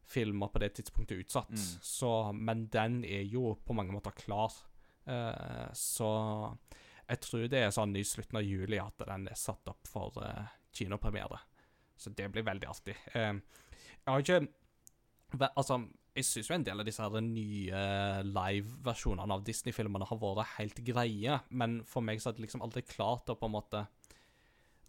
filmer 0.08 0.52
på 0.54 0.62
det 0.62 0.76
tidspunktet 0.78 1.26
utsatt. 1.26 1.52
Mm. 1.52 1.82
Så, 1.82 2.12
men 2.38 2.68
den 2.72 3.02
er 3.04 3.26
jo 3.28 3.58
på 3.66 3.76
mange 3.76 3.92
måter 3.96 4.16
klar. 4.16 4.54
Uh, 5.10 5.68
så 5.76 6.14
jeg 7.10 7.20
tror 7.26 7.50
det 7.52 7.66
er 7.66 7.76
sånn 7.76 7.98
i 8.00 8.06
slutten 8.08 8.40
av 8.40 8.46
juli 8.46 8.80
at 8.80 9.04
den 9.10 9.28
er 9.28 9.40
satt 9.40 9.68
opp 9.74 9.90
for 9.90 10.22
kinopremiere. 10.72 11.42
Så 11.98 12.10
det 12.10 12.30
blir 12.30 12.44
veldig 12.44 12.68
artig. 12.68 12.96
Eh, 13.14 13.34
jeg 14.04 14.12
har 14.12 14.26
ikke 14.26 14.44
Altså, 15.58 15.80
jeg 16.14 16.28
syns 16.28 16.50
jo 16.52 16.54
en 16.54 16.66
del 16.68 16.78
av 16.78 16.86
disse 16.86 17.02
her 17.02 17.24
nye 17.26 17.80
live-versjonene 18.28 19.34
av 19.34 19.42
Disney-filmene 19.48 20.06
har 20.06 20.20
vært 20.22 20.60
helt 20.60 20.82
greie, 20.86 21.40
men 21.50 21.80
for 21.90 22.06
meg 22.06 22.22
så 22.22 22.30
har 22.30 22.38
det 22.38 22.44
liksom 22.46 22.62
aldri 22.62 22.84
klart 22.86 23.32
å 23.34 23.38
på 23.40 23.50
en 23.50 23.56
måte 23.56 23.82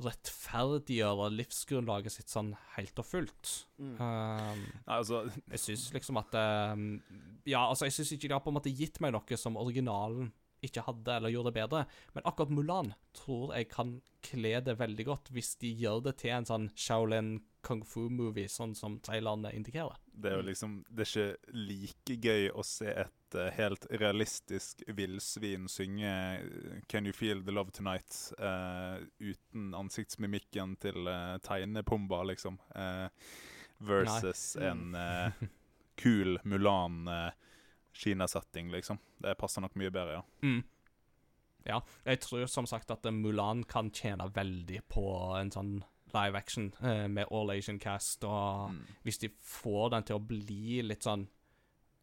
rettferdiggjøre 0.02 1.28
livsgrunnlaget 1.36 2.16
sitt 2.16 2.32
sånn 2.32 2.50
helt 2.74 2.98
og 2.98 3.06
fullt. 3.06 3.52
Mm. 3.78 3.94
Um, 4.00 4.64
altså, 4.90 5.22
jeg 5.54 5.62
syns 5.62 5.86
liksom 5.94 6.18
at 6.20 6.34
um, 6.74 6.88
Ja, 7.46 7.68
altså, 7.68 7.86
jeg 7.86 7.96
syns 7.98 8.14
ikke 8.16 8.28
de 8.28 8.36
har 8.36 8.42
på 8.44 8.50
en 8.50 8.58
måte 8.58 8.74
gitt 8.74 9.00
meg 9.04 9.14
noe 9.14 9.38
som 9.40 9.58
originalen 9.60 10.32
ikke 10.64 10.84
hadde, 10.86 11.18
eller 11.18 11.32
gjorde 11.32 11.52
det 11.52 11.60
bedre. 11.60 11.82
Men 12.16 12.26
akkurat 12.28 12.52
Mulan 12.56 12.92
tror 13.16 13.52
jeg 13.54 13.68
kan 13.72 13.98
kle 14.24 14.56
det 14.64 14.78
veldig 14.80 15.04
godt 15.10 15.32
hvis 15.36 15.54
de 15.60 15.72
gjør 15.76 16.06
det 16.06 16.16
til 16.22 16.32
en 16.32 16.48
sånn 16.48 16.70
Shaolin 16.72 17.36
kung 17.64 17.80
fu-movie, 17.88 18.48
sånn 18.52 18.74
som 18.78 18.98
trailerne 19.04 19.52
indikerer. 19.56 19.96
det 20.12 20.30
er 20.30 20.36
jo 20.38 20.46
liksom 20.46 20.74
Det 20.88 21.04
er 21.04 21.10
ikke 21.10 21.56
like 21.56 22.16
gøy 22.28 22.50
å 22.54 22.62
se 22.62 22.92
et 22.92 23.38
uh, 23.38 23.48
helt 23.56 23.86
realistisk 23.90 24.84
villsvin 24.86 25.66
synge 25.68 26.12
eh, 26.12 26.82
'Can 26.86 27.08
You 27.08 27.16
Feel 27.16 27.42
The 27.44 27.56
Love 27.56 27.72
Tonight' 27.74 28.20
uh, 28.38 29.00
uten 29.18 29.74
ansiktsmimikken 29.74 30.76
til 30.76 31.08
uh, 31.08 31.38
tegnepomba, 31.42 32.22
liksom. 32.30 32.60
uh, 32.76 33.08
versus 33.78 34.56
Nei. 34.56 34.66
en 34.66 34.94
eh, 34.94 35.32
kul 35.94 36.38
Mulan 36.44 37.08
uh, 37.08 37.30
Kina-setting, 37.92 38.70
liksom. 38.70 38.98
Det 39.18 39.34
passer 39.38 39.62
nok 39.62 39.74
mye 39.78 39.90
bedre, 39.90 40.18
ja. 40.18 40.22
Mm. 40.42 40.62
Ja, 41.64 41.78
jeg 42.04 42.20
tror 42.20 42.46
som 42.50 42.66
sagt 42.68 42.90
at 42.92 43.06
Mulan 43.14 43.62
kan 43.64 43.90
tjene 43.94 44.26
veldig 44.34 44.82
på 44.90 45.04
en 45.38 45.52
sånn 45.54 45.76
live 46.14 46.36
action 46.38 46.72
eh, 46.82 47.06
med 47.08 47.26
all 47.30 47.50
Asian 47.50 47.78
cast, 47.78 48.24
og 48.24 48.70
Mm. 48.70 48.80
hvis 49.04 49.18
de 49.18 49.28
får 49.42 49.90
den 49.90 50.02
til 50.04 50.16
å 50.16 50.26
bli 50.26 50.82
litt 50.82 51.02
sånn 51.02 51.26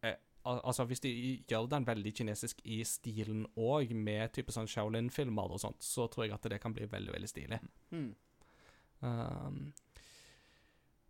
eh, 0.02 0.14
al 0.44 0.60
Altså, 0.64 0.84
hvis 0.86 1.00
de 1.00 1.12
gjør 1.48 1.68
den 1.70 1.84
veldig 1.86 2.12
kinesisk 2.14 2.60
i 2.64 2.82
stilen 2.84 3.46
òg, 3.56 3.94
med 3.94 4.32
type 4.32 4.52
sånn 4.52 4.66
Shaolin-filmer 4.68 5.50
og 5.52 5.60
sånt, 5.60 5.80
så 5.82 6.08
tror 6.10 6.24
jeg 6.26 6.34
at 6.34 6.42
det 6.50 6.60
kan 6.60 6.72
bli 6.74 6.86
veldig, 6.86 7.12
veldig 7.12 7.28
stilig. 7.28 7.60
Mm. 7.90 8.14
Um, 9.02 9.72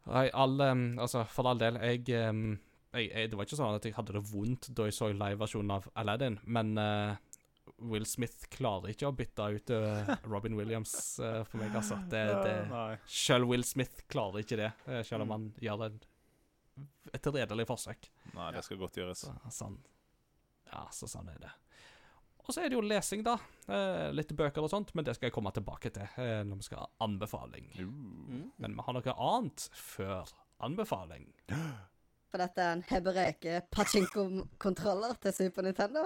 all, 0.07 0.61
um, 0.61 0.99
altså, 0.99 1.25
for 1.29 1.47
all 1.49 1.59
del, 1.61 1.77
jeg, 1.83 2.29
um, 2.29 2.59
jeg, 2.95 3.11
jeg 3.11 3.31
Det 3.31 3.37
var 3.39 3.45
ikke 3.47 3.57
sånn 3.61 3.77
at 3.77 3.85
jeg 3.85 3.95
hadde 3.97 4.13
det 4.17 4.25
vondt 4.33 4.71
da 4.77 4.85
jeg 4.89 4.97
så 4.97 5.11
live-versjonen 5.13 5.71
av 5.77 5.89
Aladdin, 5.97 6.39
men 6.45 6.73
uh, 6.79 7.17
Will 7.91 8.07
Smith 8.09 8.47
klarer 8.53 8.93
ikke 8.93 9.09
å 9.11 9.15
bytte 9.17 9.49
ut 9.57 9.73
uh, 9.75 10.13
Robin 10.33 10.57
Williams 10.59 10.95
uh, 11.23 11.43
for 11.49 11.63
meg, 11.63 11.75
altså. 11.79 11.99
Det, 12.11 12.23
det, 12.47 12.57
selv 13.11 13.51
Will 13.51 13.67
Smith 13.67 14.05
klarer 14.13 14.45
ikke 14.45 14.61
det, 14.61 14.73
uh, 14.89 15.01
selv 15.07 15.27
om 15.27 15.37
han 15.37 15.49
gjør 15.63 15.87
det 15.87 15.93
et 17.13 17.33
redelig 17.35 17.67
forsøk. 17.69 18.07
Nei, 18.37 18.53
det 18.57 18.63
skal 18.67 18.81
godt 18.81 19.01
gjøres. 19.01 19.27
Så, 19.27 19.35
sånn. 19.53 19.77
Ja, 20.73 20.87
så 20.95 21.09
sånn 21.11 21.29
er 21.33 21.43
det. 21.43 21.53
Og 22.43 22.55
så 22.55 22.63
er 22.63 22.71
det 22.71 22.79
jo 22.79 22.83
lesing, 22.83 23.23
da. 23.27 23.37
Eh, 23.71 24.09
litt 24.15 24.33
bøker 24.35 24.65
og 24.65 24.73
sånt, 24.73 24.91
men 24.99 25.07
det 25.07 25.15
skal 25.15 25.29
jeg 25.29 25.37
komme 25.37 25.53
tilbake 25.55 25.93
til 25.95 26.07
eh, 26.19 26.41
når 26.47 26.59
vi 26.59 26.67
skal 26.67 26.83
ha 26.83 26.89
anbefaling. 27.07 27.69
Uh. 27.77 27.85
Mm. 27.87 28.47
Men 28.65 28.77
vi 28.79 28.87
har 28.87 28.97
noe 28.97 29.17
annet 29.29 29.69
før 29.79 30.33
anbefaling. 30.63 31.29
For 32.33 32.41
dette 32.41 32.63
er 32.65 32.73
en 32.73 32.83
Hebreke 32.89 33.61
pachinko-kontroller 33.77 35.15
til 35.23 35.33
Super 35.37 35.63
Nintendo. 35.63 36.01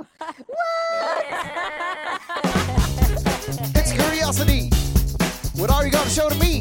It's 3.78 3.93
curiosity. 3.94 4.62
What 5.55 5.70
are 5.70 5.85
you 5.86 5.93
gonna 5.97 6.11
show 6.19 6.28
to 6.28 6.39
me? 6.47 6.53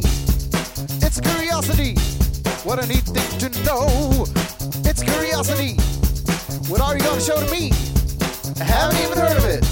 It's 1.05 1.19
curiosity. 1.29 1.97
What 2.67 2.77
a 2.77 2.85
neat 2.85 3.09
to 3.41 3.49
know. 3.65 3.89
It's 4.89 5.01
curiosity. 5.01 5.71
What 6.69 6.81
are 6.85 6.93
you 6.97 7.03
gonna 7.07 7.25
show 7.29 7.37
to 7.45 7.49
me? 7.49 7.63
I 8.61 8.65
haven't 8.75 8.99
even 9.05 9.17
heard 9.17 9.37
of 9.41 9.45
it. 9.55 9.65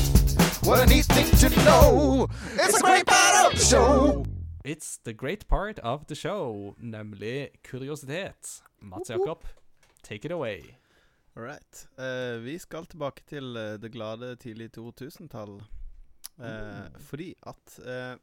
What 0.68 0.80
a 0.82 0.88
neat 0.88 1.06
thing 1.15 1.30
to 1.44 1.49
know. 1.68 2.28
It's 2.64 2.78
a 2.80 2.82
great 2.82 3.06
part 3.06 3.45
of 3.45 3.60
the 3.60 3.64
show. 3.64 4.26
It's 4.65 4.98
the 5.03 5.14
great 5.14 5.48
part 5.48 5.80
of 5.80 6.07
the 6.07 6.15
show, 6.15 6.74
nemlig 6.80 7.61
kuriositet. 7.61 8.64
Mats 8.80 9.10
Jakob, 9.10 9.44
take 10.03 10.25
it 10.25 10.31
away. 10.31 10.77
All 11.35 11.43
right. 11.43 11.88
Uh, 11.97 12.43
vi 12.45 12.57
skal 12.61 12.85
tilbake 12.85 13.23
til 13.27 13.55
uh, 13.57 13.77
det 13.81 13.91
glade 13.91 14.35
tidlig 14.35 14.69
2000-tall. 14.77 15.61
Eh, 16.39 16.99
Fordi 16.99 17.35
at 17.45 17.80
eh, 17.85 18.15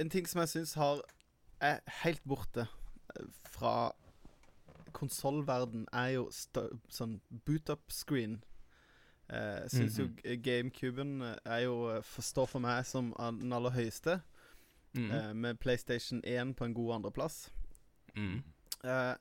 En 0.00 0.10
ting 0.10 0.26
som 0.28 0.40
jeg 0.40 0.48
syns 0.48 0.72
er 1.60 1.78
helt 2.02 2.22
borte 2.26 2.64
eh, 3.16 3.26
fra 3.50 3.92
konsollverden, 4.92 5.86
er 5.92 6.08
jo 6.16 6.24
sånn 6.32 7.18
boot-up-screen. 7.46 8.38
Eh, 9.28 9.60
jeg 9.66 9.70
syns 9.76 9.98
jo 10.00 10.08
GameCuben 10.42 11.22
eh, 11.22 11.36
er 11.44 11.64
jo 11.66 11.76
eh, 11.92 12.02
forstår 12.02 12.46
for 12.50 12.64
meg 12.64 12.86
som 12.88 13.12
den 13.40 13.52
aller 13.52 13.70
høyeste, 13.76 14.20
Mm. 14.96 15.10
eh, 15.12 15.32
med 15.36 15.58
PlayStation 15.60 16.22
1 16.24 16.54
på 16.56 16.64
en 16.64 16.72
god 16.74 16.94
andreplass. 16.94 17.50
Mm. 18.16 18.38
Eh, 18.84 19.14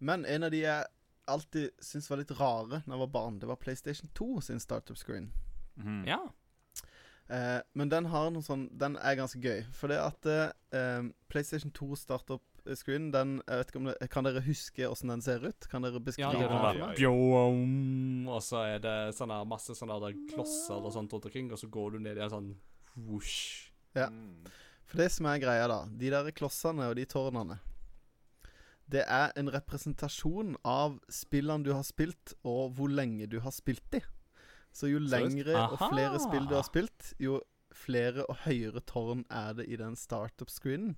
men 0.00 0.24
en 0.24 0.46
av 0.48 0.52
de 0.52 0.64
jeg 0.64 0.88
alltid 1.30 1.70
syntes 1.84 2.10
var 2.10 2.20
litt 2.20 2.32
rare 2.38 2.80
da 2.82 2.94
jeg 2.94 3.02
var 3.04 3.14
barn, 3.14 3.38
det 3.40 3.48
var 3.50 3.60
PlayStation 3.60 4.10
2 4.18 4.40
sin 4.48 4.60
startup 4.62 4.98
screen. 4.98 5.30
Mm. 5.76 6.04
Ja. 6.08 6.20
Eh, 7.30 7.60
men 7.78 7.90
den 7.92 8.08
har 8.10 8.32
noe 8.34 8.42
sånn 8.42 8.64
Den 8.74 8.96
er 8.98 9.14
ganske 9.14 9.38
gøy. 9.38 9.62
For 9.76 9.92
det 9.92 10.00
at 10.02 10.26
eh, 10.26 11.10
PlayStation 11.30 11.70
2 11.76 11.94
startup 12.00 12.42
screen, 12.76 13.08
den 13.14 13.36
jeg 13.46 13.60
vet 13.60 13.70
ikke 13.70 13.80
om 13.80 13.88
det, 13.88 14.08
Kan 14.12 14.26
dere 14.26 14.42
huske 14.44 14.88
åssen 14.88 15.12
den 15.12 15.22
ser 15.24 15.46
ut? 15.46 15.68
Kan 15.70 15.86
dere 15.86 16.02
beskrive 16.02 16.34
er 16.34 16.50
den 16.50 16.50
Ja, 16.50 16.72
ja, 16.74 16.90
ja. 16.98 17.12
Og 18.34 18.42
så 18.44 18.64
er 18.74 18.82
det 18.82 18.96
sånne, 19.16 19.38
masse 19.48 19.76
sånne 19.78 20.00
der 20.02 20.18
klosser 20.32 20.82
og 20.82 20.90
sånt 20.96 21.14
rundt 21.14 21.30
omkring, 21.30 21.52
og 21.54 21.62
så 21.62 21.70
går 21.70 21.94
du 21.94 22.02
ned 22.02 22.18
i 22.18 22.26
en 22.26 22.34
sånn 22.34 22.50
whoosh. 22.96 23.70
Ja. 23.94 24.10
Mm. 24.10 24.50
For 24.90 24.98
det 25.04 25.10
som 25.14 25.26
er 25.30 25.38
greia, 25.42 25.66
da 25.70 25.84
De 25.86 26.10
der 26.10 26.34
klossene 26.34 26.90
og 26.90 26.98
de 26.98 27.06
tårnene 27.06 27.60
Det 28.90 29.04
er 29.06 29.30
en 29.38 29.50
representasjon 29.52 30.56
av 30.66 30.98
spillene 31.12 31.66
du 31.66 31.70
har 31.74 31.84
spilt, 31.86 32.34
og 32.42 32.74
hvor 32.78 32.90
lenge 32.90 33.28
du 33.30 33.38
har 33.44 33.54
spilt 33.54 33.84
de. 33.94 34.00
Så 34.74 34.90
jo 34.90 35.00
lengre 35.02 35.54
og 35.68 35.78
flere 35.82 36.18
spill 36.22 36.46
du 36.50 36.56
har 36.56 36.66
spilt, 36.66 37.12
jo 37.22 37.40
flere 37.74 38.26
og 38.26 38.42
høyere 38.44 38.82
tårn 38.86 39.24
er 39.30 39.54
det 39.58 39.66
i 39.70 39.78
den 39.78 39.96
startup-screenen. 39.98 40.96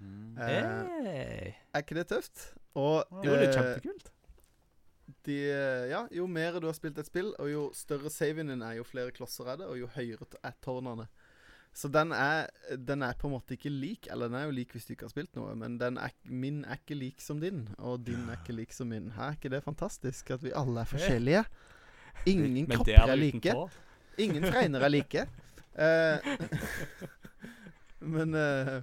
Mm. 0.00 0.36
Eh, 0.36 1.54
er 1.72 1.80
ikke 1.80 1.96
det 1.96 2.08
tøft? 2.10 2.50
Og 2.74 3.04
Jo, 3.24 3.30
det 3.30 3.34
er 3.34 3.48
eh, 3.48 3.54
kjempekult. 3.54 4.10
de, 5.24 5.36
eh, 5.52 5.84
ja, 5.92 6.02
jo 6.12 6.26
mer 6.26 6.58
du 6.60 6.66
har 6.66 6.76
spilt 6.76 6.98
et 6.98 7.08
spill, 7.08 7.32
og 7.38 7.50
jo 7.52 7.68
større 7.76 8.10
saven 8.10 8.50
din 8.52 8.62
er, 8.62 8.78
jo 8.80 8.84
flere 8.84 9.14
klosser 9.14 9.48
er 9.52 9.62
det, 9.62 9.68
og 9.70 9.78
jo 9.78 9.88
høyere 9.94 10.26
er 10.42 10.56
tårnene. 10.64 11.06
Så 11.74 11.88
den 11.90 12.12
er, 12.14 12.46
den 12.78 13.02
er 13.02 13.16
på 13.18 13.26
en 13.26 13.34
måte 13.34 13.56
ikke 13.56 13.72
lik, 13.72 14.06
eller 14.12 14.30
den 14.30 14.38
er 14.38 14.44
jo 14.46 14.54
lik 14.54 14.74
hvis 14.76 14.86
du 14.86 14.92
ikke 14.94 15.08
har 15.08 15.14
spilt 15.14 15.32
noe, 15.34 15.56
men 15.58 15.74
den 15.80 15.98
er, 15.98 16.14
min 16.30 16.62
er 16.62 16.78
ikke 16.78 16.98
lik 16.98 17.22
som 17.22 17.40
din, 17.42 17.64
og 17.78 18.04
din 18.06 18.28
er 18.30 18.38
ikke 18.38 18.54
lik 18.54 18.74
som 18.74 18.92
min. 18.94 19.10
Her 19.16 19.32
er 19.32 19.38
ikke 19.38 19.50
det 19.56 19.64
fantastisk 19.64 20.30
at 20.36 20.44
vi 20.44 20.54
alle 20.54 20.84
er 20.84 20.92
forskjellige? 20.92 21.42
Ingen 22.30 22.70
kropper 22.70 22.94
er 22.94 23.16
er 23.16 23.18
like. 23.18 23.56
Ingen 24.22 24.46
fregner 24.46 24.86
er 24.86 24.94
like. 24.94 25.26
Uh, 25.74 26.22
men 28.14 28.34
eh, 28.38 28.82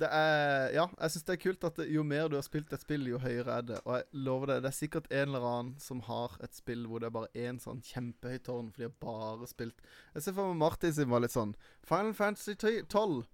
det 0.00 0.08
er 0.12 0.72
Ja, 0.74 0.86
jeg 1.00 1.12
syns 1.12 1.26
det 1.28 1.34
er 1.36 1.40
kult 1.42 1.66
at 1.68 1.78
jo 1.90 2.02
mer 2.06 2.28
du 2.30 2.36
har 2.38 2.44
spilt 2.46 2.72
et 2.74 2.82
spill, 2.82 3.06
jo 3.10 3.20
høyere 3.22 3.58
er 3.58 3.68
det. 3.70 3.78
Og 3.84 3.96
jeg 3.98 4.24
lover 4.26 4.52
det, 4.52 4.58
det 4.64 4.70
er 4.70 4.76
sikkert 4.78 5.08
en 5.10 5.30
eller 5.30 5.46
annen 5.50 5.72
som 5.82 6.02
har 6.08 6.36
et 6.44 6.56
spill 6.56 6.86
hvor 6.88 7.02
det 7.02 7.10
er 7.10 7.16
bare 7.16 7.46
én 7.46 7.60
sånn 7.62 7.82
kjempehøyt 7.86 8.46
tårn, 8.48 8.72
for 8.72 8.82
de 8.82 8.88
har 8.90 8.98
bare 9.02 9.48
spilt 9.50 9.80
Jeg 10.14 10.26
ser 10.26 10.36
for 10.36 10.52
meg 10.52 10.60
Martin 10.64 10.96
sin 10.96 11.12
var 11.12 11.24
litt 11.24 11.34
sånn 11.34 11.54
Final 11.86 12.14
Fantasy 12.18 12.56
12. 12.58 13.24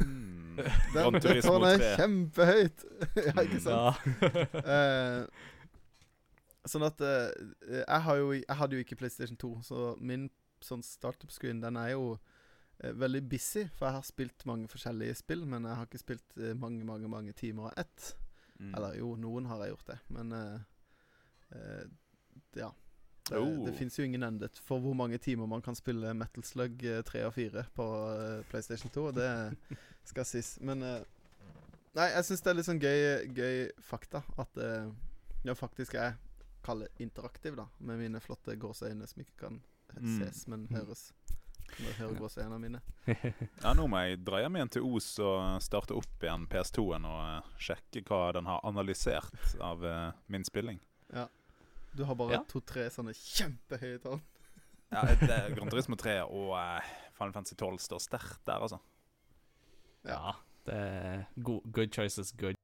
Mm. 0.00 0.56
Den 0.94 1.20
tårnet 1.20 1.76
er 1.76 2.00
kjempehøyt. 2.00 2.86
ja, 3.28 3.36
ikke 3.42 3.60
sant? 3.64 4.08
Ja. 4.22 4.56
uh, 4.64 5.52
sånn 6.70 6.86
at 6.86 7.02
uh, 7.04 7.28
jeg, 7.68 8.00
har 8.08 8.22
jo, 8.22 8.32
jeg 8.38 8.58
hadde 8.60 8.78
jo 8.78 8.86
ikke 8.86 8.98
PlayStation 9.02 9.38
2, 9.38 9.52
så 9.66 9.92
min 10.00 10.30
sånn 10.64 10.82
startup-screen 10.82 11.60
den 11.62 11.76
er 11.78 11.92
jo 11.94 12.16
veldig 12.78 13.22
busy. 13.28 13.64
For 13.76 13.86
jeg 13.88 13.94
har 13.96 14.02
spilt 14.06 14.46
mange 14.46 14.68
forskjellige 14.68 15.14
spill, 15.22 15.46
men 15.48 15.64
jeg 15.64 15.76
har 15.78 15.86
ikke 15.88 15.98
spilt 16.02 16.36
eh, 16.38 16.54
mange, 16.54 16.84
mange 16.84 17.08
mange 17.08 17.32
timer 17.32 17.70
av 17.70 17.78
ett. 17.84 18.10
Mm. 18.58 18.74
Eller 18.74 18.98
jo, 18.98 19.14
noen 19.20 19.46
har 19.50 19.62
jeg 19.64 19.74
gjort 19.74 19.86
det, 19.92 19.98
men 20.16 20.32
uh, 20.32 20.60
uh, 21.52 21.86
ja. 22.56 22.70
Det, 23.26 23.38
Oh. 23.42 23.64
det 23.66 23.72
fins 23.74 23.96
jo 23.98 24.04
ingen 24.06 24.22
ende 24.22 24.46
for 24.62 24.78
hvor 24.78 24.94
mange 24.94 25.18
timer 25.18 25.48
man 25.50 25.60
kan 25.62 25.74
spille 25.74 26.12
Metal 26.14 26.44
Slug 26.46 26.84
eh, 26.86 27.00
3 27.02 27.24
og 27.26 27.32
4 27.34 27.64
på 27.74 27.86
uh, 28.06 28.44
PlayStation 28.52 28.90
2. 28.94 29.06
og 29.08 29.14
Det 29.16 29.30
skal 30.12 30.24
sies. 30.30 30.52
Men 30.62 30.82
eh, 30.86 31.00
Nei, 31.96 32.06
jeg 32.12 32.24
syns 32.28 32.44
det 32.44 32.50
er 32.52 32.56
litt 32.60 32.68
sånn 32.68 32.78
gøy, 32.82 33.02
gøy 33.34 33.58
fakta 33.82 34.20
at 34.38 34.58
jeg 35.46 35.56
faktisk 35.56 35.94
er 35.96 36.18
kalle 36.62 36.90
interaktiv, 37.00 37.54
da, 37.56 37.64
med 37.80 37.96
mine 38.02 38.20
flotte 38.20 38.52
gåseøyne 38.60 39.06
som 39.08 39.22
ikke 39.24 39.38
kan 39.46 39.62
Mm. 39.96 40.16
ses, 40.18 40.42
men 40.50 40.66
høres. 40.68 41.06
Når 41.76 41.88
jeg 41.90 41.96
hører 42.00 42.18
gåseøynene 42.20 42.58
mine. 42.60 42.80
Ja, 43.64 43.72
nå 43.76 43.84
må 43.90 44.00
jeg 44.06 44.22
dra 44.24 44.40
hjem 44.40 44.56
igjen 44.56 44.70
til 44.76 44.86
Os 44.96 45.08
og 45.20 45.58
starte 45.64 45.96
opp 45.96 46.24
igjen 46.24 46.46
PS2-en 46.52 47.04
og 47.08 47.18
eh, 47.26 47.50
sjekke 47.68 48.02
hva 48.08 48.20
den 48.36 48.48
har 48.48 48.62
analysert 48.66 49.56
av 49.60 49.84
uh, 49.84 50.12
min 50.32 50.44
spilling. 50.48 50.80
Du 51.96 52.04
har 52.04 52.16
bare 52.18 52.38
Ja. 52.38 52.42
to-tre 52.48 52.88
sånne 52.92 53.14
kjempehøye 53.16 54.00
tall. 54.04 54.20
Ja, 54.94 55.00
det 55.18 55.26
er 55.34 55.48
Gran 55.56 55.66
Turismo 55.72 55.96
3 55.98 56.20
og 56.30 56.52
uh, 56.54 56.90
Final 57.18 57.32
Fantasy 57.34 57.56
12 57.58 57.80
står 57.82 58.02
sterkt 58.04 58.44
der, 58.46 58.62
altså. 58.62 58.78
ja. 60.06 60.36
Det 60.66 60.74
er 60.74 61.24
go 61.42 61.60
good 61.74 61.90
choices, 61.94 62.32
good. 62.38 62.54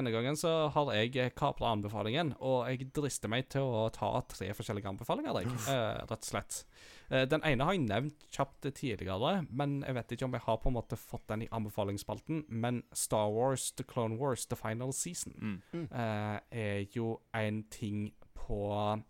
Denne 0.00 0.14
gangen 0.14 0.36
så 0.38 0.50
har 0.72 0.90
jeg 0.96 1.34
kapra 1.36 1.74
anbefalingen, 1.74 2.30
og 2.40 2.62
jeg 2.70 2.86
drister 2.96 3.28
meg 3.28 3.50
til 3.52 3.66
å 3.68 3.82
ta 3.92 4.08
tre 4.32 4.46
forskjellige 4.56 4.88
anbefalinger 4.88 5.42
Jeg, 5.42 5.50
eh, 5.68 5.98
rett 6.08 6.14
og 6.24 6.24
slett. 6.24 6.62
Eh, 7.10 7.26
den 7.28 7.42
ene 7.44 7.66
har 7.68 7.74
jeg 7.76 7.82
nevnt 7.84 8.24
kjapt 8.32 8.70
tidligere, 8.78 9.44
men 9.52 9.82
jeg 9.84 9.94
vet 9.98 10.14
ikke 10.16 10.24
om 10.24 10.32
jeg 10.38 10.44
har 10.46 10.56
på 10.62 10.70
en 10.72 10.76
måte 10.78 10.96
fått 10.96 11.26
den 11.28 11.42
i 11.44 11.48
anbefalingsspalten. 11.52 12.46
Men 12.48 12.82
Star 12.96 13.28
Wars 13.28 13.72
The 13.76 13.84
Clone 13.84 14.16
Wars 14.16 14.46
The 14.46 14.56
Final 14.56 14.92
Season 14.96 15.60
Mm. 15.72 15.88
eh, 15.92 16.40
er 16.50 16.86
jo 16.96 17.20
en 17.34 17.64
ting 17.64 18.12
på 18.34 19.02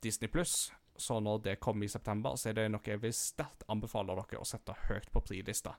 Disney 0.00 0.28
Pluss. 0.28 0.70
Så 0.96 1.18
når 1.20 1.42
det 1.42 1.60
kommer 1.60 1.84
i 1.84 1.88
september, 1.88 2.36
så 2.36 2.50
er 2.50 2.52
det 2.52 2.70
noe 2.70 2.84
jeg 2.84 3.00
vil 3.00 3.12
sterkt 3.12 3.64
anbefale 3.68 4.14
dere 4.14 4.38
å 4.40 4.46
sette 4.46 4.74
høyt 4.86 5.10
på 5.10 5.22
prilista. 5.24 5.74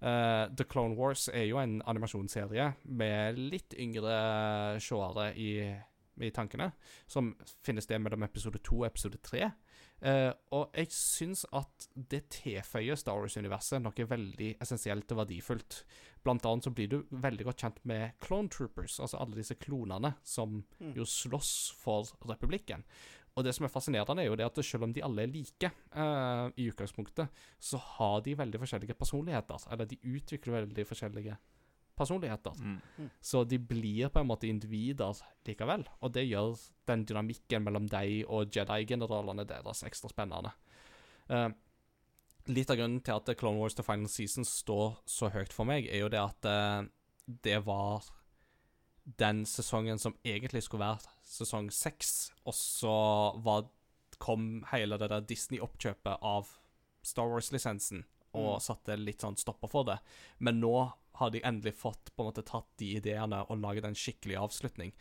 Eh, 0.00 0.44
The 0.56 0.66
Clone 0.68 0.96
Wars 0.98 1.28
er 1.32 1.46
jo 1.48 1.60
en 1.62 1.78
animasjonsserie 1.88 2.72
med 2.84 3.38
litt 3.40 3.76
yngre 3.80 4.16
seere 4.82 5.30
i, 5.40 5.50
i 6.20 6.32
tankene, 6.36 6.72
som 7.08 7.32
finnes 7.64 7.88
det 7.88 8.00
mellom 8.02 8.26
episode 8.26 8.60
to 8.64 8.82
og 8.82 8.90
episode 8.90 9.22
tre. 9.24 9.50
Uh, 9.96 10.28
og 10.52 10.74
jeg 10.76 10.90
syns 10.92 11.46
at 11.56 11.86
det 11.96 12.26
tilføyer 12.34 12.98
Star 13.00 13.16
Wars-universet 13.16 13.80
noe 13.80 14.04
veldig 14.10 14.50
essensielt 14.60 15.14
og 15.14 15.22
verdifullt. 15.22 15.78
Blant 16.20 16.44
annet 16.44 16.68
så 16.68 16.72
blir 16.76 16.90
du 16.92 16.98
veldig 17.16 17.46
godt 17.48 17.64
kjent 17.64 17.80
med 17.88 18.18
Clone 18.20 18.52
Troopers, 18.52 18.98
altså 19.00 19.22
alle 19.22 19.38
disse 19.38 19.56
klonene 19.56 20.12
som 20.20 20.58
jo 20.98 21.06
slåss 21.08 21.54
for 21.80 22.12
republikken. 22.28 22.84
Og 23.36 23.44
det 23.44 23.52
som 23.52 23.66
er 23.66 23.72
fascinerende, 23.72 24.22
er 24.24 24.30
jo 24.30 24.38
det 24.38 24.46
at 24.46 24.62
selv 24.64 24.86
om 24.86 24.94
de 24.96 25.02
alle 25.04 25.26
er 25.26 25.32
like 25.32 25.68
uh, 25.92 26.48
i 26.56 26.70
utgangspunktet, 26.70 27.28
så 27.60 27.80
har 27.96 28.22
de 28.24 28.36
veldig 28.38 28.62
forskjellige 28.62 28.96
personligheter. 28.96 29.66
Eller 29.72 29.90
de 29.90 30.00
utvikler 30.08 30.62
veldig 30.62 30.86
forskjellige 30.88 31.36
personligheter. 31.96 32.56
Mm. 32.56 33.10
Så 33.20 33.44
de 33.44 33.58
blir 33.60 34.08
på 34.12 34.22
en 34.22 34.30
måte 34.30 34.48
individer 34.48 35.20
likevel. 35.48 35.84
Og 36.00 36.14
det 36.16 36.24
gjør 36.24 36.56
den 36.88 37.04
dynamikken 37.08 37.64
mellom 37.64 37.90
deg 37.92 38.24
og 38.24 38.56
Jedi-generalene 38.56 39.44
deres 39.48 39.84
ekstra 39.84 40.12
spennende. 40.12 40.56
Uh, 41.28 41.50
litt 42.52 42.70
av 42.70 42.78
grunnen 42.78 43.02
til 43.04 43.16
at 43.16 43.32
Clone 43.38 43.60
Wars 43.60 43.76
The 43.76 43.84
Final 43.86 44.10
Season 44.10 44.46
står 44.46 45.00
så 45.08 45.30
høyt 45.34 45.54
for 45.54 45.68
meg, 45.68 45.88
er 45.90 46.04
jo 46.04 46.12
det 46.12 46.22
at 46.22 46.48
eh, 46.48 46.86
det 47.44 47.58
var 47.66 48.06
den 49.06 49.44
sesongen 49.46 50.00
som 50.02 50.16
egentlig 50.26 50.64
skulle 50.66 50.86
være 50.86 51.14
sesong 51.26 51.70
seks, 51.74 52.32
og 52.44 52.54
så 52.58 52.96
var, 53.44 53.68
kom 54.18 54.64
hele 54.72 54.98
det 54.98 55.10
der 55.12 55.26
Disney-oppkjøpet 55.28 56.22
av 56.26 56.50
Star 57.06 57.30
Wars-lisensen 57.30 58.02
og 58.36 58.58
satte 58.60 58.98
litt 58.98 59.22
sånn 59.24 59.38
stopper 59.40 59.70
for 59.70 59.86
det. 59.88 59.96
Men 60.44 60.58
nå 60.60 60.74
har 61.16 61.30
de 61.32 61.40
endelig 61.46 61.76
fått 61.78 62.10
på 62.12 62.22
en 62.22 62.28
måte 62.28 62.44
tatt 62.44 62.68
de 62.80 62.90
ideene 62.98 63.40
og 63.46 63.62
laget 63.62 63.86
en 63.88 63.96
skikkelig 63.96 64.36
avslutning. 64.42 64.92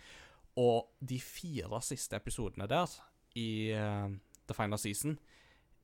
Og 0.61 0.93
de 1.03 1.17
fire 1.19 1.81
siste 1.83 2.15
episodene 2.15 2.69
der 2.71 2.93
i 3.35 3.73
uh, 3.75 4.07
The 4.47 4.55
Final 4.55 4.79
Season 4.79 5.17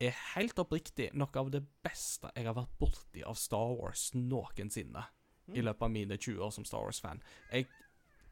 er 0.01 0.15
helt 0.33 0.57
oppriktig 0.61 1.09
noe 1.17 1.33
av 1.37 1.51
det 1.53 1.61
beste 1.83 2.31
jeg 2.37 2.47
har 2.47 2.55
vært 2.57 2.77
borti 2.79 3.25
av 3.27 3.35
Star 3.37 3.75
Wars 3.75 4.11
noensinne. 4.15 5.03
I 5.51 5.63
løpet 5.65 5.83
av 5.83 5.91
mine 5.91 6.15
20 6.15 6.45
år 6.45 6.51
som 6.55 6.65
Star 6.65 6.85
Wars-fan. 6.85 7.19
Jeg 7.51 7.67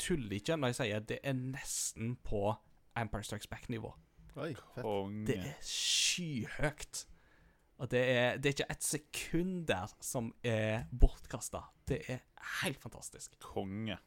tuller 0.02 0.40
ikke 0.40 0.58
når 0.58 0.74
jeg 0.74 0.80
sier 0.80 1.08
det 1.12 1.20
er 1.24 1.38
nesten 1.38 2.16
på 2.26 2.54
Empire 3.00 3.26
Strikes 3.28 3.50
Back-nivå. 3.52 3.94
Oi, 4.40 4.54
fett. 4.76 4.92
Det 5.28 5.38
er 5.40 5.56
skyhøyt. 5.66 7.06
Og 7.80 7.88
det 7.92 8.02
er, 8.12 8.38
det 8.38 8.50
er 8.50 8.56
ikke 8.58 8.72
et 8.74 8.84
sekund 8.84 9.60
der 9.70 9.92
som 10.04 10.34
er 10.44 10.86
bortkasta. 10.92 11.64
Det 11.88 12.02
er 12.12 12.24
helt 12.66 12.80
fantastisk. 12.82 13.38
Konge. 13.44 13.98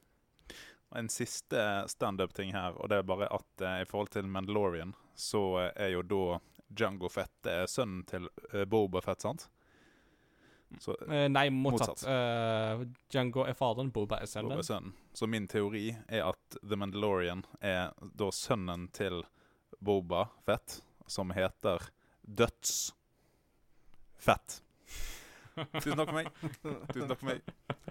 Og 0.93 0.99
En 1.01 1.09
siste 1.09 1.63
standup-ting 1.89 2.53
her, 2.53 2.77
og 2.77 2.91
det 2.93 3.01
er 3.01 3.09
bare 3.09 3.31
at 3.33 3.65
eh, 3.65 3.81
i 3.81 3.89
forhold 3.89 4.13
til 4.13 4.29
Mandalorian, 4.29 4.93
så 5.17 5.43
eh, 5.63 5.71
er 5.87 5.95
jo 5.95 6.03
da 6.05 6.25
Jango 6.79 7.09
Fett 7.13 7.49
er 7.49 7.65
sønnen 7.69 8.05
til 8.09 8.29
eh, 8.53 8.67
Boba 8.69 9.01
Fett, 9.05 9.25
sant? 9.25 9.49
Så 10.81 10.95
Eh, 11.09 11.29
nei, 11.29 11.49
motsatt. 11.51 11.89
Motsatt. 11.89 12.09
Uh, 12.09 12.87
Django 13.13 13.45
er 13.47 13.55
faderen, 13.55 13.91
Boba 13.93 14.17
er 14.17 14.27
Boba 14.27 14.33
sønnen. 14.33 14.59
er 14.59 14.63
sønnen. 14.63 14.93
Så 15.15 15.27
min 15.29 15.47
teori 15.49 15.97
er 16.09 16.29
at 16.29 16.57
The 16.63 16.77
Mandalorian 16.77 17.45
er 17.61 17.93
da 18.17 18.31
sønnen 18.31 18.89
til 18.93 19.23
Boba 19.81 20.29
Fett, 20.47 20.81
som 21.07 21.31
heter 21.31 21.91
Døds 22.25 22.93
Fett. 24.17 24.61
Tusen 25.83 25.99
takk 25.99 26.09
for 26.09 26.15
meg. 26.15 26.29
Tusen 26.93 27.09
takk 27.09 27.19
for 27.19 27.27
meg. 27.27 27.43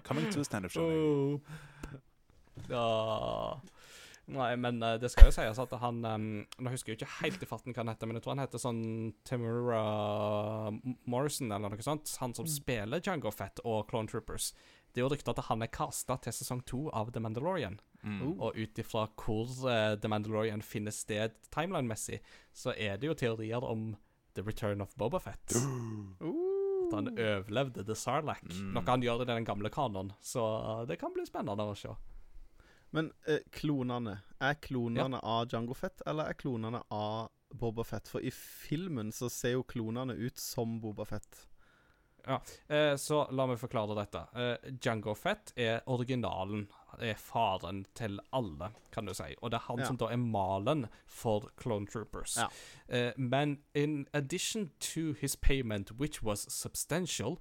Coming 0.03 0.31
to 0.31 0.43
standup 0.43 0.71
show. 0.71 0.87
Oh. 0.87 1.39
Ja 2.69 3.59
Nei, 4.31 4.51
men 4.55 4.77
uh, 4.83 4.95
det 5.01 5.09
skal 5.11 5.27
jo 5.27 5.33
sies 5.35 5.59
at 5.59 5.73
han 5.81 6.03
um, 6.05 6.27
Nå 6.61 6.71
husker 6.71 6.93
jeg 6.93 6.99
ikke 6.99 7.15
helt 7.19 7.41
i 7.43 7.47
farten 7.49 7.73
hva 7.73 7.81
han 7.81 7.91
heter, 7.91 8.07
men 8.07 8.19
jeg 8.19 8.25
tror 8.25 8.35
han 8.35 8.43
heter 8.43 8.61
sånn 8.61 8.83
Timura 9.27 9.81
Morrison 11.09 11.51
eller 11.51 11.73
noe 11.73 11.85
sånt. 11.85 12.13
Han 12.21 12.35
som 12.37 12.47
spiller 12.49 13.03
Django 13.03 13.33
Fett 13.33 13.63
og 13.65 13.89
Clone 13.89 14.11
Troopers. 14.11 14.51
Det 14.91 15.01
er 15.01 15.05
jo 15.05 15.11
rykter 15.13 15.33
at 15.33 15.47
han 15.47 15.63
er 15.63 15.71
kasta 15.71 16.17
til 16.21 16.35
sesong 16.35 16.61
to 16.67 16.85
av 16.95 17.13
The 17.15 17.23
Mandalorian. 17.23 17.79
Mm. 18.03 18.37
Og 18.41 18.57
ut 18.57 18.79
ifra 18.81 19.07
hvor 19.19 19.51
uh, 19.65 19.97
The 19.99 20.11
Mandalorian 20.11 20.63
finner 20.65 20.93
sted 20.95 21.35
timeline-messig, 21.53 22.21
så 22.53 22.75
er 22.75 22.99
det 22.99 23.09
jo 23.11 23.17
teorier 23.17 23.63
om 23.65 23.93
The 24.35 24.43
Return 24.43 24.81
of 24.81 24.95
Boba 24.95 25.19
Fett. 25.19 25.55
At 26.91 26.95
han 26.97 27.11
overlevde 27.13 27.85
The 27.87 27.95
Sarlacc. 27.95 28.47
Mm. 28.51 28.71
Noe 28.75 28.87
han 28.87 29.03
gjør 29.05 29.23
i 29.23 29.29
den 29.29 29.45
gamle 29.47 29.69
kanonen 29.71 30.11
Så 30.19 30.41
eh, 30.43 30.81
det 30.89 30.97
kan 30.99 31.13
bli 31.15 31.23
spennende 31.27 31.63
å 31.63 31.75
se. 31.77 31.93
Men 32.91 33.11
eh, 33.27 33.39
klonene 33.55 34.17
Er 34.41 34.57
klonene 34.59 35.19
av 35.23 35.47
Jango 35.51 35.73
Fett, 35.77 36.01
eller 36.05 36.31
er 36.31 36.33
klonene 36.39 36.81
av 36.91 37.29
Boba 37.53 37.83
Fett? 37.87 38.07
For 38.11 38.19
i 38.25 38.31
filmen 38.31 39.11
så 39.15 39.29
ser 39.31 39.51
jo 39.57 39.63
klonene 39.63 40.13
ut 40.17 40.37
som 40.41 40.79
Boba 40.81 41.05
Fett. 41.05 41.47
Eh, 42.67 42.95
så 43.01 43.23
la 43.33 43.47
meg 43.49 43.57
forklare 43.61 43.95
dette. 43.97 44.21
Eh, 44.37 44.71
Django 44.77 45.15
Fett 45.17 45.53
er 45.57 45.81
originalen. 45.89 46.67
Er 47.01 47.15
faren 47.17 47.85
til 47.97 48.19
alle, 48.35 48.67
kan 48.91 49.07
du 49.07 49.13
si. 49.15 49.29
Og 49.41 49.51
det 49.51 49.57
er 49.61 49.65
han 49.69 49.79
Ja. 49.79 49.85
som 49.87 49.97
da 49.97 50.09
er 50.11 50.17
malen 50.17 50.87
for 51.07 51.49
Clone 51.57 51.87
Troopers. 51.87 52.35
Ja. 52.37 52.49
Eh, 52.89 53.13
men 53.17 53.63
in 53.73 54.07
addition 54.13 54.71
to 54.79 55.13
his 55.13 55.35
payment, 55.35 55.91
which 55.99 56.21
was 56.21 56.41
substantial, 56.53 57.39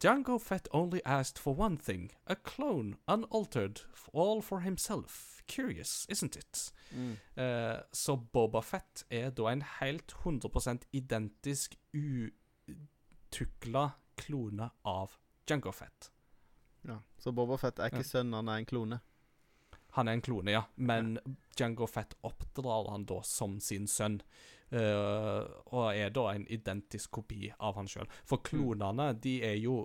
Django 0.00 0.38
Fett 0.38 0.68
only 0.72 1.00
asked 1.04 1.38
for 1.38 1.54
one 1.54 1.76
thing 1.76 2.10
a 2.26 2.34
clone, 2.34 2.96
unaltered, 3.08 3.80
all 4.12 4.40
for 4.42 4.60
himself. 4.60 5.42
Curious, 5.46 6.06
isn't 6.08 6.36
it? 6.36 6.72
Eh, 7.36 7.80
så 7.92 8.16
Boba 8.16 8.60
Fett 8.62 9.04
er 9.10 9.30
da 9.30 9.48
en 9.52 9.62
helt 9.80 10.12
100% 10.24 10.84
identisk 10.92 11.76
utukla 13.30 13.90
klone 14.16 14.70
av 14.82 15.10
Django 15.46 15.72
Fett. 15.72 16.10
Ja. 16.82 16.98
Så 17.18 17.32
Boba 17.32 17.56
Fett 17.58 17.78
er 17.78 17.84
ikke 17.90 17.96
Ja. 17.96 18.02
sønn, 18.02 18.32
han 18.34 18.48
er 18.48 18.56
en 18.58 18.66
klone. 18.66 19.00
Han 19.92 20.08
er 20.08 20.12
en 20.12 20.22
klone, 20.22 20.50
ja, 20.50 20.62
men 20.76 21.18
Django 21.56 21.86
Fett 21.86 22.14
oppdrar 22.22 22.90
han 22.90 23.04
da 23.04 23.20
som 23.22 23.60
sin 23.60 23.86
sønn. 23.86 24.22
Eh, 24.72 25.40
og 25.72 25.88
er 25.94 26.12
da 26.14 26.28
en 26.32 26.46
identisk 26.52 27.12
kopi 27.18 27.50
av 27.58 27.76
han 27.78 27.90
sjøl. 27.90 28.08
For 28.28 28.44
klonene, 28.44 29.12
de 29.22 29.38
er 29.46 29.58
jo 29.62 29.84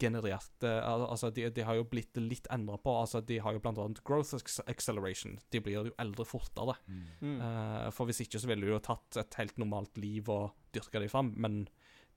generert 0.00 0.62
Altså, 0.62 1.30
de, 1.34 1.46
de 1.50 1.64
har 1.64 1.78
jo 1.78 1.86
blitt 1.88 2.18
litt 2.20 2.46
endra 2.52 2.76
på. 2.78 2.92
Altså, 3.00 3.22
De 3.26 3.38
har 3.42 3.56
jo 3.56 3.62
blant 3.64 3.80
annet 3.80 4.02
growth 4.06 4.36
acceleration. 4.68 5.38
De 5.50 5.62
blir 5.64 5.78
jo 5.78 5.94
eldre 5.98 6.26
fortere. 6.28 6.76
Mm. 6.86 7.38
Uh, 7.40 7.88
for 7.94 8.06
hvis 8.06 8.20
ikke 8.26 8.38
så 8.42 8.50
ville 8.50 8.68
de 8.68 8.74
jo 8.74 8.82
tatt 8.84 9.18
et 9.22 9.40
helt 9.40 9.56
normalt 9.58 9.98
liv 9.98 10.28
og 10.30 10.52
dyrka 10.76 11.00
de 11.02 11.08
fram, 11.10 11.32
men 11.40 11.64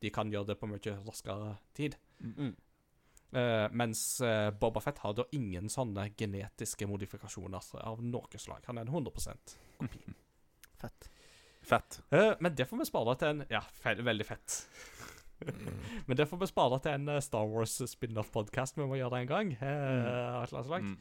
de 0.03 0.11
kan 0.11 0.31
gjøre 0.31 0.51
det 0.51 0.59
på 0.59 0.69
mye 0.69 0.97
raskere 1.07 1.55
tid. 1.77 1.97
Mm. 2.19 2.53
Uh, 3.33 3.65
mens 3.73 4.21
uh, 4.21 4.51
Boba 4.51 4.83
Fett 4.83 4.99
har 5.01 5.15
da 5.17 5.25
ingen 5.33 5.71
sånne 5.71 6.11
genetiske 6.19 6.85
modifikasjoner 6.89 7.71
av 7.81 8.03
noe 8.05 8.41
slag. 8.41 8.67
Han 8.67 8.77
er 8.77 8.85
en 8.85 8.93
100 8.93 9.15
kopi. 9.79 10.03
Fett. 10.83 11.09
Fett. 11.63 12.01
Eh, 12.11 12.33
Men 12.39 12.55
det 12.55 12.67
får 12.69 12.81
vi 12.81 12.85
spare 12.89 13.15
til 13.19 13.27
en 13.33 13.45
Ja, 13.51 13.61
fe 13.83 13.95
veldig 14.03 14.25
fett. 14.27 14.57
men 16.07 16.17
det 16.17 16.27
får 16.29 16.39
vi 16.41 16.47
spare 16.51 16.79
til 16.83 16.95
en 16.97 17.09
eh, 17.15 17.21
Star 17.23 17.47
Wars 17.51 17.77
spin-off-podkast 17.91 18.77
vi 18.79 18.87
må 18.87 18.97
gjøre 18.99 19.15
det 19.15 19.21
en 19.23 19.31
gang. 19.31 19.53
av 19.63 20.43
et 20.43 20.53
eller 20.53 20.75
annet. 20.77 20.91
Mm. 20.93 20.97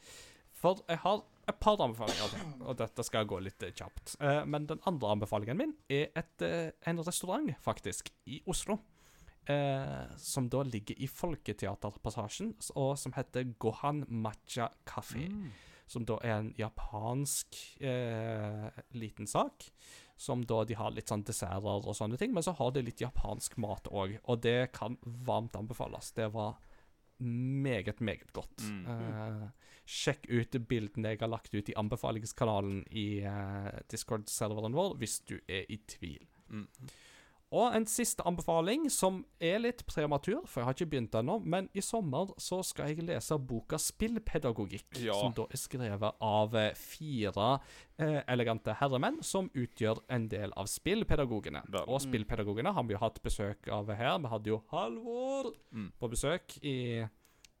For 0.63 0.79
jeg 0.87 0.99
har 1.03 1.21
et 1.51 1.59
par 1.59 1.81
anbefalinger 1.83 2.31
til, 2.31 2.51
og 2.63 2.77
dette 2.79 3.03
skal 3.03 3.27
gå 3.27 3.39
litt 3.43 3.65
kjapt. 3.75 4.13
Men 4.47 4.63
den 4.69 4.79
andre 4.87 5.09
anbefalingen 5.11 5.57
min 5.59 5.73
er 5.91 6.05
et, 6.15 6.45
en 6.87 7.01
restaurant, 7.03 7.49
faktisk, 7.65 8.13
i 8.31 8.37
Oslo. 8.47 8.77
Som 10.23 10.47
da 10.47 10.61
ligger 10.63 10.95
i 11.03 11.09
Folketeaterpassasjen, 11.11 12.53
og 12.79 12.93
som 13.01 13.11
heter 13.17 13.49
Gohan 13.59 14.05
Matcha 14.07 14.69
Kafé. 14.87 15.27
Som 15.91 16.05
da 16.07 16.15
er 16.23 16.37
en 16.39 16.53
japansk 16.55 17.59
eh, 17.83 18.69
liten 18.95 19.27
sak. 19.27 19.67
Som 20.19 20.43
da 20.45 20.61
de 20.67 20.77
har 20.77 20.93
litt 20.93 21.09
sånn 21.09 21.25
desserter 21.25 21.87
og 21.87 21.95
sånne 21.97 22.19
ting, 22.21 22.33
men 22.35 22.45
så 22.45 22.53
har 22.57 22.71
de 22.75 22.83
litt 22.85 23.01
japansk 23.01 23.57
mat 23.61 23.89
òg. 23.89 24.19
Og 24.29 24.43
det 24.45 24.71
kan 24.75 24.97
varmt 25.01 25.57
anbefales. 25.57 26.11
Det 26.15 26.29
var 26.35 26.59
meget, 27.23 27.99
meget 27.99 28.33
godt. 28.33 28.61
Mm. 28.61 28.85
Uh, 28.85 29.47
sjekk 29.85 30.27
ut 30.29 30.57
bildene 30.69 31.13
jeg 31.13 31.21
har 31.23 31.31
lagt 31.31 31.53
ut 31.55 31.69
i 31.69 31.77
anbefalingskanalen 31.79 32.83
i 32.91 33.07
uh, 33.25 33.71
Discord-serveren 33.91 34.75
vår, 34.77 34.95
hvis 35.01 35.19
du 35.27 35.37
er 35.47 35.65
i 35.71 35.79
tvil. 35.89 36.27
Mm. 36.49 36.67
Og 37.53 37.75
en 37.77 37.85
siste 37.85 38.23
anbefaling, 38.25 38.87
som 38.89 39.19
er 39.39 39.59
litt 39.61 39.83
prematur, 39.85 40.39
for 40.49 40.61
jeg 40.61 40.65
har 40.65 40.73
ikke 40.73 40.87
begynt 40.89 41.17
ennå, 41.19 41.35
men 41.45 41.67
i 41.77 41.83
sommer 41.85 42.31
så 42.41 42.63
skal 42.65 42.87
jeg 42.89 43.03
lese 43.05 43.37
boka 43.37 43.77
'Spillpedagogikk', 43.77 44.97
Ja. 45.03 45.13
som 45.13 45.33
da 45.33 45.43
er 45.43 45.57
skrevet 45.61 46.15
av 46.19 46.55
eh, 46.55 46.73
fire 46.73 47.59
eh, 47.99 48.23
elegante 48.27 48.73
herremenn 48.79 49.21
som 49.23 49.49
utgjør 49.53 50.01
en 50.09 50.27
del 50.27 50.51
av 50.57 50.65
spillpedagogene. 50.65 51.61
Vel. 51.69 51.83
Og 51.87 52.01
spillpedagogene 52.01 52.73
har 52.73 52.83
vi 52.83 52.93
jo 52.95 52.99
hatt 52.99 53.21
besøk 53.21 53.67
av 53.69 53.87
her. 53.93 54.17
Vi 54.17 54.27
hadde 54.33 54.47
jo 54.49 54.63
Halvor 54.71 55.53
Mm. 55.71 55.91
på 55.99 56.09
besøk 56.09 56.57
i 56.63 57.07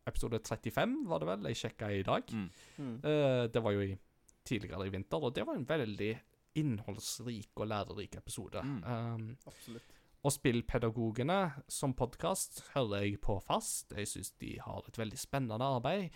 episode 0.07 0.39
35, 0.43 1.05
var 1.07 1.19
det 1.19 1.27
vel? 1.27 1.43
Jeg 1.53 1.55
sjekka 1.55 1.91
i 1.91 2.01
dag. 2.03 2.23
Mm. 2.31 2.49
Mm. 2.79 2.95
Eh, 3.03 3.47
det 3.47 3.61
var 3.63 3.71
jo 3.71 3.81
i, 3.81 3.97
tidligere 4.43 4.87
i 4.87 4.89
vinter, 4.89 5.21
og 5.23 5.33
det 5.35 5.45
var 5.45 5.53
en 5.55 5.65
veldig 5.65 6.19
innholdsrik 6.59 7.51
og 7.59 7.69
lærerik 7.71 8.17
episode. 8.19 8.63
Mm. 8.63 8.79
Um, 8.83 9.27
Absolutt. 9.47 9.99
og 10.23 10.35
Spillpedagogene 10.35 11.39
som 11.67 11.95
podkast 11.97 12.63
hører 12.73 13.07
jeg 13.07 13.21
på 13.23 13.39
fast. 13.43 13.93
Jeg 13.97 14.09
syns 14.11 14.33
de 14.41 14.55
har 14.63 14.87
et 14.87 14.99
veldig 14.99 15.19
spennende 15.19 15.69
arbeid. 15.77 16.09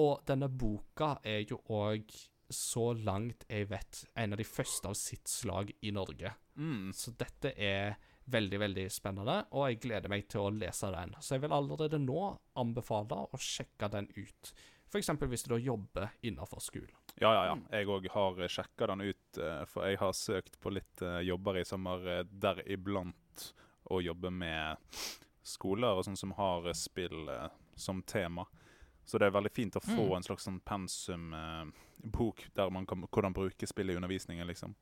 Og 0.00 0.24
denne 0.26 0.50
boka 0.50 1.16
er 1.22 1.44
jo 1.48 1.60
òg, 1.70 2.10
så 2.50 2.90
langt 2.92 3.46
jeg 3.48 3.70
vet, 3.70 4.02
en 4.20 4.34
av 4.34 4.38
de 4.38 4.44
første 4.46 4.90
av 4.90 4.96
sitt 4.98 5.30
slag 5.30 5.70
i 5.80 5.94
Norge. 5.94 6.34
Mm. 6.60 6.90
Så 6.94 7.14
dette 7.18 7.54
er 7.56 7.96
veldig, 8.30 8.60
veldig 8.60 8.84
spennende, 8.92 9.38
og 9.52 9.68
jeg 9.68 9.80
gleder 9.84 10.12
meg 10.12 10.26
til 10.32 10.44
å 10.44 10.52
lese 10.54 10.90
den. 10.92 11.14
Så 11.20 11.36
jeg 11.36 11.44
vil 11.44 11.56
allerede 11.56 12.00
nå 12.02 12.20
anbefale 12.60 13.24
å 13.26 13.40
sjekke 13.40 13.90
den 13.92 14.10
ut. 14.16 14.52
F.eks. 14.90 15.10
hvis 15.24 15.46
du 15.46 15.54
da 15.54 15.60
jobber 15.62 16.14
innenfor 16.22 16.62
skolen. 16.62 17.03
Ja, 17.20 17.30
ja, 17.34 17.44
ja. 17.46 17.58
Jeg 17.78 17.86
òg 17.86 18.08
har 18.10 18.48
sjekka 18.48 18.86
den 18.90 19.00
ut, 19.06 19.38
eh, 19.38 19.64
for 19.70 19.86
jeg 19.86 19.98
har 20.00 20.12
søkt 20.12 20.56
på 20.60 20.72
litt 20.74 21.02
eh, 21.02 21.20
jobber 21.28 21.56
i 21.60 21.64
sommer, 21.64 22.02
eh, 22.08 22.24
deriblant 22.24 23.54
å 23.90 24.00
jobbe 24.02 24.30
med 24.32 24.76
skoler 25.44 25.94
og 25.98 26.04
sånn 26.04 26.16
som 26.18 26.32
har 26.32 26.66
eh, 26.66 26.72
spill 26.74 27.28
eh, 27.28 27.48
som 27.76 28.02
tema. 28.02 28.46
Så 29.04 29.18
det 29.20 29.26
er 29.28 29.36
veldig 29.36 29.52
fint 29.52 29.76
å 29.76 29.80
få 29.84 30.08
Mm. 30.10 30.16
en 30.16 30.22
slags 30.22 30.44
sånn 30.48 30.60
pensumbok 30.64 32.46
der 32.54 32.70
man 32.70 32.86
kan 32.86 33.02
hvordan 33.06 33.34
bruke 33.36 33.66
spill 33.68 33.90
i 33.90 33.94
undervisningen, 33.96 34.46
liksom. 34.46 34.74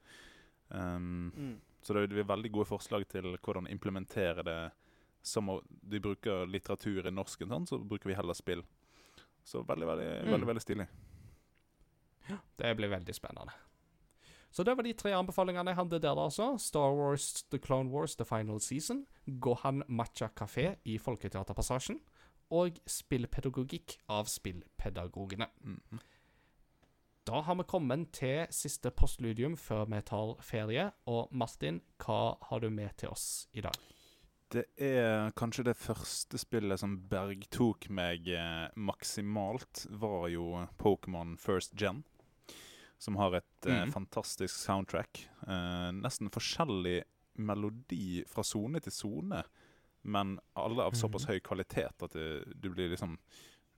Um, 0.69 1.33
Mm. 1.37 1.61
så 1.83 1.93
det 1.95 2.13
er 2.13 2.25
veldig 2.25 2.53
gode 2.53 2.67
forslag 2.69 3.07
til 3.09 3.37
hvordan 3.43 3.67
implementere 3.69 4.43
det 4.45 4.73
som 5.23 5.49
å, 5.51 5.61
de 5.69 5.99
bruker 6.01 6.47
litteratur 6.47 7.07
i 7.07 7.11
norsken, 7.11 7.49
sånn, 7.49 7.67
så 7.69 7.79
bruker 7.79 8.09
vi 8.09 8.15
heller 8.15 8.35
spill. 8.35 8.63
Så 9.45 9.63
veldig, 9.67 9.87
veldig, 9.87 10.23
Mm. 10.25 10.31
veldig, 10.31 10.47
veldig 10.47 10.63
stilig. 10.63 10.89
Det 12.57 12.75
blir 12.79 12.93
veldig 12.93 13.15
spennende. 13.15 13.55
Så 14.53 14.65
det 14.69 14.75
var 14.77 14.85
de 14.85 14.93
tre 14.93 15.15
anbefalingene 15.17 15.73
jeg 15.73 15.79
hadde 15.79 16.01
der, 16.05 16.19
altså. 16.21 16.59
Star 16.61 16.93
Wars, 16.93 17.45
The 17.51 17.59
Clone 17.59 17.91
Wars, 17.91 18.17
The 18.17 18.27
Final 18.29 18.61
Season, 18.61 19.07
Gohan 19.41 19.83
Matcha 19.89 20.29
Kafé 20.29 20.75
i 20.85 20.99
Folketeaterpassasjen, 21.01 22.03
og 22.53 22.77
Spillpedagogikk 22.85 23.97
av 24.13 24.29
Spillpedagogene. 24.29 25.49
Mm. 25.65 26.03
Da 27.25 27.41
har 27.47 27.55
vi 27.55 27.65
kommet 27.71 28.11
til 28.13 28.45
siste 28.51 28.91
postludium 28.91 29.57
før 29.57 29.87
vi 29.89 30.03
tar 30.05 30.37
ferie. 30.45 30.89
Og 31.07 31.33
Martin, 31.33 31.81
hva 32.03 32.37
har 32.51 32.61
du 32.61 32.69
med 32.69 32.97
til 32.99 33.15
oss 33.15 33.47
i 33.55 33.63
dag? 33.65 33.79
Det 34.53 34.67
er 34.77 35.31
kanskje 35.39 35.65
det 35.71 35.79
første 35.81 36.37
spillet 36.37 36.83
som 36.83 36.99
bergtok 37.09 37.87
meg 37.89 38.27
eh, 38.29 38.67
maksimalt, 38.77 39.87
var 39.97 40.27
jo 40.29 40.67
Pokémon 40.83 41.39
First 41.41 41.73
Gen. 41.81 42.03
Som 43.03 43.17
har 43.19 43.35
et 43.41 43.67
eh, 43.67 43.81
Mhm. 43.85 43.93
fantastisk 43.97 44.55
soundtrack. 44.63 45.25
Eh, 45.43 45.91
nesten 45.97 46.31
forskjellig 46.31 47.01
melodi 47.43 48.23
fra 48.29 48.45
sone 48.47 48.79
til 48.85 48.93
sone, 48.93 49.43
men 50.05 50.37
alle 50.55 50.85
av 50.87 50.93
såpass 50.95 51.27
høy 51.27 51.41
kvalitet 51.41 52.03
at 52.03 52.13
det, 52.13 52.61
du 52.61 52.69
blir 52.71 52.91
liksom 52.95 53.19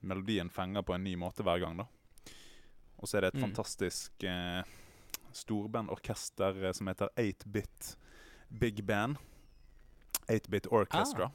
Melodien 0.05 0.49
fenger 0.51 0.83
på 0.85 0.93
en 0.93 1.03
ny 1.03 1.15
måte 1.17 1.41
hver 1.41 1.57
gang, 1.63 1.77
da. 1.79 1.85
Og 2.99 3.07
så 3.09 3.17
er 3.17 3.21
det 3.21 3.33
et 3.33 3.39
Mm. 3.41 3.47
fantastisk 3.47 4.23
eh, 4.23 4.61
storbandorkester 5.33 6.63
eh, 6.65 6.71
som 6.73 6.87
heter 6.87 7.09
8-Bit 7.17 7.95
Big 8.49 8.83
Band. 8.85 9.17
8-Bit 10.27 10.67
Orchestra. 10.67 11.31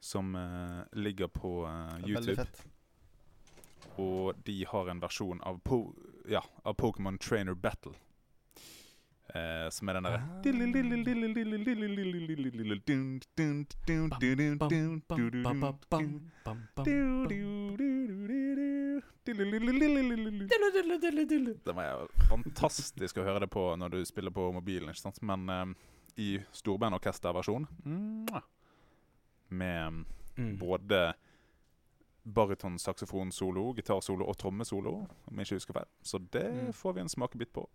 Som 0.00 0.34
eh, 0.36 0.84
ligger 0.92 1.26
på 1.28 1.64
eh, 1.66 2.08
YouTube. 2.08 2.46
Og 3.98 4.34
de 4.44 4.64
har 4.68 4.88
en 4.92 5.00
versjon 5.00 5.40
av, 5.42 5.58
po 5.64 5.80
ja, 6.28 6.44
av 6.62 6.74
Pokémon 6.74 7.18
Trainer 7.18 7.54
Battle. 7.54 7.92
Eh, 9.34 9.68
som 9.70 9.88
er 9.88 9.96
den 9.98 10.06
derre 10.06 10.22
Det 21.64 21.74
var 21.74 22.06
fantastisk 22.30 23.18
å 23.18 23.26
høre 23.26 23.40
det 23.42 23.50
på 23.50 23.64
når 23.76 23.96
du 23.96 24.04
spiller 24.06 24.30
på 24.30 24.52
mobilen, 24.54 24.92
ikke 24.94 25.08
sant? 25.08 25.18
Men 25.26 25.48
eh, 25.50 25.64
i 26.22 26.28
storbandorkesterversjon 26.52 27.66
Med 29.48 30.04
Mm. 30.36 30.58
både 30.58 31.14
baryton, 32.34 32.78
saksofon-solo, 32.78 33.72
gitarsolo 33.76 34.26
og 34.26 34.36
trommesolo, 34.38 34.94
om 35.26 35.36
jeg 35.38 35.46
ikke 35.46 35.56
husker 35.60 35.74
feil. 35.78 35.88
Så 36.02 36.18
det 36.32 36.44
Mm. 36.52 36.72
får 36.72 36.92
vi 36.94 37.00
en 37.00 37.08
smakebit 37.08 37.52
på. 37.52 37.68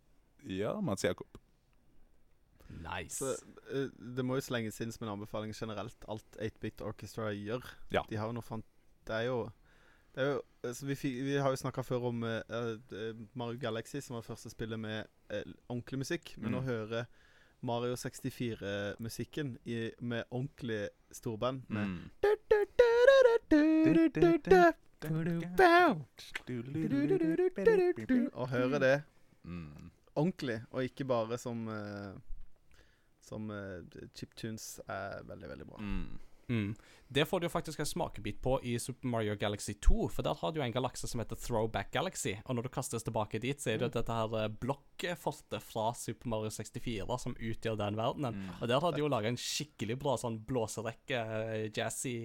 Ja, 0.46 0.80
Mats 0.82 1.04
Jakob. 1.04 1.28
Nice. 2.70 3.18
Så, 3.20 3.36
eh, 3.72 3.90
det 4.16 4.24
må 4.26 4.36
jo 4.36 4.42
slenges 4.42 4.80
inn 4.82 4.92
som 4.92 5.08
en 5.08 5.14
anbefaling 5.20 5.54
generelt, 5.54 5.98
alt 6.08 6.38
8-Bit 6.40 6.82
Orchestra 6.82 7.32
gjør. 7.36 7.64
Ja. 7.92 8.02
De 8.10 8.16
har 8.18 8.28
jo 8.28 8.34
noe 8.34 8.42
fant... 8.46 8.66
Det 9.06 9.16
er 9.16 9.28
jo 9.28 9.50
det 10.14 10.24
er 10.26 10.34
jo, 10.34 10.42
altså 10.68 10.86
vi, 10.86 10.96
vi 11.24 11.36
har 11.40 11.50
jo 11.50 11.56
snakka 11.56 11.82
før 11.88 12.10
om 12.10 12.24
uh, 12.24 12.42
uh, 12.52 13.14
Mario 13.34 13.58
Galaxy, 13.60 14.02
som 14.04 14.16
var 14.18 14.22
første 14.28 14.50
spillet 14.52 14.78
med 14.80 15.06
uh, 15.32 15.44
ordentlig 15.70 16.00
musikk. 16.00 16.34
Men 16.38 16.52
Mm. 16.52 16.58
å 16.60 16.64
høre 16.66 17.06
Mario 17.62 17.96
64-musikken 17.96 19.58
med 20.02 20.24
ordentlig 20.32 20.90
storband 21.12 21.62
med 21.70 21.88
Mm. 21.88 22.10
Å 28.34 28.50
høre 28.52 28.80
det 28.84 28.98
Mm. 29.42 29.90
ordentlig, 30.14 30.60
og 30.70 30.84
ikke 30.86 31.08
bare 31.10 31.38
som 31.42 31.64
uh, 31.66 32.14
Som 33.26 33.50
uh, 33.50 33.82
chiptunes, 34.14 34.76
er 34.88 35.24
veldig, 35.26 35.50
veldig 35.50 35.66
bra. 35.66 35.80
Mm. 35.82 36.20
Mm. 36.52 36.76
Det 37.08 37.26
får 37.26 37.40
du 37.40 37.46
jo 37.46 37.52
faktisk 37.54 37.80
en 37.80 37.88
smakebit 37.88 38.42
på 38.44 38.58
i 38.68 38.74
Super 38.80 39.08
Mario 39.08 39.36
Galaxy 39.40 39.74
2, 39.84 40.08
for 40.12 40.26
der 40.26 40.36
har 40.36 40.52
du 40.52 40.60
jo 40.60 40.66
en 40.66 40.74
galakse 40.76 41.08
som 41.08 41.22
heter 41.24 41.40
Throwback 41.40 41.92
Galaxy, 41.94 42.34
og 42.46 42.56
når 42.58 42.68
du 42.68 42.72
kastes 42.76 43.04
tilbake 43.08 43.40
dit, 43.44 43.60
så 43.62 43.72
er 43.74 43.82
det 43.82 43.92
dette 43.96 44.16
her 44.16 44.36
eh, 44.40 44.50
blokkfortet 44.62 45.64
fra 45.64 45.90
Super 45.96 46.32
Mario 46.34 46.52
64 46.52 47.18
som 47.24 47.36
utgjør 47.40 47.80
den 47.80 48.00
verdenen. 48.00 48.36
Mm. 48.42 48.54
Og 48.60 48.72
der 48.72 48.84
har 48.84 48.92
de 48.96 49.04
jo 49.04 49.10
laga 49.12 49.32
en 49.32 49.40
skikkelig 49.40 49.98
bra 50.02 50.18
sånn 50.20 50.42
blåserekke, 50.48 51.24
jazzy 51.78 52.16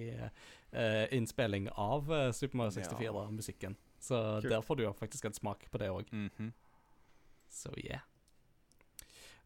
innspilling 1.11 1.69
av 1.69 2.11
eh, 2.13 2.31
Super 2.31 2.57
Mario 2.57 2.71
64-musikken. 2.71 3.75
Så 3.99 4.17
cool. 4.41 4.49
der 4.49 4.61
får 4.61 4.75
du 4.75 4.93
faktisk 4.93 5.25
en 5.25 5.33
smak 5.33 5.67
på 5.71 5.77
det 5.81 5.89
òg. 5.89 6.09
Mhm. 6.11 6.53
Så 7.49 7.71
yeah. 7.77 8.03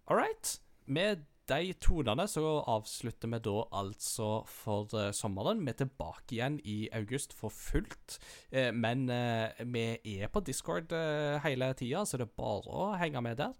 All 0.08 0.18
right. 0.18 0.62
Med 0.86 1.26
de 1.52 1.74
tonene 1.84 2.26
så 2.30 2.44
avslutter 2.70 3.30
vi 3.32 3.40
da 3.44 3.56
altså 3.82 4.30
for 4.50 4.90
uh, 4.96 5.12
sommeren. 5.16 5.64
Vi 5.66 5.74
er 5.74 5.80
tilbake 5.84 6.36
igjen 6.36 6.60
i 6.64 6.90
august 6.96 7.34
for 7.38 7.54
fullt. 7.54 8.18
Eh, 8.52 8.72
men 8.74 9.10
eh, 9.10 9.62
vi 9.66 9.86
er 10.22 10.32
på 10.32 10.44
Discord 10.46 10.92
eh, 10.96 11.40
hele 11.44 11.72
tida, 11.78 12.06
så 12.06 12.20
det 12.20 12.30
er 12.30 12.36
bare 12.38 12.72
å 12.72 12.92
henge 13.00 13.24
med 13.26 13.40
der. 13.42 13.56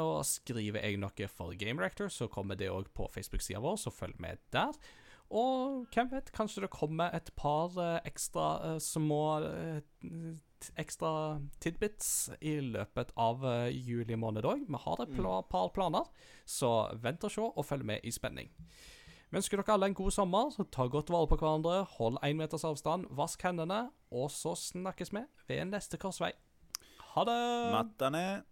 Og 0.00 0.22
skriver 0.24 0.84
jeg 0.84 1.00
noe 1.00 1.28
for 1.28 1.56
Game 1.58 1.82
Reactor, 1.82 2.08
så 2.12 2.28
kommer 2.30 2.58
det 2.58 2.70
òg 2.72 2.90
på 2.94 3.08
Facebook-sida 3.12 3.60
vår, 3.62 3.78
så 3.80 3.92
følg 3.94 4.20
med 4.22 4.40
der. 4.54 4.76
Og 5.30 5.84
hvem 5.94 6.08
vet, 6.10 6.32
kanskje 6.34 6.64
det 6.64 6.72
kommer 6.74 7.12
et 7.14 7.30
par 7.38 7.76
eh, 7.78 7.98
ekstra 8.08 8.46
eh, 8.66 8.78
små 8.82 9.22
eh, 9.46 9.82
ekstra 10.76 11.38
tidbits 11.62 12.30
i 12.44 12.58
løpet 12.60 13.14
av 13.16 13.46
juli 13.72 14.16
måned 14.18 14.44
òg. 14.44 14.66
Vi 14.68 14.80
har 14.82 15.00
et 15.00 15.14
par 15.48 15.70
planer, 15.72 16.10
så 16.44 16.90
vent 17.00 17.24
og 17.24 17.32
se, 17.32 17.46
og 17.46 17.64
følg 17.64 17.86
med 17.88 18.04
i 18.04 18.12
spenning. 18.12 18.50
Vi 19.30 19.38
ønsker 19.38 19.62
dere 19.62 19.76
alle 19.78 19.88
en 19.88 19.96
god 19.96 20.10
sommer. 20.12 20.50
så 20.50 20.66
Ta 20.68 20.84
godt 20.90 21.10
vare 21.14 21.30
på 21.30 21.38
hverandre, 21.40 21.86
hold 21.96 22.18
én 22.26 22.36
meters 22.36 22.66
avstand, 22.66 23.06
vask 23.16 23.40
hendene, 23.46 23.86
og 24.10 24.28
så 24.34 24.52
snakkes 24.58 25.14
vi 25.14 25.24
ved 25.48 25.64
neste 25.70 25.96
korsvei. 25.96 26.32
Ha 27.14 27.24
det! 27.24 27.40
Natta 27.72 28.10
ned. 28.10 28.42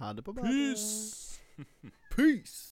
Ha 0.00 0.12
det 0.12 0.24
på 0.24 0.32
badet. 0.32 0.50
Peace! 0.50 1.40
Peace! 2.16 2.74